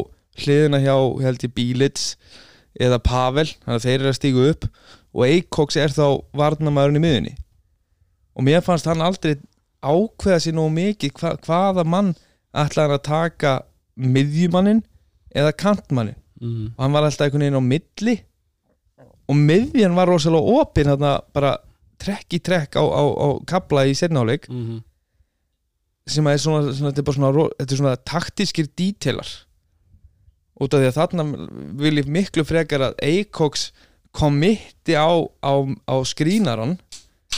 hliðina 0.41 0.81
hjá 0.83 0.95
held 1.25 1.47
ég 1.47 1.55
Bílits 1.57 2.15
eða 2.81 3.01
Pavel 3.03 3.49
þannig 3.49 3.79
að 3.79 3.87
þeir 3.87 3.99
eru 3.99 4.11
að 4.11 4.19
stígu 4.19 4.49
upp 4.51 4.67
og 5.11 5.25
Eikoks 5.27 5.79
er 5.81 5.95
þá 5.95 6.21
varnamæðurinn 6.37 7.01
í 7.01 7.05
miðunni 7.07 7.35
og 8.35 8.47
mér 8.47 8.63
fannst 8.65 8.89
hann 8.89 9.03
aldrei 9.05 9.37
ákveða 9.81 10.41
sér 10.41 10.57
nógu 10.57 10.75
mikið 10.77 11.13
hva, 11.19 11.35
hvaða 11.45 11.85
mann 11.85 12.15
ætlaði 12.53 12.87
hann 12.87 12.99
að 12.99 13.07
taka 13.09 13.53
miðjumannin 13.97 14.83
eða 15.35 15.53
kantmannin 15.53 16.19
Mm 16.41 16.73
og 16.77 16.85
hann 16.85 16.93
var 16.93 17.05
alltaf 17.05 17.27
einhvern 17.27 17.43
veginn 17.45 17.61
á 17.61 17.71
milli. 17.73 18.15
Og 19.29 19.37
miðjan 19.37 19.95
var 19.95 20.09
rosalega 20.09 20.55
opinn 20.61 20.89
bara 21.35 21.59
trekk 22.01 22.35
í 22.35 22.41
trekk 22.41 22.79
á, 22.81 22.83
á, 22.83 23.03
á 23.05 23.27
kabla 23.47 23.85
í 23.87 23.95
setnáleik 23.95 24.49
-hmm. 24.49 24.81
sem 26.07 26.25
að 26.25 26.33
er 26.33 26.39
svona, 26.39 26.73
svona, 26.73 26.93
þetta 26.97 27.11
er 27.11 27.15
svona, 27.15 27.49
þetta 27.59 27.73
er 27.73 27.77
svona 27.77 27.97
taktískir 27.97 28.67
dítelar. 28.77 29.29
Út 30.61 30.75
af 30.75 30.81
því 30.81 30.89
að 30.89 30.99
þarna 30.99 31.25
vil 31.77 31.99
ég 31.99 32.07
miklu 32.07 32.45
frekar 32.45 32.81
að 32.81 32.95
Eikoks 33.03 33.73
komitti 34.13 34.97
á, 34.97 35.13
á, 35.45 35.53
á 35.87 35.97
skrínaran 36.05 36.79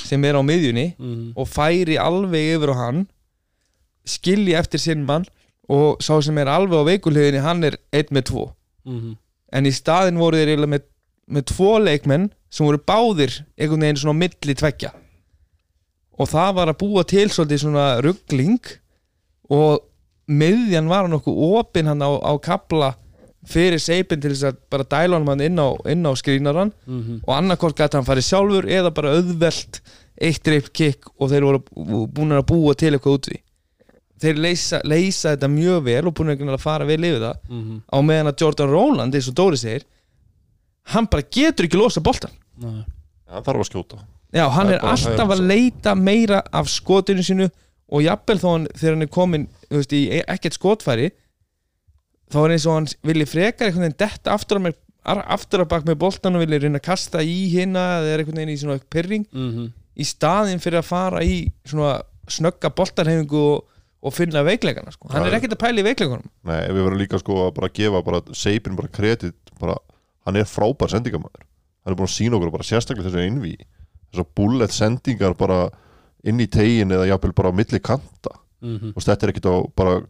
sem 0.06 0.24
er 0.24 0.38
á 0.38 0.42
miðjunni 0.42 0.94
Mm 0.98 1.32
og 1.36 1.48
færi 1.48 1.96
alveg 1.96 2.56
yfir 2.56 2.72
á 2.74 2.76
hann 2.76 3.06
skilji 4.04 4.54
eftir 4.58 4.80
sinn 4.82 5.04
mann 5.06 5.24
og 5.70 6.02
sá 6.02 6.20
sem 6.22 6.38
er 6.38 6.50
alveg 6.50 6.82
á 6.82 6.88
veikulhiðinni 6.90 7.42
hann 7.42 7.64
er 7.64 7.78
einn 7.92 8.10
með 8.10 8.24
tvo. 8.30 8.44
-hmm. 8.84 9.16
en 9.52 9.66
í 9.66 9.72
staðin 9.72 10.18
voru 10.18 10.36
þeir 10.36 10.66
með, 10.66 10.82
með 11.26 11.44
tvo 11.44 11.78
leikmenn 11.78 12.30
sem 12.50 12.66
voru 12.66 12.78
báðir 12.78 13.44
einhvern 13.58 13.80
veginn 13.80 13.96
svona 13.96 14.18
milli 14.18 14.54
tveggja. 14.54 14.92
Og 16.18 16.28
það 16.28 16.54
var 16.54 16.68
að 16.68 16.78
búa 16.78 17.04
til 17.04 17.28
svolítið 17.30 17.58
svona 17.58 18.00
ruggling 18.00 18.60
og 19.50 19.82
miðjan 20.26 20.88
var 20.88 21.08
nokkuð 21.08 21.58
opinn 21.58 21.86
hann 21.86 22.02
á, 22.02 22.10
á 22.10 22.32
kapla 22.42 22.94
fyrir 23.48 23.80
seipin 23.82 24.20
til 24.22 24.30
þess 24.32 24.48
að 24.52 24.58
bara 24.70 24.86
dæla 24.86 25.18
hann 25.26 25.40
inn 25.44 25.58
á, 25.58 25.68
inn 25.90 26.06
á 26.06 26.12
skrínaran 26.14 26.72
Mm 26.86 27.20
og 27.26 27.32
annarkort 27.36 27.76
gæti 27.76 27.98
hann 27.98 28.06
farið 28.06 28.28
sjálfur 28.28 28.68
eða 28.70 28.90
bara 28.94 29.14
auðvelt 29.16 29.80
eitt 30.20 30.46
reip 30.48 30.72
kikk 30.72 31.10
og 31.18 31.30
þeir 31.30 31.46
voru 31.48 31.62
búin 32.12 32.36
að 32.36 32.46
búa 32.46 32.74
til 32.74 32.92
eitthvað 32.94 33.18
út 33.18 33.28
því 33.30 33.40
þeir 34.22 34.38
leysa, 34.38 34.80
leysa 34.84 35.32
þetta 35.34 35.48
mjög 35.50 35.82
vel 35.88 36.06
og 36.06 36.14
búin 36.14 36.52
að 36.54 36.62
fara 36.62 36.86
vel 36.86 37.00
yfir 37.02 37.20
það 37.24 37.36
-hmm. 37.48 37.80
á 37.90 37.98
meðan 38.02 38.30
að 38.30 38.40
Jordan 38.40 38.70
Rowland 38.70 39.14
eins 39.14 39.28
og 39.28 39.34
Dóri 39.34 39.56
segir 39.58 39.84
hann 40.94 41.06
bara 41.06 41.22
getur 41.30 41.66
ekki 41.66 41.78
losa 41.78 42.00
boltan 42.00 42.30
Nei. 42.58 42.84
hann 43.30 43.44
þarf 43.44 43.62
að 43.64 43.70
skjóta. 43.70 43.98
Já, 44.32 44.48
hann 44.48 44.66
Það 44.66 44.72
er 44.72 44.78
er 44.78 44.88
alltaf 44.92 45.28
það 45.28 45.32
er 45.32 45.42
að 45.42 45.46
leita 45.46 45.94
meira 45.94 46.42
af 46.52 46.68
skotinu 46.68 47.22
sínu 47.22 47.48
og 47.92 48.02
jafnvel 48.02 48.38
þó 48.38 48.48
hann 48.52 48.66
þegar 48.76 48.94
hann 48.94 49.02
er 49.02 49.12
komin 49.12 49.48
þú 49.68 49.76
veist, 49.80 49.92
í 49.92 50.02
e- 50.10 50.24
ekkert 50.28 50.54
skotfæri 50.56 51.10
þá 52.32 52.40
er 52.42 52.56
eins 52.56 52.66
og 52.66 52.78
hann 52.78 52.88
vilji 53.06 53.28
frekar 53.28 53.68
einhvern 53.68 53.86
veginn 53.86 54.00
detta 54.02 54.32
aftur 54.32 54.60
að, 54.60 54.66
með, 54.68 54.80
aftur 55.04 55.64
að 55.64 55.70
bak 55.74 55.86
með 55.88 56.00
boltan 56.02 56.38
og 56.38 56.44
vilji 56.44 56.62
reyna 56.64 56.80
að 56.80 56.88
kasta 56.88 57.22
í 57.22 57.38
hinna 57.52 57.84
eða 58.00 58.10
er 58.12 58.24
einhvern 58.24 58.42
veginn 58.42 58.54
í 58.56 58.60
svona 58.60 58.82
pyrring 58.92 59.28
Mm 59.32 59.70
í 59.98 60.06
staðin 60.06 60.62
fyrir 60.62 60.80
að 60.80 60.88
fara 60.88 61.22
í 61.24 61.44
svona 61.68 62.00
snögga 62.30 62.70
boltarhefingu 62.76 63.40
og, 63.42 63.64
og 64.02 64.14
finna 64.14 64.44
veikleikana 64.46 64.94
sko. 64.94 65.10
hann 65.12 65.26
Já, 65.26 65.30
er 65.30 65.38
ekkert 65.38 65.56
að 65.56 65.62
pæla 65.64 65.82
í 65.82 65.86
veikleikunum 65.86 66.28
Nei, 66.48 66.60
við 66.70 66.80
verðum 66.80 67.02
líka 67.02 67.20
sko 67.20 67.38
að 67.46 67.54
bara 67.58 67.72
gefa 67.76 68.02
bara 68.06 68.22
Seipin 68.36 68.78
bara 68.78 68.92
kredit 68.92 69.52
bara, 69.60 69.76
hann 70.26 70.38
er 70.40 70.48
frábær 70.48 70.92
sendingamæður 70.94 71.44
hann 71.44 71.94
er 71.94 71.98
búin 71.98 72.08
að 72.08 72.16
sína 72.16 72.38
okkur 72.38 72.54
bara 72.54 72.66
sérstaklega 72.66 73.10
þessu 73.10 73.26
einví 73.26 73.54
þessar 74.12 74.28
bullet 74.38 74.74
sendingar 74.74 75.36
bara 75.38 75.66
inn 76.28 76.40
í 76.40 76.48
tegin 76.50 76.94
eða 76.94 77.10
jafnvel 77.10 77.34
bara 77.36 77.52
á 77.52 77.58
milli 77.58 77.82
kanta 77.82 78.32
-hmm. 78.62 78.94
og 78.94 79.02
þetta 79.02 79.26
er 79.26 79.34
ekkit 79.34 79.50
á 79.50 79.54
bara 79.76 80.00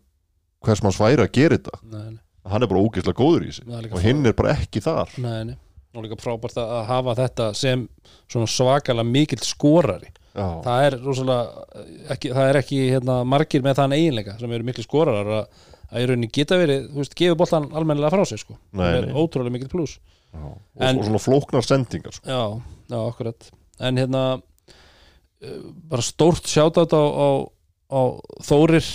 hvers 0.67 0.83
manns 0.85 1.01
væri 1.01 1.25
að 1.25 1.35
gera 1.37 1.59
þetta. 1.59 1.83
Nei, 1.93 2.07
nei. 2.15 2.23
hann 2.53 2.65
er 2.65 2.71
bara 2.71 2.83
ógeðslega 2.87 3.19
góður 3.19 3.47
í 3.47 3.53
líka 3.53 3.99
og 3.99 4.05
hinn 4.05 4.27
er 4.27 4.39
bara 4.39 4.57
ekki 4.57 4.83
þar. 4.85 5.13
Nei, 5.23 5.39
nei. 5.51 5.57
og 5.95 6.07
líka 6.07 6.19
frábært 6.21 6.59
að 6.63 6.75
hafa 6.89 7.17
þetta 7.21 7.53
sem 7.59 7.87
svakalega 8.31 9.07
mikill 9.09 9.43
skorari. 9.47 10.13
Já, 10.33 10.47
það 10.65 10.87
er 10.87 10.95
rosalega 11.05 11.65
ekki, 12.15 12.31
það 12.33 12.47
er 12.49 12.59
ekki 12.63 12.79
hérna, 12.87 13.19
margir 13.29 13.65
með 13.65 13.83
þann 13.83 13.95
eiginleika 13.99 14.39
sem 14.41 14.55
eru 14.57 14.65
miklu 14.65 14.85
skorarar 14.87 15.29
að, 15.43 15.67
að 15.91 16.05
í 16.05 16.07
rauninni 16.09 16.31
geta 16.33 16.57
verið, 16.57 16.87
þú 16.89 17.03
veist, 17.03 17.17
gefur 17.19 17.37
boltan 17.43 17.67
almennilega 17.77 18.15
frá 18.15 18.25
sig 18.31 18.41
sko, 18.41 18.57
það 18.73 18.97
er 18.97 19.11
ótrúlega 19.13 19.53
mikið 19.59 19.75
pluss. 19.75 19.99
Og, 20.33 20.55
og 20.81 21.03
svona 21.05 21.21
flóknar 21.21 21.67
sendingar 21.67 22.17
sko. 22.17 22.25
já, 22.25 22.63
já, 22.89 22.97
akkurat. 23.03 23.51
En 23.85 24.01
hérna 24.01 24.23
uh, 24.41 25.59
bara 25.93 26.07
stórt 26.07 26.49
sjátat 26.49 26.97
á, 26.97 27.03
á, 27.05 27.29
á 27.93 28.01
Þórir 28.49 28.89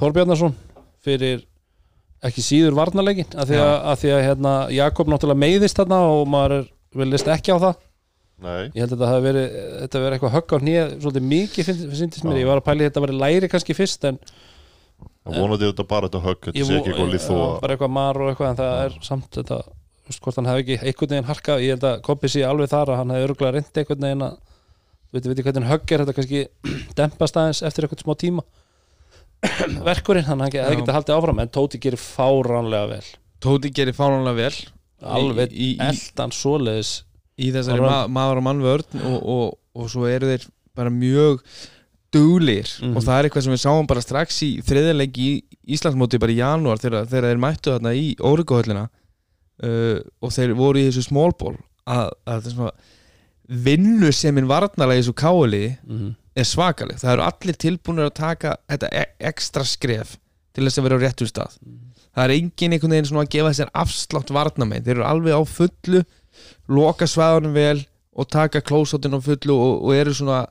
Þórbjarnason 0.00 0.56
fyrir 1.04 1.46
ekki 2.26 2.44
síður 2.44 2.76
varnarleikin 2.76 3.32
að 3.32 3.52
því 3.52 3.60
að, 3.62 3.74
að, 3.76 4.00
því 4.02 4.10
að 4.16 4.24
hérna, 4.26 4.52
Jakob 4.76 5.12
náttúrulega 5.12 5.42
meiðist 5.44 5.80
þarna 5.80 6.00
og 6.10 6.26
maður 6.28 6.56
er, 6.58 6.66
vilist 7.00 7.30
ekki 7.32 7.56
á 7.56 7.58
það. 7.62 7.86
Nei, 8.40 8.60
ég 8.72 8.78
held 8.80 8.92
að 8.92 8.94
þetta 8.94 9.08
hafi 9.10 9.24
verið 9.26 9.48
verið 9.94 10.14
eitthvað 10.16 10.34
högg 10.36 10.52
á 10.52 10.58
hnið 10.60 10.92
svolítið 11.02 11.26
mikið 11.28 11.66
finnst 11.70 12.24
mér, 12.24 12.38
ég 12.40 12.48
var 12.48 12.60
að 12.60 12.68
pæli 12.70 12.86
þetta 12.86 13.00
að 13.00 13.04
vera 13.04 13.18
læri 13.20 13.50
kannski 13.52 13.76
fyrst 13.76 14.06
en 14.08 14.16
vonandi 15.28 15.68
þetta 15.68 15.84
bara 15.88 16.08
þetta 16.08 16.22
högg 16.24 16.46
Þetta 16.48 16.68
sé 16.70 16.78
ekki 16.78 16.94
líð 17.10 17.26
þó 17.26 17.34
bara 17.60 17.76
eitthvað 17.76 17.92
mar 17.98 18.20
og 18.20 18.30
eitthvað 18.30 18.52
en 18.52 18.60
það 18.60 18.78
er 18.86 18.96
samt 19.04 19.28
þetta 19.36 19.58
þú 19.60 20.12
veist, 20.12 20.22
hvort 20.24 20.40
hann 20.40 20.48
hefði 20.48 20.62
ekki 20.64 20.78
einhvern 20.80 21.12
veginn 21.12 21.28
harka 21.28 21.58
ég 21.60 21.74
held 21.76 21.86
að 21.90 22.00
Koppi 22.06 22.30
sé 22.32 22.46
alveg 22.46 22.72
þar 22.72 22.94
að 22.94 23.00
hann 23.02 23.12
hefði 23.14 23.28
örgulega 23.28 23.52
reyndi 23.58 23.82
einhvern 23.82 24.06
veginn 24.06 24.26
að 24.26 24.38
þú 24.40 25.18
veit, 25.18 25.28
veit 25.28 25.44
hvernig 25.44 25.70
högg 25.74 25.92
er 25.92 26.04
þetta 26.04 26.16
kannski 26.16 26.42
dempast 27.00 27.40
aðeins 27.40 27.62
eftir 27.68 27.86
eitthvað 27.86 28.06
smá 28.06 28.16
tíma 28.24 28.46
verkurinn, 29.88 30.26
hann 30.28 30.42
hefði 30.44 30.60
Já. 30.60 30.68
getið 30.82 30.94
haldið 30.98 31.16
áfram 31.16 31.42
en 31.44 31.50
Tóti 31.54 31.80
gerir 31.80 32.00
fáránlega 32.02 32.90
vel. 32.94 33.06
Tóti 33.40 33.70
gerir 33.74 33.96
fáránlega 33.96 34.36
vel. 34.36 34.56
Alveg 35.00 35.54
eldan 35.80 36.32
svoleiðis 36.36 36.90
í 37.40 37.48
þessari 37.54 37.80
ma 37.80 38.02
maður 38.12 38.42
og 38.42 38.44
mannvörn 38.50 39.04
og, 39.08 39.18
og, 39.32 39.44
og 39.80 39.86
svo 39.88 40.04
eru 40.12 40.28
þeir 40.28 40.44
bara 40.76 40.92
mjög 40.92 41.40
duglir 42.12 42.68
Mhm. 42.82 42.96
og 42.98 43.04
það 43.06 43.16
er 43.20 43.28
eitthvað 43.28 43.44
sem 43.46 43.52
við 43.54 43.62
sáum 43.62 43.86
bara 43.88 44.02
strax 44.04 44.42
í 44.44 44.50
þriðarleik 44.66 45.18
í 45.22 45.30
Íslandsmóti 45.70 46.18
bara 46.20 46.32
í 46.34 46.40
janúar 46.40 46.80
þegar, 46.82 47.06
þegar 47.06 47.28
þeir 47.30 47.40
mættu 47.44 47.70
þarna 47.72 47.92
í 47.96 48.06
Órikuhöllina 48.18 48.84
uh, 49.62 49.98
og 50.20 50.32
þeir 50.34 50.54
voru 50.58 50.82
í 50.82 50.88
þessu 50.88 51.04
smólból 51.06 51.54
að, 51.86 52.10
að 52.26 52.48
það 52.50 52.64
er 52.66 52.74
vinnu 53.66 54.10
sem 54.14 54.34
minn 54.36 54.50
varnarlega 54.50 54.98
í 54.98 55.04
þessu 55.04 55.16
káli 55.16 55.62
mm 55.86 56.10
er 56.38 56.46
svakaleg, 56.46 56.98
það 57.00 57.12
eru 57.16 57.26
allir 57.26 57.58
tilbúinir 57.58 58.08
að 58.08 58.18
taka 58.20 58.56
þetta 58.70 58.90
e 58.94 59.04
ekstra 59.30 59.66
skref 59.66 60.16
til 60.54 60.66
þess 60.66 60.80
að 60.80 60.86
vera 60.86 60.98
á 60.98 61.02
réttum 61.04 61.30
stað. 61.30 61.56
Það 62.10 62.24
er 62.24 62.34
engin 62.36 62.74
einhvern 62.74 62.94
veginn 62.94 63.08
svona 63.10 63.24
að 63.26 63.32
gefa 63.34 63.52
þessar 63.52 63.72
afslátt 63.82 64.32
varnamenn, 64.34 64.84
þeir 64.86 64.96
eru 64.96 65.06
alveg 65.06 65.38
á 65.38 65.42
fullu 65.46 66.02
loka 66.70 67.08
svæðunum 67.10 67.56
vel 67.56 67.80
og 68.14 68.28
taka 68.30 68.62
klósóttin 68.62 69.14
á 69.14 69.20
fullu 69.22 69.56
og, 69.56 69.82
og 69.86 69.96
eru 69.96 70.14
svona 70.14 70.44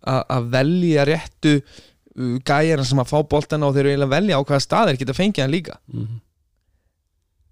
að 0.00 0.50
velja 0.54 1.04
réttu 1.08 1.56
uh, 1.60 2.36
gæjana 2.46 2.86
sem 2.86 3.00
að 3.02 3.10
fá 3.10 3.18
boltana 3.28 3.68
og 3.68 3.76
þeir 3.76 3.84
eru 3.84 3.92
eiginlega 3.92 4.08
að 4.08 4.16
velja 4.16 4.38
á 4.40 4.46
hvaða 4.48 4.64
staðir 4.64 5.00
geta 5.00 5.16
fengið 5.16 5.44
hann 5.44 5.54
líka. 5.54 5.78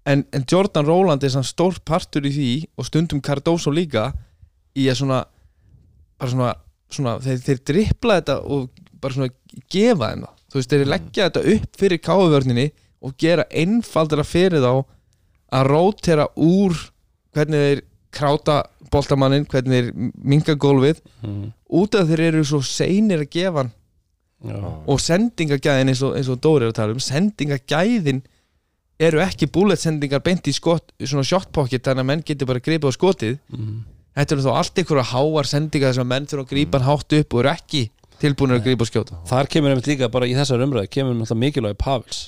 En, 0.09 0.23
en 0.33 0.45
Jordan 0.49 0.87
Roland 0.87 1.23
er 1.23 1.33
svona 1.33 1.47
stór 1.47 1.77
partur 1.85 2.25
í 2.25 2.31
því 2.33 2.53
og 2.79 2.87
stundum 2.87 3.21
Cardoso 3.21 3.71
líka 3.71 4.09
í 4.73 4.87
að 4.89 5.03
svona 5.03 5.19
bara 6.19 6.31
svona, 6.33 6.53
svona 6.93 7.17
þeir, 7.23 7.41
þeir 7.45 7.59
drippla 7.69 8.19
þetta 8.19 8.37
og 8.45 8.69
bara 8.99 9.15
svona 9.15 9.31
gefa 9.71 10.11
þeim 10.11 10.23
það. 10.25 10.35
Þú 10.49 10.57
veist, 10.59 10.71
þeir 10.73 10.89
leggja 10.89 11.27
þetta 11.29 11.43
upp 11.55 11.77
fyrir 11.83 12.01
káfuvörninni 12.07 12.67
og 13.05 13.13
gera 13.21 13.45
einfaldara 13.55 14.25
fyrir 14.25 14.63
þá 14.63 14.71
að 15.59 15.67
rótera 15.69 16.25
úr 16.35 16.75
hvernig 17.35 17.61
þeir 17.67 17.83
kráta 18.13 18.63
boltamannin, 18.89 19.45
hvernig 19.45 19.75
þeir 19.75 20.09
minga 20.17 20.55
gólfið 20.57 21.03
út 21.69 21.95
af 21.95 22.07
þeir 22.09 22.23
eru 22.31 22.43
svo 22.49 22.61
seinir 22.65 23.21
að 23.21 23.29
gefa 23.35 23.63
hann. 23.63 23.71
Og 24.89 24.99
sendingagæðin 25.03 25.91
eins 25.91 26.01
og, 26.01 26.15
eins 26.17 26.29
og 26.31 26.39
Dóri 26.41 26.65
er 26.65 26.71
að 26.71 26.77
tala 26.79 26.95
um 26.95 26.99
sendingagæðin 27.03 28.21
eru 28.99 29.21
ekki 29.23 29.47
bullet 29.51 29.79
sendingar 29.79 30.21
beint 30.23 30.47
í 30.47 30.53
skot, 30.55 30.91
svona 31.03 31.23
shot 31.27 31.51
pocket 31.55 31.83
þannig 31.85 32.03
að 32.03 32.09
menn 32.09 32.23
getur 32.25 32.47
bara 32.49 32.59
gripið 32.63 32.89
á 32.89 32.93
skotið 32.97 33.37
þetta 34.17 34.35
eru 34.35 34.45
þá 34.47 34.51
allt 34.57 34.81
að 34.83 35.05
háar 35.13 35.49
sendingar 35.49 35.95
sem 35.95 36.05
að 36.05 36.11
menn 36.13 36.27
þurfa 36.29 36.45
að 36.45 36.51
grípa 36.53 36.79
hann 36.79 36.89
hátt 36.89 37.17
upp 37.19 37.33
og 37.33 37.43
eru 37.43 37.53
ekki 37.53 37.83
tilbúinir 38.19 38.59
að 38.59 38.65
grípa 38.67 38.85
og 38.85 38.89
skjóta. 38.89 39.21
Þar 39.29 39.47
kemur 39.53 39.73
einmitt 39.73 39.87
líka 39.87 40.11
bara 40.11 40.27
í 40.27 40.35
þessar 40.35 40.65
umræðu 40.65 40.91
kemur 40.91 41.15
náttúrulega 41.15 41.43
mikilvægi 41.45 41.79
Pavels. 41.79 42.19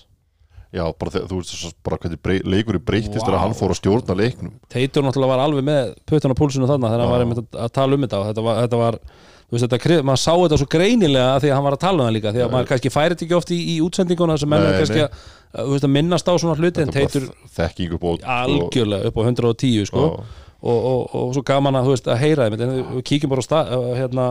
Já, 0.71 0.85
bara 0.95 1.11
þegar 1.11 1.27
þú 1.27 1.37
veist 1.41 1.51
svo- 1.51 1.73
bara 1.83 1.97
hvernig 1.99 2.21
brey, 2.23 2.39
leikurinn 2.47 2.85
breytist 2.85 3.19
Vá. 3.19 3.27
þegar 3.27 3.41
hann 3.43 3.57
fór 3.59 3.73
að 3.73 3.79
stjórna 3.81 4.15
leiknum. 4.15 4.53
Teitur 4.71 5.03
náttúrulega 5.03 5.33
var 5.33 5.43
alveg 5.43 5.65
með 5.67 5.95
puttan 6.07 6.31
á 6.31 6.39
púlsinu 6.39 6.69
þarna 6.69 6.87
þegar 6.93 7.03
hann 7.03 7.11
var 7.11 7.25
einmitt 7.25 7.43
að, 7.51 7.71
tala 7.75 7.97
um 7.97 8.05
þetta 8.05 8.21
og 8.21 8.27
þetta 8.29 8.45
var, 8.45 8.61
þetta 8.63 8.79
var 8.79 8.97
þú 9.51 9.57
veist, 9.57 9.67
þetta, 9.67 9.97
maður 10.07 10.21
sá 10.23 10.31
þetta 10.31 10.59
svo 10.61 10.67
greinilega 10.71 11.33
að 11.35 11.41
því 11.43 11.49
að 11.51 11.55
hann 11.57 11.65
var 11.67 11.75
að 11.75 11.83
tala 11.83 11.99
um 11.99 12.07
það 12.07 12.15
líka 12.15 12.31
því 12.31 12.43
að 12.45 12.51
maður 12.55 12.69
kannski 12.71 12.91
færi 12.95 13.11
þetta 13.11 13.25
ekki 13.27 13.35
oft 13.35 13.51
í, 13.51 13.59
í 13.59 13.75
útsendinguna 13.83 14.37
sem 14.39 14.47
menn 14.53 14.63
Nei, 14.63 14.69
er 14.71 14.79
kannski 14.79 15.01
nei. 15.01 15.09
að, 15.51 15.67
veist, 15.73 15.83
að 15.89 15.93
minnast 15.97 16.31
á 16.31 16.33
svona 16.39 16.55
hluti 16.55 16.85
en 16.85 16.87
Þetta 16.87 17.03
er 17.03 17.11
Teitur 17.11 17.27
bara 17.27 17.51
þekking 17.57 17.97
upp 17.97 18.07
á 18.07 18.11
algjörlega 18.47 19.11
upp 19.11 19.19
á 19.19 19.21
110 19.27 19.89
sko. 19.91 20.05
Og, 20.61 20.77
og, 20.77 21.01
og, 21.01 21.17
og 21.25 21.33
svo 21.35 21.43
gaman 21.47 21.79
að, 21.79 21.91
veist, 21.93 22.07
að 22.07 22.21
heyra 22.21 22.47
þeim 22.47 22.57
en 22.57 22.77
við 22.77 23.03
kíkjum 23.09 23.33
bara 23.33 23.43
á, 23.43 23.47
sta, 23.47 23.63
hérna, 23.97 24.27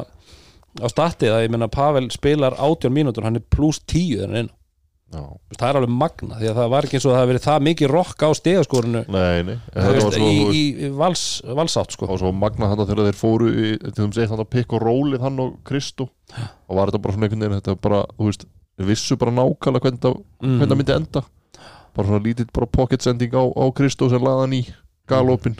á 0.78 0.86
statið 0.90 1.34
að 1.34 1.44
ég 1.46 1.52
menna 1.54 1.70
Pavel 1.72 2.06
spilar 2.14 2.56
18 2.58 2.94
mínútur, 2.94 3.26
hann 3.26 3.40
er 3.40 3.46
pluss 3.50 3.82
10 3.90 4.24
þannig 4.24 4.44
inn 4.44 4.52
já, 5.10 5.22
það 5.58 5.66
er 5.66 5.78
alveg 5.80 5.94
magna 6.00 6.38
því 6.38 6.50
að 6.50 6.60
það 6.60 6.70
var 6.74 6.86
ekki 6.86 6.96
eins 6.98 7.06
og 7.06 7.12
það 7.12 7.18
hafi 7.20 7.30
verið 7.32 7.44
það 7.46 7.64
mikið 7.66 7.90
rokk 7.90 8.22
á 8.22 8.30
svo, 9.96 10.12
í, 10.20 10.30
í, 10.60 10.62
í 10.86 10.90
vals, 11.00 11.24
valsátt 11.60 11.96
sko. 11.96 12.08
var 12.10 12.22
svo 12.22 12.30
magnað 12.36 12.72
hann 12.72 12.84
þegar 12.84 13.10
þeir 13.10 13.18
fóru 13.18 13.50
í, 13.50 13.72
til 13.96 14.06
hann 14.06 14.44
að 14.44 14.50
pikk 14.54 14.76
og 14.78 14.84
rólið 14.86 15.26
hann 15.26 15.42
og 15.42 15.56
Kristó. 15.66 16.06
Og 16.70 16.78
var 16.78 16.92
þetta 16.92 17.02
bara 17.02 17.16
svona 17.16 17.26
einhvern 17.26 17.46
veginn 17.46 17.58
þetta 17.58 17.76
bara, 17.88 18.04
þú 18.18 18.30
veist, 18.30 18.46
vissu 18.90 19.18
bara 19.20 19.34
nákvæmlega 19.34 19.88
hvernig 19.88 20.04
það, 20.04 20.20
það 20.62 20.78
myndi 20.78 20.96
enda. 20.96 21.24
Bara 21.96 22.06
svona 22.06 22.24
lítið 22.28 22.52
bara 22.54 22.70
pocket 22.70 23.02
sending 23.02 23.34
á, 23.34 23.42
á 23.42 23.64
Kristó 23.74 24.10
sem 24.12 24.22
laði 24.22 24.44
hann 24.46 24.58
í 24.60 24.62
galopin 25.10 25.58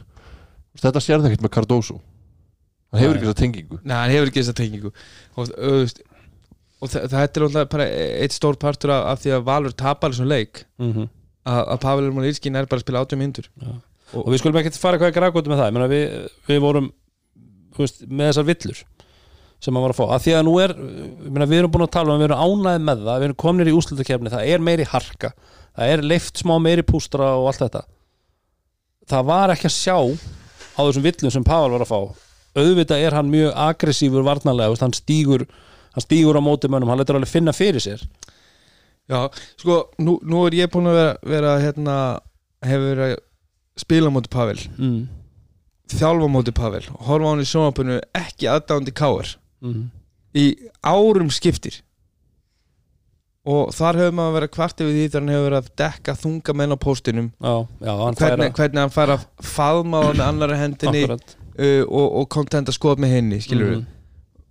þetta 0.82 1.04
sér 1.04 1.20
það 1.20 1.30
ekkert 1.30 1.46
með 1.46 1.54
Cardoso. 1.56 2.00
Hann 2.90 3.04
hefur 3.04 3.18
ekki 3.18 3.28
þessa 3.28 3.40
tengingu. 3.42 3.80
Nei, 3.84 3.96
hann 3.96 4.14
hefur 4.16 4.32
ekki 4.32 4.42
þessa 4.42 4.56
tengingu. 4.58 4.90
Og, 5.36 5.54
og, 5.70 5.94
og 6.80 6.92
þetta 6.96 7.22
er 7.22 7.46
alltaf 7.46 7.70
bara 7.70 7.86
eitt 8.24 8.34
stór 8.34 8.58
partur 8.60 8.94
af, 8.96 9.06
af 9.12 9.22
því 9.22 9.34
að 9.36 9.46
Valur 9.46 9.76
tapar 9.78 10.14
þessum 10.14 10.30
leik. 10.30 10.64
Mm 10.82 11.08
að, 11.48 11.60
að 11.74 11.82
Pavel 11.84 12.06
Ermanilskin 12.08 12.58
er 12.58 12.68
bara 12.68 12.80
að 12.80 12.86
spila 12.86 13.02
80 13.06 13.20
myndur 13.20 13.50
og 14.10 14.32
við 14.32 14.40
skulum 14.42 14.58
ekkert 14.60 14.78
fara 14.80 14.96
eitthvað 14.96 15.12
ekki 15.12 15.22
rækvöldu 15.22 15.52
með 15.52 15.60
það. 15.60 15.68
Ég 15.68 15.76
meina, 15.76 15.90
við, 15.90 16.06
við 16.48 16.64
vorum 16.64 16.88
veist, 17.78 18.02
með 18.08 18.32
þessar 18.32 18.48
villur 18.48 18.80
sem 19.60 19.76
maður 19.76 19.84
var 19.84 19.92
að 19.92 19.98
fá, 19.98 20.04
að 20.16 20.22
því 20.24 20.34
að 20.34 20.44
nú 20.46 20.52
er 20.58 20.72
ég 20.72 21.30
meina, 21.30 21.46
við 21.46 21.60
erum 21.60 21.72
búin 21.74 21.84
að 21.84 21.92
tala 21.94 22.14
um, 22.14 22.20
við 22.22 22.30
erum 22.30 22.42
ánæði 22.42 22.82
með 22.86 23.02
það 23.06 23.20
við 23.20 23.26
erum 23.28 23.38
kominir 23.44 23.70
í 23.70 23.74
úslutakefni, 23.76 24.32
það 24.32 24.52
er 24.54 24.64
meiri 24.64 24.86
harka 24.88 25.30
það 25.76 25.92
er 25.94 26.04
leift 26.10 26.40
smá 26.40 26.54
meiri 26.64 26.84
pústra 26.88 27.34
og 27.36 27.50
allt 27.50 27.62
þetta. 27.66 27.84
Það 29.10 29.28
var 29.30 29.52
ekki 29.54 29.68
að 29.68 29.76
sjá 29.76 29.98
á 30.80 30.82
þessum 30.88 31.04
villum 31.04 31.34
sem 31.34 31.44
Pavel 31.44 31.74
var 31.76 31.84
að 31.84 31.92
fá. 31.92 32.00
Auðvitað 32.60 33.04
er 33.06 33.14
hann 33.14 33.30
mjög 33.30 33.52
aggressífur 33.68 34.24
veist, 34.72 34.82
hann 34.82 34.96
stígur 34.96 35.44
hann 35.94 36.04
stígur 36.06 36.38
á 36.38 36.42
móti 36.42 36.70
mönnum, 36.70 36.88
hann 36.90 36.98
letur 37.02 37.18
alveg 37.18 37.28
finna 37.30 37.52
fyrir 37.52 37.82
sér. 37.82 38.02
Já, 39.10 39.26
sko, 39.58 39.90
nú, 39.98 40.18
nú 40.22 40.44
er 40.46 40.54
ég 40.54 40.70
búin 40.70 40.86
að 40.86 40.98
vera, 40.98 41.14
vera 41.26 41.54
hérna, 41.62 41.94
hefur 42.62 42.92
verið 42.92 43.14
að 43.16 43.16
spila 43.82 44.12
móti 44.14 44.30
Pavel. 44.30 44.58
Mm. 44.78 45.00
þjálfa 45.90 46.28
móti 46.30 46.52
Pavel, 46.54 46.84
horfa 47.06 47.32
hann 47.32 47.42
í 47.42 47.48
sjónvapinu 47.50 48.00
ekki 48.14 48.50
aðdándi 48.50 48.94
káir 48.94 49.36
Mm. 49.60 49.90
í 50.32 50.44
árum 50.80 51.28
skiptir 51.28 51.82
og 53.50 53.70
þar 53.76 53.98
hefur 54.00 54.14
maður 54.18 54.34
verið 54.36 54.48
að 54.50 54.54
kvart 54.56 54.82
yfir 54.84 54.92
því 54.96 55.04
þegar 55.06 55.20
hann 55.22 55.32
hefur 55.34 55.46
verið 55.48 55.60
að 55.60 55.70
dekka 55.82 56.14
þunga 56.22 56.54
menn 56.60 56.74
á 56.74 56.78
póstinum. 56.84 57.28
Já, 57.40 57.54
já, 57.88 57.92
hann 58.00 58.18
hvernig, 58.20 58.50
hvernig 58.58 58.82
hann 58.84 58.94
fær 58.94 59.12
að 59.16 59.24
faðma 59.54 60.00
á 60.00 60.02
hann 60.06 60.18
með 60.20 60.26
annari 60.28 60.58
hendinni 60.60 61.02
uh, 61.10 61.84
og, 61.86 62.06
og 62.20 62.28
kontent 62.36 62.70
að 62.72 62.76
skoða 62.78 63.02
með 63.06 63.14
henni 63.16 63.40
skilur 63.44 63.72
Mhm. 63.78 63.86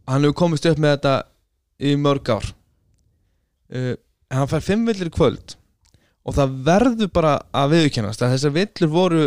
hann 0.10 0.24
hefur 0.26 0.38
komist 0.42 0.66
upp 0.72 0.80
með 0.82 0.96
þetta 0.98 1.16
í 1.80 1.96
mörg 2.02 2.30
ár. 2.34 2.50
Uh, 3.70 3.94
hann 4.34 4.50
fær 4.50 4.66
fimm 4.66 4.86
villir 4.90 5.12
kvöld 5.14 5.56
og 6.26 6.36
það 6.38 6.56
verður 6.66 7.12
bara 7.14 7.36
að 7.56 7.72
viðkennast 7.78 8.22
að 8.26 8.34
þessar 8.36 8.56
villur 8.58 8.90
voru 8.94 9.24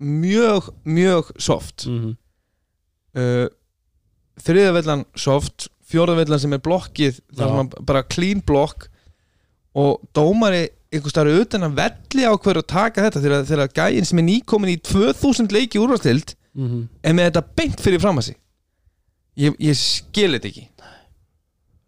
mjög, 0.00 0.70
mjög 0.84 1.32
soft. 1.40 1.86
Mm 1.88 2.14
uh, 3.16 3.46
þriða 4.44 4.72
villan 4.76 5.02
soft 5.16 5.70
fjóraða 5.88 6.18
villan 6.20 6.40
sem 6.42 6.52
er 6.52 6.60
blokkið 6.60 7.20
þar 7.32 7.46
sem 7.48 7.54
hann 7.62 7.70
bara 7.88 8.02
clean 8.12 8.42
blokk 8.44 8.88
og 9.76 10.00
dómari 10.16 10.64
einhver 10.94 11.12
starf 11.12 11.40
utan 11.42 11.66
að 11.66 11.76
velli 11.80 12.24
á 12.24 12.32
hverju 12.32 12.62
að 12.62 12.70
taka 12.72 13.04
þetta 13.06 13.22
þegar, 13.24 13.46
þegar 13.50 13.72
gæinn 13.76 14.06
sem 14.08 14.20
er 14.22 14.26
nýkomin 14.30 14.72
í 14.72 14.78
2000 14.80 15.52
leiki 15.52 15.80
úrvastild 15.82 16.34
-hmm. 16.54 16.86
er 17.02 17.16
með 17.16 17.28
þetta 17.30 17.42
beint 17.60 17.82
fyrir 17.84 18.00
fram 18.00 18.20
að 18.20 18.28
sig 18.30 18.36
ég, 19.36 19.56
ég 19.60 19.76
skil 19.76 20.32
þetta 20.36 20.48
ekki 20.48 20.68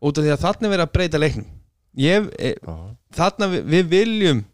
út 0.05 0.19
af 0.19 0.25
því 0.25 0.33
að 0.35 0.45
þarna 0.45 0.69
er 0.69 0.73
verið 0.75 0.87
að 0.87 0.95
breyta 0.97 1.19
leiknum 1.23 1.47
ég, 1.99 2.29
e, 2.39 2.55
þarna 3.17 3.49
við, 3.55 3.63
við 3.73 3.89
viljum 3.95 4.45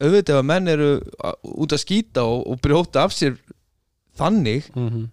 auðvitað 0.00 0.34
ef 0.34 0.40
að 0.40 0.48
menn 0.48 0.68
eru 0.68 0.90
út 1.42 1.72
að 1.74 1.82
skýta 1.82 2.24
og, 2.24 2.44
og 2.48 2.60
brjóta 2.64 3.04
af 3.04 3.12
sér 3.16 3.38
þannig 4.20 4.70
Mm 4.74 4.88
-hmm. 4.88 5.08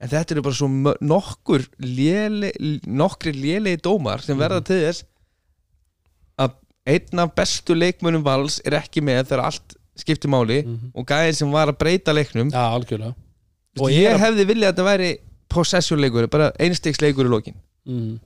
en 0.00 0.08
þetta 0.08 0.34
eru 0.34 0.42
bara 0.42 0.54
svo 0.54 0.68
nokkur 1.00 1.66
léle, 1.78 2.52
nokkri 2.86 3.32
lélegi 3.32 3.82
dómar 3.82 4.22
sem 4.22 4.38
verða 4.38 4.60
Mhm. 4.60 4.64
til 4.64 4.80
þess 4.80 5.04
einn 6.86 7.18
af 7.22 7.32
bestu 7.34 7.74
leikmönum 7.74 8.24
vals 8.26 8.60
er 8.64 8.76
ekki 8.80 9.00
með 9.04 9.24
þegar 9.30 9.44
allt 9.48 9.76
skiptir 9.96 10.28
máli 10.30 10.62
Mhm. 10.64 10.90
og 10.94 11.06
gæðin 11.06 11.34
sem 11.34 11.50
var 11.52 11.68
að 11.68 11.78
breyta 11.78 12.12
leiknum 12.12 12.50
Já, 12.50 12.64
algjörlega 12.74 13.14
Og 13.80 13.90
ég 13.90 14.12
að- 14.14 14.20
hefði 14.20 14.44
viljað 14.46 14.68
að 14.68 14.74
þetta 14.74 14.84
væri 14.90 15.18
possession 15.48 15.98
leikur, 16.00 16.26
bara 16.30 16.52
einstiks 16.60 17.00
leikur 17.00 17.26
í 17.26 17.30
lokin 17.30 17.54
mm. 17.86 18.18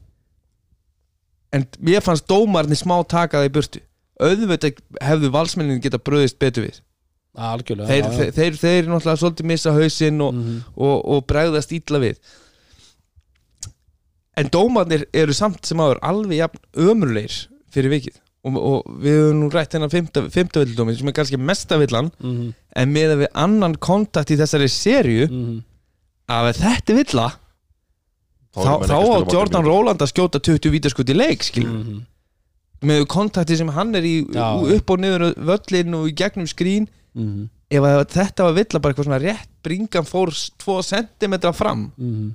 en 1.52 1.66
mér 1.80 2.00
fannst 2.04 2.26
dómarni 2.28 2.76
smá 2.76 2.98
taka 3.08 3.38
það 3.42 3.48
í 3.48 3.52
burtu 3.52 3.80
auðvitað 4.20 4.80
hefðu 5.00 5.30
valsmennin 5.30 5.80
geta 5.80 5.98
bröðist 5.98 6.38
betur 6.38 6.64
við 6.66 6.80
Algjörlega 7.38 7.86
þeir, 7.88 8.02
já, 8.02 8.10
já. 8.10 8.16
þeir, 8.18 8.32
þeir, 8.32 8.54
þeir 8.58 8.86
náttúrulega 8.90 9.20
svolítið 9.22 9.44
missa 9.46 9.70
hausinn 9.72 10.20
og, 10.20 10.34
Mhm. 10.34 10.62
og, 10.76 11.04
og 11.08 11.26
bregðast 11.26 11.72
ítla 11.72 12.00
við 12.02 12.16
en 14.38 14.48
dómarnir 14.54 15.04
eru 15.14 15.32
samt 15.36 15.64
sem 15.66 15.78
áður 15.82 16.00
alveg 16.02 16.38
jafn 16.40 16.58
ömurleir 16.74 17.36
fyrir 17.74 17.90
vikið 17.92 18.16
og, 18.44 18.56
og 18.56 18.84
við 19.02 19.16
höfum 19.18 19.40
nú 19.42 19.48
rætt 19.52 19.72
hennar 19.74 19.90
fymtavildómi 19.90 20.94
sem 20.98 21.08
er 21.08 21.12
kannski 21.16 21.38
mesta 21.40 21.78
villan 21.80 22.10
Mhm. 22.20 22.52
en 22.76 22.92
með 22.94 23.14
að 23.14 23.22
við 23.24 23.32
annan 23.34 23.74
kontakt 23.76 24.30
í 24.30 24.36
þessari 24.38 24.68
serju 24.70 25.28
Mhm. 25.28 25.62
að 26.28 26.50
ef 26.50 26.56
þetta 26.62 26.90
er 26.92 26.96
villa 27.04 27.28
Þá 28.54 28.62
þá, 28.64 28.94
að 28.96 29.28
á 29.28 29.32
Jordan. 29.32 29.64
Róland 29.64 30.00
að 30.02 30.12
skjóta 30.12 30.40
20 30.40 30.70
vítaskut 30.72 31.10
í 31.10 31.14
leik 31.14 31.42
skilur 31.44 31.84
Mhm. 31.84 32.00
með 32.82 33.06
kontakti 33.06 33.56
sem 33.56 33.68
hann 33.68 33.94
er 33.94 34.02
í 34.02 34.24
Já. 34.32 34.62
upp 34.76 34.90
og 34.90 34.98
niður 34.98 35.34
völlin 35.36 35.94
og 35.94 36.08
í 36.08 36.14
gegnum 36.14 36.46
skrín 36.46 36.88
Mhm. 37.14 37.48
ef 37.70 37.82
að 37.82 38.04
þetta 38.08 38.44
var 38.44 38.52
villa 38.54 38.78
bara 38.80 38.94
eitthvað 38.94 39.04
svona 39.06 39.20
rétt 39.20 39.48
bringan 39.62 40.04
fór 40.06 40.30
2 40.58 40.82
cm 40.82 41.52
fram 41.52 41.92
Mhm. 41.98 42.34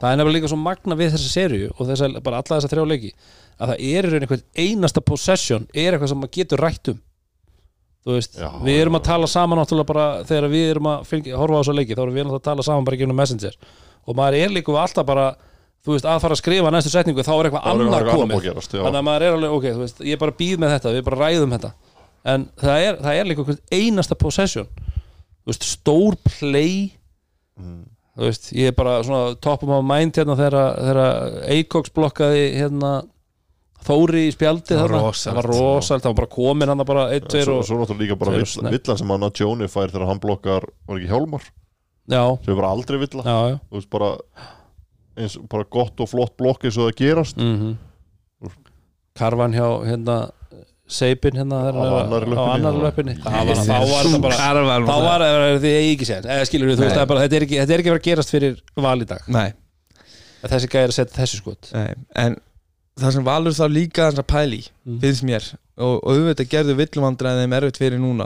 Það 0.00 0.08
er 0.10 0.18
nefnilega 0.20 0.36
líka 0.38 0.50
svo 0.52 0.58
magna 0.60 0.98
við 0.98 1.14
þessa 1.14 1.30
serju 1.32 1.70
og 1.76 1.88
þessa, 1.88 2.10
bara 2.24 2.42
alla 2.42 2.58
þessa 2.58 2.72
þrjá 2.72 2.84
leiki 2.88 3.12
að 3.62 3.72
það 3.72 3.86
er 3.92 4.08
einhvern 4.18 4.44
einasta 4.64 5.04
possession 5.04 5.68
er 5.72 5.94
eitthvað 5.94 6.12
sem 6.12 6.22
maður 6.22 6.34
getur 6.38 6.62
rætt 6.62 6.92
um. 6.92 7.00
Þú 8.02 8.16
veist, 8.16 8.34
Já, 8.34 8.48
við 8.66 8.80
erum 8.82 8.98
að 8.98 9.04
tala 9.06 9.28
saman 9.30 9.60
náttúrulega 9.60 9.90
bara 9.92 10.06
þegar 10.26 10.48
við 10.50 10.68
erum 10.72 10.88
að 10.90 11.04
fylgja, 11.06 11.38
horfa 11.38 11.54
á 11.54 11.62
þessa 11.62 11.76
leiki 11.78 11.94
þá 11.94 12.02
erum 12.02 12.16
við 12.16 12.24
náttúrulega 12.26 12.42
að 12.42 12.48
tala 12.48 12.66
saman 12.66 12.86
bara 12.88 12.98
ekki 12.98 13.06
um 13.06 13.14
messenger. 13.20 13.58
Og 14.02 14.18
maður 14.18 14.38
er 14.40 14.54
líka 14.56 14.74
alltaf 14.82 15.06
bara 15.06 15.26
þú 15.82 15.96
veist, 15.96 16.06
að 16.06 16.20
fara 16.22 16.36
að 16.36 16.40
skrifa 16.42 16.72
næstu 16.74 16.90
setningu 16.92 17.24
þá 17.26 17.32
er 17.34 17.48
eitthvað 17.48 17.68
annað 17.70 18.08
komið. 18.10 18.48
þannig 18.70 18.98
að 18.98 19.06
maður 19.06 19.26
er 19.26 19.36
alveg, 19.36 19.54
ok, 19.56 19.68
þú 19.68 19.84
veist, 19.84 20.02
ég 20.06 20.20
bara 20.20 20.34
býð 20.38 20.60
með 20.62 20.74
þetta 20.76 20.94
við 20.96 21.06
bara 21.08 21.20
ræðum 21.22 21.54
þetta. 21.56 21.70
En 22.32 22.44
það 22.62 22.84
er, 22.86 22.98
það 23.02 23.18
er 23.20 23.30
líka 23.30 23.56
einasta 23.74 24.18
possession. 24.18 24.68
Þú 25.42 25.50
veist, 25.50 25.66
stór 25.66 26.18
play. 26.26 26.76
Mm. 27.58 27.80
Þú 28.16 28.26
veist, 28.28 28.50
ég 28.56 28.70
er 28.72 28.76
bara 28.76 28.98
svona 29.06 29.34
top 29.40 29.64
of 29.64 29.70
my 29.72 29.80
mind 29.94 30.18
hérna 30.20 30.36
þegar, 30.38 31.10
Eikoks 31.52 31.94
blokkaði 31.96 32.44
hérna 32.58 32.92
Þóri 33.82 34.28
í 34.28 34.30
spjaldi 34.30 34.76
Það 34.76 34.84
var 34.86 35.46
rosalegt. 35.48 36.04
það 36.04 36.12
var 36.12 36.18
bara 36.20 36.30
komin 36.30 36.70
hann 36.70 36.84
bara 36.86 37.08
1, 37.16 37.24
2 37.32 37.40
Svo, 37.42 37.56
og 37.58 37.66
svo 37.66 37.78
náttúrulega 37.80 38.04
líka 38.04 38.18
bara 38.20 38.34
Tveir 38.36 38.44
og 38.44 38.62
vill, 38.62 38.76
villan 38.76 39.00
sem 39.00 39.10
hann 39.10 39.26
að 39.26 39.40
Jóni 39.42 39.68
fær 39.72 39.90
þegar 39.90 40.06
hann 40.12 40.20
blokkar, 40.22 40.66
var 40.86 41.00
ekki 41.00 41.10
Hjálmar? 41.10 41.48
Já, 42.12 42.22
sem 42.44 42.52
er 42.52 42.58
bara 42.60 42.70
aldrei 42.74 42.98
villa. 43.02 43.24
Já, 43.26 43.38
já. 43.52 43.56
Þú 43.70 43.78
veist 43.80 43.90
bara 43.90 44.10
eins, 45.18 45.34
bara 45.50 45.66
gott 45.70 46.02
og 46.02 46.10
flott 46.10 46.36
blokk 46.38 46.66
eins 46.66 46.78
og 46.78 46.88
það 46.90 47.00
gerast. 47.02 47.42
Mm 47.42 47.74
Karvan 49.12 49.52
hjá 49.52 49.66
hérna 49.84 50.14
Seipin 50.92 51.36
hérna 51.40 51.58
Á 51.58 51.68
er 51.70 51.76
annar 51.78 51.92
það 51.92 51.92
var, 51.96 53.56
þá 53.62 53.76
var 53.92 54.06
þetta 54.06 54.20
bara 54.26 54.36
þá 54.86 54.96
var 55.06 55.24
það 55.24 55.56
því 55.64 55.72
ég 55.72 55.88
ekki 55.94 56.08
séð 56.10 56.28
eða 56.36 56.46
skilur 56.48 56.70
við, 56.70 56.78
þú 56.78 56.84
veist, 56.84 56.92
Nei. 56.92 56.96
það 56.98 57.04
er 57.04 57.10
bara, 57.12 57.24
þetta 57.26 57.38
er 57.38 57.46
ekki 57.46 57.58
þetta 57.62 57.74
er 57.76 57.82
ekki 57.84 57.92
að 57.94 58.00
gerast 58.06 58.32
fyrir 58.34 58.56
val 58.86 58.96
í 59.00 59.08
dag. 59.12 59.26
Nei, 59.32 59.48
að 60.42 60.54
þessi 60.56 60.70
gæri 60.74 60.90
að 60.92 60.96
setja 60.98 61.18
þessi 61.20 61.40
skot. 61.40 61.70
Nei, 61.76 61.94
en 62.24 62.36
það 63.02 63.14
sem 63.16 63.26
Valur 63.30 63.56
þá 63.56 63.64
líka 63.72 64.08
hans 64.10 64.20
að 64.22 64.28
pæli 64.34 64.62
Mm. 64.82 64.96
finnst 64.98 65.22
mér 65.22 65.44
og, 65.78 66.00
og 66.02 66.08
auðvitað 66.10 66.48
gerðu 66.50 66.74
villumandræði 66.80 67.44
þeim 67.44 67.52
erfitt 67.60 67.78
fyrir 67.78 68.00
núna 68.02 68.24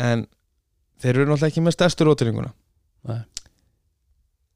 en 0.00 0.22
þeir 1.02 1.10
eru 1.18 1.26
náttúrulega 1.28 1.50
ekki 1.52 1.62
með 1.66 1.74
stærstu 1.76 2.06
rótiringuna 2.08 2.48
Nei. 3.10 3.18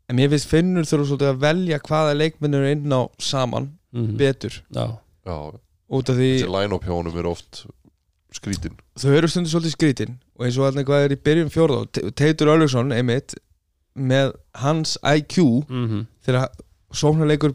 en 0.09 0.17
mér 0.19 0.31
finnst 0.33 0.49
finnur 0.51 0.89
þurfa 0.89 1.11
svolítið 1.11 1.29
að 1.35 1.43
velja 1.45 1.79
hvaða 1.87 2.15
leikmennur 2.17 2.65
eru 2.65 2.73
inn 2.79 2.97
á 2.97 3.01
saman 3.23 3.69
mm 3.93 4.17
betur. 4.17 4.57
Já, 4.73 4.87
já, 5.29 5.37
út 5.93 6.09
af 6.13 6.17
því 6.19 6.29
þessi 6.41 6.51
line-up 6.55 6.85
hjá 6.89 6.95
honum 6.97 7.19
er 7.21 7.29
oft 7.31 7.63
skrítin. 8.33 8.77
Þau 8.97 9.11
eru 9.19 9.29
stundu 9.29 9.51
svolítið 9.53 9.75
skrítin 9.77 10.15
og 10.39 10.47
eins 10.47 10.57
og 10.59 10.67
allir 10.71 10.87
hvað 10.89 11.05
er 11.07 11.15
í 11.17 11.21
byrjun 11.27 11.51
fjórða 11.53 11.81
og 11.85 11.91
Te- 11.93 12.11
Teitur 12.17 12.49
Öllursson 12.55 12.93
einmitt 12.97 13.35
með 13.97 14.33
hans 14.63 14.95
IQ 15.05 15.37
mm 15.69 16.07
þegar 16.25 16.49
sóknarleikur 16.97 17.53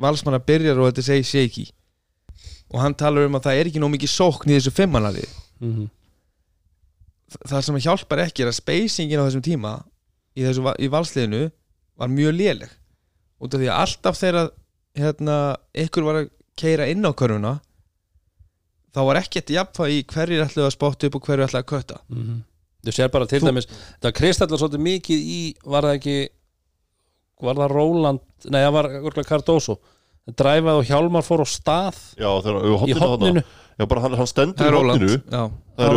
valsmanna 0.00 0.38
byrjar 0.46 0.78
og 0.80 0.88
þetta 0.90 1.02
segir 1.04 1.24
shaky. 1.26 1.66
Og 2.72 2.80
hann 2.80 2.94
talar 2.98 3.26
um 3.28 3.36
að 3.38 3.44
það 3.48 3.58
er 3.60 3.68
ekki 3.70 3.80
nóg 3.82 3.92
mikið 3.96 4.10
sókn 4.12 4.50
í 4.52 4.56
þessu 4.56 4.72
fimmannari 4.76 5.24
-hmm. 5.60 5.86
það 7.50 7.62
sem 7.66 7.78
hjálpar 7.84 8.22
ekki 8.24 8.42
er 8.44 8.50
að 8.52 8.58
spacingin 8.60 9.20
á 9.20 9.26
þessum 9.26 9.42
tíma 9.44 9.72
í, 10.36 10.42
þessu, 10.44 10.62
va- 10.66 10.76
í 10.78 10.88
valsliðinu 10.92 11.50
var 11.96 12.08
mjög 12.12 12.32
léleg. 12.36 12.70
Út 13.40 13.54
af 13.54 13.60
því 13.60 13.68
að 13.68 13.80
alltaf 13.84 14.18
þegar 14.20 14.50
hérna, 14.96 15.36
ykkur 15.74 16.04
var 16.06 16.14
að 16.22 16.30
keira 16.56 16.86
inn 16.88 17.04
á 17.04 17.12
körfuna 17.12 17.60
þá 18.96 19.00
var 19.10 19.20
ekkert 19.20 19.52
jafnfæði 19.52 19.98
í 20.00 20.04
hverjir 20.14 20.44
ætlaðu 20.46 20.66
að 20.70 20.74
spotta 20.78 21.08
upp 21.10 21.18
og 21.20 21.26
hverjir 21.28 21.44
ætlaðu 21.50 21.64
að 21.66 21.72
kötta. 21.74 21.98
Mm 22.12 22.36
þú 22.86 22.92
sér 22.94 23.08
bara 23.10 23.26
til 23.26 23.40
Þú- 23.42 23.48
dæmis 23.50 23.66
það 23.98 24.12
kristallar 24.14 24.60
svolítið 24.60 24.82
mikið 24.86 25.22
í 25.36 25.38
var 25.66 25.82
það 25.88 25.96
ekki 25.98 26.16
var 27.42 27.58
það 27.58 27.72
Róland, 27.74 28.20
nei 28.46 28.60
það 28.62 28.72
var 28.76 28.88
örgulega 29.00 29.26
Cardoso. 29.28 29.74
Dræfaði 30.26 30.80
og 30.80 30.86
Hjálmar 30.86 31.22
fór 31.26 31.42
á 31.42 31.46
stað 31.50 31.98
já, 32.18 32.28
við 32.30 32.86
í 32.90 32.96
hotninu 32.98 33.42
já, 33.42 33.84
bara 33.90 34.00
hann, 34.04 34.14
hann 34.18 34.26
stendur 34.30 34.66
í 34.66 34.70
já, 35.18 35.42
það 35.78 35.90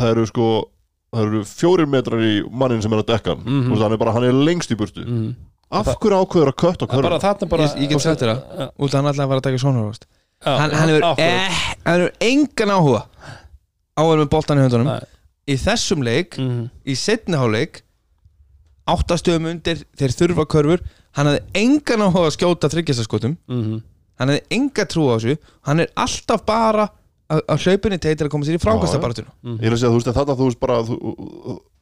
það 0.00 0.10
eru 0.14 0.24
sko 0.28 0.48
það 1.12 1.22
eru 1.26 1.42
fjórir 1.48 1.88
metrar 1.92 2.24
í 2.24 2.32
mannin 2.52 2.82
sem 2.84 2.92
er 2.96 3.02
að 3.04 3.08
dekka 3.12 3.36
mm 3.40 3.70
hann 3.80 3.92
er 3.96 4.00
bara, 4.00 4.12
hann 4.16 4.24
er 4.28 4.32
lengst 4.36 4.72
í 4.72 4.76
burtu. 4.80 5.04
Mm. 5.04 5.34
af 5.70 5.92
hverju 5.96 6.22
ákveður 6.24 6.52
að 6.52 6.56
körfuna 6.60 7.20
þarna 7.24 7.48
bara 7.52 7.68
Ég- 7.68 7.84
ég 7.84 7.88
get 7.94 8.00
þér 8.24 8.32
það. 8.32 8.72
Út 8.80 8.94
af 8.94 8.96
hann 9.00 9.12
ætlaði 9.12 9.24
að 9.24 9.30
fara 9.34 9.40
að 9.40 9.46
taka 9.48 9.62
svona 9.64 9.84
hann, 10.44 10.70
hann 10.72 10.88
hefur 10.88 11.06
eh, 11.20 11.60
hann 11.84 12.00
hefur 12.00 12.12
engan 12.24 12.72
áhuga 12.76 13.02
á 13.96 14.00
að 14.00 14.08
vera 14.12 14.22
með 14.24 14.30
boltan 14.32 14.58
í 14.60 14.64
höndunum. 14.64 14.86
Nei. 14.86 15.06
í 15.50 15.56
þessum 15.58 16.02
leik, 16.06 16.36
Mhm. 16.38 16.68
í 16.86 16.94
setni 16.96 17.36
háleik 17.36 17.82
áttastöðum 18.90 19.48
undir 19.50 19.82
þeir 19.98 20.14
þurfa 20.16 20.44
körfur, 20.50 20.80
hann 21.18 21.26
hefði 21.26 21.42
engan 21.62 22.04
áhuga 22.06 22.28
að 22.30 22.36
skjóta 22.36 22.70
þryggjastaskotum 22.72 23.36
Mhm. 23.48 23.82
hann 24.18 24.28
hefði 24.28 24.42
enga 24.56 24.84
trú 24.86 25.08
á 25.10 25.18
þessu. 25.18 25.38
Hann 25.66 25.80
er 25.80 25.88
alltaf 25.96 26.44
bara 26.46 26.88
að, 27.30 27.40
að 27.48 27.58
hlaupinni 27.64 27.98
teitir 27.98 28.26
að 28.26 28.30
koma 28.30 28.44
sér 28.44 28.56
í 28.58 28.62
frákastabaratuna 28.62 29.30
ég 29.44 29.66
er 29.66 29.72
að 29.72 29.78
segja, 29.78 29.90
þú 29.90 29.98
veist, 30.00 30.06
en 30.08 30.14
þarna 30.14 30.36
þú 30.36 30.46
veist 30.48 30.60
bara 30.60 30.82
þú, 30.82 30.96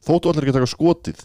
þóttu 0.05 0.29
allir 0.29 0.43
ekki 0.45 0.53
taka 0.53 0.69
skotið 0.75 1.23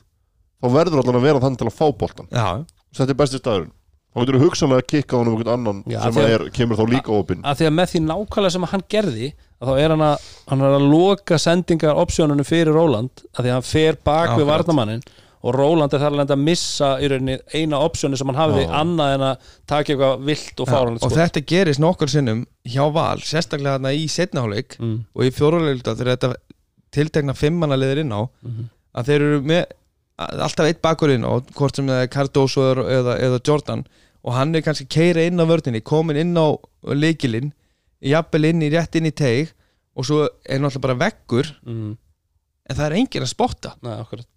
þá 0.63 0.67
verður 0.73 1.01
allir 1.03 1.19
að 1.19 1.23
vera 1.29 1.41
þannig 1.41 1.59
til 1.59 1.67
að 1.69 1.77
fá 1.77 1.87
boltan 1.99 2.29
já, 2.33 2.65
þetta 2.95 3.11
er 3.11 3.15
besti 3.21 3.39
staðurinn 3.41 3.73
þá 4.15 4.21
getur 4.23 4.39
þú 4.39 4.45
hugsanlega 4.47 4.83
að 4.85 4.87
kikka 4.93 5.17
honum 5.19 5.35
einhvern 5.35 5.53
annan 5.59 5.83
Já, 5.91 5.99
sem 6.05 6.13
því 6.13 6.23
að- 6.25 6.35
er, 6.35 6.45
kemur 6.55 6.77
þá 6.79 6.85
líka 6.95 7.13
opinn 7.19 7.43
að 7.43 7.59
því 7.61 7.67
að 7.71 7.75
með 7.81 7.91
því 7.95 8.01
nákvæmlega 8.07 8.51
sem 8.55 8.69
hann 8.73 8.85
gerði 8.95 9.33
að 9.61 9.69
þá 9.69 9.75
er 9.85 9.91
hann 9.95 10.05
að, 10.07 10.31
hann 10.49 10.61
er 10.69 10.77
að 10.79 10.87
loka 10.93 11.39
sendingar 11.39 12.01
opsjónunum 12.05 12.45
fyrir 12.47 12.73
Róland 12.77 13.25
að 13.35 13.43
því 13.45 13.51
að 13.51 13.57
hann 13.59 13.69
fer 13.73 13.99
bak 14.05 14.31
við 14.37 14.45
Akkurat. 14.45 14.53
varnamannin 14.55 15.03
og 15.45 15.53
Róland 15.59 15.93
er 15.93 16.01
þar 16.01 16.13
að 16.15 16.19
lenda 16.23 16.35
að 16.39 16.41
missa 16.47 16.89
í 17.05 17.09
rauninni 17.13 17.35
eina 17.53 17.77
opsjónu 17.85 18.17
sem 18.17 18.31
hann 18.33 18.39
hafði 18.41 18.63
Já. 18.65 18.71
annað 18.81 19.15
en 19.19 19.25
að 19.29 19.51
taka 19.69 19.93
eitthvað 19.93 20.23
vilt 20.25 20.61
og 20.65 20.69
fáranlegt 20.73 21.05
og 21.05 21.13
þetta 21.13 21.43
gerist 21.53 21.81
nokkur 21.85 22.09
sinnum 22.09 22.47
hjá 22.65 22.85
Val, 22.95 23.19
sérstaklega 23.21 23.75
þarna 23.77 23.93
í 23.93 24.07
setni 24.09 24.41
háleik 24.41 24.79
mm. 24.81 24.95
og 25.15 25.27
í 25.27 25.31
fjóruleilda 25.37 25.93
þegar 25.99 26.17
þetta 26.17 26.31
tiltekna 26.95 27.35
fimmana 27.37 27.77
liðir 27.77 28.01
inn 28.05 28.15
á 28.17 28.23
Mhm. 28.45 28.69
að 28.95 29.05
þeir 29.11 29.21
eru 29.27 29.41
með 29.43 29.65
alltaf 30.19 30.69
eitt 30.69 30.83
bakur 30.85 31.11
inn 31.11 31.25
á 31.27 31.33
hvort 31.57 31.77
sem 31.77 31.89
það 31.91 32.03
er 32.05 32.11
Cardoso 32.15 32.63
eða, 32.71 32.85
eða, 32.99 33.15
eða 33.29 33.41
Jordan 33.49 33.85
og 34.25 34.33
hann 34.37 34.55
er 34.55 34.63
kannski 34.65 34.87
keira 34.89 35.25
inn 35.27 35.41
á 35.43 35.45
vörninni 35.49 35.81
komin 35.85 36.17
inn 36.23 36.37
á 36.39 36.55
leikilinn 36.95 37.51
jafnvel 38.05 38.45
inn 38.53 38.63
í 38.63 38.71
rétt 38.73 38.95
inn 39.01 39.09
í 39.11 39.13
teig 39.17 39.51
og 39.97 40.07
svo 40.07 40.25
er 40.45 40.63
náttúrulega 40.63 40.85
bara 40.87 41.01
veggur 41.03 41.51
Mm. 41.67 41.97
en 42.71 42.77
það 42.77 42.87
er 42.87 42.97
enginn 43.01 43.25
að 43.27 43.33
spotta 43.35 43.75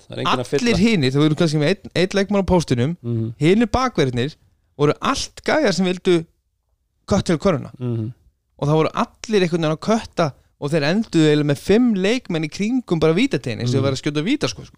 Nei, 0.09 0.23
það 0.25 0.43
fylla 0.49 0.73
allir 0.73 0.81
hinnir, 0.83 1.11
þú 1.13 1.25
eru 1.25 1.35
kannski 1.39 1.61
með 1.61 1.69
einn, 1.75 1.91
einn 1.95 2.17
leikmann 2.17 2.43
á 2.43 2.51
póstunum 2.51 2.97
mm. 3.01 3.29
hinnir 3.39 3.69
bakverðinir 3.71 4.35
voru 4.77 4.93
allt 5.01 5.41
gæjar 5.45 5.73
sem 5.73 5.85
vildu 5.87 6.17
kött 7.07 7.25
til 7.29 7.37
koruna 7.37 7.71
Mm. 7.79 8.11
og 8.57 8.67
það 8.67 8.77
voru 8.81 8.91
allir 8.93 9.41
einhvern 9.45 9.61
veginn 9.61 9.77
að 9.77 9.85
kötta 9.87 10.31
og 10.59 10.71
þeir 10.73 10.85
enduðu 10.89 11.27
eiginlega 11.29 11.51
með 11.51 11.59
fimm 11.61 11.93
leikmenn 11.95 12.45
í 12.47 12.49
kringum 12.49 12.99
bara 12.99 13.13
vítategin 13.13 13.61
eins 13.61 13.69
og 13.69 13.75
Mm. 13.75 13.77
þeir 13.77 13.85
var 13.87 13.93
að 13.93 14.01
skjóta 14.01 14.23
víta 14.25 14.47
sko, 14.49 14.65
sko. 14.65 14.77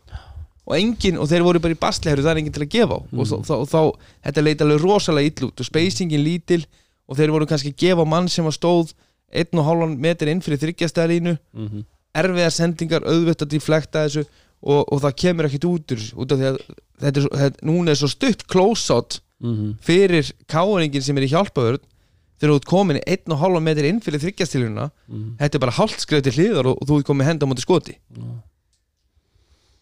Og 0.70 0.76
engin, 0.78 1.18
og 1.18 1.28
þeir 1.32 1.44
voru 1.44 1.60
bara 1.64 1.74
í 1.74 1.80
basleheru 1.82 2.22
það 2.22 2.32
er 2.36 2.42
engin 2.44 2.54
til 2.54 2.64
að 2.66 2.74
gefa 2.76 2.96
á 2.96 3.00
og, 3.02 3.26
þá, 3.26 3.36
þá, 3.48 3.56
þá, 3.74 3.80
þetta 4.28 4.44
leiti 4.46 4.64
alveg 4.66 4.84
rosalega 4.84 5.32
ill 5.32 5.48
út 5.50 5.60
og 5.64 5.66
spacingin 5.70 6.24
lítil 6.24 6.62
og 7.10 7.18
þeir 7.18 7.32
voru 7.34 7.48
kannski 7.50 7.72
að 7.74 7.80
gefa 7.82 8.06
mann 8.06 8.28
sem 8.30 8.46
að 8.46 8.58
stóð 8.60 8.94
einn 9.34 9.58
og 9.62 9.66
hálfan 9.66 9.98
metr 10.02 10.30
inn 10.30 10.42
fyrir 10.46 10.62
þryggjastæðalínu 10.66 11.38
Mm. 11.54 11.84
erfiðar 12.18 12.54
sendingar, 12.54 13.04
auðvitað 13.06 13.46
að 13.46 13.52
deflekta 13.54 14.04
þessu 14.08 14.24
og, 14.62 14.82
og 14.92 15.02
það 15.04 15.14
kemur 15.22 15.46
ekkit 15.50 15.66
út 15.70 15.92
úr 15.94 16.06
út 16.24 16.32
af 16.34 16.40
því 16.40 16.48
að 16.50 16.58
þetta 17.00 17.20
er, 17.22 17.28
þetta, 17.42 17.66
núna 17.70 17.92
er 17.94 18.00
svo 18.00 18.10
stutt 18.10 18.46
close-out 18.50 19.20
Mhm. 19.40 19.78
fyrir 19.80 20.34
káringin 20.52 21.02
sem 21.02 21.16
er 21.18 21.24
í 21.24 21.30
hjálpaðurð 21.32 21.80
þegar 22.42 22.52
þú 22.52 22.56
ert 22.60 22.66
komin 22.68 22.98
í 23.00 23.04
1,5 23.08 23.62
metri 23.64 23.88
inn 23.88 24.02
fyrir 24.04 24.20
þryggjastiluna 24.20 24.90
Mhm. 25.08 25.38
þetta 25.40 25.56
er 25.56 25.60
bara 25.64 25.72
hálft 25.78 26.02
skrif 26.04 26.24
til 26.24 26.34
hliðar 26.34 26.66
og, 26.68 26.78
og 26.82 26.88
þú 26.90 26.98
ert 27.00 27.06
komin 27.08 27.26
henda 27.30 27.46
á 27.46 27.50
móti 27.50 27.64
skoti 27.64 27.96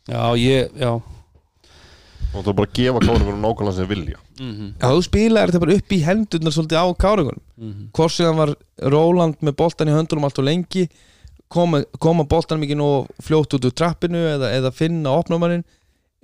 Já, 0.08 0.24
ég, 0.40 0.72
já. 0.80 0.92
Og 2.36 2.46
er 2.48 2.54
bara 2.54 2.70
gefa 2.76 3.00
káringunum 3.02 3.42
nákvæmlega 3.44 3.74
sem 3.76 3.86
þeir 3.88 3.92
vilja. 3.96 4.18
Mhm. 4.40 4.74
Já, 4.80 4.88
þú 4.94 5.04
spilaðir 5.08 5.52
þetta 5.52 5.60
bara 5.64 5.76
upp 5.80 5.94
í 5.96 6.00
hendurnar 6.06 6.54
svolítið 6.56 6.80
á 6.80 6.86
káringunum 7.04 7.44
Mhm. 7.58 7.90
hvort 7.94 8.12
sem 8.12 8.36
var 8.36 8.56
Róland 8.82 9.38
með 9.42 9.56
boltan 9.58 9.88
í 9.88 9.96
höndunum 9.96 10.24
allt 10.28 10.40
og 10.40 10.46
lengi 10.46 10.90
koma, 11.50 11.84
koma 12.00 12.24
boltanum 12.24 12.64
ekki 12.64 12.76
nú 12.78 13.08
fljótt 13.22 13.54
út 13.56 13.66
úr 13.66 13.72
trappinu 13.74 14.18
eða, 14.20 14.52
eða 14.54 14.72
finna 14.74 15.10
opnumannin 15.18 15.64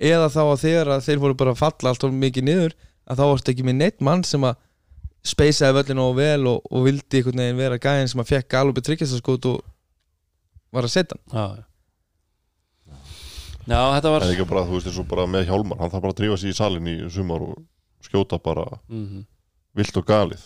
eða 0.00 0.28
þá 0.28 0.42
að 0.52 0.62
þegar 0.64 0.86
að 0.94 1.04
þeir 1.08 1.18
voru 1.18 1.34
bara 1.34 1.52
að 1.52 1.62
falla 1.62 1.90
allt 1.90 2.04
og 2.04 2.12
mikið 2.12 2.44
niður 2.44 2.72
að 3.08 3.16
þá 3.18 3.24
varst 3.32 3.48
ekki 3.48 3.64
með 3.64 3.74
neitt 3.80 4.00
mann 4.00 4.22
sem 4.22 4.40
að 4.44 4.56
speysaði 5.24 5.76
völlinu 5.82 6.02
og 6.10 6.16
vel 6.16 6.46
og, 6.46 6.60
og 6.70 6.84
vildi 6.84 7.20
einhvern 7.22 7.40
veginn 7.40 7.56
vera 7.56 7.78
gæðin 7.78 8.08
sem 8.12 8.20
að 8.20 8.26
fekk 8.34 8.48
galupi 8.48 8.80
tryggjastaskot 8.84 9.46
og 9.46 9.62
var 10.72 10.82
að 10.84 10.92
setja 10.92 11.16
hann. 11.16 11.32
Já, 11.32 11.56
já 11.56 11.64
Já, 13.64 13.80
þetta 13.96 14.10
var 14.12 14.22
en 14.26 14.32
ekki 14.34 14.44
bara, 14.50 14.64
þú 14.68 14.74
veist, 14.76 14.86
eins 14.90 14.98
og 15.00 15.06
bara 15.08 15.24
með 15.30 15.46
Hjálmar 15.48 15.78
hann 15.80 15.90
þarf 15.92 16.02
bara 16.04 16.12
að 16.12 16.18
drífa 16.20 16.36
sig 16.40 16.50
í 16.52 16.56
salin 16.58 16.86
í 16.90 16.96
sumar 17.10 17.40
og 17.46 17.62
skjóta 18.04 18.38
bara 18.42 18.66
Mhm. 18.90 19.24
vilt 19.74 19.96
og 19.96 20.04
galið 20.06 20.42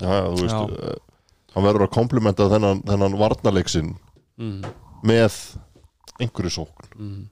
já, 0.00 0.08
já, 0.08 0.26
þú 0.28 0.40
veist 0.44 0.54
Já. 0.54 0.62
uh, 0.62 0.96
hann 1.54 1.64
verður 1.66 1.86
að 1.86 1.92
komplimenta 1.96 2.48
þennan, 2.52 2.82
þennan 2.86 3.16
varnarleiksinn 3.20 3.94
Mhm. 4.38 4.64
með 5.04 5.56
einhverju 6.20 6.52
sókn 6.58 6.88
Mhm. 6.96 7.28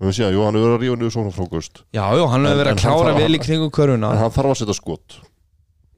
við 0.00 0.06
höfum 0.06 0.14
síðan, 0.16 0.32
jú, 0.34 0.44
hann 0.44 0.56
er 0.56 0.60
verið 0.60 0.76
að 0.78 0.82
rífa 0.84 0.96
niður 1.00 1.14
sókn 1.16 1.32
frákust 1.34 1.82
Já, 1.92 2.04
já, 2.16 2.26
hann 2.30 2.44
hefur 2.44 2.64
verið 2.64 2.74
að 2.74 2.84
klára 2.84 3.16
vel 3.18 3.34
í 3.34 3.38
kringum 3.42 3.70
körfuna 3.70 4.12
en 4.12 4.18
hann 4.18 4.30
þarf 4.30 4.50
að 4.54 4.56
setja 4.62 4.74
skot 4.74 5.18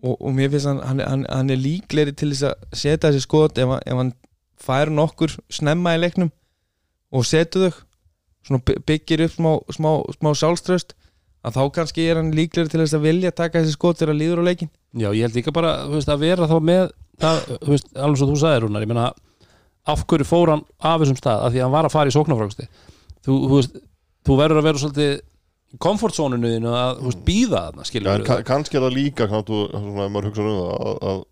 og, 0.02 0.16
og 0.20 0.32
mér 0.34 0.50
finnst 0.50 0.66
hann, 0.66 0.80
hann, 0.80 0.98
hann, 1.00 1.26
hann 1.28 1.50
er 1.50 1.56
líklegri 1.56 2.16
til 2.16 2.30
þess 2.32 2.42
að 2.50 2.54
setja 2.74 3.10
þessi 3.10 3.20
skot 3.22 3.58
ef, 3.58 3.68
ef 3.86 3.92
hann 3.96 4.14
fær 4.58 4.88
nokkur 4.90 5.36
snemma 5.50 5.94
í 5.96 6.00
leiknum 6.00 6.30
og 7.12 7.26
setur 7.28 7.68
þau 7.70 7.80
svona 8.48 8.62
by- 8.66 8.80
byggir 8.88 9.22
upp 9.26 9.34
smá, 9.36 9.50
smá, 9.76 9.90
smá 10.18 10.30
sjálfströst 10.38 10.94
að 11.42 11.56
þá 11.58 11.62
kannski 11.76 12.04
er 12.10 12.18
hann 12.20 12.32
líklegri 12.34 12.70
til 12.70 12.80
þess 12.82 12.96
að 12.98 13.04
vilja 13.06 13.32
taka 13.34 13.60
þessi 13.62 13.74
skot 13.76 13.98
þegar 13.98 14.12
hann 14.14 14.20
líður 14.22 14.42
á 14.42 14.48
leikin 14.48 14.70
Já, 14.98 15.08
ég 15.10 15.22
held 15.26 15.36
líka 15.38 15.54
bara, 15.54 15.72
þú 15.88 15.96
veist, 15.98 16.10
að 16.12 16.22
vera 16.26 16.48
þá 16.50 16.56
með 16.62 16.82
það, 17.22 17.40
þú 17.64 17.70
veist, 17.72 17.88
alveg 17.96 18.20
svo 18.20 18.28
þú 18.30 18.38
sagðir 18.42 18.64
Rúnar 18.66 18.84
ég 18.86 18.90
meina, 18.92 19.06
af 19.92 20.04
hverju 20.10 20.26
fór 20.28 20.52
hann 20.54 20.64
af 20.78 21.02
þessum 21.02 21.18
stað, 21.18 21.42
af 21.46 21.52
því 21.54 21.60
að 21.62 21.66
hann 21.66 21.74
var 21.76 21.88
að 21.88 21.94
fara 21.96 22.12
í 22.12 22.14
sóknarfrákusti 22.16 22.68
þú, 23.26 23.36
þú 23.36 23.52
veist, 23.56 23.78
þú 24.28 24.38
verður 24.42 24.60
að 24.62 24.68
vera 24.68 24.82
svolítið 24.82 25.12
þínu 26.58 26.72
að, 26.76 26.98
þú 27.00 27.08
veist, 27.10 27.22
býða 27.26 27.62
þarna, 27.66 27.86
kannski 28.52 28.78
er 28.78 28.84
það 28.86 28.96
líka 28.98 29.28
kannt, 29.32 29.52
svona, 29.52 30.06
ef 30.06 30.12
maður 30.12 30.28
hugsa 30.30 30.44
um 30.44 30.50
það 30.52 30.72
að, 30.76 30.98
að 31.12 31.22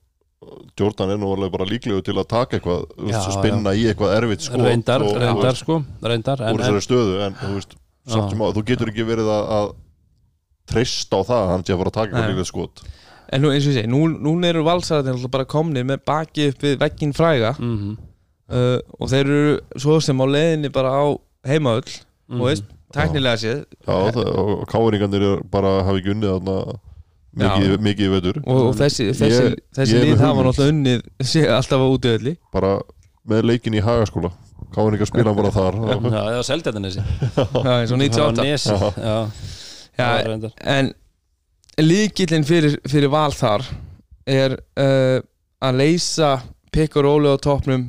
Jordan 0.81 1.11
er 1.13 1.19
nú 1.21 1.29
alveg 1.35 1.53
bara 1.53 1.67
líklegu 1.69 2.01
til 2.05 2.15
að 2.17 2.29
taka 2.31 2.57
eitthvað, 2.59 2.87
Já, 3.11 3.19
spinna 3.35 3.75
í 3.77 3.83
eitthvað 3.91 4.15
erfitt 4.17 4.47
skot 4.47 4.63
reyndar, 4.65 5.05
og, 5.05 5.19
reyndar, 5.21 5.59
sko 5.59 5.77
reyndar, 6.01 6.41
en, 6.41 6.55
en, 6.55 6.63
þessari 6.63 6.85
stöðu 6.87 7.19
en 7.27 7.37
þú 7.37 7.51
veist, 7.59 7.77
samt 8.09 8.25
Já. 8.25 8.31
sem 8.33 8.45
að 8.47 8.55
þú 8.57 8.65
getur 8.71 8.93
ekki 8.95 9.07
verið 9.11 9.29
að, 9.35 9.51
að 9.59 9.69
treysta 10.73 11.21
á 11.21 11.23
það 11.29 11.43
að 11.45 11.51
hann 11.53 11.65
sé 11.67 11.75
að 11.75 11.83
fara 11.83 11.93
að 11.93 11.99
taka 11.99 12.15
eitthvað 12.17 12.33
líka 12.33 12.49
skot. 12.49 12.85
En 13.31 13.45
nú 13.45 13.51
eins 13.53 13.67
og 13.67 13.71
ég 13.75 13.77
segi, 13.83 13.91
nú, 13.93 14.01
nú 14.11 14.33
eru 14.49 14.65
valsararnir 14.67 15.19
alltaf 15.19 15.35
bara 15.37 15.47
komnir 15.51 15.85
með 15.87 16.01
baki 16.09 16.49
upp 16.55 16.65
við 16.65 16.79
veggin 16.81 17.13
fræga. 17.17 17.53
Mm 17.61 17.99
uh, 18.51 18.79
og 18.99 19.11
þeir 19.13 19.29
eru 19.31 19.57
svo 19.79 19.99
sem 20.03 20.19
á 20.19 20.27
leiðinni 20.27 20.71
bara 20.75 20.91
á 20.91 21.05
heimaöll 21.47 21.87
Mhm. 22.31 22.41
og 22.41 22.47
veist, 22.47 22.65
tæknilega 22.95 23.39
séð. 23.43 23.61
Já, 23.87 23.95
það, 24.15 24.27
og 24.39 24.67
káringarnir 24.71 25.41
bara 25.51 25.83
hafa 25.83 25.99
ekki 25.99 26.13
unnið 26.15 26.33
þarna 26.37 26.57
mikið, 27.39 27.75
mikið 27.87 28.07
í 28.07 28.11
vetur. 28.15 28.39
Og, 28.45 28.61
og 28.71 28.77
þessi, 28.79 29.11
þessi, 29.15 29.43
Ég- 29.51 29.59
þessi 29.77 29.97
ég 29.99 30.07
lið 30.09 30.23
hafa 30.25 30.45
náttúrulega 30.47 30.75
unnið 30.75 31.51
alltaf 31.59 31.85
á 31.85 31.87
útöðli 31.95 32.33
bara 32.55 32.73
með 33.31 33.45
leikin 33.51 33.77
í 33.79 33.83
hagaskóla. 33.85 34.33
Káringar 34.75 35.09
spila 35.09 35.31
hann 35.33 35.39
bara 35.39 35.51
þar. 35.55 35.79
Já, 35.79 35.97
það 36.15 36.35
var 36.37 36.47
Seltjarnanesi 36.47 37.03
eins 37.03 37.93
og 37.95 38.01
98 38.01 38.45
Nesi, 38.45 38.75
já, 38.75 38.91
já, 39.03 39.15
Já, 39.99 40.09
reyndar. 40.27 40.53
en 40.63 40.93
líkillin 41.81 42.45
fyrir, 42.47 42.77
fyrir 42.89 43.11
val 43.13 43.33
þar 43.35 43.65
er 44.31 44.55
uh, 44.79 45.19
að 45.65 45.79
leysa 45.81 46.35
pikk 46.75 46.99
og 47.01 47.07
róli 47.09 47.33
á 47.33 47.37
topnum 47.43 47.89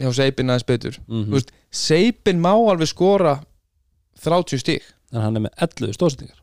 hjá 0.00 0.12
Seipin 0.16 0.48
aðeins 0.52 0.64
betur. 0.68 0.94
Þú 1.10 1.34
veist, 1.34 1.50
Seipin 1.74 2.38
má 2.42 2.52
alveg 2.54 2.88
skora 2.90 3.38
30 4.24 4.60
stík 4.62 4.86
En 5.14 5.22
hann 5.24 5.36
er 5.38 5.42
með 5.48 5.54
11 5.66 5.96
stóðsendingar 5.96 6.39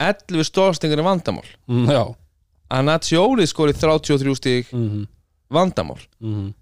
11 0.00 0.46
stóðstingar 0.48 0.98
er 1.02 1.04
vandamál. 1.06 1.46
Mm, 1.68 1.86
Já. 1.92 2.02
Að 2.70 2.84
Natsjóli 2.86 3.46
skori 3.50 3.72
33 3.76 4.34
stík 4.38 4.72
mm 4.72 5.06
vandamál. 5.50 5.98
-hmm. 6.22 6.52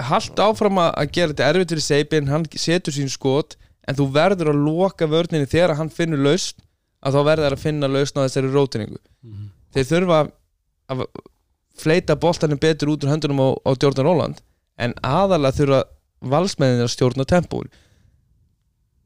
Halt 0.00 0.38
áfram 0.38 0.78
að 0.78 1.10
gera 1.12 1.32
þetta 1.32 1.48
erfitt 1.50 1.68
fyrir 1.74 1.82
Seipin 1.84 2.28
hann 2.28 2.44
setur 2.56 2.92
sín 2.94 3.08
skot 3.10 3.56
en 3.88 3.94
þú 3.98 4.06
verður 4.14 4.52
að 4.54 4.62
loka 4.64 5.06
vörninni 5.06 5.46
þegar 5.50 5.76
hann 5.76 5.90
finnur 5.90 6.18
lausn 6.22 6.56
að 7.04 7.14
þá 7.14 7.20
verður 7.26 7.52
að 7.56 7.58
finna 7.64 7.88
lausn 7.88 8.18
á 8.18 8.24
þessari 8.24 8.52
rótiningu 8.54 8.98
Mhm. 9.22 9.50
þeir 9.74 9.84
þurfa 9.90 10.30
að 10.88 11.04
fleita 11.76 12.14
boltanum 12.16 12.58
betur 12.58 12.88
út 12.88 13.04
úr 13.04 13.10
höndunum 13.10 13.40
á, 13.40 13.48
á 13.66 13.70
Jordan 13.82 14.04
Roland 14.06 14.40
en 14.78 14.94
aðalega 15.02 15.52
þurfa 15.58 15.82
valsmenninir 16.22 16.84
að 16.86 16.94
stjórna 16.96 17.24
tempóin 17.24 17.68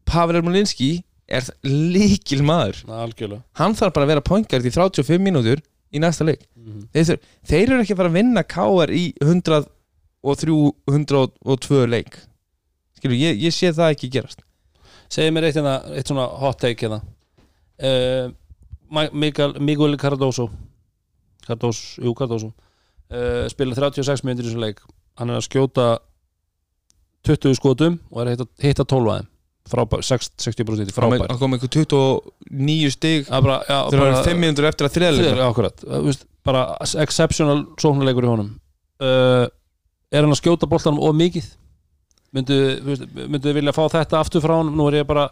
Pavel 0.05 0.37
Ermolinski 0.37 1.03
er 1.29 1.47
líkil 1.65 2.43
maður. 2.45 2.83
Algjörlega. 2.91 3.43
Hann 3.59 3.77
þarf 3.79 3.95
bara 3.97 4.07
að 4.07 4.13
vera 4.15 4.25
pointgard 4.25 4.67
í 4.67 4.73
35 4.75 5.23
mínútur 5.23 5.63
í 5.95 6.03
næsta 6.03 6.27
leik. 6.27 6.47
Mhm. 6.57 6.89
þeir, 6.93 7.05
þur, 7.05 7.19
þeir 7.49 7.65
eru 7.71 7.81
ekki 7.83 7.95
að 7.95 8.01
fara 8.03 8.13
að 8.13 8.19
vinna 8.19 8.43
KR 8.45 8.93
í 8.93 9.05
103 9.23 9.71
102 10.25 11.87
leik. 11.89 12.19
Skilur, 12.99 13.17
ég, 13.17 13.41
ég 13.41 13.53
sé 13.53 13.73
það 13.73 13.95
ekki 13.95 14.11
gerast. 14.11 14.45
Segðu 15.13 15.35
mér 15.37 15.49
eitt, 15.49 15.59
hérna, 15.59 15.75
eitt 15.95 16.09
svona 16.09 16.25
hot 16.41 16.59
take 16.61 16.89
uh, 16.89 18.31
Miguel, 19.13 19.59
Miguel 19.61 19.97
Cardoso. 20.01 20.49
Cardoso, 21.47 22.01
jú 22.01 22.15
Cardoso. 22.17 22.53
Uh, 23.13 23.45
spila 23.53 23.77
36 23.77 24.25
minnir 24.25 24.45
í 24.45 24.49
þessu 24.49 24.63
leik. 24.63 24.81
Hann 25.21 25.31
er 25.31 25.39
að 25.39 25.47
skjóta 25.47 25.99
20 27.29 27.55
skotum 27.61 28.01
og 28.11 28.23
er 28.23 28.33
að 28.33 28.35
hitta, 28.35 28.49
hitta 28.65 28.89
12 28.89 29.13
aðeim 29.13 29.34
frábær, 29.71 30.05
6, 30.05 30.31
60% 30.45 30.93
frábær. 30.95 31.27
Hann 31.31 31.41
kom 31.41 31.57
einhver 31.57 31.71
29 31.73 32.93
stig 32.93 33.27
Það 33.29 33.51
er 33.51 33.67
þegar 33.71 33.91
það 33.91 34.07
eru 34.11 34.23
5 34.29 34.41
mínútur 34.43 34.69
eftir 34.69 34.89
að 34.89 34.95
veist, 36.05 36.27
bara 36.45 36.65
exceptional 37.01 37.65
sóknarleikur 37.81 38.27
í 38.27 38.33
honum. 38.35 38.55
Uh, 39.01 39.47
er 40.13 40.25
hann 40.25 40.35
að 40.35 40.43
skjóta 40.43 40.69
boltanum 40.71 41.03
of 41.05 41.17
mikið? 41.17 41.49
Myndu, 42.35 42.57
myndu 43.31 43.55
vilja 43.55 43.75
fá 43.75 43.85
þetta 43.87 44.21
aftur 44.21 44.43
frá 44.45 44.57
honum, 44.59 44.75
nú 44.77 44.89
er 44.91 45.01
ég 45.01 45.09
bara 45.09 45.29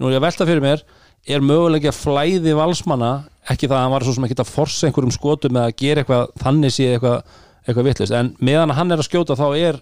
nú 0.00 0.08
er 0.08 0.16
ég 0.16 0.20
að 0.20 0.26
velta 0.26 0.46
fyrir 0.48 0.64
mér, 0.64 0.84
er 1.26 1.44
mögulega 1.44 1.92
flæði 1.94 2.54
valsmanna, 2.56 3.12
ekki 3.50 3.68
það 3.68 3.78
að 3.78 3.84
hann 3.84 3.94
var 3.94 4.06
svo 4.06 4.14
sem 4.16 4.26
ekki 4.26 4.38
að 4.42 4.52
forsa 4.52 4.88
einhverjum 4.88 5.14
skotum 5.14 5.58
eða 5.58 5.74
gera 5.78 6.02
eitthvað 6.02 6.32
þannig 6.42 6.74
sé 6.74 6.88
eitthvað, 6.94 7.36
eitthvað 7.64 7.88
vittlist 7.88 8.16
en 8.16 8.32
meðan 8.44 8.74
hann 8.76 8.92
er 8.94 9.02
að 9.02 9.08
skjóta 9.08 9.38
þá 9.38 9.46
er 9.56 9.80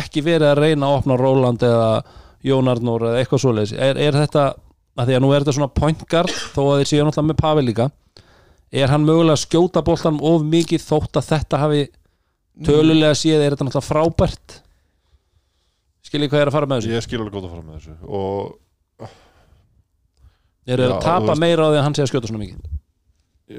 ekki 0.00 0.22
verið 0.24 0.48
að 0.52 0.60
reyna 0.62 0.88
að 0.88 0.98
opna 1.00 1.18
Róland 1.18 1.64
eða 1.66 1.90
Jón 2.46 2.70
Arnór 2.72 3.06
eða 3.10 3.20
eitthvað 3.20 3.42
svoleiðis. 3.44 3.74
Er, 3.76 3.98
er 4.00 4.16
þetta, 4.16 4.44
að 4.96 5.10
því 5.10 5.16
að 5.16 5.24
nú 5.24 5.32
er 5.32 5.44
þetta 5.44 5.56
svona 5.58 5.74
point 5.76 6.04
guard 6.08 6.32
þó 6.54 6.62
að 6.64 6.78
þeir 6.80 6.90
séu 6.90 7.04
náttúrulega 7.04 7.28
með 7.30 7.40
Pavel 7.42 7.66
líka 7.68 7.90
er 8.70 8.92
hann 8.92 9.06
mögulega 9.06 9.34
að 9.34 9.44
skjóta 9.44 9.82
boltanum 9.84 10.22
of 10.30 10.44
mikið 10.46 10.84
þótt 10.84 11.18
að 11.18 11.28
þetta 11.32 11.60
hafi 11.64 11.84
tölulega 12.66 13.18
séð 13.18 13.44
er 13.44 13.54
þetta 13.54 13.66
náttúrulega 13.66 13.88
frábært? 13.88 14.58
Skiljið 16.06 16.32
hvað 16.32 16.42
er 16.42 16.50
að 16.50 16.56
fara 16.56 16.70
með 16.70 16.80
þessu? 16.80 16.94
Ég 16.94 17.06
skil 17.06 17.20
alveg 17.20 17.34
gótt 17.36 17.48
að 17.48 17.54
fara 17.54 17.66
með 17.66 17.78
þessu. 17.78 17.96
Og 18.08 19.08
er 20.70 20.82
það 20.84 20.94
að 20.96 21.04
tapa 21.04 21.30
veist- 21.32 21.42
meira 21.42 21.66
á 21.66 21.68
því 21.70 21.78
að 21.80 21.86
hann 21.86 21.96
sé 21.96 22.04
að 22.04 22.12
skjóta 22.12 22.30
svona 22.30 22.44
mikið? 22.44 22.76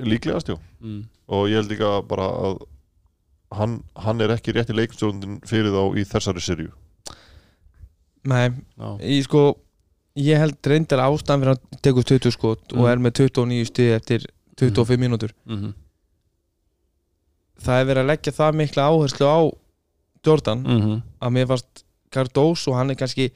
Líklegast 0.08 0.48
já 0.48 0.56
mm. 0.56 1.02
og 1.28 1.50
ég 1.52 1.60
held 1.60 1.72
líka 1.74 1.90
bara 2.08 2.28
að 2.48 2.62
hann, 3.52 3.84
hann 4.00 4.22
er 4.24 4.32
ekki 4.38 4.54
rétt 4.56 4.72
í 4.72 4.78
leikstjórnundin 4.78 5.42
fyrir 5.48 5.74
þá 5.76 6.00
í 6.00 6.06
þessari 6.08 6.44
serju 6.44 6.72
Nei, 8.24 8.52
ég 9.02 9.24
sko 9.26 9.58
ég 10.16 10.38
held 10.38 10.58
reyndar 10.68 11.00
ástæðan 11.00 11.42
fyrir 11.42 11.56
að 11.56 11.80
teka 11.82 12.00
upp 12.00 12.06
20 12.12 12.32
skot 12.36 12.74
og 12.74 12.80
Mm. 12.84 12.90
er 12.92 12.98
með 12.98 13.12
29 13.22 13.66
stig 13.66 13.92
eftir 13.96 14.26
25 14.60 14.98
mínútur 15.00 15.32
Mm 15.46 15.58
-hmm. 15.62 15.74
það 17.62 17.80
er 17.82 17.86
verið 17.90 18.04
að 18.04 18.10
leggja 18.12 18.34
það 18.38 18.58
mikla 18.60 18.88
áherslu 18.92 19.26
á 19.30 19.40
Jordan 20.26 20.60
Mm 20.64 20.82
-hmm. 20.82 21.02
að 21.22 21.32
mér 21.32 21.46
varst 21.48 21.84
Cardoso 22.12 22.74
hann 22.74 22.90
er 22.92 22.96
kannski 22.96 23.32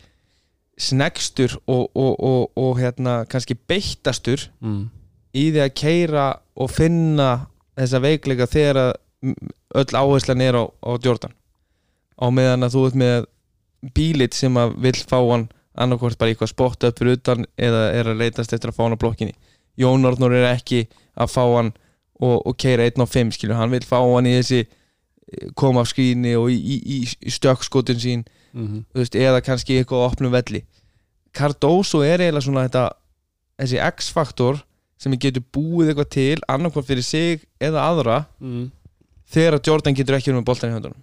snegstur 0.77 1.57
og, 1.67 1.89
og, 1.95 2.19
og, 2.19 2.51
og 2.57 2.77
hérna 2.79 3.25
kannski 3.25 3.55
beittastur 3.67 4.49
Mm. 4.61 4.89
í 5.33 5.51
því 5.51 5.59
að 5.63 5.73
keira 5.73 6.39
og 6.55 6.69
finna 6.71 7.47
þessa 7.77 7.99
veikleika 8.01 8.45
þegar 8.47 8.93
mm, 9.21 9.35
öll 9.75 9.95
áherslan 9.95 10.41
er 10.41 10.53
á, 10.55 10.63
á 10.83 10.91
Jordan 11.05 11.31
á 12.21 12.25
meðan 12.31 12.63
að 12.63 12.71
þú 12.75 12.85
ert 12.87 12.95
með 12.95 13.25
bílit 13.93 14.33
sem 14.33 14.53
að 14.57 14.75
vill 14.81 14.97
fá 15.05 15.17
hann 15.31 15.47
annarkvort 15.77 16.17
bara 16.17 16.31
eitthvað 16.31 16.49
spott 16.53 16.83
upp 16.87 16.97
fyrir 16.99 17.17
utan 17.19 17.45
eða 17.57 17.91
er 17.93 18.05
að 18.13 18.17
leitast 18.23 18.53
eftir 18.55 18.71
að 18.71 18.77
fá 18.77 18.83
hann 18.85 18.95
á 18.95 19.03
blokkinni 19.03 19.33
Jón 19.77 20.05
Ornur 20.07 20.31
er 20.31 20.45
ekki 20.55 20.85
að 21.19 21.31
fá 21.35 21.43
hann 21.57 21.73
og, 22.21 22.45
og 22.47 22.55
keira 22.57 22.85
1 22.87 22.95
á 23.03 23.05
5 23.05 23.31
skilur, 23.35 23.55
hann 23.59 23.69
vil 23.71 23.83
fá 23.83 23.99
hann 23.99 24.25
í 24.29 24.37
þessi 24.39 24.61
eh, 24.63 25.49
koma 25.55 25.81
af 25.83 25.89
skrýni 25.91 26.31
og 26.39 26.47
í, 26.49 26.55
í, 26.55 26.77
í, 27.03 27.31
stökkskotin 27.31 27.99
sín 28.01 28.25
Mhm. 28.55 28.85
þú 28.93 29.01
veist, 29.01 29.15
eða 29.19 29.41
kannski 29.43 29.75
eitthvað 29.81 30.05
opnum 30.07 30.31
velli 30.31 30.61
Cardoso 31.35 31.99
er 32.07 32.21
eiginlega 32.23 32.45
svona 32.45 32.61
þetta, 32.69 32.83
þessi 33.59 33.79
X-faktor 33.83 34.61
sem 35.03 35.11
getur 35.19 35.43
búið 35.51 35.89
eitthvað 35.91 36.09
til 36.15 36.37
annarkvort 36.47 36.87
fyrir 36.87 37.03
sig 37.03 37.41
eða 37.59 37.83
aðra 37.89 38.25
Mhm. 38.39 38.69
þegar 39.27 39.57
að 39.59 39.67
Jordan 39.67 39.93
getur 39.95 40.15
ekki 40.15 40.31
verið 40.31 40.39
með 40.39 40.45
boltan 40.47 40.69
í 40.71 40.73
höndunum 40.77 41.01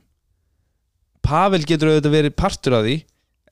Pavel 1.23 1.63
getur 1.67 1.93
auðvitað 1.93 2.17
verið 2.17 2.37
partur 2.39 2.77
af 2.79 2.87
því 2.87 2.97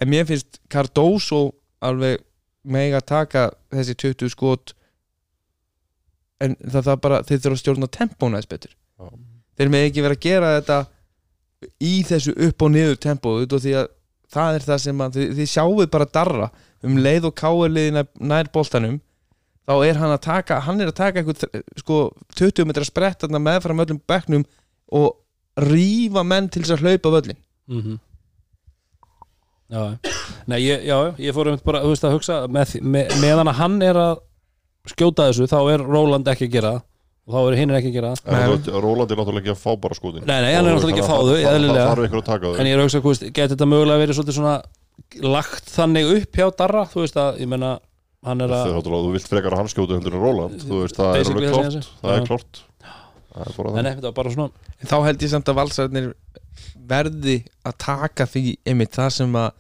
en 0.01 0.11
mér 0.11 0.27
finnst 0.29 0.61
Cardoso 0.73 1.43
alveg 1.85 2.21
mega 2.65 3.01
taka 3.01 3.49
þessi 3.73 3.97
20 4.03 4.33
skot 4.35 4.75
en 6.41 6.57
það, 6.61 6.83
það 6.89 6.97
bara 7.05 7.21
þeir 7.29 7.43
þurfa 7.45 7.57
að 7.57 7.63
stjórna 7.63 7.91
tempóna 7.93 8.41
þess 8.41 8.51
betur 8.51 8.73
Já. 8.75 9.07
þeir 9.61 9.73
með 9.73 9.87
ekki 9.89 10.05
vera 10.05 10.17
að 10.17 10.27
gera 10.27 10.53
þetta 10.59 10.81
í 11.85 11.95
þessu 12.09 12.35
upp 12.49 12.65
og 12.65 12.73
niður 12.75 13.01
tempó 13.01 13.35
og 13.41 13.57
því 13.57 13.77
að 13.81 13.91
það 14.31 14.57
er 14.57 14.67
það 14.67 14.83
sem 14.85 15.05
að 15.05 15.17
þið, 15.19 15.31
þið 15.39 15.51
sjáuð 15.55 15.87
bara 15.93 16.11
darra 16.15 16.51
um 16.87 16.99
leið 17.01 17.29
og 17.29 17.37
káerliðina 17.41 18.05
nær 18.21 18.51
boltanum 18.55 19.01
þá 19.69 19.75
er 19.87 20.01
hann 20.01 20.15
að 20.15 20.23
taka 20.27 20.61
hann 20.67 20.81
er 20.81 20.91
að 20.91 20.99
taka 21.01 21.21
einhver 21.21 21.65
sko 21.81 22.01
20 22.39 22.69
metra 22.69 22.87
sprett 22.87 23.27
meðfram 23.31 23.83
öllum 23.85 24.01
bekknum 24.09 24.47
og 24.97 25.17
rífa 25.61 26.25
menn 26.27 26.49
til 26.49 26.65
þess 26.65 26.79
að 26.79 26.87
hlaupa 26.87 27.15
völlin 27.19 27.41
Mhm. 27.71 27.99
Já, 29.71 29.83
nei, 30.51 30.59
ég, 30.67 30.83
já, 30.89 30.97
ég 31.23 31.35
fór 31.37 31.47
einmitt 31.47 31.63
bara, 31.63 31.81
þú 31.85 31.93
veist, 31.93 32.03
að 32.09 32.15
hugsa 32.17 32.37
með, 32.51 32.73
með, 32.83 33.13
meðan 33.23 33.51
að 33.53 33.59
hann 33.61 33.77
er 33.87 33.99
að 34.03 34.17
skjóta 34.91 35.29
þessu, 35.29 35.47
þá 35.47 35.59
er 35.77 35.85
Róland 35.87 36.27
ekki 36.33 36.49
að 36.49 36.55
gera 36.57 36.73
og 36.81 37.37
þá 37.37 37.39
er 37.53 37.57
hinn 37.61 37.75
ekki 37.77 37.93
að 37.93 37.95
gera 38.01 38.11
Róland 38.83 39.13
er 39.15 39.21
náttúrulega 39.21 39.45
ekki 39.45 39.53
að 39.55 39.61
fá 39.63 39.71
bara 39.85 39.95
skotin. 39.95 40.25
Nei, 40.27 40.41
nei, 40.43 40.51
hann 40.57 40.67
er 40.67 40.75
náttúrulega 40.75 40.97
ekki 40.97 41.05
að 41.05 41.13
fá 41.13 41.19
þau, 41.21 41.31
Það 41.37 41.55
eðlilega. 41.55 41.85
þarf 41.93 42.07
ykkur 42.09 42.21
að 42.23 42.27
taka 42.33 42.51
þau. 42.51 42.57
En 42.59 42.67
ég 42.67 42.75
er 42.75 42.81
að 42.83 42.89
hugsa, 42.89 43.03
þú 43.05 43.13
veist, 43.13 43.27
getur 43.39 43.53
þetta 43.55 43.69
mögulega 43.71 44.03
verið 44.03 44.19
svolítið 44.19 44.39
svona 44.41 44.57
lagt 45.39 45.71
þannig 45.77 46.11
upp 46.17 46.41
hjá 46.41 46.47
Darra, 46.59 46.83
þú 46.91 47.05
veist 47.05 47.21
að, 47.23 47.39
ég 47.45 47.51
menna 47.55 47.71
hann 48.27 48.43
er 48.43 48.51
Þegar 48.51 48.67
að, 48.67 48.75
náttúrulega 48.81 49.07
þú 49.07 49.13
vilt 49.15 49.31
frekar 49.31 49.55
að 49.55 49.63
hann 49.63 49.71
skjóti 49.71 49.95
heldur 50.01 50.17
en 50.19 50.25
Róland 50.27 50.59
Þú 50.67 50.83
veist, 50.83 50.99
það 50.99 51.13
er 51.15 51.21
Basically 51.21 51.47
alveg 51.47 51.55
það 51.55 51.63
klárt. 51.63 51.71
segja 51.71 51.87
sig. 51.87 51.95
Það 52.03 52.11
er 52.11 52.21
Já. 52.21 52.27
klárt. 52.27 52.61
Það 53.31 53.47
er 53.47 53.55
bara 53.61 53.71
nei, 53.71 53.79
það 53.79 53.87
nei, 53.87 53.93
þetta 53.95 54.11
var 54.11 54.17
bara 54.19 54.35
svona 54.35 54.51
en 54.81 54.91
þá 54.91 54.97
held 55.07 55.23
ég 55.25 55.31
samt 55.31 55.49
að 55.53 55.59
valsarnir 55.61 56.11
verði 56.91 57.37
að 57.67 57.77
taka 57.85 58.27
því 58.27 58.45
einmitt 58.67 58.95
það 58.97 59.11
sem 59.21 59.37
að 59.41 59.51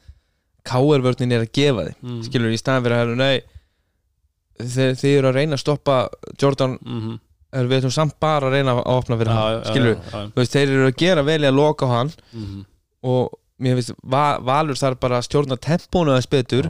káervörnin 0.70 1.32
er 1.32 1.44
að 1.46 1.52
gefa 1.56 1.86
því 1.86 1.94
mm, 2.04 2.20
skilur 2.26 2.52
í 2.54 2.60
staðan 2.60 2.84
fyrir 2.84 2.96
að 2.96 3.02
hefur 3.04 3.20
nei 3.20 3.40
þeir, 4.60 4.94
þeir 5.00 5.16
eru 5.18 5.30
að 5.30 5.36
reyna 5.38 5.56
að 5.56 5.62
stoppa 5.62 5.96
Jordan, 6.42 6.76
mm, 6.84 7.14
er 7.56 7.68
við 7.70 7.80
ætlum 7.80 7.94
samt 7.94 8.16
bara 8.22 8.50
að 8.50 8.56
reyna 8.58 8.74
að 8.76 8.82
opna 8.92 9.18
fyrir 9.20 9.32
hann, 9.34 9.62
skilur 9.70 9.94
já, 9.96 10.20
Þú 10.34 10.42
veist, 10.42 10.56
þeir 10.56 10.74
eru 10.76 10.88
að 10.90 10.96
gera 11.00 11.24
vel 11.26 11.40
í 11.40 11.48
að 11.48 11.56
loka 11.58 11.88
á 11.88 11.94
hann 11.96 12.12
mhm, 12.36 12.60
og 13.10 13.36
mér 13.60 13.78
finnst 13.80 13.96
va 14.14 14.24
Valur 14.44 14.78
þarf 14.80 15.00
bara 15.02 15.18
að 15.20 15.26
stjórna 15.30 15.56
tempónu 15.60 16.12
aðeins 16.14 16.30
betur 16.32 16.68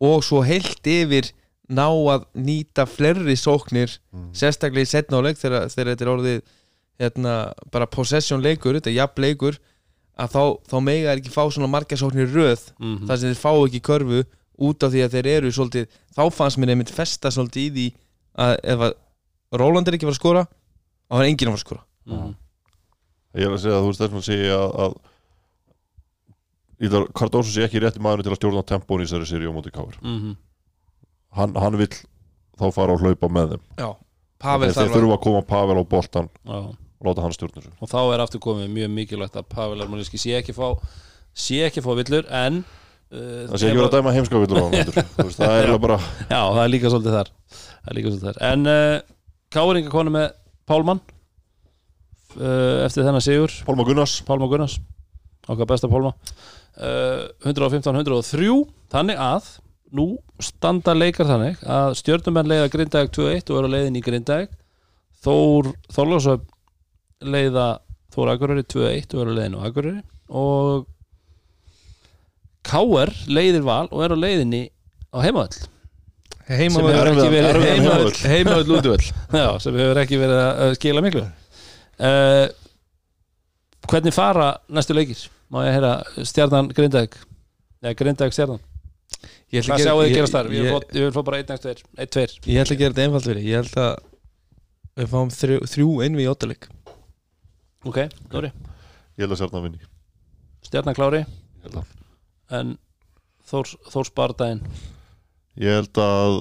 og 0.00 0.22
svo 0.24 0.42
heilt 0.46 0.86
yfir 0.88 1.32
ná 1.70 1.86
að 1.88 2.24
nýta 2.34 2.86
fleiri 2.88 3.36
sóknir 3.38 3.98
Mm. 4.10 4.32
sérstaklega 4.34 4.82
í 4.82 4.88
setna 4.90 5.20
áleik 5.20 5.38
þegar, 5.38 5.68
þegar 5.70 5.88
þetta 5.92 6.02
er 6.04 6.08
orðið 6.10 6.38
hérna, 7.00 7.34
bara 7.72 7.88
possession 7.90 8.42
leikur, 8.44 8.76
þetta 8.78 8.90
er 8.92 8.98
jafn 8.98 9.24
leikur 9.24 9.58
að 10.20 10.34
þá, 10.34 10.42
þá 10.68 10.76
mega 10.84 11.12
er 11.14 11.20
ekki 11.22 11.32
fá 11.32 11.42
svona 11.48 11.70
marga 11.72 11.96
sóknir 11.96 12.28
í 12.28 12.34
röð 12.34 12.66
mhm. 12.78 13.06
þar 13.08 13.20
sem 13.22 13.32
þeir 13.32 13.40
fá 13.40 13.52
ekki 13.56 13.80
körfu 13.88 14.22
út 14.60 14.84
af 14.84 14.92
því 14.92 15.04
að 15.06 15.14
þeir 15.16 15.28
eru 15.32 15.52
svolítið, 15.56 15.86
þá 16.12 16.22
fannst 16.36 16.60
mér 16.60 16.74
einmitt 16.74 16.92
festa 16.92 17.30
svolítið 17.32 17.62
í 17.62 17.70
því 17.76 17.86
að 18.44 18.56
ef 18.74 18.84
að 18.88 18.98
Róland 19.60 19.88
er 19.88 19.96
ekki 19.96 20.06
fara 20.06 20.14
að 20.14 20.20
skora 20.20 20.42
þá 21.10 21.16
er 21.16 21.28
enginn 21.30 21.48
að 21.48 21.54
fara 21.54 21.60
að 21.60 21.66
skora 21.68 21.86
Mhm. 22.10 22.30
Ég 23.36 23.46
er 23.46 23.52
að 23.54 23.60
segja 23.62 23.76
að 23.76 23.84
þú 23.84 23.88
veist 23.90 24.00
þess 24.00 24.14
að 24.18 24.24
segja 24.26 24.56
að, 24.84 24.94
Cardoso 27.14 27.52
sé 27.52 27.66
ekki 27.66 27.82
rétti 27.84 28.00
maður 28.02 28.24
til 28.24 28.32
að 28.32 28.38
stjórna 28.40 28.62
tempón 28.66 29.02
í 29.02 29.06
þessari 29.06 29.28
seri 29.28 29.46
á 29.46 29.52
móti 29.52 29.70
káir 29.70 29.98
Mhm. 30.02 30.36
hann, 31.36 31.54
hann 31.54 31.76
vill 31.76 31.92
þá 32.58 32.72
fara 32.72 32.92
og 32.92 33.00
hlaupa 33.00 33.28
með 33.28 33.52
þeim 33.52 33.62
Já, 33.78 33.96
Pavel 34.40 34.68
þeir, 34.68 34.74
þeir 34.74 34.88
þarf 34.88 34.90
að 34.90 34.96
þurfa 34.96 35.16
að 35.18 35.22
koma 35.26 35.42
Pavel 35.42 35.76
á 35.76 35.84
boltan 35.84 36.28
Já. 36.44 36.60
Og 37.00 37.08
láta 37.08 37.24
hann 37.24 37.34
stjórna 37.34 37.62
þessu. 37.62 37.72
Og 37.80 37.90
þá 37.90 38.00
er 38.02 38.22
aftur 38.24 38.42
komið 38.44 38.74
mjög 38.74 38.92
mikilvægt 38.96 39.38
að 39.40 39.48
Pavel 39.54 39.80
Armaníski 39.80 40.20
sé 40.20 40.34
ekki 40.38 40.54
fá 40.56 40.66
sé 41.36 41.62
ekki 41.66 41.82
fá 41.84 41.92
villur 41.96 42.26
en 42.28 42.60
uh, 42.60 43.46
það 43.48 43.54
sé 43.54 43.70
ekki 43.70 43.80
verið 43.80 43.86
að 43.86 43.96
dæma 43.96 44.14
heimskafillur 44.16 44.60
á 44.60 44.64
hann 44.66 45.32
það 45.38 45.56
er 45.62 45.72
bara 45.80 45.96
já, 46.02 46.40
það 46.40 46.62
er 46.64 46.74
líka 46.74 46.92
svolítið 46.92 47.16
þar. 47.16 47.32
Líka 47.96 48.12
svolítið 48.12 48.28
þar. 48.28 48.42
En 48.50 48.68
uh, 48.74 49.00
Káringa 49.50 49.94
konu 49.94 50.14
með 50.14 50.28
Pálmann 50.68 51.00
uh, 52.36 52.84
eftir 52.84 53.06
þennan 53.06 53.24
sigur. 53.24 53.56
Pálma 53.66 53.88
Gunnars. 53.88 54.20
Pálma 54.28 54.50
Gunnars 54.50 54.76
okkar 55.50 55.72
besta 55.72 55.90
Pálma. 55.90 56.12
Uh, 56.80 57.26
115-103 57.48 58.52
þannig 58.92 59.18
að 59.20 59.48
nú 59.96 60.06
standa 60.42 60.94
leikar 60.94 61.26
þannig 61.26 61.60
að 61.66 61.96
stjörnumenn 61.98 62.48
leiða 62.50 62.70
Grindag 62.70 63.10
2-1 63.16 63.50
og 63.50 63.58
eru 63.58 63.70
á 63.70 63.74
leiðin 63.74 63.98
í 63.98 64.02
Grindag 64.04 64.52
Þór 65.24 65.72
Þorlásöf 65.92 66.44
leiða 67.22 67.68
Þór 68.10 68.32
Akureyri 68.34 68.64
2-1 68.66 69.12
og 69.14 69.20
eru 69.22 69.34
leiðin 69.36 69.54
á 69.54 69.60
Akureyri. 69.68 70.00
Og 70.30 70.86
KR 72.66 73.12
leiðir 73.30 73.62
val 73.66 73.86
og 73.90 74.02
eru 74.04 74.16
á 74.18 74.22
leiðinni 74.24 74.64
á 75.14 75.18
heimavöll. 75.24 75.60
Heima 76.50 76.80
Sem 76.80 76.86
hefur 76.90 77.08
ekki 77.12 77.28
verið- 77.30 77.66
heimavöll 77.70 78.16
Heimavöll. 78.26 78.72
Útvöll 78.80 79.04
Já, 79.38 79.46
sem 79.62 79.76
hefur 79.78 80.00
ekki 80.02 80.18
verið 80.18 80.40
að 80.42 80.62
að 80.64 80.72
skila 80.80 81.02
miklu. 81.06 81.22
Uh, 82.00 82.48
Hvernig 83.90 84.14
fara 84.14 84.48
næstu 84.70 84.94
leikir? 84.94 85.22
Má 85.50 85.62
ég 85.66 85.74
heyra 85.78 85.92
stjarnan 86.26 86.68
Grindag 86.74 87.14
Nei, 87.82 87.94
Grindag 87.96 88.34
stjarnan. 88.34 88.60
Ég 89.50 89.62
ætla 89.62 89.74
Hvað 89.74 89.78
að 89.78 89.86
sjáu 89.86 89.96
þið 90.00 90.10
ég- 90.10 91.00
vil 91.00 91.12
fá 91.14 91.22
bara 91.26 91.40
1-2 91.42 91.82
1-2 91.96 92.50
Ég 92.50 92.60
ætla 92.62 92.74
að 92.76 92.82
gera 92.82 92.92
þetta 92.94 93.06
einfalt 93.06 93.26
fyrir 93.30 93.46
Ég 93.46 93.56
held 93.62 93.78
að 93.80 93.96
við 95.00 95.08
fáum 95.14 95.30
þrjú, 95.34 95.58
þrjú 95.70 95.88
einvi 96.04 96.26
í 96.26 96.28
óttaleg 96.30 96.68
Ok, 97.88 97.96
Nóri 98.32 98.50
ég 98.50 99.24
held 99.24 99.32
að 99.34 99.40
sérna 99.40 99.60
vinni. 99.64 99.80
Stjarnan 100.64 100.96
klári? 100.96 101.20
Ég 101.24 101.62
held 101.66 101.78
að- 101.80 101.96
En 102.60 102.78
Þórs, 103.50 103.76
Þórs 103.90 104.10
bardaginn 104.14 104.60
ég 105.60 105.74
held 105.78 105.92
að 106.00 106.40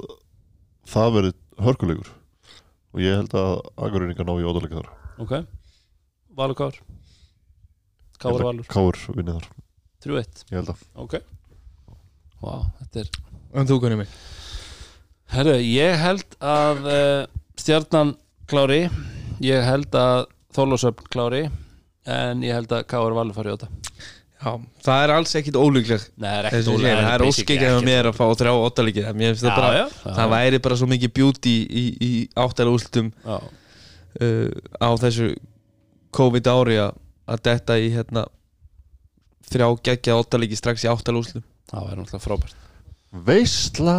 það 0.89 1.13
verið 1.15 1.35
hörkulegur 1.65 2.09
og 2.93 2.99
ég 3.03 3.15
held 3.15 3.33
að 3.39 3.53
Akureyringar 3.77 4.25
ná 4.27 4.33
í 4.39 4.45
ótalega 4.47 4.79
þar. 4.81 4.89
Ok. 5.19 5.33
Valur 6.35 6.55
Kár 6.55 6.75
Kár 8.19 8.43
Valur. 8.43 8.65
Káur 8.67 8.97
vinni 9.15 9.31
þar. 9.37 9.47
3-1 10.03 10.43
ég 10.51 10.57
held 10.59 10.69
að. 10.73 10.83
Ok. 10.95 11.15
Vá, 12.41 12.53
þetta 12.81 12.99
er 13.03 13.09
En 13.59 13.65
þú 13.67 13.79
konið 13.81 13.97
mig 14.03 14.07
Herru, 15.29 15.55
ég 15.61 15.95
held 16.01 16.35
að 16.41 16.85
uh, 16.89 17.25
stjarnan 17.59 18.15
klári. 18.49 18.89
Ég 19.45 19.61
held 19.63 19.91
að 19.93 20.25
Þorlásöfn 20.55 21.09
klári 21.13 21.43
En 22.09 22.41
ég 22.45 22.55
held 22.55 22.71
að 22.73 22.87
Káur 22.89 23.13
Valur 23.17 23.35
fari 23.37 23.51
á 23.53 23.55
þetta 23.59 23.69
Já, 24.39 24.53
það 24.85 25.01
er 25.03 25.11
alls 25.11 25.33
ekkit 25.35 25.57
ólíkleg 25.59 26.03
Nei, 26.15 26.29
það 26.29 26.37
er 26.39 26.45
ekkert 26.47 26.63
sé, 26.63 26.93
það 27.03 27.09
er 27.11 27.23
af 27.67 27.75
ekkert- 27.75 27.87
mér 27.89 28.07
að 28.09 28.15
fá 28.15 28.25
þrjá 28.39 28.51
finnst 29.33 29.43
það 29.43 29.57
bara 29.59 29.71
Já, 29.73 29.81
já, 29.83 29.97
já, 30.05 30.13
Það 30.19 30.29
væri 30.33 30.59
bara 30.67 30.77
svo 30.79 30.87
mikið 30.93 31.11
beauty 31.19 31.55
í, 31.67 31.83
í 32.07 32.11
áttalega 32.39 32.75
úrslutum 32.77 33.09
já. 33.25 33.35
uh, 33.35 34.49
á 34.79 34.89
þessu 35.03 35.27
COVID 36.15 36.47
ári 36.55 36.77
að 37.29 37.43
detta 37.49 37.75
í 37.83 37.89
hérna 37.93 38.23
þrjá 39.51 39.67
geggja 39.89 40.15
óttalegi 40.23 40.57
strax 40.57 40.87
í 40.87 40.89
áttalega 40.93 41.19
úrslutum 41.25 41.45
Það 41.69 41.83
væri 41.89 41.99
náttúrulega 41.99 42.23
frábært. 42.25 42.55
Veistla 43.27 43.97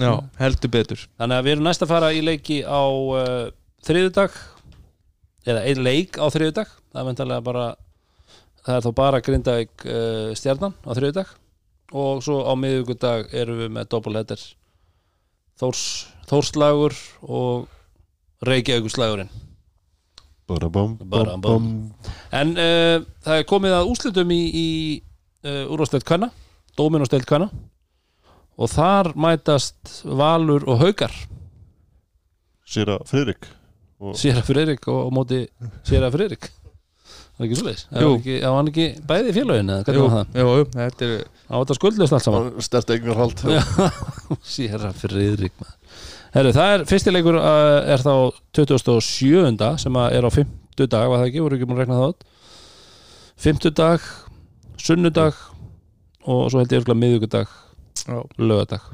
Já, 0.00 0.10
heldur 0.40 0.70
betur. 0.74 1.06
Þannig 1.20 1.38
að 1.38 1.46
við 1.46 1.54
erum 1.54 1.66
næst 1.70 1.84
að 1.86 1.90
fara 1.94 2.10
í 2.12 2.20
leiki 2.26 2.58
á 2.66 2.82
uh, 2.84 3.46
þriðudag 3.86 4.34
eða 5.44 5.64
ein 5.68 5.82
leik 5.84 6.18
á 6.20 6.26
þriðudag 6.32 6.70
það 6.94 7.22
er 7.24 7.40
bara 7.44 7.64
það 8.64 8.76
er 8.76 8.84
þá 8.84 8.90
bara 8.96 9.22
Grindavík 9.24 9.86
uh, 9.86 10.34
stjarnan 10.36 10.76
á 10.84 10.90
þriðudag 10.96 11.32
og 11.94 12.22
svo 12.24 12.42
á 12.48 12.52
miðugudag 12.58 13.32
erum 13.36 13.60
við 13.62 13.72
með 13.76 13.90
doppelheader 13.92 14.44
Þórs, 15.60 15.82
Þórslagur 16.26 16.94
og 17.22 17.68
Reykjavíkuslagurinn 18.44 19.30
Barabam, 20.44 20.96
Barabam. 21.00 21.40
bam, 21.40 22.08
en 22.36 22.56
uh, 22.56 23.04
það 23.24 23.38
er 23.38 23.46
komið 23.48 23.76
að 23.78 23.92
úslitum 23.92 24.32
í, 24.34 24.42
í 24.52 24.68
uh, 25.46 25.62
úrvastelt 25.72 26.04
kvenna 26.04 26.32
Dóminostelt 26.74 27.26
kvenna. 27.28 27.52
Og 28.58 28.70
þar 28.70 29.12
mætast 29.18 30.00
Valur 30.06 30.66
og 30.70 30.80
Haukar. 30.82 31.14
Sýra 32.66 32.98
Friðrik 33.06 33.46
og 34.00 34.18
Séra 34.18 34.42
Friðrik 34.46 34.86
og 34.90 35.00
á 35.06 35.08
móti 35.14 35.40
Séra 35.86 36.10
Friðrik. 36.14 36.50
Var 37.34 37.48
ekki 37.48 37.58
svoleiðis. 37.58 37.86
Jú. 37.98 38.10
á 38.46 38.50
hann 38.54 38.70
ekki 38.70 38.88
bæði 39.08 39.30
í 39.32 39.34
félagin 39.34 39.70
eða 39.74 39.86
hvernig 39.86 40.00
jú, 40.00 40.04
var 40.06 40.12
það? 40.14 40.36
jú, 40.38 40.50
jú, 40.58 40.66
þetta 40.74 41.06
er 41.06 41.14
á 41.50 41.54
þetta 41.54 41.76
skuldlust 41.78 42.14
allt 42.14 42.26
saman. 42.26 42.52
Stert 42.62 42.92
eignarhald. 42.94 43.42
Sér 44.54 44.86
að 44.90 45.00
friðrik 45.02 45.56
maður. 45.58 45.80
Herru, 46.34 46.52
það 46.54 46.74
er, 46.74 46.84
fyrsti 46.90 47.14
leikur 47.14 47.38
uh, 47.38 47.80
er 47.94 48.02
þá 48.02 48.14
27. 48.58 49.72
sem 49.82 49.98
að 49.98 50.16
er 50.18 50.26
á 50.26 50.30
50 50.34 50.88
dag, 50.90 51.10
var 51.10 51.20
það 51.22 51.28
ekki, 51.28 51.42
voru 51.44 51.58
ekki 51.58 51.68
múin 51.70 51.76
að 51.78 51.82
rekna 51.84 51.98
það 52.00 52.14
át 52.14 52.24
50 53.44 53.74
dag 53.78 54.06
sunnudag 54.78 55.38
og 56.24 56.46
svo 56.50 56.60
held 56.60 56.72
ég 56.72 56.80
örugglega 56.80 57.00
miðvikudag 57.00 57.50
Já. 58.04 58.18
lögadag 58.38 58.86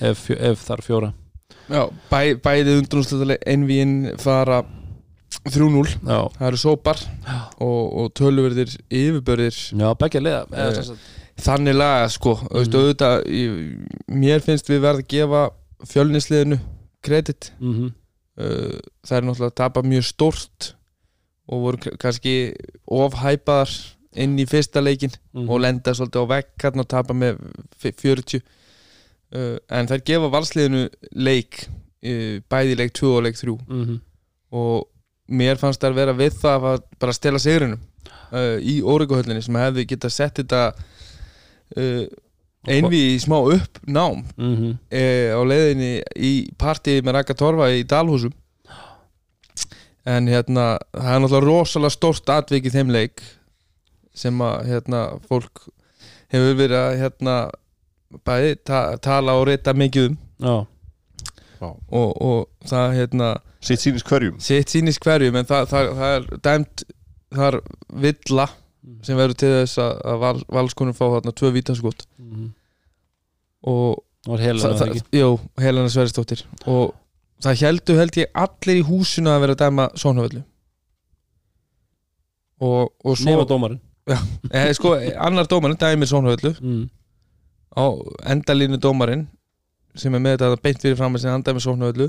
ef, 0.00 0.28
ef 0.30 0.64
þar 0.64 0.84
fjóra 0.84 1.10
Já, 1.70 1.82
bæ, 2.10 2.18
bæði 2.44 2.78
undrúnslutaleg 2.80 3.44
Envíin 3.48 3.94
fara 4.20 4.62
3-0 5.48 5.96
Já, 6.04 6.20
Það 6.36 6.46
eru 6.48 6.60
sópar 6.60 7.00
og, 7.58 7.82
og 8.00 8.12
töluverðir 8.16 8.76
yfirbörðir 8.88 9.58
já 9.72 9.88
begge 10.00 10.22
liða. 10.22 10.44
Eh, 10.52 10.68
eða, 10.68 10.86
sagt, 10.90 11.10
Þannig 11.44 11.74
laga 11.74 12.06
sko. 12.14 12.36
Mm. 12.38 12.52
veist, 12.54 12.76
auðvitað, 12.78 13.16
ég, 13.34 13.58
Mér 14.22 14.44
finnst 14.44 14.70
við 14.70 14.84
verða 14.84 15.02
að 15.02 15.10
gefa 15.10 15.42
fjölnisliðinu 15.90 16.60
kredit. 17.04 17.50
Mhm, 17.58 17.90
uh, 18.40 18.78
Það 19.04 19.18
er 19.18 19.26
náttúrulega 19.26 19.52
að 19.52 19.58
tapa 19.60 19.84
mjög 19.84 20.06
stórt 20.08 20.70
og 21.44 21.66
voru 21.66 21.96
kannski 22.00 22.54
ofhæpaðar 22.88 23.72
inn 24.14 24.38
í 24.38 24.46
fyrsta 24.48 24.80
leikin 24.80 25.12
mhm. 25.34 25.48
og 25.50 25.60
lenda 25.64 25.92
svolítið 25.92 26.24
á 26.24 26.32
vekk 26.36 26.68
og 26.70 26.88
tapa 26.88 27.16
með 27.18 27.40
f- 27.82 27.98
40 28.00 28.38
uh, 28.38 28.53
en 29.34 29.88
þær 29.90 30.02
gefa 30.06 30.28
valsliðinu 30.30 30.82
leik 31.18 31.64
uh, 31.68 32.40
bæði 32.50 32.76
leik 32.78 32.92
2 32.98 33.12
og 33.16 33.22
leik 33.26 33.36
3 33.40 33.54
Mhm. 33.68 34.00
og 34.54 34.86
mér 35.28 35.56
fannst 35.58 35.80
þær 35.82 35.94
vera 35.96 36.12
við 36.14 36.36
það 36.42 36.66
að 36.72 36.82
bara 37.00 37.12
stela 37.16 37.38
sigrinum 37.42 37.80
uh, 38.32 38.58
í 38.60 38.80
Órikuhöllinni 38.82 39.42
sem 39.42 39.54
hefði 39.58 39.86
getað 39.90 40.12
sett 40.14 40.36
þetta 40.42 40.60
uh, 41.76 42.04
einvi 42.68 43.00
í 43.14 43.18
smá 43.20 43.38
uppnám 43.42 44.22
Mhm. 44.36 44.70
uh, 44.92 45.30
á 45.34 45.40
leiðinni 45.50 45.92
í 46.16 46.32
partí 46.60 47.00
með 47.02 47.12
Raka 47.18 47.34
Torfa 47.34 47.70
í 47.74 47.82
Dalhúsum 47.84 48.32
en 50.06 50.26
hérna 50.28 50.64
það 50.92 51.10
er 51.14 51.20
náttúrulega 51.24 51.48
rosalega 51.48 51.94
stórt 51.96 52.28
atvik 52.34 52.66
í 52.68 52.72
þeim 52.74 52.90
leik 52.92 53.22
sem 54.14 54.36
að 54.44 54.66
hérna 54.68 55.00
fólk 55.28 55.64
hefur 56.34 56.58
verið 56.58 56.76
að 56.80 56.98
hérna 57.00 57.36
bæði 58.26 58.56
ta 58.66 58.84
tala 59.02 59.36
og 59.40 59.48
rita 59.48 59.74
mikið 59.76 60.10
um. 60.10 60.18
Já, 60.44 60.56
og, 61.64 62.10
og 62.22 62.68
það 62.68 62.96
hérna 62.98 63.30
sitt 63.64 63.80
sýnis 63.80 64.04
hverjum. 64.04 64.40
sitt 64.42 64.72
sýnis 64.72 65.00
hverjum 65.00 65.38
en 65.40 65.48
það, 65.48 65.70
það, 65.70 65.92
það 66.00 66.16
er 66.18 66.26
dæmt 66.44 66.84
það 67.34 67.46
er 67.48 67.60
villa 68.04 68.48
sem 69.04 69.16
verður 69.18 69.38
til 69.40 69.52
þess 69.54 69.80
að, 69.80 69.94
að 70.10 70.18
val, 70.24 70.34
valskonum 70.58 70.96
fá 70.96 71.04
þarna 71.06 71.32
tvö 71.36 71.52
mhm. 71.54 72.50
og 73.64 74.02
það, 74.24 74.42
það 74.42 74.76
það, 74.80 74.90
ekki. 74.90 75.20
jú, 75.20 75.30
Helena 75.60 75.92
Sverrisdóttir. 75.92 76.44
Og 76.70 76.92
það 77.44 77.64
heldur 77.64 78.00
held 78.00 78.18
ég 78.20 78.42
allir 78.44 78.80
í 78.80 78.84
húsinu 78.88 79.32
að 79.32 79.40
vera 79.44 79.56
að 79.56 79.64
dæma 79.64 79.88
Sónavöldu 80.00 80.44
og, 82.64 82.92
og 83.04 83.18
svo 83.18 83.32
Nefna 83.32 83.48
dómarinn. 83.48 83.80
Eh, 84.52 84.70
sko, 84.76 84.94
annar 85.26 85.48
dómarinn 85.50 85.80
dæmir 85.80 86.08
Sónavöldu 86.08 86.54
mm. 86.60 86.84
Á 87.74 87.84
endalínu 88.34 88.78
dómarinn 88.82 89.26
sem 89.94 90.14
er 90.14 90.22
með 90.22 90.38
þetta 90.38 90.62
beint 90.62 90.82
fyrir 90.82 90.98
fram 90.98 91.14
að 91.14 91.24
sinna 91.24 91.36
hann 91.36 91.46
dæmir 91.46 91.64
Sónavöldu 91.64 92.08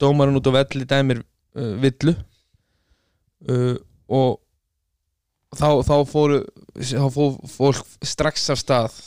dómarinn 0.00 0.38
út 0.40 0.50
á 0.50 0.52
velli 0.58 0.86
dæmir 0.88 1.22
uh, 1.22 1.74
villu. 1.82 2.14
Uh, 3.48 3.76
og 4.10 4.40
þá, 5.56 5.80
þá 5.86 5.94
fóru 6.08 6.42
þá 6.76 7.06
fór 7.14 7.40
fólk 7.48 7.96
strax 8.04 8.50
af 8.52 8.60
stað. 8.62 9.00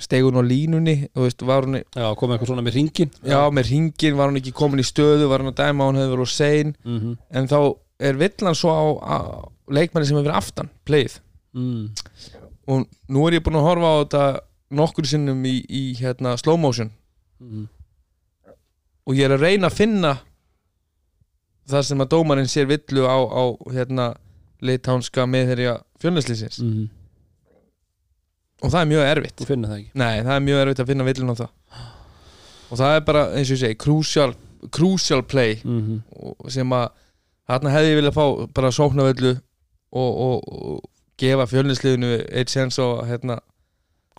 Stegun 0.00 0.38
á 0.40 0.42
línunni 0.42 1.10
veist, 1.12 1.42
hún 1.44 1.76
Já, 1.76 2.06
kom 2.16 2.30
eitthvað 2.32 2.48
svona 2.48 2.62
með 2.64 2.78
ringin 2.78 3.10
Já, 3.20 3.50
með 3.52 3.66
ringin 3.68 4.14
var 4.16 4.30
hann 4.30 4.38
ekki 4.40 4.54
komin 4.56 4.80
í 4.80 4.86
stöðu 4.88 5.26
var 5.28 5.44
hann 5.44 5.52
að 5.52 5.58
dæma 5.58 5.90
hann 5.90 5.98
hefði 6.00 6.14
verið 6.14 6.24
á 6.24 6.30
sein. 6.32 6.70
Mm 6.84 7.18
en 7.36 7.48
þá 7.50 7.58
er 8.00 8.16
villan 8.16 8.56
svo 8.56 8.72
á, 8.72 8.84
á 8.96 9.16
leikmanni 9.68 10.08
sem 10.08 10.16
hefur 10.16 10.30
verið 10.30 10.38
aftan 10.40 10.70
playið. 10.88 11.18
Mm. 11.52 11.90
og 12.70 12.86
nú 13.10 13.26
er 13.26 13.36
ég 13.36 13.42
búinn 13.44 13.58
að 13.58 13.66
horfa 13.66 13.88
á 13.90 13.96
þetta 14.00 14.24
nokkur 14.70 15.06
sinnum 15.08 15.40
í, 15.48 15.56
í 15.68 15.82
hérna, 15.98 16.36
slow 16.38 16.56
motion. 16.60 16.90
Mm. 17.40 17.68
og 19.08 19.14
ég 19.16 19.24
er 19.24 19.32
að 19.32 19.40
reyna 19.46 19.70
að 19.70 19.76
finna 19.78 20.10
það 21.70 21.84
sem 21.88 22.02
að 22.04 22.10
dómarinn 22.12 22.50
sér 22.52 22.66
villu 22.68 23.06
á, 23.08 23.16
á 23.16 23.42
hérna, 23.72 24.06
leitánska 24.60 25.24
meðherja 25.26 25.78
fjölnæslýsins 26.02 26.58
Mm. 26.60 26.88
og 28.62 28.70
það 28.74 28.80
er 28.82 28.90
mjög 28.90 29.06
erfitt. 29.08 29.40
Það 29.48 29.76
ekki? 29.78 29.90
Nei, 29.94 30.20
það 30.22 30.34
er 30.36 30.44
mjög 30.44 30.60
erfitt 30.64 30.82
að 30.84 30.90
finna 30.92 31.06
villun 31.08 31.32
á 31.32 31.36
það. 31.40 31.50
Og 32.70 32.78
það 32.78 32.94
er 32.96 33.04
bara, 33.08 33.22
eins 33.34 33.50
og 33.50 33.56
ég 33.56 33.62
segi, 33.64 33.78
crucial, 33.80 34.34
crucial 34.70 35.22
play 35.24 35.56
mm 35.64 36.02
og 36.20 36.50
sem 36.52 36.72
að 36.76 36.90
þarna 37.48 37.72
hefði 37.72 37.90
ég 37.94 37.98
viljað 38.02 38.18
fá 38.18 38.24
bara 38.54 38.70
sóknarvellu 38.70 39.32
og, 39.90 40.10
og, 40.26 40.44
og 40.44 40.84
gefa 41.18 41.46
fjölnisliðinu 41.48 42.10
eitt 42.30 42.52
sens 42.52 42.78
að 42.78 43.06
hérna, 43.08 43.38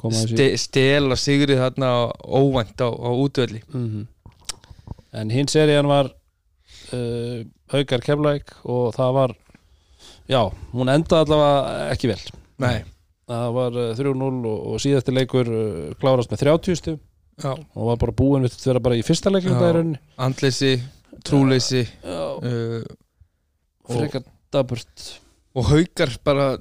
ste, 0.10 0.48
stela 0.58 1.18
sigrið 1.20 1.62
þarna 1.62 1.92
óvænt 2.26 2.82
á, 2.82 2.90
á 2.90 3.10
útvelli. 3.14 3.62
Mm 3.74 4.08
En 5.12 5.28
hinn 5.28 5.50
serían 5.52 5.90
var 5.92 6.08
uh, 6.96 7.44
Haukar 7.74 8.00
Keflæk 8.00 8.54
og 8.64 8.94
það 8.96 9.10
var 9.18 9.34
já, 10.32 10.40
hún 10.72 10.88
endaði 10.88 11.26
allavega 11.26 11.90
ekki 11.92 12.08
vel. 12.14 12.22
Nei, 12.64 12.86
það 13.28 13.56
var 13.58 13.76
uh, 13.76 13.90
3-0 14.00 14.30
og, 14.48 14.62
og 14.72 14.80
síðasti 14.80 15.16
leikur 15.16 15.52
uh, 15.52 15.92
klárast 16.00 16.32
með 16.32 16.46
30 16.46 16.80
stu 16.80 16.96
já, 16.96 17.52
og 17.52 17.90
var 17.90 18.00
bara 18.06 18.16
búin 18.16 18.48
við 18.48 18.56
þetta 18.56 18.84
bara 18.88 19.00
í 19.00 19.04
fyrsta 19.04 19.34
leikum 19.34 19.98
andleysi 20.16 20.78
trúleysi 21.28 21.84
uh, 22.08 22.82
frekar 23.92 24.24
daburt 24.54 25.12
og 25.58 25.68
haukar 25.74 26.16
bara 26.24 26.54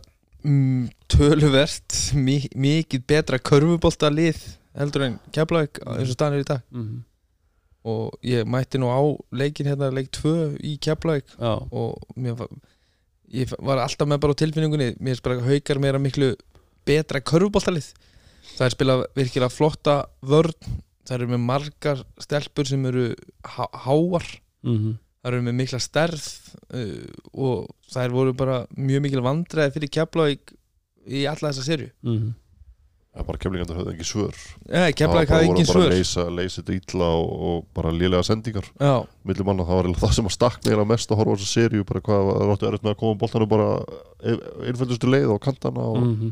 töluvert 1.11 1.97
mi, 2.17 2.41
mikið 2.55 3.05
betra 3.09 3.39
körfubolta 3.39 4.11
lið 4.13 4.41
heldur 4.79 5.07
en 5.09 5.21
keflaug 5.35 5.81
eins 5.85 6.11
og 6.11 6.17
stanir 6.17 6.45
í 6.45 6.49
dag. 6.49 6.67
Mm 6.75 7.07
og 7.81 8.19
ég 8.21 8.45
mætti 8.45 8.77
nú 8.77 8.91
á 8.93 9.01
leikin 9.33 9.69
hérna 9.71 9.89
leik 9.89 10.11
2 10.13 10.61
í 10.61 10.77
keflaug 10.85 11.25
já, 11.25 11.53
og 11.73 11.97
mér 12.13 12.37
var, 12.37 12.51
ég 13.33 13.55
var 13.57 13.81
alltaf 13.81 14.09
með 14.09 14.21
bara 14.21 14.37
tilfinningunni 14.37 14.91
mér 15.01 15.23
bara 15.25 15.41
haukar 15.41 15.81
meira 15.81 15.99
miklu 16.03 16.35
betra 16.85 17.23
körfuboltalið. 17.25 17.93
Það 18.57 18.67
er 18.67 18.75
spilað 18.75 19.05
virkilega 19.17 19.55
flotta 19.55 19.95
vörn 20.21 20.53
það 21.07 21.17
eru 21.17 21.31
með 21.33 21.45
margar 21.47 22.03
stelpur 22.21 22.69
sem 22.69 22.85
eru 22.91 23.07
há, 23.45 23.65
háar. 23.87 24.27
Mm 24.63 24.99
það 25.21 25.33
eru 25.33 25.43
með 25.47 25.59
mikla 25.61 25.81
stærð 25.85 26.29
uh, 26.75 27.09
og 27.33 27.71
það 27.93 28.17
voru 28.17 28.37
bara 28.37 28.63
mjög 28.77 29.05
mikil 29.07 29.25
vandræði 29.25 29.77
fyrir 29.77 29.95
Keflavík 29.99 30.55
í 31.11 31.27
alla 31.29 31.51
þessa 31.51 31.67
serju 31.67 31.91
mm 32.07 32.31
Það 33.11 33.23
er 33.23 33.27
bara 33.27 33.39
kemlingandur 33.43 33.79
höfðu 33.81 33.91
ekki 33.91 34.05
svör. 34.07 34.37
Nei, 34.71 34.93
Keflavík 34.95 35.31
hafði 35.35 35.47
engin 35.49 35.67
bara 35.67 35.81
svör. 35.81 35.89
að 35.89 35.97
leysa, 35.97 36.25
leysa 36.31 36.61
þetta 36.61 36.75
illa 36.77 37.09
og, 37.19 37.33
og 37.49 37.65
bara 37.75 37.91
lélega 37.91 38.23
sendingar 38.29 38.69
Já, 38.79 38.93
milli 39.27 39.47
manna, 39.49 39.67
það 39.67 39.81
var 39.81 39.89
það 40.05 40.13
sem 40.15 40.29
að 40.31 40.35
stakk 40.37 40.61
meira 40.69 40.85
mest 40.87 41.11
að 41.11 41.19
horfa 41.19 41.35
á 41.35 41.39
þessa 41.41 41.51
serju, 41.57 41.87
bara 41.89 42.03
hvað 42.07 42.29
það 42.29 42.45
ráttu 42.51 42.69
erfitt 42.69 42.87
með 42.87 42.95
að 42.95 43.01
koma 43.01 43.19
boltanum 43.25 43.51
bara 43.51 43.67
einföldustu 44.63 45.11
leið 45.11 45.35
á 45.35 45.37
kantana 45.43 45.89
og 45.91 45.99
-hmm. 46.05 46.31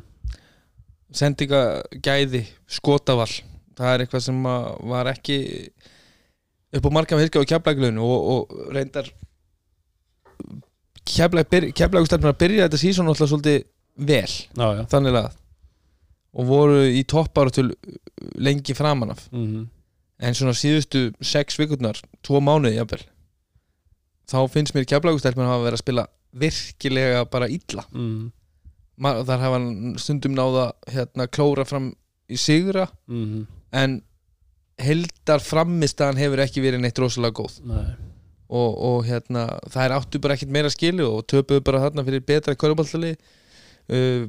sendingagæði 1.19 2.45
skotavall 2.79 3.35
það 3.75 3.91
er 3.91 4.05
eitthvað 4.05 4.27
sem 4.29 4.47
að 4.55 4.71
var 4.95 5.11
ekki 5.17 5.39
upp 6.73 6.85
á 6.85 6.91
marka 6.93 7.17
virka 7.17 7.41
á 7.41 7.49
Keflavík 7.49 7.99
og, 8.03 8.19
og 8.33 8.73
reyndar 8.75 9.09
að 12.35 12.41
byrja 12.43 12.67
þetta 12.69 12.81
sísón 12.83 13.09
alltaf 13.09 13.31
svolítið 13.31 13.63
vel 13.99 14.29
já, 14.29 14.67
já. 14.77 14.83
þannig 14.93 15.17
að 15.19 15.31
og 16.39 16.47
voru 16.47 16.81
í 16.93 17.03
toppar 17.09 17.51
til 17.51 17.71
lengi 18.37 18.77
framan 18.77 19.15
af. 19.17 19.27
Mm 19.33 19.69
en 20.19 20.35
svona 20.35 20.51
síðustu 20.51 21.13
sex 21.23 21.55
vikurnar 21.61 21.95
tvo 22.27 22.41
mánuði 22.43 22.75
jafnvel 22.75 23.05
þá 24.27 24.39
finnst 24.51 24.75
mér 24.75 24.89
keflagustelpun 24.91 25.47
hafa 25.47 25.63
verið 25.63 25.77
að 25.77 25.83
spila 25.85 26.05
virkilega 26.35 27.21
bara 27.31 27.47
illa. 27.47 27.85
-hmm. 27.93 28.31
Ma- 28.99 29.23
þar 29.23 29.39
hafa 29.45 29.53
hann 29.61 29.95
stundum 29.99 30.35
náða 30.35 30.73
hérna 30.91 31.29
klóra 31.29 31.65
fram 31.65 31.95
í 32.29 32.37
sigra. 32.37 32.89
Mm 33.07 33.47
en 33.73 34.03
heldar 34.83 35.43
frammistaðan 35.43 36.21
hefur 36.21 36.43
ekki 36.45 36.63
verið 36.65 36.85
neitt 36.85 36.99
rosalega 37.03 37.35
góð. 37.41 37.59
Nei. 37.67 37.97
og, 38.49 38.71
og 38.89 39.01
hérna 39.05 39.43
það 39.69 39.83
er 39.85 39.95
áttu 39.99 40.21
bara 40.25 40.37
ekkert 40.39 40.53
meira 40.55 40.71
skilu 40.73 41.09
og 41.19 41.27
töpuðu 41.29 41.65
bara 41.67 41.83
þarna 41.83 42.05
fyrir 42.07 42.23
betra 42.25 42.55
kvörubaltali 42.57 43.11
uh, 43.13 44.25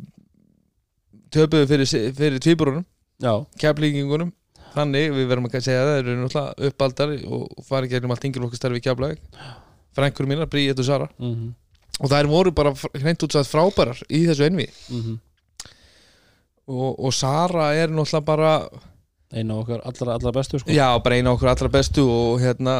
töpuðu 1.32 1.70
fyrir, 1.70 1.94
fyrir 2.18 2.44
tvíburunum 2.44 2.84
já, 3.22 3.32
keflingingunum 3.62 4.34
þannig, 4.74 5.14
við 5.16 5.30
verðum 5.32 5.48
að 5.50 5.64
segja 5.66 5.86
það, 5.86 5.94
þeir 5.96 6.04
eru 6.04 6.18
náttúrulega 6.20 6.70
uppaldar 6.70 7.16
og 7.38 7.64
fara 7.66 7.88
í 7.88 7.94
gegnum 7.94 8.14
allt 8.14 8.28
yngri 8.28 8.46
okkar 8.46 8.60
starfi 8.62 8.82
í 8.82 8.86
keflag 8.86 9.24
frængur 9.98 10.28
mínar, 10.30 10.50
Bríett 10.52 10.80
og 10.80 10.88
Sara. 10.88 11.10
Mm 11.22 11.56
og 12.00 12.08
þær 12.08 12.28
voru 12.32 12.52
bara 12.56 12.72
hreint 12.96 13.24
út 13.26 13.34
sagt 13.36 13.50
frábærar 13.52 13.98
í 14.08 14.22
þessu 14.30 14.46
envi 14.46 14.70
mm 14.94 15.18
og, 16.70 16.94
og 17.02 17.12
Sara 17.18 17.72
er 17.76 17.90
náttúrulega 17.92 18.26
bara 18.28 18.52
einu 19.34 19.56
af 19.60 19.64
okkar 19.66 19.82
allra, 19.86 20.16
allra 20.18 20.32
bestu 20.40 20.60
sko. 20.60 20.72
já, 20.74 20.88
bara 21.04 21.16
eina 21.20 21.32
okkur 21.36 21.52
allra 21.52 21.70
bestu 21.70 22.06
og 22.10 22.40
hérna 22.42 22.76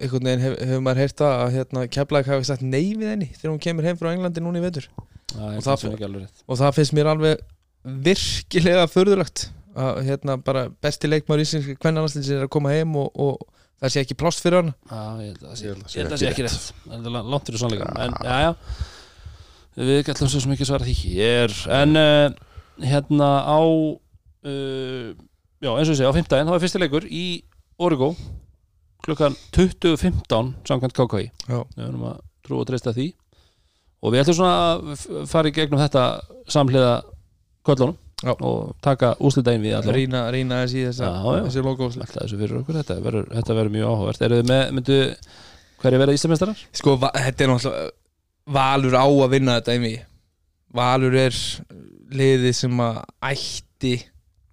einhvern 0.00 0.26
veginn 0.26 0.42
hef, 0.42 0.54
hefur 0.58 0.80
maður 0.82 1.02
heyrt 1.04 1.18
það 1.20 1.34
að 1.44 1.52
hérna, 1.54 1.82
Keflæk 1.94 2.26
hafi 2.32 2.46
sagt 2.48 2.64
nei 2.66 2.94
við 2.98 3.10
henni 3.12 3.28
þegar 3.36 3.52
hún 3.52 3.60
kemur 3.62 3.86
heim 3.86 3.98
frá 4.00 4.10
Englandi 4.10 4.42
núna 4.42 4.58
í 4.58 4.64
vetur. 4.64 4.88
Og 5.34 5.38
það- 5.38 5.54
finnst 5.54 5.84
það 5.84 5.92
ekki 5.94 6.08
alveg 6.08 6.22
rétt. 6.24 6.42
og 6.48 6.58
það 6.58 6.74
finnst 6.78 6.94
mér 6.98 7.10
alveg 7.12 7.44
virkilega 7.84 8.86
förðulegt 8.90 9.48
að 9.76 10.02
hérna 10.08 10.36
bara 10.42 10.68
besti 10.82 11.10
leikmaður 11.10 11.44
íslenski 11.44 11.76
kvennanarslins 11.78 12.30
er 12.30 12.44
að 12.46 12.50
koma 12.54 12.70
heim 12.74 12.94
og, 12.96 13.10
og 13.14 13.38
það 13.82 13.90
sé 13.94 14.02
ekki 14.04 14.16
plást 14.18 14.42
fyrir 14.42 14.62
hann 14.62 14.74
Já, 14.90 15.02
ég 15.22 15.30
held 15.30 15.42
að 15.42 15.48
það 15.50 16.18
sé, 16.18 16.28
ekki 16.30 16.46
rétt. 16.46 16.68
Það 16.86 17.08
er 17.10 17.30
langt 17.34 17.48
fyrir 17.50 17.62
sannleikum 17.62 18.02
En, 18.04 18.14
já, 18.22 18.36
já. 18.44 18.52
Við 19.74 20.04
gætlum 20.06 20.30
svo 20.30 20.52
ekki 20.54 20.66
svara 20.68 20.86
því. 20.86 20.94
Hér 21.18 21.54
En 21.74 21.96
uh, 21.98 22.30
hérna 22.82 23.30
á 23.46 23.58
uh, 24.44 25.10
Já, 25.64 25.70
eins 25.72 25.88
og 25.88 25.94
ég 25.94 25.98
segja, 25.98 26.10
á 26.12 26.16
fimmtæðin 26.16 26.50
þá 26.50 26.54
er 26.58 26.62
fyrsti 26.64 26.80
leikur 26.82 27.04
í 27.08 27.24
Origo 27.80 28.10
klukkan 29.04 29.34
20.15 29.56 30.50
samkvæmt 30.68 30.94
KKI. 30.96 31.26
Við 31.48 31.84
erum 31.86 32.04
að 32.10 32.18
trú 32.44 32.58
og 32.60 32.66
treysta 32.68 32.92
því 32.96 33.06
og 34.04 34.12
við 34.12 34.20
ætlum 34.22 34.36
svona 34.36 34.56
að 34.76 35.28
fara 35.30 35.48
í 35.48 35.54
gegnum 35.56 35.80
þetta 35.80 36.04
samhliða 36.52 36.94
köllunum 37.64 37.96
Já. 38.24 38.32
og 38.40 38.74
taka 38.84 39.14
úslitaðin 39.20 39.64
við 39.64 39.74
allavega 39.78 39.96
rýna, 39.98 40.20
rýna 40.32 40.60
þessi 40.62 40.84
já. 40.84 41.10
þessi 41.44 41.64
logo 41.64 41.88
Alltaf 41.90 42.14
þessu 42.22 42.38
fyrir 42.40 42.60
okkur, 42.60 42.78
þetta 42.80 42.96
verður, 43.04 43.26
þetta 43.34 43.56
verður 43.58 43.74
mjög 43.74 43.90
áhugavert 43.90 44.22
Eru 44.24 44.38
þið 44.40 44.48
með, 44.48 44.62
myndu, 44.78 44.98
hverju 45.82 46.00
verða 46.04 46.16
Íslamestarar? 46.18 46.62
sko, 46.80 46.94
va- 47.00 47.12
þetta 47.16 47.44
er 47.44 47.52
náttúrulega 47.52 47.90
Valur 48.54 48.96
á 48.96 49.04
að 49.08 49.32
vinna 49.34 49.56
þetta 49.58 49.74
einmi 49.76 49.92
Valur 50.74 51.16
er 51.24 51.40
liðið 52.14 52.56
sem 52.60 52.80
að 52.84 53.00
ætti 53.32 53.94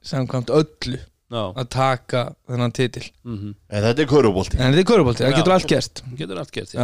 samkvæmt 0.06 0.52
öllu 0.54 1.00
Já, 1.32 1.44
að 1.56 1.68
taka 1.72 2.24
þennan 2.50 2.74
titil. 2.76 3.06
Mm 3.24 3.54
En 3.72 3.86
þetta 3.86 4.04
er 4.04 4.10
körubolti 4.12 4.58
en 4.58 4.74
þetta 4.74 4.82
er 4.84 4.90
körubolti, 4.90 5.24
það 5.24 5.38
getur 5.40 5.56
allt 5.56 5.70
gerst. 5.72 6.04
Getur 6.20 6.42
allt 6.42 6.52
gert 6.52 6.76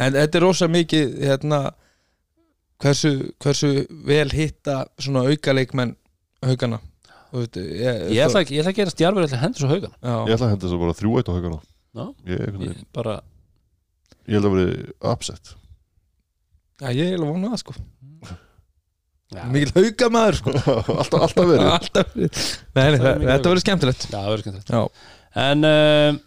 en 0.00 0.16
þetta 0.16 0.38
er 0.38 0.44
rosa 0.44 0.68
mikið 0.70 1.14
hérna, 1.24 1.60
hversu, 2.80 3.10
hversu 3.42 3.70
vel 4.06 4.28
hitta 4.32 4.84
svona 5.00 5.24
aukaleikmenn 5.28 5.96
haugana. 6.44 6.80
Þú 7.30 7.42
veit, 7.44 7.56
ég, 7.60 7.98
Ég 8.16 8.26
ætla 8.26 8.42
ég 8.42 8.60
ætla 8.60 8.72
að 8.72 8.78
gera 8.80 8.92
stjarfur 8.94 9.26
ætla 9.26 9.38
að 9.38 9.42
hendur 9.44 9.62
svo 9.62 9.68
haugan 9.70 9.92
Ég 9.94 10.10
já, 10.10 10.34
ætla 10.34 10.46
að 10.46 10.52
henda 10.54 10.64
þess 10.66 10.76
að 10.76 10.80
bara 10.82 10.96
þrjú 10.98 11.12
eitt 11.20 11.28
á 11.30 11.34
haugana. 11.36 11.58
Ég, 12.26 12.40
ég, 12.40 12.60
ég, 12.66 12.80
bara 12.96 13.16
ég 14.26 14.36
held 14.36 14.48
að 14.48 14.56
veri 14.56 14.94
upset. 15.12 15.52
Já, 16.80 16.88
ég 16.96 17.06
er 17.06 17.18
alveg 17.18 17.34
vonað 17.36 17.54
það 17.54 17.62
sko 17.64 17.76
Mikil 19.54 19.70
haugamaður 19.76 20.38
sko. 20.40 20.54
Alltaf, 21.00 21.20
alltaf 21.28 21.46
verið. 21.46 21.66
Alltaf 21.76 22.14
verið. 22.16 22.40
Nei, 22.74 22.82
nei, 22.82 22.98
Það 22.98 23.24
þetta 23.28 23.52
verður 23.52 23.62
skemmtilegt. 23.64 24.06
Já, 24.10 24.16
það 24.16 24.30
verður 24.32 24.44
skemmtilegt. 24.46 24.72
Já, 24.74 24.82
En 25.44 25.66
uh, 25.68 26.18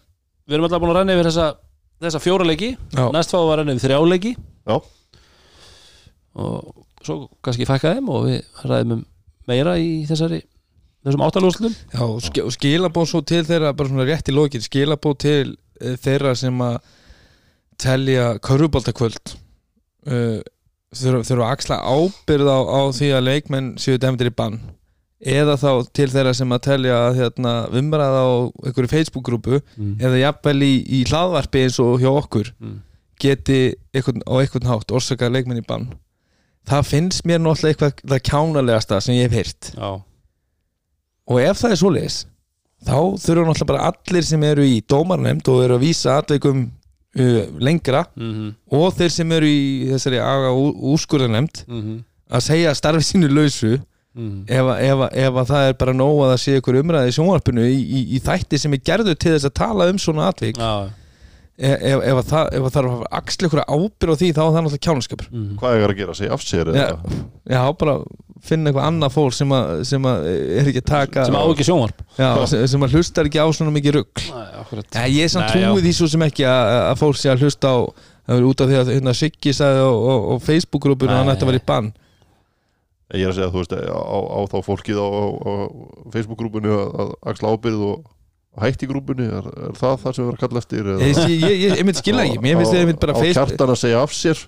við 0.48 0.56
erum 0.56 0.66
alltaf 0.68 0.80
búin 0.84 0.92
að 0.94 0.98
renna 1.02 1.16
yfir 1.18 1.28
þessa 1.28 1.48
þessa 2.04 2.20
fjóra 2.24 2.44
leiki, 2.48 2.70
næst 3.14 3.32
fáum 3.32 3.44
við 3.46 3.52
að 3.54 3.58
renna 3.60 3.74
yfir 3.76 3.84
þrjá 3.90 3.98
leiki. 4.14 4.32
Já. 4.64 4.76
og 6.34 6.84
svo 7.04 7.16
kannski 7.44 7.66
fækka 7.68 7.92
þeim 7.98 8.08
og 8.12 8.24
við 8.26 8.64
ræðum 8.66 8.94
um 8.96 9.02
meira 9.48 9.74
í 9.80 9.90
þessari 10.08 10.40
þessum 11.04 11.22
áttalúslum 11.26 11.74
já 11.92 12.00
og 12.06 12.16
sk- 12.24 12.42
og 12.46 12.54
skilabóð 12.56 13.10
svo 13.10 13.20
til 13.28 13.42
þeirra 13.46 13.74
bara 13.76 13.90
svona 13.92 14.06
rétt 14.08 14.30
í 14.32 14.34
lokin 14.34 14.64
skilabóð 14.64 15.16
til 15.26 15.52
uh, 15.52 15.94
þeirra 16.00 16.32
sem 16.40 16.62
að 16.64 16.78
telja 17.84 18.26
köruboltakvöld 18.46 19.34
uh, 20.08 20.40
þurfa 20.98 21.34
að 21.44 21.50
axla 21.50 21.78
ábyrð 21.82 22.48
á, 22.50 22.58
á 22.64 22.80
því 22.94 23.10
að 23.18 23.26
leikmenn 23.28 23.68
séu 23.80 23.98
dæmdir 24.00 24.30
í 24.30 24.34
bann 24.34 24.58
eða 25.24 25.54
þá 25.56 25.68
til 25.96 26.08
þeirra 26.12 26.34
sem 26.36 26.50
að 26.52 26.64
telja 26.66 26.96
að 27.06 27.18
hérna, 27.22 27.52
umræða 27.72 28.22
á 28.28 28.32
einhverju 28.68 28.90
Facebook-grúpu 28.92 29.60
mm. 29.60 29.94
eða 30.04 30.18
jafnvel 30.20 30.58
í, 30.66 30.72
í 30.84 31.04
hlaðvarpi 31.08 31.62
eins 31.64 31.78
og 31.80 32.02
hjá 32.02 32.10
okkur 32.12 32.50
Mm. 32.60 32.80
geti 33.22 33.60
einhvern, 33.94 34.20
á 34.28 34.32
einhvern 34.42 34.68
hátt 34.68 34.92
orsaka 34.92 35.30
leikmenn 35.32 35.62
í 35.62 35.66
bann 35.66 35.88
það 36.68 36.86
finnst 36.90 37.24
mér 37.28 37.40
náttúrulega 37.40 37.72
eitthvað 37.72 38.12
það 38.12 38.22
kjánalegasta 38.28 39.00
sem 39.04 39.16
ég 39.16 39.28
hef 39.30 39.38
heyrt 39.38 39.72
Já, 39.76 39.90
og 41.30 41.40
ef 41.40 41.60
það 41.62 41.74
er 41.74 41.80
svoleiðis 41.80 42.18
þá 42.84 42.96
þurfa 43.24 43.46
náttúrulega 43.48 43.70
bara 43.72 43.90
allir 43.90 44.26
sem 44.28 44.44
eru 44.50 44.64
í 44.68 44.80
dómarnefnd 44.92 45.48
og 45.52 45.62
eru 45.64 45.78
að 45.78 45.86
vísa 45.86 46.18
atveikum 46.20 46.66
lengra 47.60 48.04
mm 48.16 48.54
og 48.74 48.94
þeir 48.96 49.10
sem 49.10 49.32
eru 49.32 49.46
í 49.46 49.88
þessari 49.92 50.18
aga 50.18 50.50
úrskurðarnefnd 50.92 51.64
-hmm. 51.68 51.98
að 52.30 52.40
segja 52.50 52.74
starfi 52.74 53.04
sínu 53.12 53.28
lausu 53.34 53.78
Mm. 54.14 54.44
ef, 54.46 54.62
að- 54.62 54.82
ef, 54.86 55.00
ef 55.26 55.34
að 55.34 55.46
það 55.50 55.68
er 55.68 55.72
bara 55.74 55.92
nóg 55.92 56.18
að 56.22 56.28
það 56.30 56.36
sé 56.38 56.52
ykkur 56.60 56.76
umræði 56.78 57.08
í 57.10 57.14
sjónvarpinu 57.16 57.62
í, 57.66 57.78
í, 57.82 58.00
í 58.14 58.18
þætti 58.22 58.58
sem 58.62 58.72
er 58.72 58.78
gerður 58.86 59.16
til 59.18 59.32
þess 59.34 59.44
að 59.48 59.54
tala 59.58 59.88
um 59.90 59.98
svona 59.98 60.28
atvik 60.30 60.54
Já, 60.56 60.86
ef, 61.54 61.74
ef, 61.78 62.02
ef, 62.02 62.18
að 62.20 62.28
það, 62.30 62.52
að 62.58 62.68
það 62.68 62.78
er 62.80 62.88
að 62.90 63.02
axla 63.20 63.48
ykkur 63.48 63.64
ábyrð 63.64 64.14
á 64.14 64.20
því 64.20 64.28
þá 64.28 64.42
er 64.42 64.46
það 64.46 64.60
náttúrulega 64.60 64.84
kjánaskapur 64.88 65.28
mm. 65.32 65.50
Hvað 65.60 65.80
er 65.80 65.92
að 65.94 66.00
gera? 66.00 66.16
Segja 66.18 66.36
af 66.36 66.44
sér 66.44 66.70
Já, 66.74 66.84
eða? 66.84 67.18
já, 67.54 67.60
bara 67.82 67.96
finna 68.44 68.70
eitthvað 68.70 68.88
annað 68.90 69.14
fólk 69.14 69.36
sem 69.36 69.52
að, 69.56 69.70
sem 69.88 70.08
að 70.10 70.26
er 70.32 70.66
ekki 70.68 70.82
að 70.82 70.88
taka 70.90 71.22
sem 71.24 71.36
á 71.38 71.44
ekki 71.44 71.64
sjónvarp. 71.64 72.02
Já, 72.18 72.30
sem, 72.50 72.64
sem 72.74 72.84
að 72.84 72.96
hlustar 72.98 73.30
ekki 73.30 73.40
á 73.40 73.48
svona 73.56 73.72
mikið 73.72 74.00
rugg 74.00 74.24
ég 75.14 75.22
er 75.24 75.32
samt 75.32 75.54
trúið 75.54 75.86
því 75.86 75.94
svo 75.96 76.10
sem 76.12 76.26
ekki 76.26 76.44
að, 76.48 76.72
að 76.90 76.98
fólk 77.00 77.20
sé 77.20 77.30
að 77.32 77.46
hlusta 77.46 77.72
á 77.72 77.78
það 78.24 78.40
er 78.40 78.48
út 78.48 78.62
af 78.64 78.70
því 78.70 78.78
að 78.80 78.90
hérna, 78.94 79.14
Siggi 79.16 79.52
sagði 79.54 79.84
á, 79.84 79.92
á, 79.92 80.14
á 80.32 80.34
Facebook-grúpinu 80.44 81.12
að 81.12 81.20
hann 81.20 81.32
ætti 81.34 81.44
að 81.44 81.50
vera 81.52 81.60
í 81.60 81.66
bann. 81.68 81.90
Ég 83.14 83.26
er 83.26 83.30
að 83.30 83.36
segja, 83.38 83.50
þú 83.52 83.60
veist, 83.60 83.74
á, 83.76 84.00
á, 84.00 84.18
á 84.24 84.40
þá 84.50 84.56
fólkið 84.64 85.00
á, 85.00 85.06
á, 85.06 85.22
á 85.44 85.52
Facebook-grúpunni 86.14 86.72
að, 86.72 86.86
að 87.04 87.12
axla 87.32 87.52
ábyrð 87.52 87.84
og 87.90 88.06
hætti 88.62 88.86
grúpunni, 88.86 89.24
er, 89.26 89.46
er 89.66 89.72
það 89.74 89.94
það 90.04 90.12
sem 90.14 90.22
við 90.22 90.28
erum 90.28 90.36
að 90.36 90.42
kalla 90.44 90.60
eftir? 90.62 90.88
eða- 90.92 91.06
ég, 91.08 91.16
ég, 91.34 91.54
ég, 91.64 91.72
ég 91.74 91.86
myndi 91.88 91.98
skilja 91.98 92.24
ekki 92.28 92.42
mér 92.44 92.58
finnst 92.60 92.76
einmitt 92.78 93.00
bara 93.02 93.12
á 93.12 93.18
Facebook 93.18 93.48
kjartan 93.50 93.72
að 93.74 93.78
segja 93.80 94.02
af 94.04 94.12
sér 94.14 94.42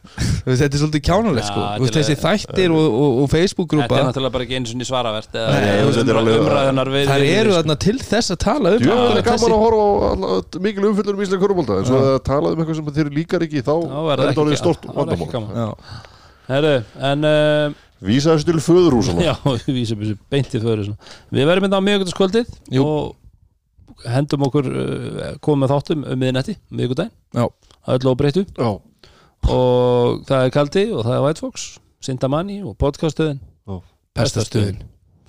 þetta 0.47 0.66
er 0.69 0.81
svolítið 0.83 1.03
kjánulegt 1.09 1.49
sko. 1.49 1.61
Já, 1.65 1.70
Þú 1.77 1.83
veist, 1.87 1.95
til 1.97 2.03
þessi 2.07 2.16
þættir 2.23 2.74
og, 2.77 2.85
og, 2.87 3.09
og 3.16 3.27
Þetta 3.27 3.33
Facebook-grúpa 3.37 3.99
er 3.99 4.07
náttúrulega 4.07 4.35
bara 4.37 4.47
ekki 4.47 4.87
svaravert 4.87 5.35
eða 5.35 5.57
þetta 5.57 6.15
er 6.15 6.20
alveg- 6.20 6.39
umræðunar 6.45 6.91
við 6.95 7.11
við- 7.11 7.33
eru 7.41 7.57
þarna 7.57 7.77
til 7.87 7.97
þess 8.07 8.31
að 8.37 8.39
tala 8.47 8.74
um 8.77 8.87
það 8.87 9.16
er 9.16 9.27
gaman 9.27 9.57
að 9.57 9.65
horfa 9.66 10.61
mikil 10.69 10.87
umfyllur 10.93 11.19
um 11.19 11.24
íslenska 11.27 11.43
körubólta 11.43 11.81
en 11.83 11.89
svo 11.91 11.99
að 12.15 12.20
tala 12.31 12.53
um 12.55 12.62
eitthvað 12.62 12.78
sem 12.78 12.93
þeir 13.01 13.11
líkar 13.19 13.43
ekki 13.49 13.65
þá 13.66 13.74
er 13.74 14.23
það 14.23 14.23
þetta 14.31 14.47
ekki- 14.47 14.62
stort 14.62 14.87
það 14.87 15.03
vandamál. 15.03 15.77
Herru, 16.47 16.74
en 17.03 17.24
uh, 17.27 17.74
Vísa 18.07 18.37
þessu 18.37 18.47
til 18.53 18.61
föðurhúsana 18.62 19.24
Já, 19.33 19.35
þessu 19.66 19.97
beintið 20.31 20.62
fyrir 20.62 20.85
svona. 20.87 21.15
Við 21.33 21.49
verðum 21.49 21.65
mynda 21.66 21.78
á 21.81 21.87
miðvíkutaskvöldið 21.87 22.51
Jú. 22.77 22.85
og 22.87 23.15
hendum 24.05 24.44
okkur 24.47 24.66
uh, 24.68 25.31
komum 25.40 25.64
með 25.64 25.73
þáttum 25.74 26.05
um 26.05 26.20
miðnetti 26.20 26.56
miðvíkudaginn, 26.70 27.12
Já. 27.35 27.47
það 27.48 27.94
er 27.94 28.01
öllu 28.01 28.12
óbreyttu 28.12 28.44
Já, 28.56 28.70
og 29.56 30.23
það 30.28 30.44
er 30.44 30.55
Kaldi 30.55 30.85
og 30.93 31.05
það 31.06 31.14
er 31.16 31.24
White 31.27 31.44
Fox 31.44 31.66
Sintamani 32.06 32.60
og 32.66 32.77
podcastuðin 32.81 33.40
Besta 34.16 34.40
stöðin. 34.47 34.78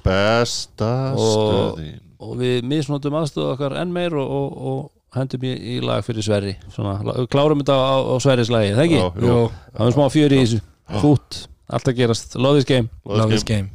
Besta 0.05 0.91
Og- 1.19 1.79
og 2.19 2.37
við 2.39 2.63
misnotum 2.63 3.17
aðstöðu 3.19 3.51
okkar 3.53 3.75
enn 3.81 3.91
meir 3.93 4.15
og, 4.15 4.31
og, 4.31 4.53
og 4.57 5.17
hendum 5.17 5.43
í, 5.43 5.51
í 5.53 5.75
lag 5.83 6.05
fyrir 6.05 6.23
Sverri. 6.25 6.55
Svona, 6.73 6.95
klárum 7.29 7.59
þetta 7.61 7.75
á, 7.77 7.95
á 8.09 8.15
Sverris 8.23 8.49
lagi, 8.53 8.71
það 8.73 8.85
ekki? 8.85 9.01
Já. 9.27 9.35
Það 9.77 9.85
er 9.87 9.95
smá 9.97 10.05
fjör 10.15 10.35
í 10.37 10.39
þessu, 10.41 10.61
fút 11.03 11.41
allt 11.67 11.91
að 11.91 11.99
gerast, 11.99 12.37
love 12.39 12.57
this 12.61 12.65
game. 12.69 12.89
Love 13.05 13.29
this 13.35 13.43
game 13.47 13.69